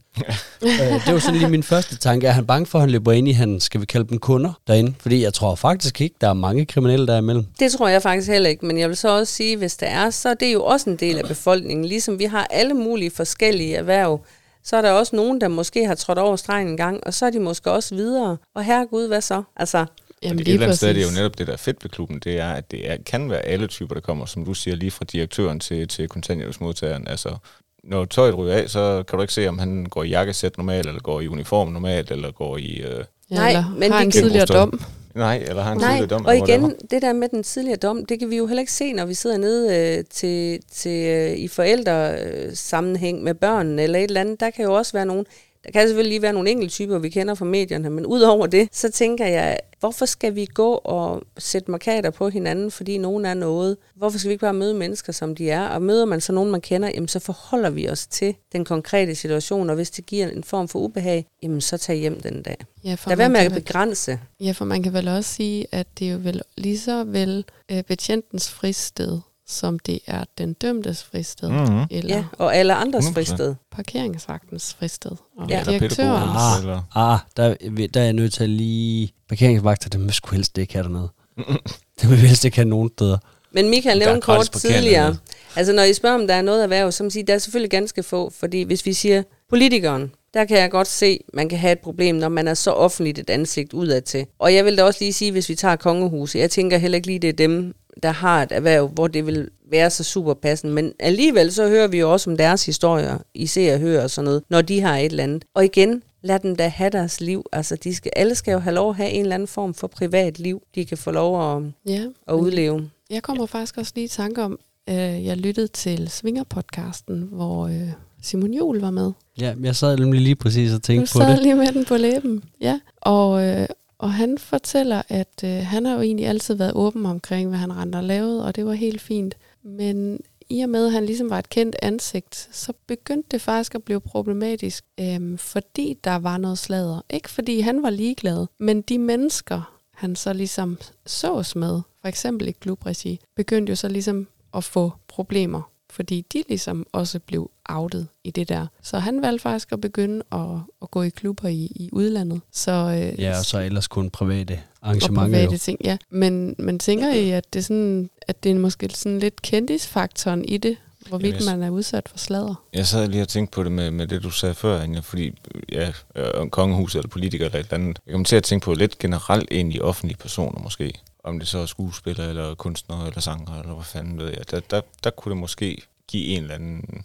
øh, 0.63 1.05
det 1.05 1.13
var 1.13 1.19
sådan 1.19 1.39
lige 1.39 1.49
min 1.49 1.63
første 1.63 1.97
tanke. 1.97 2.27
Er 2.27 2.31
han 2.31 2.45
bange 2.45 2.65
for, 2.65 2.77
at 2.77 2.81
han 2.81 2.89
løber 2.89 3.11
ind 3.11 3.27
i 3.27 3.31
han, 3.31 3.59
skal 3.59 3.81
vi 3.81 3.85
kalde 3.85 4.09
dem 4.09 4.19
kunder 4.19 4.53
derinde? 4.67 4.93
Fordi 4.99 5.23
jeg 5.23 5.33
tror 5.33 5.55
faktisk 5.55 6.01
ikke, 6.01 6.15
der 6.21 6.29
er 6.29 6.33
mange 6.33 6.65
kriminelle 6.65 7.07
der 7.07 7.17
imellem. 7.17 7.45
Det 7.59 7.71
tror 7.71 7.87
jeg 7.87 8.01
faktisk 8.01 8.29
heller 8.29 8.49
ikke, 8.49 8.65
men 8.65 8.77
jeg 8.77 8.89
vil 8.89 8.97
så 8.97 9.17
også 9.17 9.33
sige, 9.33 9.57
hvis 9.57 9.77
der 9.77 9.87
er, 9.87 10.09
så 10.09 10.29
er 10.29 10.33
det 10.33 10.53
jo 10.53 10.63
også 10.63 10.89
en 10.89 10.95
del 10.95 11.17
af 11.17 11.25
befolkningen. 11.25 11.85
Ligesom 11.85 12.19
vi 12.19 12.25
har 12.25 12.47
alle 12.49 12.73
mulige 12.73 13.11
forskellige 13.11 13.75
erhverv, 13.75 14.25
så 14.63 14.77
er 14.77 14.81
der 14.81 14.91
også 14.91 15.15
nogen, 15.15 15.41
der 15.41 15.47
måske 15.47 15.87
har 15.87 15.95
trådt 15.95 16.17
over 16.17 16.35
stregen 16.35 16.67
en 16.67 16.77
gang, 16.77 16.99
og 17.05 17.13
så 17.13 17.25
er 17.25 17.29
de 17.29 17.39
måske 17.39 17.71
også 17.71 17.95
videre. 17.95 18.37
Og 18.55 18.63
herregud, 18.63 19.07
hvad 19.07 19.21
så? 19.21 19.43
Altså, 19.55 19.85
Jamen, 20.27 20.39
og 20.39 20.45
det, 20.45 20.47
et 20.47 20.53
eller 20.53 20.65
andet 20.65 20.77
sted 20.77 20.89
er 20.89 20.93
det 20.93 21.03
jo 21.03 21.11
netop 21.15 21.37
det, 21.37 21.47
der 21.47 21.53
er 21.53 21.57
fedt 21.57 21.83
ved 21.83 21.89
klubben, 21.89 22.19
det 22.19 22.39
er, 22.39 22.49
at 22.51 22.71
det 22.71 22.91
er, 22.91 22.97
kan 23.05 23.29
være 23.29 23.41
alle 23.41 23.67
typer, 23.67 23.93
der 23.93 24.01
kommer, 24.01 24.25
som 24.25 24.45
du 24.45 24.53
siger, 24.53 24.75
lige 24.75 24.91
fra 24.91 25.05
direktøren 25.05 25.59
til, 25.59 25.87
til 25.87 26.07
kontanthjælpsmodtageren. 26.07 27.07
Altså, 27.07 27.35
når 27.83 28.05
tøjet 28.05 28.37
ryger 28.37 28.53
af, 28.53 28.69
så 28.69 29.03
kan 29.07 29.17
du 29.17 29.21
ikke 29.21 29.33
se, 29.33 29.47
om 29.47 29.59
han 29.59 29.85
går 29.85 30.03
i 30.03 30.09
jakkesæt 30.09 30.57
normalt, 30.57 30.87
eller 30.87 31.01
går 31.01 31.21
i 31.21 31.27
uniform 31.27 31.67
normalt, 31.67 32.11
eller 32.11 32.31
går 32.31 32.57
i... 32.57 32.75
Øh, 32.75 33.03
Ja, 33.31 33.35
Nej, 33.35 33.49
eller 33.49 33.75
men 33.77 33.91
har 33.91 34.01
en 34.01 34.11
tidligere 34.11 34.45
dom. 34.45 34.81
nej, 35.15 35.37
eller 35.47 35.61
har 35.61 35.69
han 35.69 35.77
Nej, 35.77 35.89
tidligere 35.91 36.07
dom, 36.07 36.25
og 36.25 36.35
igen, 36.35 36.61
whatever. 36.61 36.87
det 36.91 37.01
der 37.01 37.13
med 37.13 37.29
den 37.29 37.43
tidligere 37.43 37.77
dom, 37.77 38.05
det 38.05 38.19
kan 38.19 38.29
vi 38.29 38.37
jo 38.37 38.47
heller 38.47 38.59
ikke 38.61 38.71
se, 38.71 38.93
når 38.93 39.05
vi 39.05 39.13
sidder 39.13 39.37
nede 39.37 39.77
øh, 39.97 40.03
til, 40.09 40.59
til, 40.71 41.05
øh, 41.05 41.31
i 41.37 41.47
forældresammenhæng 41.47 42.57
sammenhæng 42.57 43.23
med 43.23 43.33
børnene 43.33 43.81
eller 43.83 43.99
et 43.99 44.03
eller 44.03 44.21
andet. 44.21 44.39
Der 44.39 44.49
kan 44.49 44.65
jo 44.65 44.73
også 44.73 44.93
være 44.93 45.05
nogen, 45.05 45.25
der 45.65 45.71
kan 45.71 45.87
selvfølgelig 45.87 46.09
lige 46.09 46.21
være 46.21 46.33
nogle 46.33 46.49
enkelte 46.49 46.73
typer, 46.73 46.97
vi 46.97 47.09
kender 47.09 47.35
fra 47.35 47.45
medierne, 47.45 47.89
men 47.89 48.05
udover 48.05 48.47
det, 48.47 48.69
så 48.71 48.91
tænker 48.91 49.25
jeg, 49.25 49.59
hvorfor 49.79 50.05
skal 50.05 50.35
vi 50.35 50.45
gå 50.53 50.81
og 50.83 51.21
sætte 51.37 51.71
markader 51.71 52.09
på 52.09 52.29
hinanden, 52.29 52.71
fordi 52.71 52.97
nogen 52.97 53.25
er 53.25 53.33
noget? 53.33 53.77
Hvorfor 53.95 54.19
skal 54.19 54.29
vi 54.29 54.31
ikke 54.31 54.41
bare 54.41 54.53
møde 54.53 54.73
mennesker, 54.73 55.13
som 55.13 55.35
de 55.35 55.49
er? 55.49 55.67
Og 55.67 55.81
møder 55.81 56.05
man 56.05 56.21
så 56.21 56.33
nogen, 56.33 56.51
man 56.51 56.61
kender, 56.61 56.89
jamen 56.89 57.07
så 57.07 57.19
forholder 57.19 57.69
vi 57.69 57.89
os 57.89 58.07
til 58.07 58.35
den 58.53 58.65
konkrete 58.65 59.15
situation, 59.15 59.69
og 59.69 59.75
hvis 59.75 59.91
det 59.91 60.05
giver 60.05 60.27
en 60.27 60.43
form 60.43 60.67
for 60.67 60.79
ubehag, 60.79 61.25
jamen 61.43 61.61
så 61.61 61.77
tag 61.77 61.95
hjem 61.95 62.21
den 62.21 62.41
dag. 62.41 62.57
Ja, 62.83 62.95
for 62.95 63.09
Lad 63.09 63.17
være 63.17 63.29
med 63.29 63.39
at 63.39 63.51
begrænse. 63.51 64.19
Ja, 64.39 64.51
for 64.51 64.65
man 64.65 64.83
kan 64.83 64.93
vel 64.93 65.07
også 65.07 65.33
sige, 65.33 65.67
at 65.71 65.87
det 65.99 66.07
er 66.07 66.11
jo 66.11 66.19
vel 66.23 66.41
lige 66.57 66.79
så 66.79 67.03
vel 67.03 67.45
øh, 67.71 67.83
betjentens 67.83 68.49
fristed, 68.49 69.19
som 69.47 69.79
det 69.79 69.99
er 70.07 70.23
den 70.37 70.53
dømtes 70.53 71.03
fristed, 71.03 71.49
Mhm. 71.49 71.83
eller 71.91 72.15
Ja, 72.15 72.23
og 72.37 72.55
alle 72.55 72.73
andres 72.75 73.05
100%. 73.05 73.13
fristed. 73.13 73.55
parkeringsvagtens 73.71 74.73
fristed, 74.79 75.11
og 75.37 75.49
Ja. 75.49 75.63
direktørens. 75.69 76.31
Ah. 76.35 76.59
eller... 76.61 76.81
Ah, 76.95 77.19
der, 77.37 77.55
der 77.93 77.99
er 77.99 78.03
jeg 78.03 78.13
nødt 78.13 78.33
til 78.33 78.43
at 78.43 78.49
lige... 78.49 79.11
Parkeringsvagter, 79.29 79.89
dem 79.89 80.03
vil 80.05 80.13
sgu 80.13 80.35
helst 80.35 80.57
ikke 80.57 80.73
have 80.73 80.83
dernede. 80.83 81.09
dem 82.01 82.09
vil 82.09 82.21
vi 82.21 82.27
helst 82.27 82.45
ikke 82.45 82.57
have 82.57 82.67
nogen 82.69 82.89
steder. 82.97 83.17
Men 83.51 83.69
Michael 83.69 83.99
nævnte 83.99 84.21
kort 84.21 84.51
tidligere, 84.51 85.17
altså 85.55 85.73
når 85.73 85.83
I 85.83 85.93
spørger, 85.93 86.15
om 86.21 86.27
der 86.27 86.33
er 86.33 86.41
noget 86.41 86.63
erhverv, 86.63 86.91
så 86.91 87.03
må 87.03 87.09
sige, 87.09 87.23
der 87.27 87.33
er 87.33 87.37
selvfølgelig 87.37 87.71
ganske 87.71 88.03
få, 88.03 88.29
fordi 88.39 88.61
hvis 88.61 88.85
vi 88.85 88.93
siger 88.93 89.23
politikeren, 89.49 90.11
der 90.33 90.45
kan 90.45 90.57
jeg 90.57 90.71
godt 90.71 90.87
se, 90.87 91.19
man 91.33 91.49
kan 91.49 91.57
have 91.59 91.71
et 91.71 91.79
problem, 91.79 92.15
når 92.15 92.29
man 92.29 92.47
er 92.47 92.53
så 92.53 92.71
offentligt 92.71 93.19
et 93.19 93.29
ansigt 93.29 93.73
udad 93.73 94.01
til. 94.01 94.25
Og 94.39 94.53
jeg 94.53 94.65
vil 94.65 94.77
da 94.77 94.83
også 94.83 94.97
lige 95.01 95.13
sige, 95.13 95.31
hvis 95.31 95.49
vi 95.49 95.55
tager 95.55 95.75
kongehuset, 95.75 96.39
jeg 96.39 96.51
tænker 96.51 96.77
heller 96.77 96.95
ikke 96.95 97.07
lige, 97.07 97.19
det 97.19 97.27
er 97.29 97.33
dem, 97.33 97.73
der 98.03 98.11
har 98.11 98.43
et 98.43 98.51
erhverv, 98.51 98.87
hvor 98.87 99.07
det 99.07 99.25
vil 99.27 99.49
være 99.71 99.89
så 99.89 100.03
super 100.03 100.33
passende. 100.33 100.73
Men 100.73 100.91
alligevel 100.99 101.51
så 101.53 101.67
hører 101.69 101.87
vi 101.87 101.99
jo 101.99 102.11
også 102.13 102.29
om 102.29 102.37
deres 102.37 102.65
historier, 102.65 103.17
I 103.33 103.45
ser 103.47 103.73
og 103.73 103.79
hører 103.79 104.03
og 104.03 104.09
sådan 104.09 104.25
noget, 104.25 104.43
når 104.49 104.61
de 104.61 104.81
har 104.81 104.97
et 104.97 105.05
eller 105.05 105.23
andet. 105.23 105.45
Og 105.53 105.65
igen, 105.65 106.03
lad 106.21 106.39
dem 106.39 106.55
da 106.55 106.67
have 106.67 106.89
deres 106.89 107.21
liv. 107.21 107.45
Altså, 107.51 107.75
de 107.75 107.95
skal, 107.95 108.11
alle 108.15 108.35
skal 108.35 108.51
jo 108.51 108.59
have 108.59 108.75
lov 108.75 108.89
at 108.89 108.95
have 108.95 109.09
en 109.09 109.21
eller 109.21 109.35
anden 109.35 109.47
form 109.47 109.73
for 109.73 109.87
privat 109.87 110.39
liv, 110.39 110.61
de 110.75 110.85
kan 110.85 110.97
få 110.97 111.11
lov 111.11 111.55
at, 111.57 111.63
Ja, 111.87 112.03
at 112.27 112.33
udleve. 112.33 112.89
Jeg 113.09 113.23
kommer 113.23 113.45
faktisk 113.45 113.77
også 113.77 113.91
lige 113.95 114.05
i 114.05 114.07
tanke 114.07 114.43
om, 114.43 114.59
øh, 114.89 114.95
jeg 115.25 115.37
lyttede 115.37 115.67
til 115.67 116.07
Svinger-podcasten, 116.11 117.13
hvor 117.31 117.67
øh, 117.67 117.89
Simon 118.21 118.53
Jul 118.53 118.79
var 118.79 118.91
med. 118.91 119.11
Ja, 119.39 119.55
men 119.55 119.65
jeg 119.65 119.75
sad 119.75 119.97
nemlig 119.97 120.21
lige 120.21 120.35
præcis 120.35 120.71
og 120.71 120.75
Du 120.77 120.81
tænkte 120.81 121.13
på 121.13 121.19
sad 121.19 121.31
det. 121.31 121.41
lige 121.41 121.55
med 121.55 121.67
den 121.73 121.85
på 121.85 121.97
læben. 121.97 122.43
Ja, 122.61 122.79
og, 123.01 123.43
øh, 123.43 123.67
og 123.97 124.13
han 124.13 124.37
fortæller, 124.37 125.01
at 125.09 125.43
øh, 125.43 125.49
han 125.49 125.85
har 125.85 125.93
jo 125.93 126.01
egentlig 126.01 126.27
altid 126.27 126.55
været 126.55 126.73
åben 126.73 127.05
omkring, 127.05 127.49
hvad 127.49 127.59
han 127.59 127.77
rent 127.77 127.95
har 127.95 128.01
lavet, 128.01 128.43
og 128.43 128.55
det 128.55 128.65
var 128.65 128.73
helt 128.73 129.01
fint. 129.01 129.37
Men 129.63 130.19
i 130.49 130.61
og 130.61 130.69
med, 130.69 130.85
at 130.85 130.91
han 130.91 131.05
ligesom 131.05 131.29
var 131.29 131.39
et 131.39 131.49
kendt 131.49 131.75
ansigt, 131.81 132.49
så 132.51 132.73
begyndte 132.87 133.27
det 133.31 133.41
faktisk 133.41 133.75
at 133.75 133.83
blive 133.83 134.01
problematisk, 134.01 134.85
øhm, 134.99 135.37
fordi 135.37 135.97
der 136.03 136.15
var 136.15 136.37
noget 136.37 136.57
sladder. 136.57 137.01
Ikke 137.09 137.29
fordi 137.29 137.59
han 137.59 137.83
var 137.83 137.89
ligeglad, 137.89 138.45
men 138.59 138.81
de 138.81 138.97
mennesker, 138.97 139.79
han 139.93 140.15
så 140.15 140.33
ligesom 140.33 140.77
sås 141.05 141.55
med, 141.55 141.81
for 142.01 142.07
eksempel 142.07 142.47
i 142.47 142.51
klubregi, 142.51 143.19
begyndte 143.35 143.69
jo 143.69 143.75
så 143.75 143.87
ligesom 143.87 144.27
at 144.53 144.63
få 144.63 144.91
problemer, 145.07 145.71
fordi 145.95 146.25
de 146.33 146.43
ligesom 146.49 146.85
også 146.91 147.19
blev 147.19 147.51
outet 147.69 148.07
i 148.23 148.31
det 148.31 148.49
der. 148.49 148.67
Så 148.83 148.99
han 148.99 149.21
valgte 149.21 149.41
faktisk 149.41 149.71
at 149.71 149.81
begynde 149.81 150.23
at, 150.31 150.39
at 150.81 150.91
gå 150.91 151.01
i 151.01 151.09
klubber 151.09 151.47
i, 151.47 151.55
i 151.75 151.89
udlandet. 151.91 152.41
Så, 152.51 152.71
øh, 152.71 153.19
Ja, 153.21 153.37
og 153.39 153.45
så 153.45 153.59
ellers 153.59 153.87
kun 153.87 154.09
private 154.09 154.59
og 154.81 154.87
arrangementer 154.89 155.23
private 155.27 155.51
jo. 155.51 155.57
ting, 155.57 155.79
ja. 155.83 155.97
Men, 156.09 156.55
men 156.59 156.79
tænker 156.79 157.13
I, 157.13 157.29
at 157.29 157.53
det, 157.53 157.59
er 157.59 157.63
sådan, 157.63 158.09
at 158.27 158.43
det 158.43 158.51
er 158.51 158.55
måske 158.55 158.89
sådan 158.93 159.19
lidt 159.19 159.41
kendisfaktoren 159.41 160.45
i 160.45 160.57
det, 160.57 160.77
hvorvidt 161.09 161.35
jeg- 161.35 161.45
man 161.57 161.63
er 161.63 161.69
udsat 161.69 162.09
for 162.09 162.17
sladder? 162.17 162.63
Jeg 162.73 162.87
sad 162.87 163.07
lige 163.07 163.21
og 163.21 163.27
tænkte 163.27 163.51
på 163.55 163.63
det 163.63 163.71
med, 163.71 163.91
med 163.91 164.07
det, 164.07 164.23
du 164.23 164.29
sagde 164.29 164.55
før, 164.55 164.79
Anja, 164.81 164.99
fordi 164.99 165.31
ja, 165.71 165.91
øh, 166.15 166.25
om 166.35 166.49
kongehuset 166.49 166.99
eller 166.99 167.09
politikere 167.09 167.45
eller 167.45 167.59
et 167.59 167.63
eller 167.63 167.73
andet. 167.77 167.99
Jeg 168.05 168.13
kom 168.13 168.25
til 168.25 168.35
at 168.35 168.43
tænke 168.43 168.63
på 168.63 168.73
lidt 168.73 168.99
generelt 168.99 169.47
egentlig 169.51 169.81
offentlige 169.81 170.17
personer 170.17 170.59
måske. 170.59 170.93
Om 171.25 171.39
det 171.39 171.47
så 171.47 171.57
er 171.57 171.65
skuespillere 171.65 172.29
eller 172.29 172.55
kunstnere 172.55 173.07
eller 173.07 173.21
sanger 173.21 173.59
eller 173.59 173.73
hvad 173.73 173.85
fanden 173.85 174.17
ved 174.17 174.29
jeg. 174.29 174.51
Der, 174.51 174.59
der, 174.59 174.81
der 175.03 175.09
kunne 175.09 175.29
det 175.29 175.37
måske 175.39 175.81
give 176.07 176.25
en 176.25 176.41
eller 176.41 176.55
anden... 176.55 177.03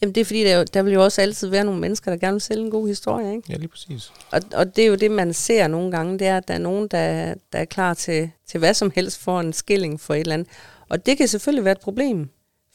Jamen 0.00 0.14
det 0.14 0.20
er 0.20 0.24
fordi, 0.24 0.44
der, 0.44 0.64
der 0.64 0.82
vil 0.82 0.92
jo 0.92 1.04
også 1.04 1.22
altid 1.22 1.48
være 1.48 1.64
nogle 1.64 1.80
mennesker, 1.80 2.10
der 2.10 2.18
gerne 2.18 2.34
vil 2.34 2.40
sælge 2.40 2.64
en 2.64 2.70
god 2.70 2.88
historie, 2.88 3.36
ikke? 3.36 3.52
Ja, 3.52 3.56
lige 3.56 3.68
præcis. 3.68 4.12
Og, 4.32 4.40
og 4.54 4.76
det 4.76 4.84
er 4.84 4.88
jo 4.88 4.94
det, 4.94 5.10
man 5.10 5.34
ser 5.34 5.66
nogle 5.66 5.90
gange, 5.90 6.18
det 6.18 6.26
er, 6.26 6.36
at 6.36 6.48
der 6.48 6.54
er 6.54 6.58
nogen, 6.58 6.88
der, 6.88 7.34
der 7.52 7.58
er 7.58 7.64
klar 7.64 7.94
til, 7.94 8.30
til 8.46 8.58
hvad 8.58 8.74
som 8.74 8.92
helst 8.94 9.18
for 9.18 9.40
en 9.40 9.52
skilling 9.52 10.00
for 10.00 10.14
et 10.14 10.20
eller 10.20 10.34
andet. 10.34 10.48
Og 10.88 11.06
det 11.06 11.18
kan 11.18 11.28
selvfølgelig 11.28 11.64
være 11.64 11.72
et 11.72 11.80
problem, 11.80 12.28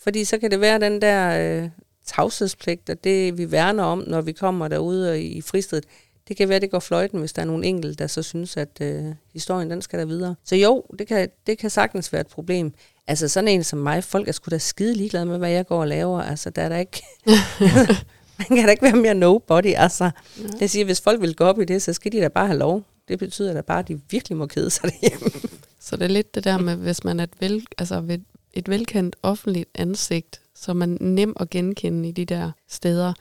fordi 0.04 0.26
så 0.26 0.38
kan 0.38 0.52
det 0.52 0.62
være 0.62 0.80
den 0.80 1.02
der 1.02 1.62
øh, 1.64 1.70
tavshedspligt, 2.06 2.90
og 2.90 3.04
det 3.04 3.38
vi 3.38 3.52
værner 3.52 3.84
om, 3.84 4.04
når 4.08 4.22
vi 4.22 4.32
kommer 4.32 4.68
derude 4.68 5.24
i 5.24 5.42
fristedet. 5.42 5.86
Det 6.28 6.38
kan 6.38 6.50
være, 6.50 6.60
det 6.60 6.72
går 6.72 6.80
fløjten, 6.80 7.20
hvis 7.20 7.34
der 7.34 7.42
er 7.42 7.46
nogle 7.46 7.66
enkelte, 7.66 7.96
der 7.96 8.08
så 8.08 8.24
synes, 8.24 8.58
at 8.58 8.82
øh, 8.82 9.06
historien 9.34 9.70
den 9.70 9.82
skal 9.82 10.00
der 10.00 10.06
videre. 10.06 10.36
Så 10.44 10.56
jo, 10.56 10.84
det 11.00 11.08
kan, 11.08 11.30
det 11.48 11.58
kan 11.58 11.70
sagtens 11.70 12.14
være 12.14 12.22
et 12.22 12.28
problem. 12.28 12.74
Altså 13.08 13.28
sådan 13.28 13.48
en 13.48 13.64
som 13.64 13.80
mig, 13.80 14.04
folk 14.04 14.28
er 14.28 14.32
sgu 14.32 14.50
da 14.50 14.58
skide 14.58 14.94
ligeglade 14.94 15.26
med, 15.26 15.38
hvad 15.38 15.50
jeg 15.50 15.68
går 15.68 15.80
og 15.82 15.88
laver. 15.88 16.22
Altså 16.22 16.50
der 16.50 16.62
er 16.62 16.70
der 16.70 16.78
ikke... 16.78 17.04
Man 18.50 18.58
kan 18.58 18.66
da 18.66 18.72
ikke 18.72 18.84
være 18.84 18.96
mere 18.96 19.14
nobody, 19.14 19.74
altså. 19.78 20.04
Ja. 20.04 20.12
Jeg 20.60 20.70
siger, 20.70 20.86
hvis 20.86 21.02
folk 21.02 21.22
vil 21.22 21.36
gå 21.36 21.44
op 21.44 21.60
i 21.60 21.66
det, 21.66 21.82
så 21.82 21.94
skal 21.94 22.12
de 22.12 22.22
da 22.22 22.28
bare 22.28 22.48
have 22.48 22.60
lov. 22.60 22.84
Det 23.08 23.20
betyder 23.20 23.54
da 23.54 23.62
bare, 23.62 23.80
at 23.80 23.88
de 23.88 24.02
virkelig 24.10 24.38
må 24.38 24.46
kede 24.46 24.70
sig 24.70 24.84
derhjemme. 24.84 25.50
Så 25.80 25.96
det 25.96 26.04
er 26.04 26.10
lidt 26.10 26.36
det 26.36 26.44
der 26.44 26.58
med, 26.58 26.76
hvis 26.76 27.04
man 27.04 27.20
er 27.20 27.24
et, 27.24 27.34
vel, 27.40 27.66
altså 27.78 28.20
et 28.54 28.70
velkendt 28.70 29.16
offentligt 29.24 29.70
ansigt, 29.76 30.42
så 30.56 30.74
man 30.74 30.98
nem 31.02 31.34
at 31.40 31.50
genkende 31.50 32.10
i 32.10 32.12
de 32.12 32.26
der 32.26 32.52
steder, 32.70 33.14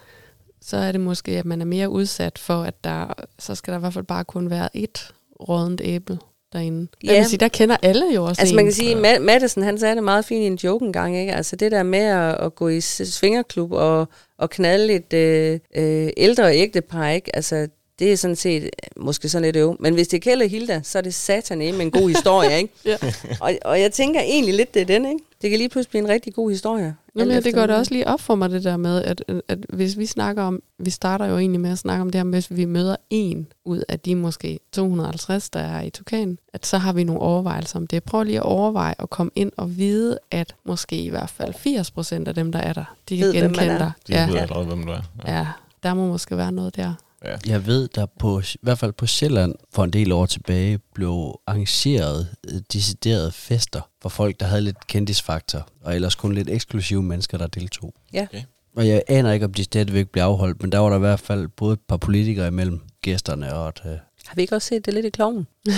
så 0.66 0.76
er 0.76 0.92
det 0.92 1.00
måske, 1.00 1.32
at 1.32 1.44
man 1.44 1.60
er 1.60 1.64
mere 1.64 1.88
udsat 1.88 2.38
for, 2.38 2.62
at 2.62 2.84
der, 2.84 3.14
så 3.38 3.54
skal 3.54 3.72
der 3.72 3.78
i 3.78 3.80
hvert 3.80 3.92
fald 3.92 4.04
bare 4.04 4.24
kun 4.24 4.50
være 4.50 4.68
ét 4.76 5.12
rådent 5.48 5.80
æble 5.84 6.18
derinde. 6.52 6.88
Ja. 7.04 7.12
Jeg 7.12 7.18
vil 7.18 7.26
sige, 7.26 7.38
der 7.38 7.48
kender 7.48 7.76
alle 7.82 8.14
jo 8.14 8.24
også 8.24 8.40
Altså 8.40 8.52
en. 8.52 8.56
man 8.56 8.64
kan 8.64 8.72
sige, 8.72 9.06
at 9.08 9.22
Madison 9.22 9.62
han 9.64 9.78
sagde 9.78 9.94
det 9.94 10.04
meget 10.04 10.24
fint 10.24 10.42
i 10.42 10.46
en 10.46 10.58
joke 10.64 10.84
engang, 10.84 11.16
ikke? 11.16 11.34
Altså 11.34 11.56
det 11.56 11.72
der 11.72 11.82
med 11.82 11.98
at, 11.98 12.34
at 12.34 12.54
gå 12.54 12.68
i 12.68 12.80
svingerklub 12.80 13.72
og, 13.72 14.08
og 14.38 14.50
knalde 14.50 14.94
et 14.94 15.12
øh, 15.12 15.60
øh, 15.76 16.10
ældre 16.16 16.56
ægtepar, 16.56 17.08
ikke? 17.08 17.36
Altså 17.36 17.68
det 17.99 18.12
er 18.12 18.16
sådan 18.16 18.36
set 18.36 18.70
måske 18.97 19.28
sådan 19.28 19.42
lidt 19.45 19.57
øv. 19.57 19.76
Men 19.80 19.95
hvis 19.95 20.09
det 20.09 20.16
er 20.16 20.20
Kjell 20.20 20.42
og 20.42 20.49
Hilda, 20.49 20.80
så 20.84 20.99
er 20.99 21.03
det 21.03 21.14
satan 21.14 21.59
med 21.59 21.80
en 21.80 21.90
god 21.90 22.09
historie, 22.09 22.57
ikke? 22.59 22.72
Ja. 22.84 22.97
og, 23.40 23.53
og 23.64 23.80
jeg 23.80 23.92
tænker 23.92 24.20
egentlig 24.20 24.55
lidt, 24.55 24.74
det 24.74 24.82
er 24.82 24.86
den, 24.86 25.05
ikke? 25.07 25.18
Det 25.42 25.51
kan 25.51 25.59
lige 25.59 25.68
pludselig 25.68 25.90
blive 25.90 26.03
en 26.03 26.09
rigtig 26.09 26.34
god 26.34 26.51
historie. 26.51 26.97
Nå, 27.14 27.20
Alt 27.20 27.28
men 27.32 27.42
det 27.45 27.55
går 27.55 27.66
da 27.66 27.76
også 27.76 27.92
lige 27.92 28.09
op 28.09 28.20
for 28.20 28.34
mig, 28.34 28.51
det 28.51 28.64
der 28.64 28.76
med, 28.76 29.03
at, 29.03 29.24
at, 29.49 29.59
hvis 29.68 29.99
vi 29.99 30.07
snakker 30.07 30.42
om, 30.42 30.62
vi 30.78 30.90
starter 30.90 31.26
jo 31.26 31.38
egentlig 31.38 31.61
med 31.61 31.70
at 31.70 31.78
snakke 31.78 32.03
om 32.03 32.11
det 32.11 32.18
her 32.18 32.24
hvis 32.24 32.47
vi 32.57 32.64
møder 32.64 32.97
en 33.11 33.47
ud 33.64 33.82
af 33.88 34.01
de 34.01 34.14
måske 34.14 34.59
250, 34.72 35.51
der 35.51 35.61
er 35.61 35.82
i 35.82 35.90
Tukan, 35.90 36.38
at 36.53 36.66
så 36.66 36.78
har 36.78 36.92
vi 36.92 37.05
nogle 37.05 37.20
overvejelser 37.20 37.78
om 37.78 37.86
det. 37.86 38.05
Prøv 38.05 38.22
lige 38.22 38.36
at 38.36 38.42
overveje 38.42 38.95
at 38.99 39.11
komme 39.11 39.32
ind 39.34 39.53
og 39.57 39.76
vide, 39.76 40.18
at 40.30 40.55
måske 40.64 40.97
i 40.97 41.09
hvert 41.09 41.30
fald 41.30 41.55
80 41.55 41.90
procent 41.90 42.28
af 42.28 42.34
dem, 42.34 42.53
der 42.53 42.59
er 42.59 42.72
der, 42.72 42.84
de 43.09 43.16
kan 43.18 43.26
Ved, 43.26 43.32
genkende 43.32 43.64
er. 43.72 43.78
dig. 43.78 43.92
De 44.09 44.12
Ja, 44.12 44.26
ved 44.30 44.36
allerede, 44.38 44.64
hvem 44.66 44.82
du 44.86 44.92
er. 44.92 45.01
ja, 45.26 45.47
der 45.82 45.95
må 45.95 46.07
måske 46.07 46.36
være 46.36 46.53
noget 46.53 46.76
der. 46.76 46.92
Ja. 47.24 47.36
Jeg 47.46 47.66
ved, 47.66 47.88
der 47.94 48.06
på, 48.18 48.40
i 48.40 48.58
hvert 48.62 48.78
fald 48.78 48.92
på 48.92 49.06
Sjælland 49.06 49.54
for 49.72 49.84
en 49.84 49.90
del 49.90 50.12
år 50.12 50.26
tilbage 50.26 50.78
blev 50.94 51.40
arrangeret 51.46 52.28
øh, 52.48 52.60
deciderede 52.72 53.32
fester 53.32 53.80
for 54.02 54.08
folk, 54.08 54.40
der 54.40 54.46
havde 54.46 54.62
lidt 54.62 54.86
kendisfaktor, 54.86 55.68
og 55.82 55.94
ellers 55.94 56.14
kun 56.14 56.32
lidt 56.32 56.50
eksklusive 56.50 57.02
mennesker, 57.02 57.38
der 57.38 57.46
deltog. 57.46 57.94
Ja. 58.12 58.22
Okay. 58.22 58.42
Og 58.76 58.88
jeg 58.88 59.02
aner 59.08 59.32
ikke, 59.32 59.46
om 59.46 59.52
de 59.54 59.64
stadigvæk 59.64 60.08
bliver 60.08 60.24
afholdt, 60.24 60.62
men 60.62 60.72
der 60.72 60.78
var 60.78 60.88
der 60.88 60.96
i 60.96 61.00
hvert 61.00 61.20
fald 61.20 61.48
både 61.48 61.72
et 61.72 61.80
par 61.88 61.96
politikere 61.96 62.48
imellem 62.48 62.80
gæsterne 63.02 63.54
og 63.54 63.68
et... 63.68 63.82
Øh, 63.84 63.92
Har 64.26 64.34
vi 64.34 64.42
ikke 64.42 64.54
også 64.54 64.68
set 64.68 64.86
det 64.86 64.94
lidt 64.94 65.06
i 65.06 65.10
kloven? 65.10 65.46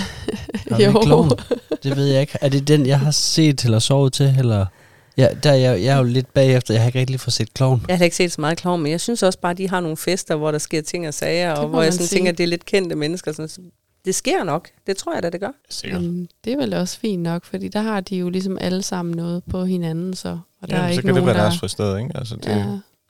Jo. 0.79 1.29
Det 1.83 1.95
ved 1.95 2.05
jeg 2.05 2.21
ikke. 2.21 2.37
Er 2.41 2.49
det 2.49 2.67
den, 2.67 2.85
jeg 2.85 2.99
har 2.99 3.11
set 3.11 3.65
eller 3.65 3.79
sovet 3.79 4.13
til, 4.13 4.35
eller... 4.39 4.65
Ja, 5.17 5.27
der 5.43 5.49
er 5.51 5.55
jeg, 5.55 5.83
jeg 5.83 5.93
er 5.93 5.97
jo 5.97 6.03
lidt 6.03 6.33
bagefter. 6.33 6.73
Jeg 6.73 6.81
har 6.81 6.87
ikke 6.87 6.99
rigtig 6.99 7.19
fået 7.19 7.33
set 7.33 7.53
kloven. 7.53 7.85
Jeg 7.89 7.97
har 7.97 8.03
ikke 8.03 8.15
set 8.15 8.31
så 8.31 8.41
meget 8.41 8.57
klovn, 8.57 8.81
men 8.83 8.91
jeg 8.91 9.01
synes 9.01 9.23
også 9.23 9.39
bare, 9.39 9.51
at 9.51 9.57
de 9.57 9.69
har 9.69 9.79
nogle 9.79 9.97
fester, 9.97 10.35
hvor 10.35 10.51
der 10.51 10.57
sker 10.57 10.81
ting 10.81 11.07
og 11.07 11.13
sager, 11.13 11.49
Det 11.49 11.57
og 11.63 11.67
hvor 11.69 11.81
jeg 11.81 11.93
sådan 11.93 12.07
sige. 12.07 12.17
tænker, 12.17 12.31
at 12.31 12.37
det 12.37 12.43
er 12.43 12.47
lidt 12.47 12.65
kendte 12.65 12.95
mennesker. 12.95 13.31
Sådan, 13.31 13.49
så 13.49 13.61
det 14.05 14.15
sker 14.15 14.43
nok. 14.43 14.69
Det 14.87 14.97
tror 14.97 15.13
jeg 15.13 15.23
da, 15.23 15.29
det 15.29 15.39
gør. 15.39 15.51
Sikkert. 15.69 16.01
Men 16.01 16.29
det 16.45 16.53
er 16.53 16.57
vel 16.57 16.73
også 16.73 16.99
fint 16.99 17.23
nok, 17.23 17.45
fordi 17.45 17.67
der 17.67 17.81
har 17.81 18.01
de 18.01 18.15
jo 18.17 18.29
ligesom 18.29 18.57
alle 18.61 18.81
sammen 18.83 19.15
noget 19.15 19.43
på 19.49 19.65
hinanden, 19.65 20.13
så, 20.13 20.37
og 20.61 20.69
der 20.69 20.75
Ja, 20.77 20.81
er 20.83 20.87
så 20.87 20.91
ikke 20.91 21.01
kan 21.01 21.07
det 21.07 21.13
nogen, 21.15 21.25
være 21.27 21.35
der... 21.35 21.41
deres 21.41 21.59
fristed, 21.59 21.97
ikke? 21.97 22.11
Altså, 22.15 22.35
det 22.35 22.45
ja, 22.49 22.53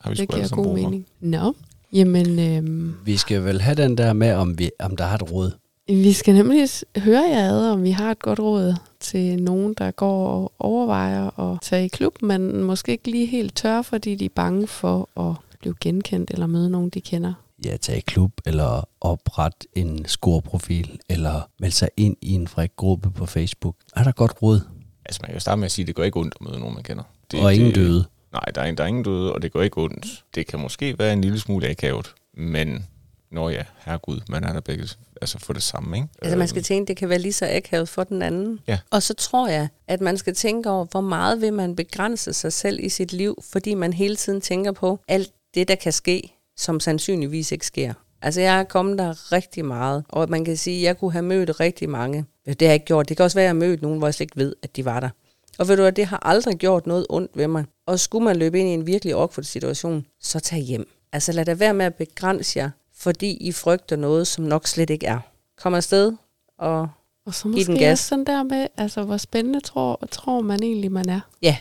har 0.01 0.09
vi 0.09 0.15
det 0.15 0.29
giver 0.29 0.47
god 0.49 0.73
mening. 0.75 1.05
Nå, 1.19 1.53
jamen, 1.93 2.39
øhm, 2.39 2.95
Vi 3.05 3.17
skal 3.17 3.43
vel 3.45 3.61
have 3.61 3.75
den 3.75 3.97
der 3.97 4.13
med, 4.13 4.33
om, 4.33 4.59
vi, 4.59 4.71
om 4.79 4.97
der 4.97 5.05
har 5.05 5.15
et 5.15 5.31
råd. 5.31 5.51
Vi 5.87 6.13
skal 6.13 6.33
nemlig 6.33 6.69
høre 6.97 7.23
jer 7.29 7.51
ad, 7.51 7.69
om 7.69 7.83
vi 7.83 7.91
har 7.91 8.11
et 8.11 8.19
godt 8.19 8.39
råd 8.39 8.75
til 8.99 9.43
nogen, 9.43 9.73
der 9.73 9.91
går 9.91 10.27
og 10.27 10.53
overvejer 10.59 11.39
at 11.39 11.61
tage 11.61 11.85
i 11.85 11.87
klub, 11.87 12.21
men 12.21 12.63
måske 12.63 12.91
ikke 12.91 13.11
lige 13.11 13.25
helt 13.25 13.55
tør, 13.55 13.81
fordi 13.81 14.15
de 14.15 14.25
er 14.25 14.29
bange 14.35 14.67
for 14.67 15.09
at 15.19 15.35
blive 15.59 15.75
genkendt 15.81 16.31
eller 16.31 16.47
møde 16.47 16.69
nogen, 16.69 16.89
de 16.89 17.01
kender. 17.01 17.33
Ja, 17.65 17.77
tage 17.77 17.97
i 17.97 18.01
klub, 18.01 18.31
eller 18.45 18.87
oprette 19.01 19.67
en 19.73 20.05
scoreprofil, 20.05 20.99
eller 21.09 21.49
melde 21.59 21.75
sig 21.75 21.89
ind 21.97 22.15
i 22.21 22.31
en 22.33 22.47
fræk 22.47 22.71
gruppe 22.75 23.11
på 23.11 23.25
Facebook. 23.25 23.75
Er 23.95 24.03
der 24.03 24.11
godt 24.11 24.41
råd? 24.41 24.61
Altså, 25.05 25.19
man 25.21 25.27
kan 25.27 25.35
jo 25.35 25.39
starte 25.39 25.59
med 25.59 25.65
at 25.65 25.71
sige, 25.71 25.83
at 25.83 25.87
det 25.87 25.95
går 25.95 26.03
ikke 26.03 26.19
ondt 26.19 26.35
at 26.41 26.47
møde 26.47 26.59
nogen, 26.59 26.75
man 26.75 26.83
kender. 26.83 27.03
Det, 27.31 27.39
og 27.39 27.53
ingen 27.53 27.67
det, 27.67 27.75
døde. 27.75 28.05
Nej, 28.33 28.43
der 28.55 28.61
er, 28.61 28.71
der 28.71 28.83
er 28.83 28.87
ingen 28.87 29.03
døde, 29.03 29.33
og 29.33 29.41
det 29.41 29.51
går 29.51 29.61
ikke 29.61 29.81
ondt. 29.81 30.23
Det 30.35 30.47
kan 30.47 30.59
måske 30.59 30.99
være 30.99 31.13
en 31.13 31.21
lille 31.21 31.39
smule 31.39 31.69
akavet, 31.69 32.13
men 32.37 32.85
når 33.31 33.49
ja, 33.49 33.63
herregud, 33.85 34.19
man 34.29 34.43
er 34.43 34.53
der 34.53 34.61
begge 34.61 34.89
altså 35.21 35.39
for 35.39 35.53
det 35.53 35.63
samme, 35.63 35.97
ikke? 35.97 36.07
Altså 36.21 36.37
man 36.37 36.47
skal 36.47 36.63
tænke, 36.63 36.87
det 36.87 36.97
kan 36.97 37.09
være 37.09 37.19
lige 37.19 37.33
så 37.33 37.47
akavet 37.51 37.89
for 37.89 38.03
den 38.03 38.21
anden. 38.21 38.59
Ja. 38.67 38.79
Og 38.91 39.03
så 39.03 39.13
tror 39.13 39.47
jeg, 39.47 39.67
at 39.87 40.01
man 40.01 40.17
skal 40.17 40.35
tænke 40.35 40.69
over, 40.69 40.85
hvor 40.85 41.01
meget 41.01 41.41
vil 41.41 41.53
man 41.53 41.75
begrænse 41.75 42.33
sig 42.33 42.53
selv 42.53 42.79
i 42.83 42.89
sit 42.89 43.13
liv, 43.13 43.43
fordi 43.51 43.73
man 43.73 43.93
hele 43.93 44.15
tiden 44.15 44.41
tænker 44.41 44.71
på 44.71 44.99
alt 45.07 45.31
det, 45.53 45.67
der 45.67 45.75
kan 45.75 45.93
ske, 45.93 46.33
som 46.57 46.79
sandsynligvis 46.79 47.51
ikke 47.51 47.65
sker. 47.65 47.93
Altså 48.21 48.41
jeg 48.41 48.59
er 48.59 48.63
kommet 48.63 48.97
der 48.97 49.31
rigtig 49.31 49.65
meget, 49.65 50.03
og 50.09 50.29
man 50.29 50.45
kan 50.45 50.57
sige, 50.57 50.77
at 50.77 50.83
jeg 50.83 50.97
kunne 50.97 51.11
have 51.11 51.23
mødt 51.23 51.59
rigtig 51.59 51.89
mange. 51.89 52.25
Det 52.45 52.61
har 52.61 52.67
jeg 52.67 52.73
ikke 52.73 52.85
gjort. 52.85 53.09
Det 53.09 53.17
kan 53.17 53.23
også 53.23 53.37
være, 53.37 53.43
at 53.43 53.47
jeg 53.47 53.55
har 53.55 53.67
mødt 53.67 53.81
nogen, 53.81 53.97
hvor 53.97 54.07
jeg 54.07 54.13
slet 54.13 54.25
ikke 54.25 54.37
ved, 54.37 54.55
at 54.63 54.75
de 54.75 54.85
var 54.85 54.99
der. 54.99 55.09
Og 55.57 55.67
ved 55.67 55.75
du 55.75 55.81
hvad, 55.81 55.91
det 55.91 56.05
har 56.05 56.19
aldrig 56.21 56.57
gjort 56.57 56.87
noget 56.87 57.05
ondt 57.09 57.31
ved 57.35 57.47
mig. 57.47 57.65
Og 57.85 57.99
skulle 57.99 58.25
man 58.25 58.35
løbe 58.35 58.59
ind 58.59 58.69
i 58.69 58.71
en 58.71 58.87
virkelig 58.87 59.13
awkward 59.13 59.43
situation, 59.43 60.05
så 60.21 60.39
tag 60.39 60.59
hjem. 60.59 60.89
Altså 61.13 61.31
lad 61.31 61.45
det 61.45 61.59
være 61.59 61.73
med 61.73 61.85
at 61.85 61.95
begrænse 61.95 62.59
jer, 62.59 62.69
fordi 62.97 63.31
I 63.31 63.51
frygter 63.51 63.95
noget, 63.95 64.27
som 64.27 64.43
nok 64.45 64.67
slet 64.67 64.89
ikke 64.89 65.05
er. 65.05 65.19
Kom 65.57 65.73
afsted, 65.73 66.13
og 66.57 66.87
Og 67.25 67.33
så 67.33 67.43
Giv 67.43 67.51
måske 67.51 67.65
den 67.71 67.79
gas. 67.79 67.99
sådan 67.99 68.25
der 68.25 68.43
med, 68.43 68.67
altså 68.77 69.03
hvor 69.03 69.17
spændende 69.17 69.59
tror, 69.59 69.99
tror 70.11 70.41
man 70.41 70.63
egentlig, 70.63 70.91
man 70.91 71.09
er. 71.09 71.19
ja, 71.41 71.57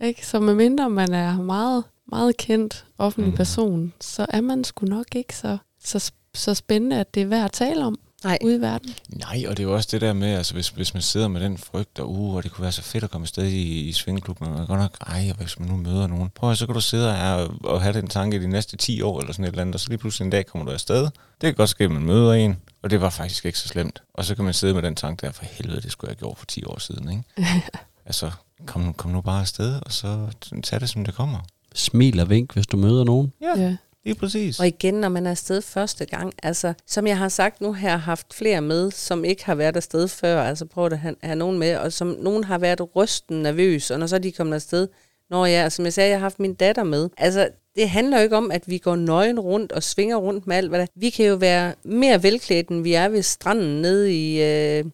Ikke? 0.00 0.26
Så 0.26 0.40
medmindre 0.40 0.90
man 0.90 1.12
er 1.12 1.36
meget 1.42 1.84
meget 2.10 2.36
kendt 2.36 2.86
offentlig 2.98 3.28
Mhm. 3.28 3.36
person, 3.36 3.92
så 4.00 4.26
er 4.28 4.40
man 4.40 4.64
sgu 4.64 4.86
nok 4.86 5.14
ikke 5.14 5.36
så, 5.36 5.58
så, 5.84 6.12
så 6.34 6.54
spændende, 6.54 7.00
at 7.00 7.14
det 7.14 7.22
er 7.22 7.26
værd 7.26 7.44
at 7.44 7.52
tale 7.52 7.84
om 7.84 7.98
Nej. 8.24 8.38
ude 8.44 8.56
i 8.56 8.60
verden. 8.60 8.94
Nej, 9.08 9.44
og 9.48 9.56
det 9.56 9.62
er 9.62 9.68
jo 9.68 9.74
også 9.74 9.88
det 9.92 10.00
der 10.00 10.12
med, 10.12 10.28
altså 10.34 10.54
hvis, 10.54 10.68
hvis 10.68 10.94
man 10.94 11.02
sidder 11.02 11.28
med 11.28 11.40
den 11.40 11.58
frygt, 11.58 11.98
og 11.98 12.10
uh, 12.10 12.34
og 12.34 12.42
det 12.42 12.50
kunne 12.52 12.62
være 12.62 12.72
så 12.72 12.82
fedt 12.82 13.04
at 13.04 13.10
komme 13.10 13.24
afsted 13.24 13.44
i, 13.44 13.80
i 13.88 13.92
svingeklubben, 13.92 14.46
og 14.46 14.52
man 14.52 14.66
godt 14.66 14.80
nok, 14.80 14.96
ej, 15.06 15.32
hvis 15.38 15.58
man 15.60 15.68
nu 15.68 15.76
møder 15.76 16.06
nogen. 16.06 16.30
Prøv 16.34 16.50
at 16.50 16.58
så 16.58 16.66
kan 16.66 16.74
du 16.74 16.80
sidde 16.80 17.34
og, 17.34 17.50
og 17.64 17.82
have 17.82 17.92
den 17.92 18.08
tanke 18.08 18.40
de 18.42 18.48
næste 18.48 18.76
10 18.76 19.02
år, 19.02 19.20
eller 19.20 19.32
sådan 19.32 19.44
et 19.44 19.48
eller 19.48 19.62
andet, 19.62 19.74
og 19.74 19.80
så 19.80 19.88
lige 19.88 19.98
pludselig 19.98 20.24
en 20.24 20.30
dag 20.30 20.46
kommer 20.46 20.64
du 20.66 20.72
afsted. 20.72 21.02
Det 21.04 21.10
kan 21.42 21.54
godt 21.54 21.70
ske, 21.70 21.84
at 21.84 21.90
man 21.90 22.02
møder 22.02 22.32
en, 22.32 22.56
og 22.82 22.90
det 22.90 23.00
var 23.00 23.10
faktisk 23.10 23.44
ikke 23.44 23.58
så 23.58 23.68
slemt. 23.68 24.02
Og 24.14 24.24
så 24.24 24.34
kan 24.34 24.44
man 24.44 24.54
sidde 24.54 24.74
med 24.74 24.82
den 24.82 24.94
tanke 24.94 25.26
der, 25.26 25.32
for 25.32 25.44
helvede, 25.44 25.80
det 25.80 25.92
skulle 25.92 26.08
jeg 26.08 26.12
have 26.20 26.26
gjort 26.28 26.38
for 26.38 26.46
10 26.46 26.64
år 26.64 26.78
siden, 26.78 27.10
ikke? 27.10 27.22
altså, 28.06 28.30
kom, 28.66 28.80
nu- 28.82 28.92
kom 28.92 29.10
nu 29.10 29.20
bare 29.20 29.40
afsted, 29.40 29.80
og 29.86 29.92
så 29.92 30.26
tag 30.62 30.80
det, 30.80 30.88
som 30.88 31.04
det 31.04 31.14
kommer. 31.14 31.38
Smil 31.74 32.20
og 32.20 32.30
vink, 32.30 32.52
hvis 32.54 32.66
du 32.66 32.76
møder 32.76 33.04
nogen. 33.04 33.32
Ja, 33.40 33.60
Ja 33.60 33.76
lige 34.08 34.18
præcis. 34.18 34.60
Og 34.60 34.66
igen, 34.66 34.94
når 34.94 35.08
man 35.08 35.26
er 35.26 35.30
afsted 35.30 35.62
første 35.62 36.06
gang, 36.06 36.32
altså 36.42 36.72
som 36.86 37.06
jeg 37.06 37.18
har 37.18 37.28
sagt 37.28 37.60
nu, 37.60 37.72
har 37.72 37.88
jeg 37.88 38.00
haft 38.00 38.34
flere 38.34 38.60
med, 38.60 38.90
som 38.90 39.24
ikke 39.24 39.44
har 39.44 39.54
været 39.54 39.76
afsted 39.76 40.08
før, 40.08 40.42
altså 40.42 40.64
prøvet 40.64 40.92
at 40.92 40.98
have, 40.98 41.14
have 41.22 41.36
nogen 41.36 41.58
med, 41.58 41.76
og 41.76 41.92
som 41.92 42.16
nogen 42.20 42.44
har 42.44 42.58
været 42.58 42.96
rysten 42.96 43.42
nervøs, 43.42 43.90
og 43.90 43.98
når 43.98 44.06
så 44.06 44.18
de 44.18 44.32
kommer 44.32 44.54
afsted, 44.54 44.88
når 45.30 45.46
jeg, 45.46 45.64
altså, 45.64 45.76
som 45.76 45.84
jeg 45.84 45.92
sagde, 45.92 46.10
jeg 46.10 46.18
har 46.18 46.24
haft 46.24 46.40
min 46.40 46.54
datter 46.54 46.84
med. 46.84 47.08
Altså, 47.18 47.48
det 47.76 47.88
handler 47.88 48.18
jo 48.18 48.22
ikke 48.22 48.36
om, 48.36 48.50
at 48.50 48.62
vi 48.66 48.78
går 48.78 48.96
nøgen 48.96 49.40
rundt 49.40 49.72
og 49.72 49.82
svinger 49.82 50.16
rundt 50.16 50.46
med 50.46 50.56
alt, 50.56 50.68
hvad 50.68 50.78
der 50.78 50.86
Vi 50.94 51.10
kan 51.10 51.26
jo 51.26 51.34
være 51.34 51.74
mere 51.84 52.22
velklædt, 52.22 52.68
end 52.68 52.82
vi 52.82 52.92
er 52.92 53.08
ved 53.08 53.22
stranden 53.22 53.82
nede 53.82 54.14
i, 54.14 54.42
øh, 54.42 54.84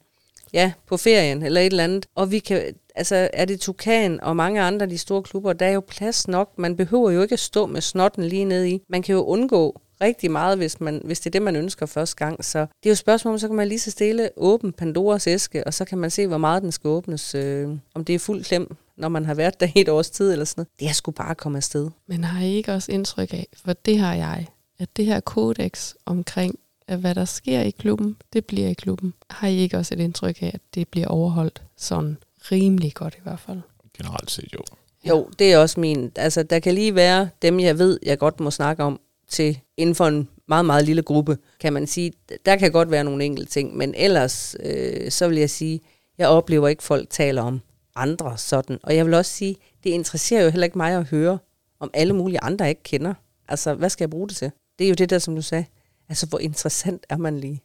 ja, 0.54 0.72
på 0.86 0.96
ferien 0.96 1.42
eller 1.42 1.60
et 1.60 1.66
eller 1.66 1.84
andet. 1.84 2.06
Og 2.14 2.30
vi 2.30 2.38
kan, 2.38 2.74
altså 2.94 3.30
er 3.32 3.44
det 3.44 3.60
Tukan 3.60 4.20
og 4.20 4.36
mange 4.36 4.60
andre 4.60 4.82
af 4.82 4.90
de 4.90 4.98
store 4.98 5.22
klubber, 5.22 5.52
der 5.52 5.66
er 5.66 5.72
jo 5.72 5.80
plads 5.80 6.28
nok. 6.28 6.58
Man 6.58 6.76
behøver 6.76 7.10
jo 7.10 7.22
ikke 7.22 7.32
at 7.32 7.40
stå 7.40 7.66
med 7.66 7.80
snotten 7.80 8.24
lige 8.24 8.44
nede 8.44 8.70
i. 8.70 8.80
Man 8.88 9.02
kan 9.02 9.14
jo 9.14 9.24
undgå 9.24 9.80
rigtig 10.00 10.30
meget, 10.30 10.58
hvis, 10.58 10.80
man, 10.80 11.00
hvis 11.04 11.20
det 11.20 11.26
er 11.26 11.30
det, 11.30 11.42
man 11.42 11.56
ønsker 11.56 11.86
første 11.86 12.16
gang. 12.16 12.44
Så 12.44 12.58
det 12.58 12.66
er 12.66 12.90
jo 12.90 12.92
et 12.92 12.98
spørgsmål 12.98 13.32
om, 13.32 13.38
så 13.38 13.48
kan 13.48 13.56
man 13.56 13.68
lige 13.68 13.78
så 13.78 13.90
stille 13.90 14.30
åbne 14.36 14.72
Pandoras 14.72 15.26
æske, 15.26 15.66
og 15.66 15.74
så 15.74 15.84
kan 15.84 15.98
man 15.98 16.10
se, 16.10 16.26
hvor 16.26 16.38
meget 16.38 16.62
den 16.62 16.72
skal 16.72 16.88
åbnes. 16.88 17.34
Øh, 17.34 17.68
om 17.94 18.04
det 18.04 18.14
er 18.14 18.18
fuld 18.18 18.44
klem, 18.44 18.76
når 18.96 19.08
man 19.08 19.24
har 19.24 19.34
været 19.34 19.60
der 19.60 19.68
et 19.74 19.88
års 19.88 20.10
tid 20.10 20.32
eller 20.32 20.44
sådan 20.44 20.60
noget. 20.60 20.80
Det 20.80 20.88
er 20.88 20.92
sgu 20.92 21.10
bare 21.10 21.34
komme 21.34 21.58
afsted. 21.58 21.90
Men 22.08 22.24
har 22.24 22.44
I 22.44 22.54
ikke 22.54 22.72
også 22.72 22.92
indtryk 22.92 23.32
af, 23.32 23.46
for 23.64 23.72
det 23.72 23.98
har 23.98 24.14
jeg, 24.14 24.46
at 24.78 24.88
det 24.96 25.06
her 25.06 25.20
kodex 25.20 25.94
omkring, 26.06 26.58
at 26.88 26.98
hvad 26.98 27.14
der 27.14 27.24
sker 27.24 27.60
i 27.60 27.70
klubben, 27.70 28.16
det 28.32 28.44
bliver 28.44 28.68
i 28.68 28.72
klubben. 28.72 29.14
Har 29.30 29.48
I 29.48 29.56
ikke 29.56 29.78
også 29.78 29.94
et 29.94 30.00
indtryk 30.00 30.42
af, 30.42 30.50
at 30.54 30.60
det 30.74 30.88
bliver 30.88 31.06
overholdt 31.06 31.62
sådan 31.76 32.16
rimelig 32.52 32.94
godt 32.94 33.14
i 33.14 33.20
hvert 33.22 33.40
fald? 33.40 33.60
Generelt 33.96 34.30
set 34.30 34.54
jo. 34.54 34.60
Jo, 35.08 35.28
det 35.38 35.52
er 35.52 35.58
også 35.58 35.80
min. 35.80 36.12
Altså, 36.16 36.42
der 36.42 36.58
kan 36.58 36.74
lige 36.74 36.94
være 36.94 37.28
dem, 37.42 37.60
jeg 37.60 37.78
ved, 37.78 37.98
jeg 38.02 38.18
godt 38.18 38.40
må 38.40 38.50
snakke 38.50 38.82
om 38.82 39.00
til 39.28 39.60
inden 39.76 39.94
for 39.94 40.06
en 40.06 40.28
meget, 40.48 40.66
meget 40.66 40.84
lille 40.84 41.02
gruppe, 41.02 41.38
kan 41.60 41.72
man 41.72 41.86
sige. 41.86 42.12
Der 42.46 42.56
kan 42.56 42.72
godt 42.72 42.90
være 42.90 43.04
nogle 43.04 43.24
enkelte 43.24 43.50
ting, 43.50 43.76
men 43.76 43.94
ellers, 43.96 44.56
øh, 44.60 45.10
så 45.10 45.28
vil 45.28 45.38
jeg 45.38 45.50
sige, 45.50 45.80
jeg 46.18 46.28
oplever 46.28 46.68
ikke, 46.68 46.82
folk 46.82 47.10
taler 47.10 47.42
om 47.42 47.60
andre 47.94 48.38
sådan. 48.38 48.78
Og 48.82 48.96
jeg 48.96 49.06
vil 49.06 49.14
også 49.14 49.30
sige, 49.30 49.56
det 49.84 49.90
interesserer 49.90 50.44
jo 50.44 50.50
heller 50.50 50.64
ikke 50.64 50.78
mig 50.78 50.92
at 50.92 51.04
høre 51.04 51.38
om 51.80 51.90
alle 51.94 52.12
mulige 52.12 52.40
andre, 52.42 52.64
jeg 52.64 52.70
ikke 52.70 52.82
kender. 52.82 53.14
Altså, 53.48 53.74
hvad 53.74 53.90
skal 53.90 54.04
jeg 54.04 54.10
bruge 54.10 54.28
det 54.28 54.36
til? 54.36 54.50
Det 54.78 54.84
er 54.84 54.88
jo 54.88 54.94
det 54.94 55.10
der, 55.10 55.18
som 55.18 55.34
du 55.34 55.42
sagde. 55.42 55.64
Altså, 56.08 56.26
hvor 56.26 56.38
interessant 56.38 57.06
er 57.08 57.16
man 57.16 57.40
lige? 57.40 57.62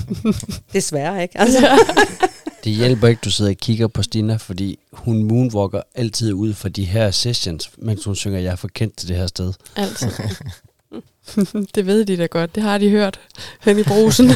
Desværre 0.72 1.22
ikke. 1.22 1.40
Altså. 1.40 1.68
Det 2.64 2.72
hjælper 2.72 3.08
ikke, 3.08 3.20
du 3.24 3.30
sidder 3.30 3.50
og 3.50 3.56
kigger 3.56 3.86
på 3.86 4.02
Stina, 4.02 4.36
fordi 4.36 4.78
hun 4.92 5.22
moonwalker 5.22 5.82
altid 5.94 6.32
ud 6.32 6.54
for 6.54 6.68
de 6.68 6.84
her 6.84 7.10
sessions, 7.10 7.70
mens 7.78 8.04
hun 8.04 8.16
synger, 8.16 8.38
jeg 8.38 8.52
er 8.52 8.56
for 8.56 8.68
kendt 8.68 8.96
til 8.96 9.08
det 9.08 9.16
her 9.16 9.26
sted. 9.26 9.52
Altså. 9.76 10.36
det 11.74 11.86
ved 11.86 12.04
de 12.04 12.16
da 12.16 12.26
godt. 12.26 12.54
Det 12.54 12.62
har 12.62 12.78
de 12.78 12.90
hørt 12.90 13.20
hen 13.60 13.78
i 13.78 13.82
brusen. 13.82 14.30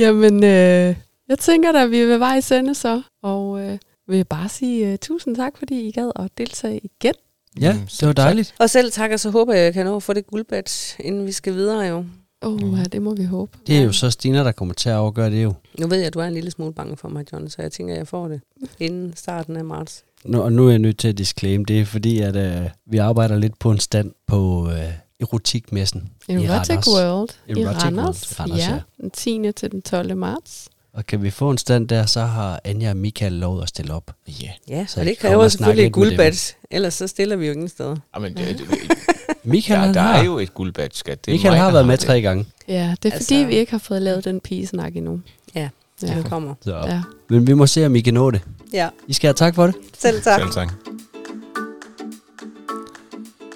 Jamen, 0.00 0.44
øh, 0.44 0.96
jeg 1.28 1.38
tænker 1.38 1.72
da, 1.72 1.82
at 1.82 1.90
vi 1.90 1.98
er 1.98 2.06
ved 2.06 2.18
vej 2.18 2.40
sende 2.40 2.74
så. 2.74 3.02
Og 3.22 3.60
øh, 3.60 3.78
vil 4.08 4.24
bare 4.24 4.48
sige 4.48 4.92
uh, 4.92 4.98
tusind 4.98 5.36
tak, 5.36 5.58
fordi 5.58 5.88
I 5.88 5.90
gad 5.90 6.10
at 6.16 6.30
deltage 6.38 6.80
igen. 6.84 7.14
Ja, 7.60 7.72
Mm, 7.72 7.78
det 7.78 7.82
var 7.82 7.88
selv 7.88 8.08
tak. 8.14 8.16
dejligt. 8.16 8.54
Og 8.58 8.70
selv 8.70 8.92
tak, 8.92 9.10
og 9.10 9.20
så 9.20 9.30
håber 9.30 9.52
jeg, 9.52 9.60
at 9.60 9.64
jeg 9.64 9.74
kan 9.74 9.86
nå 9.86 9.96
at 9.96 10.02
få 10.02 10.12
det 10.12 10.26
guldbadge, 10.26 10.96
inden 11.04 11.26
vi 11.26 11.32
skal 11.32 11.54
videre 11.54 11.80
jo. 11.86 12.04
Åh, 12.42 12.52
oh, 12.52 12.78
ja, 12.78 12.84
det 12.84 13.02
må 13.02 13.14
vi 13.14 13.24
håbe. 13.24 13.58
Det 13.66 13.78
er 13.78 13.82
jo 13.82 13.92
så 13.92 14.10
Stina, 14.10 14.38
der 14.44 14.52
kommer 14.52 14.74
til 14.74 14.88
at 14.88 14.94
afgøre 14.94 15.30
det 15.30 15.42
jo. 15.42 15.52
Nu 15.78 15.86
ved 15.86 15.96
jeg, 15.96 16.06
at 16.06 16.14
du 16.14 16.18
er 16.18 16.24
en 16.24 16.34
lille 16.34 16.50
smule 16.50 16.72
bange 16.72 16.96
for 16.96 17.08
mig, 17.08 17.24
John, 17.32 17.50
så 17.50 17.62
jeg 17.62 17.72
tænker, 17.72 17.94
at 17.94 17.98
jeg 17.98 18.08
får 18.08 18.28
det 18.28 18.40
inden 18.80 19.12
starten 19.16 19.56
af 19.56 19.64
marts. 19.64 20.02
Nu, 20.24 20.40
og 20.40 20.52
nu 20.52 20.66
er 20.66 20.70
jeg 20.70 20.78
nødt 20.78 20.98
til 20.98 21.08
at 21.08 21.18
disclaim, 21.18 21.64
det 21.64 21.80
er 21.80 21.84
fordi, 21.84 22.18
at 22.20 22.36
øh, 22.36 22.70
vi 22.86 22.98
arbejder 22.98 23.38
lidt 23.38 23.58
på 23.58 23.70
en 23.70 23.78
stand 23.78 24.12
på 24.26 24.68
øh, 24.70 24.78
erotikmessen 25.20 26.08
Erotic 26.28 26.50
Randers. 26.50 26.86
World 26.88 27.28
i 27.48 27.52
Erotic 27.62 27.84
Randers. 27.84 28.38
World, 28.38 28.40
Randers, 28.40 28.58
ja, 28.68 28.72
ja. 28.74 28.80
den 29.00 29.10
10. 29.10 29.52
til 29.56 29.70
den 29.72 29.82
12. 29.82 30.16
marts. 30.16 30.68
Og 30.94 31.06
kan 31.06 31.22
vi 31.22 31.30
få 31.30 31.50
en 31.50 31.58
stand 31.58 31.88
der, 31.88 32.06
så 32.06 32.20
har 32.20 32.60
Anja 32.64 32.90
og 32.90 32.96
Michael 32.96 33.32
lov 33.32 33.62
at 33.62 33.68
stille 33.68 33.94
op. 33.94 34.10
Ja. 34.42 34.50
Ja, 34.68 34.86
Så 34.88 35.00
og 35.00 35.06
jeg 35.06 35.10
det 35.14 35.18
kræver 35.18 35.48
selvfølgelig 35.48 35.86
et 35.86 35.92
guldbadge, 35.92 36.54
ellers 36.70 36.94
så 36.94 37.06
stiller 37.06 37.36
vi 37.36 37.46
jo 37.46 37.52
ingen 37.52 37.68
steder. 37.68 37.96
Jamen, 38.16 38.36
det, 38.36 38.58
det, 38.58 38.66
Michael, 39.44 39.80
der, 39.86 39.92
der 39.92 40.00
har, 40.00 40.14
er 40.18 40.24
jo 40.24 40.38
et 40.38 40.54
guldbadge, 40.54 40.96
skat. 40.96 41.26
Det 41.26 41.32
Michael 41.32 41.52
mig, 41.52 41.60
har 41.60 41.70
været 41.72 41.86
med 41.86 41.96
det. 41.96 42.06
tre 42.06 42.20
gange. 42.22 42.46
Ja, 42.68 42.94
det 43.02 43.08
er 43.08 43.14
Altså- 43.14 43.26
fordi, 43.34 43.44
vi 43.44 43.54
ikke 43.54 43.72
har 43.72 43.78
fået 43.78 44.02
lavet 44.02 44.24
den 44.24 44.40
pigesnak 44.40 44.96
endnu. 44.96 45.20
Ja, 45.54 45.68
Ja. 46.02 46.06
det 46.16 46.24
kommer. 46.24 46.54
Så. 46.62 46.76
ja. 46.76 47.02
Men 47.30 47.46
vi 47.46 47.52
må 47.52 47.66
se, 47.66 47.86
om 47.86 47.96
I 47.96 48.00
kan 48.00 48.14
nå 48.14 48.30
det. 48.30 48.40
Ja, 48.72 48.88
I 49.06 49.12
skal 49.12 49.28
have 49.28 49.34
tak 49.34 49.54
for 49.54 49.66
det. 49.66 49.74
selv 49.98 50.22
tak. 50.22 50.40
Selv 50.40 50.50
tak. 50.52 50.72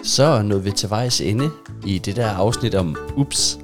Så 0.05 0.43
nåede 0.43 0.64
vi 0.64 0.70
til 0.70 0.91
vejs 0.91 1.20
ende 1.20 1.51
i 1.86 1.99
det 1.99 2.16
der 2.16 2.28
afsnit 2.30 2.74
om 2.74 2.97
Ups, 3.16 3.59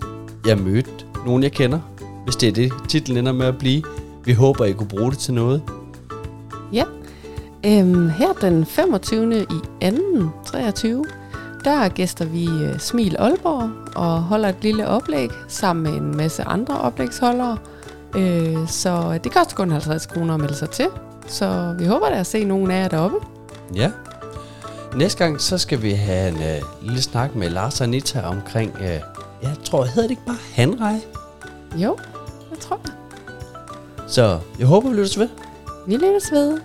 jeg 0.47 0.59
mødte 0.59 0.91
nogen, 1.27 1.43
jeg 1.43 1.53
kender. 1.53 1.81
Hvis 2.25 2.37
det 2.37 2.49
er 2.49 2.53
det, 2.53 2.73
titlen 2.89 3.17
ender 3.17 3.33
med 3.33 3.47
at 3.47 3.59
blive. 3.59 3.83
Vi 4.25 4.33
håber, 4.33 4.65
I 4.65 4.73
kunne 4.73 4.89
bruge 4.89 5.11
det 5.11 5.19
til 5.19 5.35
noget. 5.35 5.63
Ja. 6.73 6.85
Øhm, 7.67 8.09
her 8.09 8.33
den 8.33 8.67
25. 8.67 9.43
i 9.43 9.91
2. 9.91 9.97
23, 10.45 11.05
der 11.65 11.89
gæster 11.89 12.25
vi 12.25 12.45
øh, 12.45 12.79
Smil 12.79 13.17
Aalborg 13.19 13.71
og 13.97 14.23
holder 14.23 14.49
et 14.49 14.59
lille 14.63 14.89
oplæg 14.89 15.29
sammen 15.49 15.83
med 15.83 15.93
en 15.93 16.17
masse 16.17 16.45
andre 16.45 16.81
oplægsholdere. 16.81 17.59
Øh, 18.17 18.69
så 18.69 19.19
det 19.25 19.33
koster 19.33 19.57
kun 19.57 19.71
50 19.71 20.07
kroner 20.07 20.35
at 20.35 20.41
melde 20.41 20.55
sig 20.55 20.71
til. 20.71 20.87
Så 21.27 21.75
vi 21.79 21.87
håber 21.87 22.09
da 22.09 22.15
at 22.15 22.27
se 22.27 22.45
nogen 22.45 22.71
af 22.71 22.83
jer 22.83 22.89
deroppe. 22.89 23.17
Ja. 23.75 23.91
Næste 24.97 25.25
gang, 25.25 25.41
så 25.41 25.59
skal 25.59 25.83
vi 25.83 25.93
have 25.93 26.29
en 26.29 26.35
uh, 26.35 26.85
lille 26.87 27.03
snak 27.03 27.35
med 27.35 27.51
Lars 27.51 27.81
og 27.81 27.87
Anita 27.87 28.21
omkring, 28.21 28.75
uh, 28.75 28.87
jeg 29.43 29.57
tror, 29.65 29.85
hedder 29.85 30.03
det 30.03 30.11
ikke 30.11 30.27
bare 30.27 30.37
handrej? 30.55 31.01
Jo, 31.77 31.99
jeg 32.55 32.61
tror 32.63 32.81
jeg. 32.85 32.93
Så 34.09 34.39
jeg 34.59 34.67
håber, 34.67 34.89
vi 34.91 34.97
lyttes 34.97 35.19
ved. 35.19 35.29
Vi 35.87 35.97
lyttes 35.97 36.33
ved. 36.33 36.59